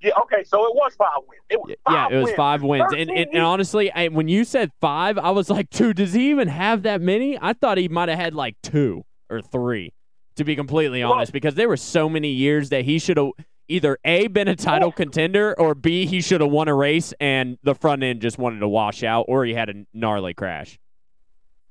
Yeah. 0.00 0.10
Okay. 0.22 0.44
So 0.44 0.64
it 0.66 0.74
was 0.74 0.94
five 0.96 1.22
wins. 1.28 1.42
It 1.50 1.60
was 1.60 1.74
yeah. 1.90 2.08
It 2.10 2.16
was 2.16 2.24
wins. 2.26 2.36
five 2.36 2.62
wins. 2.62 2.92
And, 2.92 3.10
and, 3.10 3.28
and 3.32 3.42
honestly, 3.42 3.92
I, 3.92 4.08
when 4.08 4.28
you 4.28 4.44
said 4.44 4.70
five, 4.80 5.18
I 5.18 5.30
was 5.30 5.50
like, 5.50 5.70
dude, 5.70 5.96
does 5.96 6.12
he 6.12 6.30
even 6.30 6.48
have 6.48 6.82
that 6.82 7.00
many? 7.00 7.38
I 7.40 7.52
thought 7.52 7.78
he 7.78 7.88
might 7.88 8.08
have 8.08 8.18
had 8.18 8.34
like 8.34 8.56
two 8.62 9.04
or 9.30 9.40
three 9.40 9.92
to 10.38 10.44
be 10.44 10.56
completely 10.56 11.02
honest, 11.02 11.32
because 11.32 11.56
there 11.56 11.68
were 11.68 11.76
so 11.76 12.08
many 12.08 12.30
years 12.30 12.68
that 12.70 12.84
he 12.84 12.98
should 13.00 13.16
have 13.16 13.30
either 13.68 13.98
A, 14.04 14.26
been 14.26 14.48
a 14.48 14.56
title 14.56 14.88
oh. 14.88 14.92
contender, 14.92 15.54
or 15.58 15.74
B, 15.74 16.06
he 16.06 16.20
should 16.20 16.40
have 16.40 16.50
won 16.50 16.68
a 16.68 16.74
race 16.74 17.12
and 17.20 17.58
the 17.62 17.74
front 17.74 18.02
end 18.02 18.20
just 18.20 18.38
wanted 18.38 18.60
to 18.60 18.68
wash 18.68 19.02
out, 19.02 19.26
or 19.28 19.44
he 19.44 19.54
had 19.54 19.68
a 19.68 19.84
gnarly 19.92 20.34
crash. 20.34 20.78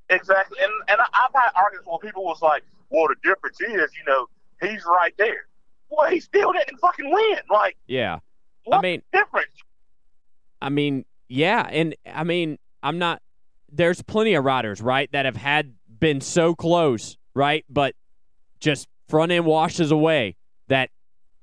Exactly. 0.09 0.57
And, 0.63 0.71
and 0.87 1.01
I've 1.01 1.33
had 1.33 1.49
arguments 1.55 1.87
where 1.87 1.99
people 1.99 2.23
was 2.23 2.41
like, 2.41 2.63
well, 2.89 3.07
the 3.07 3.15
difference 3.23 3.59
is, 3.59 3.91
you 3.95 4.03
know, 4.07 4.27
he's 4.61 4.85
right 4.85 5.13
there. 5.17 5.47
Well, 5.89 6.09
he 6.09 6.19
still 6.19 6.53
didn't 6.53 6.77
fucking 6.79 7.11
win. 7.11 7.39
Like, 7.49 7.75
yeah. 7.87 8.19
I 8.71 8.81
mean, 8.81 9.01
difference? 9.11 9.47
I 10.61 10.69
mean, 10.69 11.05
yeah. 11.27 11.67
And 11.69 11.95
I 12.05 12.23
mean, 12.23 12.57
I'm 12.83 12.99
not, 12.99 13.21
there's 13.71 14.01
plenty 14.01 14.33
of 14.35 14.45
riders, 14.45 14.81
right, 14.81 15.11
that 15.11 15.25
have 15.25 15.37
had 15.37 15.73
been 15.99 16.21
so 16.21 16.55
close, 16.55 17.17
right? 17.33 17.65
But 17.69 17.95
just 18.59 18.87
front 19.09 19.31
end 19.31 19.45
washes 19.45 19.91
away 19.91 20.35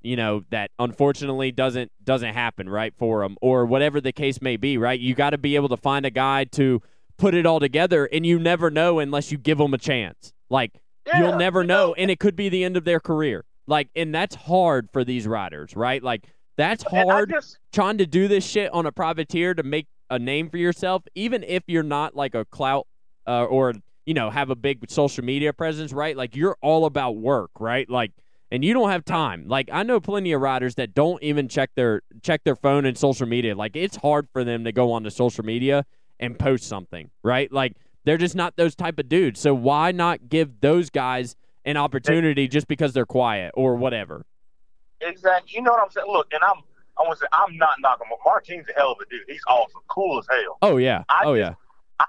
you 0.05 0.15
know 0.15 0.43
that 0.49 0.71
unfortunately 0.79 1.51
doesn't 1.51 1.91
doesn't 2.03 2.33
happen 2.33 2.69
right 2.69 2.93
for 2.97 3.21
them 3.21 3.35
or 3.41 3.65
whatever 3.65 3.99
the 3.99 4.11
case 4.11 4.41
may 4.41 4.57
be 4.57 4.77
right 4.77 4.99
you 4.99 5.15
got 5.15 5.31
to 5.31 5.37
be 5.37 5.55
able 5.55 5.69
to 5.69 5.77
find 5.77 6.05
a 6.05 6.09
guy 6.09 6.43
to 6.43 6.81
put 7.17 7.33
it 7.33 7.45
all 7.45 7.59
together 7.59 8.05
and 8.05 8.25
you 8.25 8.37
never 8.39 8.69
know 8.69 8.99
unless 8.99 9.31
you 9.31 9.37
give 9.37 9.57
them 9.57 9.73
a 9.73 9.77
chance 9.77 10.33
like 10.49 10.71
yeah, 11.07 11.19
you'll 11.19 11.37
never 11.37 11.61
you 11.61 11.67
know. 11.67 11.87
know 11.87 11.93
and 11.95 12.11
it 12.11 12.19
could 12.19 12.35
be 12.35 12.49
the 12.49 12.63
end 12.63 12.77
of 12.77 12.85
their 12.85 12.99
career 12.99 13.43
like 13.67 13.89
and 13.95 14.13
that's 14.13 14.35
hard 14.35 14.89
for 14.91 15.03
these 15.03 15.27
riders 15.27 15.75
right 15.75 16.03
like 16.03 16.25
that's 16.57 16.83
hard 16.83 17.29
just, 17.29 17.59
trying 17.73 17.97
to 17.97 18.05
do 18.05 18.27
this 18.27 18.45
shit 18.45 18.71
on 18.73 18.85
a 18.85 18.91
privateer 18.91 19.53
to 19.53 19.63
make 19.63 19.87
a 20.09 20.19
name 20.19 20.49
for 20.49 20.57
yourself 20.57 21.03
even 21.15 21.43
if 21.43 21.63
you're 21.67 21.83
not 21.83 22.15
like 22.15 22.35
a 22.35 22.45
clout 22.45 22.87
uh, 23.27 23.43
or 23.45 23.73
you 24.05 24.13
know, 24.13 24.29
have 24.29 24.49
a 24.49 24.55
big 24.55 24.89
social 24.89 25.23
media 25.23 25.51
presence, 25.51 25.91
right? 25.91 26.15
Like 26.15 26.35
you're 26.35 26.57
all 26.61 26.85
about 26.85 27.17
work, 27.17 27.51
right? 27.59 27.89
Like 27.89 28.11
and 28.51 28.63
you 28.63 28.73
don't 28.73 28.89
have 28.89 29.05
time. 29.05 29.47
Like 29.47 29.69
I 29.71 29.83
know 29.83 29.99
plenty 29.99 30.31
of 30.31 30.41
riders 30.41 30.75
that 30.75 30.93
don't 30.93 31.21
even 31.23 31.47
check 31.47 31.71
their 31.75 32.01
check 32.21 32.43
their 32.43 32.55
phone 32.55 32.85
and 32.85 32.97
social 32.97 33.27
media. 33.27 33.55
Like 33.55 33.75
it's 33.75 33.97
hard 33.97 34.27
for 34.31 34.43
them 34.43 34.63
to 34.65 34.71
go 34.71 34.91
onto 34.91 35.09
social 35.09 35.43
media 35.43 35.85
and 36.19 36.37
post 36.37 36.65
something, 36.65 37.09
right? 37.23 37.51
Like 37.51 37.77
they're 38.03 38.17
just 38.17 38.35
not 38.35 38.55
those 38.55 38.75
type 38.75 38.99
of 38.99 39.09
dudes. 39.09 39.39
So 39.39 39.53
why 39.53 39.91
not 39.91 40.29
give 40.29 40.61
those 40.61 40.89
guys 40.89 41.35
an 41.65 41.77
opportunity 41.77 42.47
just 42.47 42.67
because 42.67 42.93
they're 42.93 43.05
quiet 43.05 43.51
or 43.55 43.75
whatever? 43.75 44.25
Exactly. 45.01 45.51
You 45.55 45.63
know 45.63 45.71
what 45.71 45.83
I'm 45.83 45.91
saying? 45.91 46.07
Look, 46.07 46.27
and 46.31 46.43
I'm 46.43 46.61
I 46.97 47.01
want 47.01 47.19
to 47.19 47.23
say 47.23 47.27
I'm 47.33 47.57
not 47.57 47.75
knocking 47.79 48.07
him. 48.07 48.17
Martin's 48.23 48.65
a 48.69 48.79
hell 48.79 48.93
of 48.93 48.97
a 49.01 49.09
dude. 49.09 49.21
He's 49.27 49.41
awesome, 49.47 49.81
cool 49.87 50.19
as 50.19 50.27
hell. 50.29 50.57
Oh 50.61 50.77
yeah. 50.77 51.03
I 51.09 51.23
oh 51.25 51.35
just, 51.35 51.49
yeah. 51.49 51.55
I 51.99 52.05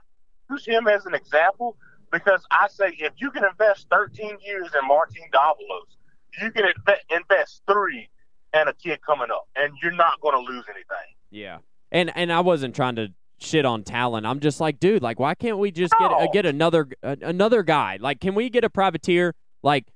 use 0.50 0.66
him 0.66 0.86
as 0.86 1.06
an 1.06 1.14
example 1.14 1.76
because 2.12 2.44
I 2.50 2.68
say 2.68 2.96
if 2.98 3.12
you 3.16 3.30
can 3.30 3.44
invest 3.44 3.88
13 3.90 4.38
years 4.44 4.68
in 4.80 4.86
Martin 4.86 5.22
Davalos, 5.32 5.96
you 6.40 6.50
can 6.50 6.64
invest 7.10 7.62
three 7.70 8.08
and 8.52 8.68
a 8.68 8.72
kid 8.74 9.00
coming 9.04 9.28
up, 9.30 9.48
and 9.56 9.72
you're 9.82 9.92
not 9.92 10.20
going 10.20 10.34
to 10.34 10.52
lose 10.52 10.64
anything. 10.68 11.14
Yeah, 11.30 11.58
and 11.90 12.12
and 12.16 12.32
I 12.32 12.40
wasn't 12.40 12.74
trying 12.74 12.96
to 12.96 13.08
shit 13.38 13.64
on 13.64 13.82
talent. 13.84 14.26
I'm 14.26 14.40
just 14.40 14.60
like, 14.60 14.80
dude, 14.80 15.02
like, 15.02 15.18
why 15.18 15.34
can't 15.34 15.58
we 15.58 15.70
just 15.70 15.92
get 15.98 16.10
uh, 16.10 16.26
get 16.32 16.46
another 16.46 16.88
uh, 17.02 17.16
another 17.22 17.62
guy? 17.62 17.98
Like, 18.00 18.20
can 18.20 18.34
we 18.34 18.48
get 18.50 18.64
a 18.64 18.70
privateer? 18.70 19.34
Like, 19.62 19.86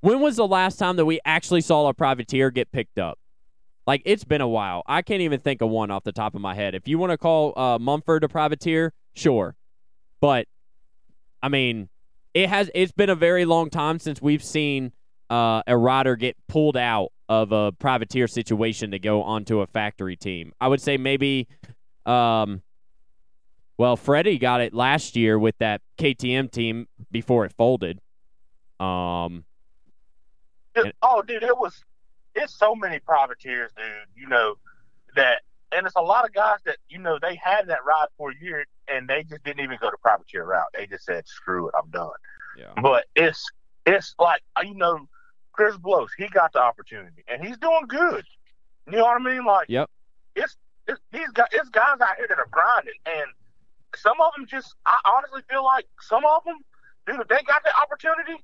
when 0.00 0.20
was 0.20 0.36
the 0.36 0.46
last 0.46 0.78
time 0.78 0.96
that 0.96 1.04
we 1.04 1.20
actually 1.24 1.60
saw 1.60 1.88
a 1.88 1.94
privateer 1.94 2.50
get 2.50 2.72
picked 2.72 2.98
up? 2.98 3.18
Like, 3.86 4.02
it's 4.04 4.24
been 4.24 4.40
a 4.40 4.48
while. 4.48 4.82
I 4.86 5.02
can't 5.02 5.22
even 5.22 5.40
think 5.40 5.62
of 5.62 5.70
one 5.70 5.90
off 5.90 6.04
the 6.04 6.12
top 6.12 6.34
of 6.34 6.40
my 6.40 6.54
head. 6.54 6.74
If 6.74 6.86
you 6.86 6.98
want 6.98 7.10
to 7.12 7.18
call 7.18 7.58
uh, 7.58 7.78
Mumford 7.78 8.22
a 8.24 8.28
privateer, 8.28 8.92
sure, 9.14 9.56
but 10.20 10.46
I 11.42 11.48
mean, 11.48 11.88
it 12.34 12.48
has 12.48 12.70
it's 12.74 12.92
been 12.92 13.10
a 13.10 13.14
very 13.14 13.44
long 13.44 13.70
time 13.70 13.98
since 13.98 14.20
we've 14.20 14.44
seen 14.44 14.92
uh, 15.30 15.62
a 15.66 15.76
rider 15.76 16.16
get 16.16 16.36
pulled 16.48 16.76
out 16.76 17.10
of 17.28 17.52
a 17.52 17.72
privateer 17.72 18.26
situation 18.26 18.92
to 18.92 18.98
go 18.98 19.22
onto 19.22 19.60
a 19.60 19.66
factory 19.66 20.16
team. 20.16 20.52
I 20.60 20.68
would 20.68 20.80
say 20.80 20.96
maybe, 20.96 21.46
um, 22.06 22.62
well, 23.76 23.96
Freddie 23.96 24.38
got 24.38 24.60
it 24.60 24.72
last 24.72 25.16
year 25.16 25.38
with 25.38 25.56
that 25.58 25.82
KTM 25.98 26.50
team 26.50 26.88
before 27.10 27.44
it 27.44 27.52
folded. 27.52 28.00
Um, 28.80 29.44
it, 30.74 30.94
oh, 31.02 31.22
dude, 31.22 31.42
it 31.42 31.56
was 31.56 31.84
it's 32.34 32.54
so 32.54 32.74
many 32.74 32.98
privateers, 33.00 33.70
dude. 33.76 33.86
You 34.14 34.28
know 34.28 34.54
that, 35.16 35.42
and 35.72 35.86
it's 35.86 35.96
a 35.96 36.02
lot 36.02 36.24
of 36.24 36.32
guys 36.32 36.58
that 36.64 36.76
you 36.88 36.98
know 36.98 37.18
they 37.20 37.34
had 37.36 37.68
that 37.68 37.84
ride 37.84 38.06
for 38.16 38.30
a 38.30 38.34
year 38.40 38.64
and 38.88 39.08
they 39.08 39.22
just 39.24 39.42
didn't 39.44 39.60
even 39.60 39.76
go 39.80 39.90
the 39.90 39.98
privateer 39.98 40.44
route. 40.44 40.68
They 40.74 40.86
just 40.86 41.04
said, 41.04 41.26
"Screw 41.26 41.68
it, 41.68 41.74
I'm 41.80 41.90
done." 41.90 42.10
Yeah. 42.56 42.72
But 42.80 43.06
it's 43.14 43.44
it's 43.86 44.14
like 44.18 44.42
uh, 44.56 44.62
you 44.64 44.74
know, 44.74 45.08
Chris 45.58 45.76
Blose, 45.76 46.10
he 46.16 46.28
got 46.28 46.52
the 46.52 46.60
opportunity, 46.60 47.24
and 47.26 47.44
he's 47.44 47.58
doing 47.58 47.82
good. 47.88 48.24
You 48.86 48.92
know 48.92 49.02
what 49.02 49.20
I 49.20 49.24
mean? 49.24 49.44
Like, 49.44 49.66
yep. 49.68 49.90
It's, 50.36 50.56
it's 50.86 51.00
these 51.10 51.28
guys, 51.34 51.48
it's 51.50 51.68
guys 51.70 51.98
out 52.00 52.14
here 52.16 52.28
that 52.28 52.38
are 52.38 52.46
grinding, 52.48 52.94
and 53.06 53.26
some 53.96 54.14
of 54.20 54.30
them 54.36 54.46
just, 54.46 54.72
I 54.86 54.94
honestly 55.16 55.42
feel 55.50 55.64
like 55.64 55.86
some 56.00 56.22
of 56.24 56.44
them, 56.44 56.58
dude, 57.08 57.18
if 57.22 57.26
they 57.26 57.42
got 57.44 57.64
the 57.64 57.74
opportunity, 57.82 58.40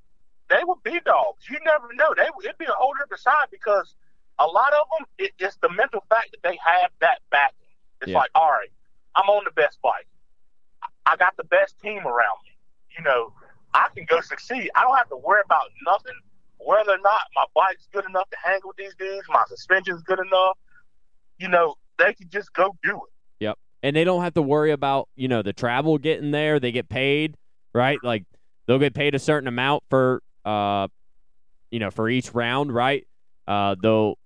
they 0.51 0.65
would 0.65 0.83
be 0.83 0.99
dogs. 1.07 1.47
You 1.49 1.59
never 1.65 1.87
know. 1.95 2.15
They 2.17 2.27
it'd 2.49 2.59
be 2.59 2.65
a 2.65 2.75
whole 2.75 2.95
different 2.99 3.23
side 3.23 3.47
because 3.53 3.95
a 4.41 4.47
lot 4.49 4.73
of 4.75 4.85
them, 4.99 5.07
it, 5.17 5.31
it's 5.39 5.57
the 5.63 5.71
mental 5.71 6.03
fact 6.09 6.33
that 6.33 6.43
they 6.43 6.59
have 6.67 6.91
that 7.01 7.21
backing. 7.31 7.71
It's 8.03 8.11
yeah. 8.11 8.19
like, 8.19 8.31
all 8.35 8.51
right, 8.51 8.73
I'm 9.15 9.31
on 9.31 9.45
the 9.45 9.55
best 9.55 9.79
bike. 9.83 10.09
I 11.07 11.15
got 11.15 11.37
the 11.37 11.45
best 11.45 11.79
team 11.79 12.09
around 12.09 12.43
me. 12.43 12.59
You 12.99 13.05
know, 13.05 13.33
I 13.73 13.87
can 13.95 14.05
go 14.05 14.21
succeed. 14.21 14.69
I 14.75 14.83
don't 14.83 14.97
have 14.97 15.11
to 15.11 15.17
worry 15.17 15.43
about 15.45 15.71
nothing, 15.87 16.19
whether 16.65 16.93
or 16.93 16.99
not 17.03 17.23
my 17.35 17.45
bike's 17.55 17.89
good 17.93 18.05
enough 18.09 18.29
to 18.31 18.37
hang 18.43 18.61
with 18.65 18.77
these 18.77 18.95
dudes, 18.99 19.27
my 19.29 19.43
suspension's 19.49 20.03
good 20.03 20.19
enough. 20.19 20.57
You 21.39 21.49
know, 21.49 21.75
they 21.99 22.15
can 22.15 22.29
just 22.31 22.53
go 22.53 22.77
do 22.83 22.97
it. 22.97 23.45
Yep. 23.45 23.59
And 23.83 23.95
they 23.95 24.05
don't 24.05 24.23
have 24.23 24.35
to 24.35 24.43
worry 24.43 24.73
about, 24.73 25.09
you 25.17 25.29
know, 25.29 25.43
the 25.43 25.53
travel 25.53 25.99
getting 25.99 26.31
there. 26.31 26.59
They 26.59 26.73
get 26.73 26.89
paid, 26.89 27.37
right? 27.75 27.99
Like 28.03 28.25
they'll 28.67 28.79
get 28.79 28.95
paid 28.95 29.15
a 29.15 29.19
certain 29.19 29.49
amount 29.49 29.85
for 29.91 30.23
uh 30.45 30.89
you 31.71 31.81
know, 31.81 31.91
for 31.91 32.09
each 32.09 32.33
round, 32.33 32.73
right? 32.73 33.07
Uh 33.47 33.75
they'll 33.81 34.19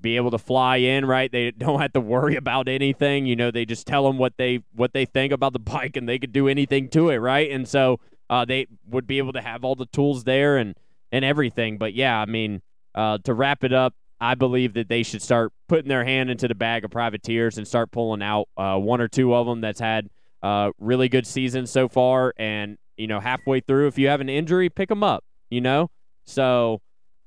be 0.00 0.16
able 0.16 0.30
to 0.32 0.38
fly 0.38 0.76
in, 0.76 1.04
right? 1.04 1.30
They 1.30 1.50
don't 1.50 1.80
have 1.80 1.92
to 1.92 2.00
worry 2.00 2.36
about 2.36 2.68
anything. 2.68 3.26
You 3.26 3.36
know, 3.36 3.50
they 3.50 3.64
just 3.64 3.86
tell 3.86 4.04
them 4.04 4.18
what 4.18 4.34
they 4.36 4.60
what 4.72 4.92
they 4.92 5.04
think 5.04 5.32
about 5.32 5.52
the 5.52 5.58
bike, 5.60 5.96
and 5.96 6.08
they 6.08 6.18
could 6.18 6.32
do 6.32 6.48
anything 6.48 6.88
to 6.90 7.10
it, 7.10 7.16
right? 7.16 7.50
And 7.50 7.68
so 7.68 8.00
uh, 8.30 8.44
they 8.44 8.66
would 8.88 9.06
be 9.06 9.18
able 9.18 9.32
to 9.32 9.40
have 9.40 9.64
all 9.64 9.74
the 9.74 9.86
tools 9.86 10.24
there 10.24 10.56
and 10.56 10.74
and 11.14 11.24
everything. 11.24 11.78
But 11.78 11.94
yeah, 11.94 12.20
I 12.20 12.26
mean, 12.26 12.60
uh, 12.94 13.18
to 13.22 13.32
wrap 13.32 13.62
it 13.62 13.72
up, 13.72 13.94
I 14.20 14.34
believe 14.34 14.74
that 14.74 14.88
they 14.88 15.04
should 15.04 15.22
start 15.22 15.52
putting 15.68 15.88
their 15.88 16.04
hand 16.04 16.28
into 16.28 16.48
the 16.48 16.56
bag 16.56 16.84
of 16.84 16.90
privateers 16.90 17.56
and 17.56 17.66
start 17.66 17.92
pulling 17.92 18.20
out 18.20 18.48
uh, 18.56 18.76
one 18.76 19.00
or 19.00 19.06
two 19.06 19.32
of 19.32 19.46
them 19.46 19.60
that's 19.60 19.78
had 19.78 20.10
uh, 20.42 20.72
really 20.78 21.08
good 21.08 21.26
seasons 21.26 21.70
so 21.70 21.88
far. 21.88 22.34
And 22.36 22.78
you 22.96 23.06
know, 23.06 23.20
halfway 23.20 23.60
through, 23.60 23.86
if 23.86 23.96
you 23.96 24.08
have 24.08 24.20
an 24.20 24.28
injury, 24.28 24.68
pick 24.68 24.88
them 24.88 25.04
up. 25.04 25.24
You 25.50 25.60
know, 25.60 25.90
so. 26.26 26.80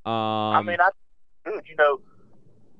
Um, 0.05 0.13
I 0.13 0.61
mean, 0.61 0.77
I, 0.81 0.89
dude, 1.45 1.63
you 1.69 1.75
know, 1.77 2.01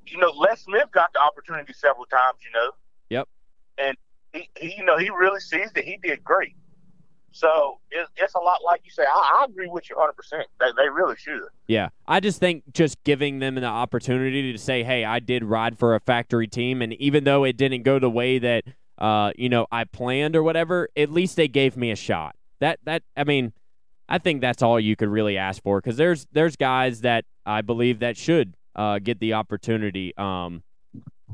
you 0.06 0.18
know, 0.18 0.30
Les 0.36 0.60
Smith 0.60 0.90
got 0.92 1.10
the 1.14 1.20
opportunity 1.20 1.72
several 1.72 2.06
times, 2.06 2.38
you 2.44 2.50
know. 2.52 2.70
Yep. 3.10 3.28
And 3.78 3.96
he, 4.32 4.50
he 4.58 4.76
you 4.76 4.84
know, 4.84 4.98
he 4.98 5.08
really 5.08 5.40
sees 5.40 5.70
that 5.72 5.84
he 5.84 5.98
did 6.02 6.22
great. 6.22 6.54
So 7.38 7.78
it, 7.92 8.08
it's 8.16 8.34
a 8.34 8.40
lot 8.40 8.64
like 8.64 8.80
you 8.84 8.90
say. 8.90 9.04
I, 9.04 9.42
I 9.42 9.44
agree 9.44 9.68
with 9.68 9.88
you 9.88 9.94
100. 9.94 10.12
percent 10.14 10.46
They 10.58 10.66
they 10.76 10.88
really 10.88 11.14
should. 11.16 11.42
Yeah, 11.68 11.90
I 12.04 12.18
just 12.18 12.40
think 12.40 12.64
just 12.72 13.02
giving 13.04 13.38
them 13.38 13.54
the 13.54 13.64
opportunity 13.64 14.50
to 14.52 14.58
say, 14.58 14.82
"Hey, 14.82 15.04
I 15.04 15.20
did 15.20 15.44
ride 15.44 15.78
for 15.78 15.94
a 15.94 16.00
factory 16.00 16.48
team, 16.48 16.82
and 16.82 16.94
even 16.94 17.22
though 17.22 17.44
it 17.44 17.56
didn't 17.56 17.84
go 17.84 18.00
the 18.00 18.10
way 18.10 18.40
that 18.40 18.64
uh, 18.98 19.30
you 19.36 19.48
know 19.48 19.68
I 19.70 19.84
planned 19.84 20.34
or 20.34 20.42
whatever, 20.42 20.88
at 20.96 21.12
least 21.12 21.36
they 21.36 21.46
gave 21.46 21.76
me 21.76 21.92
a 21.92 21.96
shot." 21.96 22.34
That 22.58 22.80
that 22.86 23.04
I 23.16 23.22
mean, 23.22 23.52
I 24.08 24.18
think 24.18 24.40
that's 24.40 24.60
all 24.60 24.80
you 24.80 24.96
could 24.96 25.08
really 25.08 25.38
ask 25.38 25.62
for 25.62 25.80
because 25.80 25.96
there's 25.96 26.26
there's 26.32 26.56
guys 26.56 27.02
that 27.02 27.24
I 27.46 27.62
believe 27.62 28.00
that 28.00 28.16
should 28.16 28.54
uh, 28.74 28.98
get 28.98 29.20
the 29.20 29.34
opportunity, 29.34 30.12
um, 30.16 30.64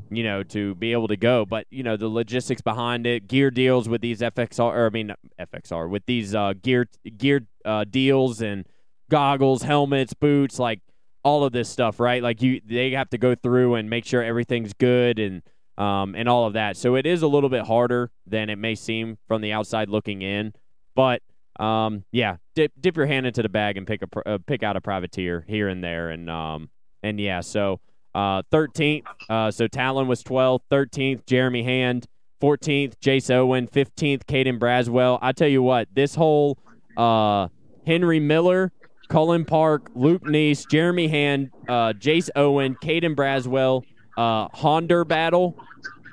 you 0.09 0.23
know, 0.23 0.43
to 0.43 0.75
be 0.75 0.91
able 0.91 1.07
to 1.07 1.17
go. 1.17 1.45
But 1.45 1.67
you 1.69 1.83
know, 1.83 1.97
the 1.97 2.07
logistics 2.07 2.61
behind 2.61 3.05
it, 3.07 3.27
gear 3.27 3.51
deals 3.51 3.89
with 3.89 4.01
these 4.01 4.19
FXR, 4.21 4.59
or 4.59 4.85
I 4.87 4.89
mean 4.89 5.13
FXR, 5.39 5.89
with 5.89 6.05
these 6.05 6.35
uh, 6.35 6.53
gear 6.61 6.87
gear 7.17 7.47
uh, 7.63 7.85
deals 7.85 8.41
and 8.41 8.65
goggles, 9.09 9.63
helmets, 9.63 10.13
boots, 10.13 10.59
like 10.59 10.81
all 11.23 11.43
of 11.43 11.53
this 11.53 11.69
stuff, 11.69 11.99
right? 11.99 12.21
Like 12.21 12.41
you, 12.41 12.61
they 12.65 12.91
have 12.91 13.09
to 13.11 13.17
go 13.17 13.35
through 13.35 13.75
and 13.75 13.89
make 13.89 14.05
sure 14.05 14.23
everything's 14.23 14.73
good 14.73 15.19
and 15.19 15.41
um, 15.77 16.15
and 16.15 16.29
all 16.29 16.45
of 16.45 16.53
that. 16.53 16.77
So 16.77 16.95
it 16.95 17.05
is 17.05 17.21
a 17.21 17.27
little 17.27 17.49
bit 17.49 17.65
harder 17.65 18.11
than 18.25 18.49
it 18.49 18.57
may 18.57 18.75
seem 18.75 19.17
from 19.27 19.41
the 19.41 19.51
outside 19.51 19.89
looking 19.89 20.21
in, 20.21 20.53
but. 20.95 21.21
Um, 21.57 22.03
yeah, 22.11 22.35
dip 22.53 22.73
dip 22.77 22.97
your 22.97 23.05
hand 23.05 23.25
into 23.25 23.41
the 23.41 23.47
bag 23.47 23.77
and 23.77 23.87
pick 23.87 24.01
a 24.01 24.29
uh, 24.29 24.39
pick 24.45 24.61
out 24.61 24.75
a 24.75 24.81
privateer 24.81 25.45
here 25.47 25.69
and 25.69 25.81
there, 25.81 26.09
and 26.09 26.29
um, 26.29 26.69
and 27.01 27.17
yeah, 27.17 27.39
so 27.39 27.79
uh, 28.15 28.41
13th, 28.51 29.03
uh, 29.29 29.51
so 29.51 29.67
Talon 29.67 30.07
was 30.07 30.23
12th, 30.23 30.61
13th, 30.71 31.25
Jeremy 31.25 31.63
Hand, 31.63 32.07
14th, 32.41 32.93
Jace 33.01 33.29
Owen, 33.29 33.67
15th, 33.67 34.23
Caden 34.23 34.57
Braswell. 34.57 35.19
I 35.21 35.33
tell 35.33 35.49
you 35.49 35.61
what, 35.61 35.89
this 35.93 36.15
whole 36.15 36.57
uh, 36.95 37.49
Henry 37.85 38.21
Miller, 38.21 38.71
Cullen 39.09 39.43
Park, 39.45 39.91
Luke 39.95 40.23
Neese, 40.23 40.67
Jeremy 40.69 41.09
Hand, 41.09 41.51
uh, 41.67 41.93
Jace 41.93 42.29
Owen, 42.35 42.75
Caden 42.81 43.15
Braswell, 43.15 43.83
uh, 44.17 44.47
Honda 44.53 45.03
battle 45.03 45.59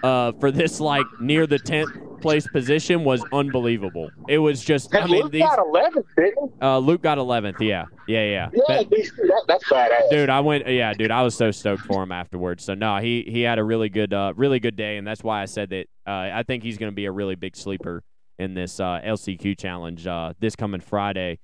uh, 0.03 0.33
for 0.41 0.51
this 0.51 0.81
like 0.81 1.07
near 1.21 1.47
the 1.47 1.59
10th 1.59 2.12
place 2.23 2.47
position 2.47 3.05
was 3.05 3.25
unbelievable. 3.33 4.11
It 4.29 4.39
was 4.39 4.65
just. 4.65 4.95
I 4.95 5.07
mean, 5.07 5.23
Luke 5.23 5.33
Neese, 5.33 5.41
got 5.41 5.59
11th, 5.59 6.05
didn't? 6.17 6.53
Uh, 6.63 6.79
Luke 6.79 7.03
got 7.03 7.19
11th. 7.19 7.61
Yeah, 7.61 7.85
yeah, 8.09 8.25
yeah. 8.25 8.49
Yeah, 8.53 8.83
that, 8.83 9.45
that's 9.47 9.65
badass. 9.65 10.11
Dude, 10.11 10.31
I 10.31 10.41
went. 10.41 10.67
Yeah, 10.69 10.95
dude, 10.95 11.11
I 11.11 11.23
was 11.23 11.35
so 11.35 11.51
stoked 11.51 11.83
for 11.83 12.03
him 12.03 12.13
afterwards. 12.13 12.65
So 12.65 12.75
no, 12.75 12.97
he 12.99 13.25
he 13.29 13.43
had 13.43 13.59
a 13.59 13.65
really 13.65 13.89
good, 13.89 14.15
uh, 14.15 14.33
really 14.37 14.61
good 14.61 14.77
day, 14.77 14.97
and 14.97 15.07
that's 15.07 15.23
why 15.23 15.43
I 15.43 15.47
said 15.47 15.71
that. 15.71 15.87
Uh, 16.07 16.31
I 16.33 16.43
think 16.43 16.63
he's 16.63 16.79
going 16.79 16.91
to 16.91 16.97
be 16.97 17.05
a 17.05 17.13
really 17.13 17.35
big 17.35 17.57
sleeper 17.57 18.03
in 18.39 18.55
this 18.55 18.81
uh, 18.81 19.01
LCQ 19.05 19.59
challenge 19.59 20.07
uh, 20.07 20.33
this 20.41 20.57
coming 20.57 20.81
Friday 20.81 21.39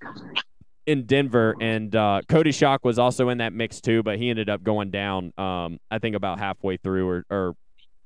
in 0.88 1.04
Denver, 1.04 1.54
and 1.60 1.94
uh, 1.94 2.22
Cody 2.30 2.50
Schock 2.50 2.78
was 2.82 2.98
also 2.98 3.28
in 3.28 3.38
that 3.38 3.52
mix 3.52 3.78
too, 3.80 4.02
but 4.02 4.16
he 4.18 4.30
ended 4.30 4.48
up 4.48 4.62
going 4.62 4.90
down. 4.90 5.34
Um, 5.36 5.78
I 5.90 5.98
think 5.98 6.16
about 6.16 6.38
halfway 6.38 6.78
through, 6.78 7.06
or, 7.06 7.24
or 7.28 7.54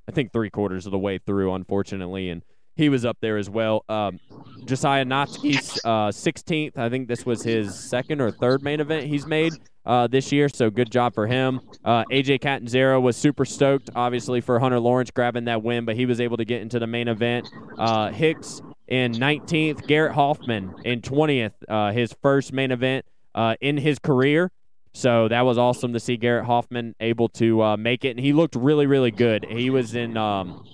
I 0.08 0.12
think 0.12 0.32
three 0.32 0.50
quarters 0.50 0.84
of 0.84 0.90
the 0.90 0.98
way 0.98 1.18
through, 1.18 1.54
unfortunately, 1.54 2.28
and 2.30 2.42
he 2.76 2.88
was 2.88 3.04
up 3.04 3.18
there 3.20 3.36
as 3.36 3.50
well. 3.50 3.84
Um, 3.88 4.18
Josiah 4.64 5.04
Natzke's 5.04 5.78
uh, 5.84 6.08
16th. 6.08 6.78
I 6.78 6.88
think 6.88 7.08
this 7.08 7.26
was 7.26 7.42
his 7.42 7.78
second 7.78 8.20
or 8.20 8.30
third 8.30 8.62
main 8.62 8.80
event 8.80 9.06
he's 9.06 9.26
made 9.26 9.52
uh, 9.84 10.06
this 10.06 10.32
year, 10.32 10.48
so 10.48 10.70
good 10.70 10.90
job 10.90 11.14
for 11.14 11.26
him. 11.26 11.60
Uh, 11.84 12.04
AJ 12.04 12.40
Catanzaro 12.40 13.00
was 13.00 13.16
super 13.16 13.44
stoked, 13.44 13.90
obviously, 13.94 14.40
for 14.40 14.58
Hunter 14.58 14.78
Lawrence 14.78 15.10
grabbing 15.10 15.44
that 15.46 15.62
win, 15.62 15.84
but 15.84 15.96
he 15.96 16.06
was 16.06 16.20
able 16.20 16.36
to 16.36 16.44
get 16.44 16.62
into 16.62 16.78
the 16.78 16.86
main 16.86 17.08
event. 17.08 17.48
Uh, 17.76 18.10
Hicks 18.10 18.62
in 18.88 19.12
19th, 19.12 19.86
Garrett 19.86 20.12
Hoffman 20.12 20.74
in 20.84 21.00
20th, 21.00 21.52
uh, 21.68 21.92
his 21.92 22.14
first 22.22 22.52
main 22.52 22.70
event 22.70 23.04
uh, 23.34 23.56
in 23.60 23.76
his 23.76 23.98
career. 23.98 24.50
So 24.94 25.26
that 25.28 25.40
was 25.42 25.56
awesome 25.56 25.94
to 25.94 26.00
see 26.00 26.18
Garrett 26.18 26.44
Hoffman 26.44 26.94
able 27.00 27.30
to 27.30 27.76
make 27.78 28.04
it, 28.04 28.10
and 28.10 28.20
he 28.20 28.34
looked 28.34 28.54
really, 28.54 28.86
really 28.86 29.10
good. 29.10 29.46
He 29.48 29.70
was 29.70 29.94
in 29.94 30.18
um, 30.18 30.66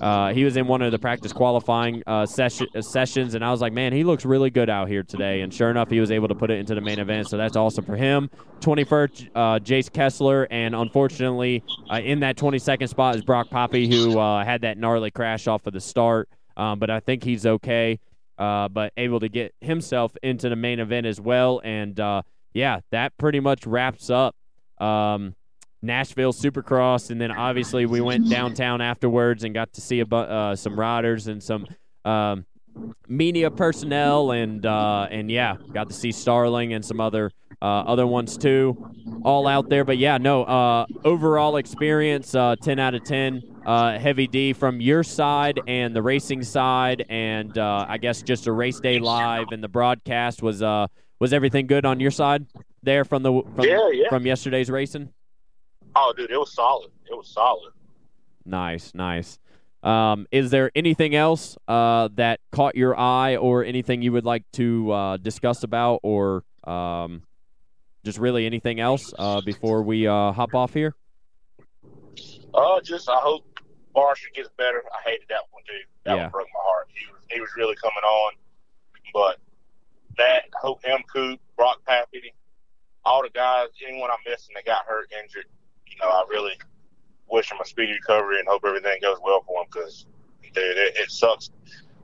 uh, 0.00 0.32
he 0.32 0.44
was 0.44 0.56
in 0.56 0.66
one 0.66 0.82
of 0.82 0.92
the 0.92 0.98
practice 0.98 1.32
qualifying 1.32 2.02
uh, 2.06 2.26
uh, 2.26 2.26
sessions, 2.26 3.34
and 3.34 3.44
I 3.44 3.50
was 3.50 3.60
like, 3.60 3.72
man, 3.72 3.92
he 3.92 4.04
looks 4.04 4.24
really 4.24 4.50
good 4.50 4.68
out 4.68 4.88
here 4.88 5.02
today. 5.02 5.40
And 5.40 5.52
sure 5.52 5.70
enough, 5.70 5.90
he 5.90 6.00
was 6.00 6.10
able 6.10 6.28
to 6.28 6.34
put 6.34 6.50
it 6.50 6.58
into 6.58 6.74
the 6.74 6.80
main 6.80 6.98
event, 6.98 7.28
so 7.28 7.36
that's 7.36 7.56
awesome 7.56 7.84
for 7.84 7.96
him. 7.96 8.30
21st, 8.60 9.28
uh, 9.34 9.58
Jace 9.60 9.92
Kessler, 9.92 10.46
and 10.50 10.74
unfortunately, 10.74 11.62
uh, 11.90 11.96
in 11.96 12.20
that 12.20 12.36
22nd 12.36 12.88
spot 12.88 13.16
is 13.16 13.22
Brock 13.22 13.48
Papi, 13.48 13.90
who 13.90 14.18
had 14.18 14.62
that 14.62 14.78
gnarly 14.78 15.10
crash 15.10 15.46
off 15.46 15.66
of 15.66 15.72
the 15.72 15.80
start, 15.80 16.28
um, 16.56 16.78
but 16.78 16.90
I 16.90 17.00
think 17.00 17.22
he's 17.22 17.46
okay. 17.46 18.00
but 18.36 18.92
able 18.96 19.20
to 19.20 19.28
get 19.28 19.54
himself 19.60 20.16
into 20.22 20.48
the 20.48 20.56
main 20.56 20.80
event 20.80 21.06
as 21.06 21.20
well, 21.20 21.60
and 21.64 22.00
yeah, 22.52 22.80
that 22.90 23.16
pretty 23.18 23.38
much 23.38 23.66
wraps 23.66 24.10
up 24.10 24.34
um, 24.78 25.35
Nashville 25.82 26.32
Supercross, 26.32 27.10
and 27.10 27.20
then 27.20 27.30
obviously 27.30 27.86
we 27.86 28.00
went 28.00 28.28
downtown 28.28 28.80
afterwards 28.80 29.44
and 29.44 29.54
got 29.54 29.72
to 29.74 29.80
see 29.80 30.00
a, 30.00 30.06
uh, 30.06 30.56
some 30.56 30.78
riders 30.78 31.26
and 31.26 31.42
some 31.42 31.66
um, 32.04 32.46
media 33.08 33.50
personnel, 33.50 34.32
and 34.32 34.64
uh, 34.64 35.06
and 35.10 35.30
yeah, 35.30 35.56
got 35.72 35.88
to 35.88 35.94
see 35.94 36.12
Starling 36.12 36.72
and 36.72 36.84
some 36.84 37.00
other 37.00 37.30
uh, 37.62 37.64
other 37.64 38.06
ones 38.06 38.36
too, 38.36 38.90
all 39.24 39.46
out 39.46 39.68
there. 39.68 39.84
But 39.84 39.98
yeah, 39.98 40.18
no, 40.18 40.44
uh, 40.44 40.86
overall 41.04 41.56
experience, 41.56 42.34
uh, 42.34 42.56
ten 42.60 42.78
out 42.78 42.94
of 42.94 43.04
ten. 43.04 43.42
Uh, 43.64 43.98
heavy 43.98 44.28
D 44.28 44.52
from 44.52 44.80
your 44.80 45.02
side 45.02 45.60
and 45.66 45.94
the 45.94 46.02
racing 46.02 46.44
side, 46.44 47.04
and 47.08 47.58
I 47.58 47.98
guess 47.98 48.22
just 48.22 48.46
a 48.46 48.52
race 48.52 48.78
day 48.78 49.00
live 49.00 49.46
and 49.50 49.62
the 49.62 49.68
broadcast 49.68 50.42
was 50.42 50.62
was 51.18 51.32
everything 51.32 51.66
good 51.66 51.86
on 51.86 51.98
your 51.98 52.10
side 52.10 52.46
there 52.82 53.04
from 53.04 53.22
the 53.22 53.42
from, 53.54 53.64
yeah, 53.64 53.90
yeah. 53.92 54.08
from 54.08 54.26
yesterday's 54.26 54.70
racing? 54.70 55.10
Oh, 55.98 56.12
dude, 56.14 56.30
it 56.30 56.38
was 56.38 56.52
solid. 56.52 56.90
It 57.10 57.16
was 57.16 57.26
solid. 57.26 57.72
Nice, 58.44 58.92
nice. 58.94 59.38
Um, 59.82 60.26
is 60.30 60.50
there 60.50 60.70
anything 60.74 61.14
else 61.14 61.56
uh, 61.66 62.10
that 62.14 62.40
caught 62.52 62.76
your 62.76 62.98
eye, 62.98 63.36
or 63.36 63.64
anything 63.64 64.02
you 64.02 64.12
would 64.12 64.26
like 64.26 64.44
to 64.52 64.90
uh, 64.90 65.16
discuss 65.16 65.62
about, 65.62 66.00
or 66.02 66.44
um, 66.64 67.22
just 68.04 68.18
really 68.18 68.44
anything 68.44 68.78
else 68.78 69.14
uh, 69.18 69.40
before 69.40 69.82
we 69.82 70.06
uh, 70.06 70.32
hop 70.32 70.54
off 70.54 70.74
here? 70.74 70.94
Uh, 72.52 72.80
just 72.82 73.08
I 73.08 73.16
hope 73.16 73.44
Barcia 73.94 74.32
gets 74.34 74.50
better. 74.58 74.82
I 74.92 75.08
hated 75.08 75.28
that 75.28 75.42
one 75.50 75.62
too. 75.66 75.72
That 76.04 76.16
yeah. 76.16 76.22
one 76.22 76.30
broke 76.30 76.48
my 76.52 76.60
heart. 76.62 76.88
He 76.92 77.10
was 77.10 77.22
he 77.30 77.40
was 77.40 77.50
really 77.56 77.76
coming 77.76 78.04
on, 78.04 78.32
but 79.14 79.38
that 80.18 80.44
Hope 80.60 80.80
M. 80.84 81.00
Coop, 81.12 81.40
Brock 81.56 81.78
Papi, 81.88 82.32
all 83.04 83.22
the 83.22 83.30
guys, 83.30 83.68
anyone 83.86 84.10
I'm 84.10 84.18
missing 84.26 84.54
that 84.56 84.64
got 84.64 84.84
hurt, 84.86 85.12
injured, 85.22 85.46
you 85.88 85.96
know, 86.00 86.08
I 86.08 86.24
really 86.28 86.52
wish 87.30 87.50
him 87.50 87.58
a 87.62 87.66
speedy 87.66 87.92
recovery 87.92 88.38
and 88.38 88.48
hope 88.48 88.62
everything 88.66 88.98
goes 89.02 89.18
well 89.22 89.42
for 89.46 89.62
him 89.62 89.66
because, 89.72 90.06
dude, 90.54 90.76
it, 90.76 90.96
it, 90.96 91.10
sucks 91.10 91.50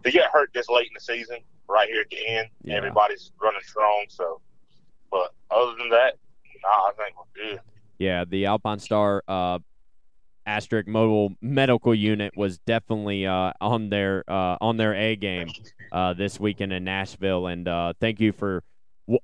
to 0.05 0.11
get 0.11 0.31
hurt 0.31 0.51
this 0.53 0.69
late 0.69 0.89
in 0.89 0.95
the 0.95 1.01
season, 1.01 1.39
right 1.69 1.89
here 1.89 2.03
at 2.03 2.11
the 2.11 2.27
end. 2.27 2.49
Yeah. 2.63 2.77
Everybody's 2.77 3.33
running 3.41 3.61
strong, 3.65 4.07
so. 4.09 4.41
But 5.11 5.35
other 5.51 5.73
than 5.79 5.91
that, 5.91 6.15
nah, 6.63 6.89
I 6.89 6.93
think 6.97 7.17
we're 7.17 7.51
good. 7.51 7.61
Yeah, 7.99 8.25
the 8.25 8.47
Alpine 8.47 8.79
Star 8.79 9.23
uh, 9.29 9.59
asterisk 10.47 10.89
mobile 10.89 11.35
medical 11.41 11.95
unit 11.95 12.37
was 12.37 12.59
definitely 12.59 13.27
uh, 13.27 13.53
on 13.61 13.91
their 13.91 14.25
uh, 14.29 14.57
on 14.61 14.77
their 14.77 14.95
A 14.95 15.17
game 15.17 15.49
uh, 15.93 16.15
this 16.15 16.41
weekend 16.41 16.73
in 16.73 16.85
Nashville, 16.85 17.47
and 17.47 17.69
uh, 17.69 17.93
thank 18.01 18.21
you 18.21 18.33
for 18.33 18.65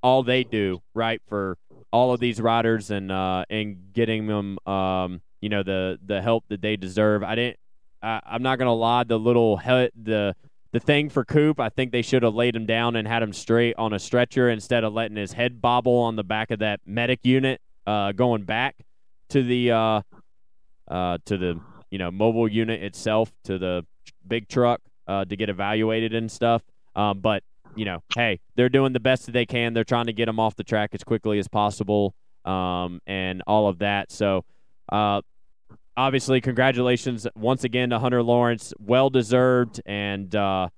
all 0.02 0.22
they 0.22 0.44
do 0.44 0.80
right 0.94 1.20
for 1.28 1.56
all 1.92 2.12
of 2.12 2.20
these 2.20 2.40
riders 2.40 2.90
and 2.90 3.10
uh, 3.10 3.44
and 3.50 3.92
getting 3.92 4.26
them 4.26 4.58
um, 4.66 5.20
you 5.40 5.48
know 5.48 5.62
the 5.62 5.98
the 6.04 6.20
help 6.22 6.44
that 6.48 6.60
they 6.60 6.76
deserve. 6.76 7.22
I 7.22 7.34
didn't. 7.34 7.58
I, 8.02 8.20
I'm 8.24 8.42
not 8.42 8.58
gonna 8.58 8.74
lie. 8.74 9.04
The 9.04 9.18
little 9.18 9.56
he- 9.56 9.90
the 10.00 10.34
the 10.72 10.80
thing 10.80 11.08
for 11.08 11.24
Coop, 11.24 11.60
I 11.60 11.70
think 11.70 11.92
they 11.92 12.02
should 12.02 12.22
have 12.22 12.34
laid 12.34 12.54
him 12.54 12.66
down 12.66 12.94
and 12.96 13.08
had 13.08 13.22
him 13.22 13.32
straight 13.32 13.74
on 13.78 13.92
a 13.94 13.98
stretcher 13.98 14.50
instead 14.50 14.84
of 14.84 14.92
letting 14.92 15.16
his 15.16 15.32
head 15.32 15.62
bobble 15.62 15.96
on 15.96 16.16
the 16.16 16.24
back 16.24 16.50
of 16.50 16.58
that 16.58 16.80
medic 16.84 17.20
unit 17.22 17.60
uh, 17.86 18.12
going 18.12 18.42
back 18.42 18.76
to 19.30 19.42
the 19.42 19.70
uh, 19.72 20.02
uh, 20.88 21.18
to 21.24 21.38
the 21.38 21.60
you 21.90 21.98
know 21.98 22.10
mobile 22.10 22.48
unit 22.48 22.82
itself 22.82 23.32
to 23.44 23.58
the 23.58 23.84
big 24.26 24.48
truck 24.48 24.80
uh, 25.06 25.24
to 25.24 25.36
get 25.36 25.48
evaluated 25.48 26.14
and 26.14 26.30
stuff. 26.30 26.62
Um, 26.94 27.20
but 27.20 27.42
you 27.78 27.84
know, 27.84 28.02
hey, 28.14 28.40
they're 28.56 28.68
doing 28.68 28.92
the 28.92 29.00
best 29.00 29.26
that 29.26 29.32
they 29.32 29.46
can. 29.46 29.72
They're 29.72 29.84
trying 29.84 30.06
to 30.06 30.12
get 30.12 30.26
them 30.26 30.40
off 30.40 30.56
the 30.56 30.64
track 30.64 30.90
as 30.94 31.04
quickly 31.04 31.38
as 31.38 31.46
possible, 31.46 32.14
um, 32.44 33.00
and 33.06 33.42
all 33.46 33.68
of 33.68 33.78
that. 33.78 34.10
So, 34.10 34.44
uh, 34.90 35.22
obviously, 35.96 36.40
congratulations 36.40 37.26
once 37.36 37.62
again 37.62 37.90
to 37.90 38.00
Hunter 38.00 38.22
Lawrence. 38.22 38.74
Well 38.80 39.10
deserved 39.10 39.80
and 39.86 40.34
uh, 40.34 40.70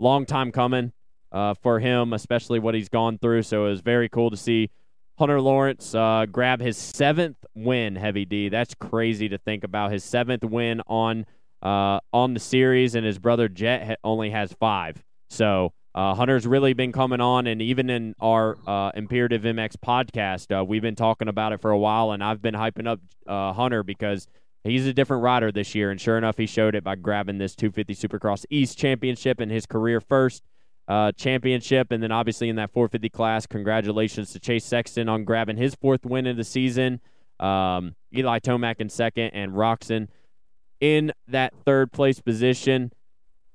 long 0.00 0.26
time 0.26 0.50
coming 0.50 0.92
uh, 1.30 1.54
for 1.54 1.78
him, 1.78 2.12
especially 2.12 2.58
what 2.58 2.74
he's 2.74 2.88
gone 2.88 3.18
through. 3.18 3.42
So 3.42 3.66
it 3.66 3.70
was 3.70 3.80
very 3.80 4.08
cool 4.08 4.30
to 4.30 4.36
see 4.36 4.70
Hunter 5.18 5.40
Lawrence 5.40 5.94
uh, 5.94 6.26
grab 6.30 6.60
his 6.60 6.76
seventh 6.76 7.36
win, 7.54 7.94
Heavy 7.94 8.24
D. 8.24 8.48
That's 8.48 8.74
crazy 8.74 9.28
to 9.28 9.38
think 9.38 9.62
about. 9.62 9.92
His 9.92 10.02
seventh 10.02 10.44
win 10.44 10.82
on 10.88 11.24
uh, 11.62 12.00
on 12.12 12.34
the 12.34 12.40
series, 12.40 12.94
and 12.94 13.06
his 13.06 13.18
brother 13.18 13.48
Jett 13.48 13.86
ha- 13.86 13.94
only 14.04 14.30
has 14.30 14.52
five. 14.52 15.02
So 15.30 15.72
uh, 15.96 16.14
Hunter's 16.14 16.46
really 16.46 16.74
been 16.74 16.92
coming 16.92 17.20
on, 17.20 17.46
and 17.46 17.62
even 17.62 17.88
in 17.88 18.14
our 18.20 18.58
uh, 18.66 18.92
Imperative 18.94 19.42
MX 19.42 19.76
podcast, 19.78 20.56
uh, 20.56 20.64
we've 20.64 20.82
been 20.82 20.94
talking 20.94 21.26
about 21.26 21.52
it 21.52 21.60
for 21.60 21.70
a 21.70 21.78
while, 21.78 22.12
and 22.12 22.22
I've 22.22 22.42
been 22.42 22.54
hyping 22.54 22.86
up 22.86 23.00
uh, 23.26 23.54
Hunter 23.54 23.82
because 23.82 24.28
he's 24.62 24.86
a 24.86 24.92
different 24.92 25.22
rider 25.22 25.50
this 25.50 25.74
year, 25.74 25.90
and 25.90 25.98
sure 25.98 26.18
enough, 26.18 26.36
he 26.36 26.46
showed 26.46 26.74
it 26.74 26.84
by 26.84 26.96
grabbing 26.96 27.38
this 27.38 27.56
250 27.56 27.94
Supercross 27.94 28.44
East 28.50 28.76
Championship 28.76 29.40
in 29.40 29.48
his 29.48 29.64
career 29.64 30.00
first 30.00 30.42
uh, 30.88 31.12
championship. 31.12 31.90
And 31.90 32.02
then 32.02 32.12
obviously 32.12 32.48
in 32.48 32.56
that 32.56 32.72
450 32.72 33.08
class, 33.08 33.46
congratulations 33.46 34.32
to 34.32 34.40
Chase 34.40 34.64
Sexton 34.64 35.08
on 35.08 35.24
grabbing 35.24 35.56
his 35.56 35.74
fourth 35.74 36.04
win 36.04 36.26
of 36.26 36.36
the 36.36 36.44
season. 36.44 37.00
Um, 37.40 37.94
Eli 38.14 38.38
Tomac 38.38 38.76
in 38.80 38.88
second, 38.88 39.30
and 39.30 39.52
Roczen 39.52 40.08
in 40.80 41.12
that 41.28 41.52
third 41.64 41.92
place 41.92 42.20
position. 42.20 42.92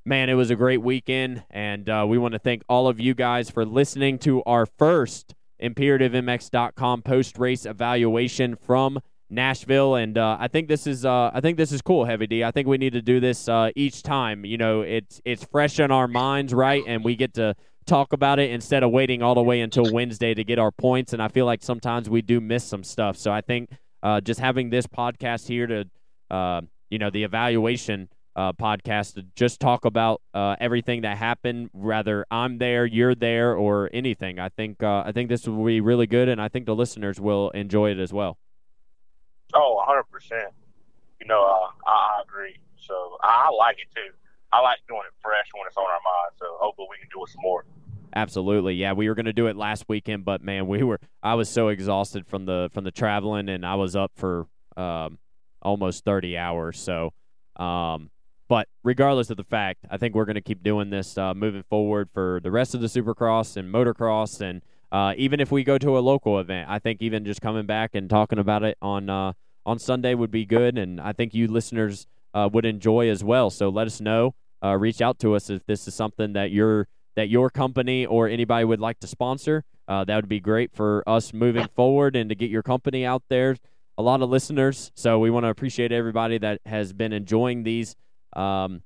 Man, 0.04 0.30
it 0.30 0.34
was 0.34 0.50
a 0.50 0.56
great 0.56 0.82
weekend, 0.82 1.44
and 1.52 1.88
uh, 1.88 2.06
we 2.10 2.18
want 2.18 2.32
to 2.32 2.40
thank 2.40 2.64
all 2.68 2.88
of 2.88 3.00
you 3.00 3.14
guys 3.14 3.52
for 3.52 3.64
listening 3.64 4.18
to 4.20 4.42
our 4.46 4.66
first 4.66 5.36
ImperativeMX.com 5.62 7.04
post 7.04 7.38
race 7.38 7.68
evaluation 7.68 8.56
from 8.56 9.00
Nashville, 9.30 9.94
and 9.94 10.18
uh, 10.18 10.38
I 10.40 10.48
think 10.48 10.70
this 10.70 10.88
is 10.88 11.06
uh, 11.06 11.30
I 11.32 11.40
think 11.40 11.58
this 11.58 11.72
is 11.72 11.84
cool, 11.84 12.06
Heavy 12.06 12.26
D. 12.26 12.44
I 12.44 12.50
think 12.50 12.68
we 12.68 12.80
need 12.80 12.94
to 12.94 13.02
do 13.04 13.20
this 13.20 13.48
uh, 13.48 13.70
each 13.76 14.02
time. 14.02 14.44
You 14.44 14.58
know, 14.58 14.82
it's 14.82 15.22
it's 15.24 15.46
fresh 15.46 15.80
in 15.80 15.92
our 15.92 16.08
minds, 16.08 16.52
right? 16.52 16.84
And 16.88 17.04
we 17.04 17.16
get 17.16 17.36
to 17.36 17.56
talk 17.86 18.12
about 18.12 18.40
it 18.40 18.50
instead 18.50 18.82
of 18.82 18.90
waiting 18.90 19.22
all 19.22 19.36
the 19.36 19.44
way 19.44 19.62
until 19.62 19.94
Wednesday 19.94 20.34
to 20.34 20.44
get 20.44 20.58
our 20.58 20.72
points. 20.72 21.14
And 21.14 21.22
I 21.22 21.28
feel 21.28 21.46
like 21.46 21.62
sometimes 21.62 22.10
we 22.10 22.24
do 22.24 22.42
miss 22.42 22.64
some 22.64 22.84
stuff. 22.84 23.18
So 23.18 23.32
I 23.32 23.42
think 23.42 23.70
uh, 24.02 24.20
just 24.20 24.40
having 24.40 24.72
this 24.72 24.88
podcast 24.88 25.48
here 25.48 25.68
to, 25.68 25.86
uh, 26.32 26.62
you 26.90 26.98
know, 26.98 27.12
the 27.12 27.24
evaluation 27.24 28.10
uh, 28.36 28.54
podcast 28.54 29.16
to 29.16 29.26
just 29.36 29.60
talk 29.60 29.86
about 29.86 30.22
everything 30.34 31.02
that 31.02 31.18
happened, 31.18 31.70
whether 31.74 32.26
I'm 32.32 32.58
there, 32.58 32.86
you're 32.86 33.16
there, 33.16 33.56
or 33.56 33.90
anything. 33.94 34.40
I 34.40 34.50
think 34.50 34.82
I 34.84 35.12
think 35.12 35.30
this 35.30 35.48
will 35.48 35.66
be 35.66 35.82
really 35.82 36.08
good, 36.08 36.30
and 36.30 36.42
I 36.42 36.48
think 36.48 36.66
the 36.66 36.76
listeners 36.76 37.20
will 37.20 37.50
enjoy 37.52 37.92
it 37.92 38.00
as 38.00 38.14
well. 38.14 38.38
Oh, 39.54 39.84
100%. 39.88 40.32
You 41.20 41.28
know, 41.28 41.44
uh, 41.44 41.90
I, 41.90 41.92
I 41.92 42.22
agree. 42.24 42.58
So 42.78 43.18
I, 43.22 43.50
like 43.58 43.78
it 43.78 43.88
too. 43.96 44.14
I 44.52 44.60
like 44.62 44.80
doing 44.88 45.02
it 45.08 45.14
fresh 45.22 45.48
when 45.54 45.68
it's 45.68 45.78
on 45.78 45.84
our 45.84 45.90
mind. 45.92 46.36
So 46.38 46.46
hopefully 46.60 46.88
we 46.90 46.98
can 46.98 47.08
do 47.14 47.24
it 47.24 47.30
some 47.30 47.42
more. 47.42 47.66
Absolutely, 48.14 48.74
yeah. 48.74 48.94
We 48.94 49.08
were 49.08 49.16
going 49.16 49.26
to 49.26 49.34
do 49.34 49.48
it 49.48 49.56
last 49.56 49.86
weekend, 49.88 50.26
but 50.26 50.42
man, 50.42 50.68
we 50.68 50.84
were. 50.84 51.00
I 51.24 51.36
was 51.36 51.50
so 51.50 51.70
exhausted 51.70 52.28
from 52.28 52.46
the 52.46 52.70
from 52.74 52.84
the 52.84 52.92
traveling, 52.92 53.48
and 53.48 53.66
I 53.66 53.76
was 53.76 53.96
up 53.96 54.12
for 54.16 54.48
um, 54.76 55.18
almost 55.62 56.04
thirty 56.04 56.38
hours. 56.38 56.78
So, 56.78 57.14
um, 57.56 58.10
but 58.52 58.68
regardless 58.84 59.30
of 59.30 59.38
the 59.38 59.46
fact, 59.46 59.86
I 59.90 59.96
think 59.96 60.14
we're 60.14 60.26
going 60.26 60.36
to 60.36 60.42
keep 60.42 60.62
doing 60.62 60.90
this 60.90 61.18
uh, 61.18 61.34
moving 61.34 61.64
forward 61.64 62.10
for 62.14 62.42
the 62.44 62.52
rest 62.52 62.76
of 62.76 62.82
the 62.82 62.88
Supercross 62.88 63.56
and 63.56 63.74
motocross, 63.74 64.42
and 64.42 64.62
uh, 64.92 65.14
even 65.16 65.40
if 65.40 65.54
we 65.54 65.64
go 65.64 65.78
to 65.78 65.98
a 65.98 66.02
local 66.02 66.38
event, 66.38 66.70
I 66.70 66.78
think 66.78 67.02
even 67.02 67.24
just 67.24 67.40
coming 67.40 67.66
back 67.66 67.92
and 67.96 68.10
talking 68.10 68.40
about 68.40 68.64
it 68.64 68.78
on 68.82 69.10
uh, 69.10 69.32
on 69.66 69.80
Sunday 69.80 70.16
would 70.16 70.32
be 70.32 70.46
good, 70.46 70.78
and 70.78 71.00
I 71.00 71.14
think 71.14 71.34
you 71.34 71.48
listeners 71.48 72.08
uh, 72.34 72.50
would 72.52 72.66
enjoy 72.66 73.08
as 73.08 73.24
well. 73.24 73.52
So 73.52 73.70
let 73.70 73.88
us 73.88 74.02
know. 74.02 74.36
Uh, 74.62 74.76
reach 74.76 75.02
out 75.02 75.18
to 75.20 75.34
us 75.34 75.50
if 75.50 75.66
this 75.66 75.88
is 75.88 75.96
something 75.96 76.34
that 76.34 76.52
your 76.52 76.90
that 77.16 77.30
your 77.30 77.50
company 77.50 78.06
or 78.06 78.28
anybody 78.28 78.66
would 78.66 78.82
like 78.82 79.00
to 79.00 79.08
sponsor. 79.08 79.64
Uh, 79.88 80.04
that 80.04 80.18
would 80.18 80.28
be 80.28 80.42
great 80.42 80.74
for 80.74 81.06
us 81.08 81.32
moving 81.32 81.68
forward 81.74 82.18
and 82.18 82.28
to 82.28 82.36
get 82.36 82.50
your 82.50 82.64
company 82.64 83.06
out 83.06 83.24
there. 83.30 83.56
A 83.98 84.02
lot 84.02 84.22
of 84.22 84.30
listeners, 84.30 84.92
so 84.94 85.20
we 85.20 85.30
want 85.30 85.46
to 85.46 85.50
appreciate 85.50 85.94
everybody 85.94 86.38
that 86.40 86.60
has 86.66 86.92
been 86.92 87.14
enjoying 87.14 87.64
these 87.64 87.96
um, 88.34 88.82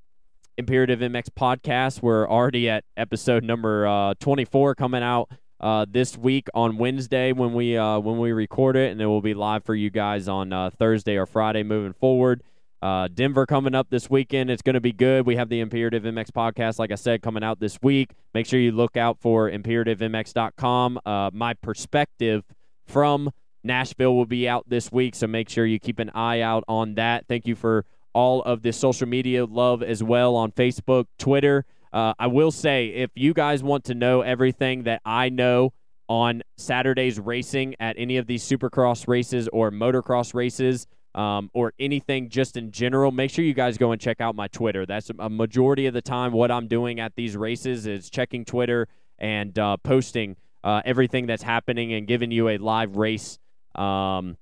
Imperative 0.57 0.99
MX 0.99 1.30
podcast. 1.38 2.01
We're 2.01 2.30
already 2.30 2.69
at 2.69 2.85
episode 2.95 3.43
number 3.43 3.85
uh, 3.88 4.13
24 4.19 4.76
coming 4.76 5.03
out 5.03 5.30
uh, 5.59 5.85
this 5.89 6.17
week 6.17 6.47
on 6.53 6.77
Wednesday 6.77 7.31
when 7.31 7.53
we 7.53 7.77
uh, 7.77 7.99
when 7.99 8.19
we 8.19 8.31
record 8.31 8.76
it, 8.76 8.91
and 8.91 9.01
it 9.01 9.05
will 9.05 9.22
be 9.22 9.34
live 9.34 9.63
for 9.63 9.76
you 9.76 9.89
guys 9.89 10.27
on 10.27 10.53
uh, 10.53 10.69
Thursday 10.69 11.17
or 11.17 11.26
Friday 11.26 11.63
moving 11.63 11.93
forward. 11.93 12.41
Uh, 12.81 13.07
Denver 13.11 13.45
coming 13.45 13.73
up 13.73 13.89
this 13.89 14.09
weekend. 14.09 14.51
It's 14.51 14.61
going 14.61 14.76
to 14.76 14.81
be 14.81 14.91
good. 14.91 15.26
We 15.26 15.38
have 15.38 15.49
the 15.49 15.59
Imperative 15.59 16.03
MX 16.03 16.31
podcast, 16.31 16.77
like 16.77 16.91
I 16.91 16.95
said, 16.95 17.22
coming 17.22 17.43
out 17.43 17.59
this 17.59 17.80
week. 17.81 18.11
Make 18.34 18.45
sure 18.45 18.59
you 18.59 18.72
look 18.72 18.95
out 18.95 19.17
for 19.19 19.49
imperativemx.com. 19.49 20.99
Uh, 21.03 21.31
my 21.34 21.55
perspective 21.55 22.43
from 22.85 23.31
Nashville 23.63 24.15
will 24.15 24.27
be 24.27 24.47
out 24.47 24.69
this 24.69 24.91
week, 24.91 25.15
so 25.15 25.26
make 25.26 25.49
sure 25.49 25.65
you 25.65 25.80
keep 25.80 25.97
an 25.97 26.11
eye 26.13 26.41
out 26.41 26.63
on 26.67 26.95
that. 26.95 27.26
Thank 27.27 27.47
you 27.47 27.55
for 27.55 27.85
all 28.16 28.42
of 28.44 28.64
the 28.64 28.72
social 28.72 29.08
media 29.08 29.46
love 29.46 29.84
as 29.84 30.02
well 30.02 30.36
on 30.36 30.52
Facebook, 30.54 31.06
Twitter. 31.20 31.66
Uh, 31.92 32.14
I 32.18 32.28
will 32.28 32.52
say, 32.52 32.88
if 32.88 33.12
you 33.14 33.34
guys 33.34 33.62
want 33.62 33.84
to 33.86 33.94
know 33.94 34.22
everything 34.22 34.84
that 34.84 35.02
I 35.06 35.30
know 35.30 35.74
on 36.08 36.42
Saturday's 36.58 37.20
racing 37.20 37.76
at 37.80 37.96
any 38.00 38.18
of 38.18 38.26
these 38.26 38.44
supercross 38.44 39.08
races 39.08 39.50
or 39.50 39.70
motocross 39.70 40.34
races, 40.34 40.88
um, 41.14 41.50
or 41.54 41.74
anything 41.80 42.30
just 42.30 42.58
in 42.58 42.72
general, 42.72 43.12
make 43.12 43.32
sure 43.32 43.46
you 43.46 43.54
guys 43.54 43.78
go 43.78 43.92
and 43.92 44.02
check 44.02 44.20
out 44.20 44.36
my 44.36 44.48
Twitter. 44.48 44.86
That's 44.86 45.10
a 45.18 45.30
majority 45.30 45.86
of 45.86 45.94
the 45.94 46.02
time 46.02 46.34
what 46.34 46.52
I'm 46.52 46.68
doing 46.68 47.00
at 47.00 47.16
these 47.16 47.38
races 47.38 47.88
is 47.88 48.10
checking 48.10 48.44
Twitter 48.44 48.90
and 49.18 49.58
uh, 49.58 49.78
posting 49.78 50.36
uh, 50.64 50.82
everything 50.84 51.26
that's 51.26 51.44
happening 51.44 51.94
and 51.94 52.06
giving 52.06 52.32
you 52.32 52.50
a 52.50 52.58
live 52.58 52.98
race 52.98 53.40
um, 53.76 54.36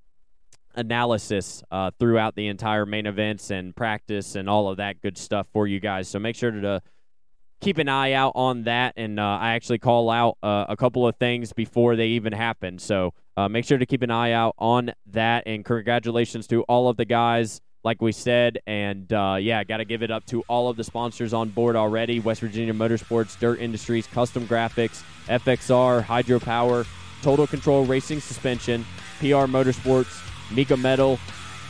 analysis 0.75 1.63
uh, 1.71 1.91
throughout 1.99 2.35
the 2.35 2.47
entire 2.47 2.85
main 2.85 3.05
events 3.05 3.51
and 3.51 3.75
practice 3.75 4.35
and 4.35 4.49
all 4.49 4.69
of 4.69 4.77
that 4.77 5.01
good 5.01 5.17
stuff 5.17 5.47
for 5.53 5.67
you 5.67 5.79
guys. 5.79 6.07
So 6.07 6.19
make 6.19 6.35
sure 6.35 6.51
to 6.51 6.81
keep 7.63 7.77
an 7.77 7.89
eye 7.89 8.13
out 8.13 8.33
on 8.35 8.63
that. 8.63 8.93
And 8.97 9.19
uh, 9.19 9.23
I 9.23 9.53
actually 9.53 9.79
call 9.79 10.09
out 10.09 10.37
uh, 10.43 10.65
a 10.69 10.75
couple 10.75 11.07
of 11.07 11.15
things 11.15 11.53
before 11.53 11.95
they 11.95 12.07
even 12.07 12.33
happen. 12.33 12.77
So 12.77 13.13
uh, 13.37 13.47
make 13.47 13.65
sure 13.65 13.77
to 13.77 13.85
keep 13.85 14.01
an 14.01 14.11
eye 14.11 14.31
out 14.31 14.55
on 14.57 14.91
that. 15.07 15.43
And 15.45 15.63
congratulations 15.65 16.47
to 16.47 16.63
all 16.63 16.89
of 16.89 16.97
the 16.97 17.05
guys, 17.05 17.61
like 17.83 18.01
we 18.01 18.11
said. 18.11 18.59
And 18.67 19.11
uh, 19.11 19.37
yeah, 19.39 19.63
got 19.63 19.77
to 19.77 19.85
give 19.85 20.03
it 20.03 20.11
up 20.11 20.25
to 20.27 20.41
all 20.47 20.69
of 20.69 20.77
the 20.77 20.83
sponsors 20.83 21.33
on 21.33 21.49
board 21.49 21.75
already 21.75 22.19
West 22.19 22.41
Virginia 22.41 22.73
Motorsports, 22.73 23.39
Dirt 23.39 23.59
Industries, 23.59 24.07
Kustom 24.07 24.45
Graphics, 24.45 25.03
FXR, 25.27 26.03
Hydro 26.03 26.39
Power, 26.39 26.85
Total 27.21 27.47
Control 27.47 27.85
Racing 27.85 28.19
Suspension, 28.19 28.85
PR 29.19 29.47
Motorsports, 29.47 30.32
Mika 30.55 30.77
Metal, 30.77 31.19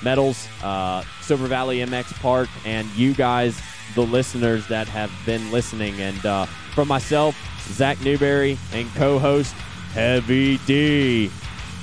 Metals, 0.04 0.48
uh, 0.64 1.04
Silver 1.22 1.48
Valley 1.48 1.78
MX 1.80 2.14
Park, 2.20 2.50
and 2.66 2.88
you 2.96 3.14
guys, 3.14 3.60
the 3.96 4.02
listeners 4.02 4.68
that 4.68 4.88
have 4.88 5.12
been 5.26 5.52
listening. 5.52 6.00
And 6.02 6.26
uh, 6.26 6.46
from 6.74 6.88
myself, 6.88 7.36
Zach 7.70 8.02
Newberry, 8.02 8.58
and 8.74 8.94
co 8.96 9.20
host 9.20 9.54
Heavy 9.94 10.58
D, 10.66 11.32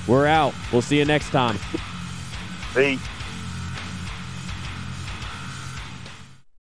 we're 0.07 0.27
out. 0.27 0.53
We'll 0.71 0.81
see 0.81 0.97
you 0.97 1.05
next 1.05 1.29
time. 1.29 1.57
Peace. 2.73 2.99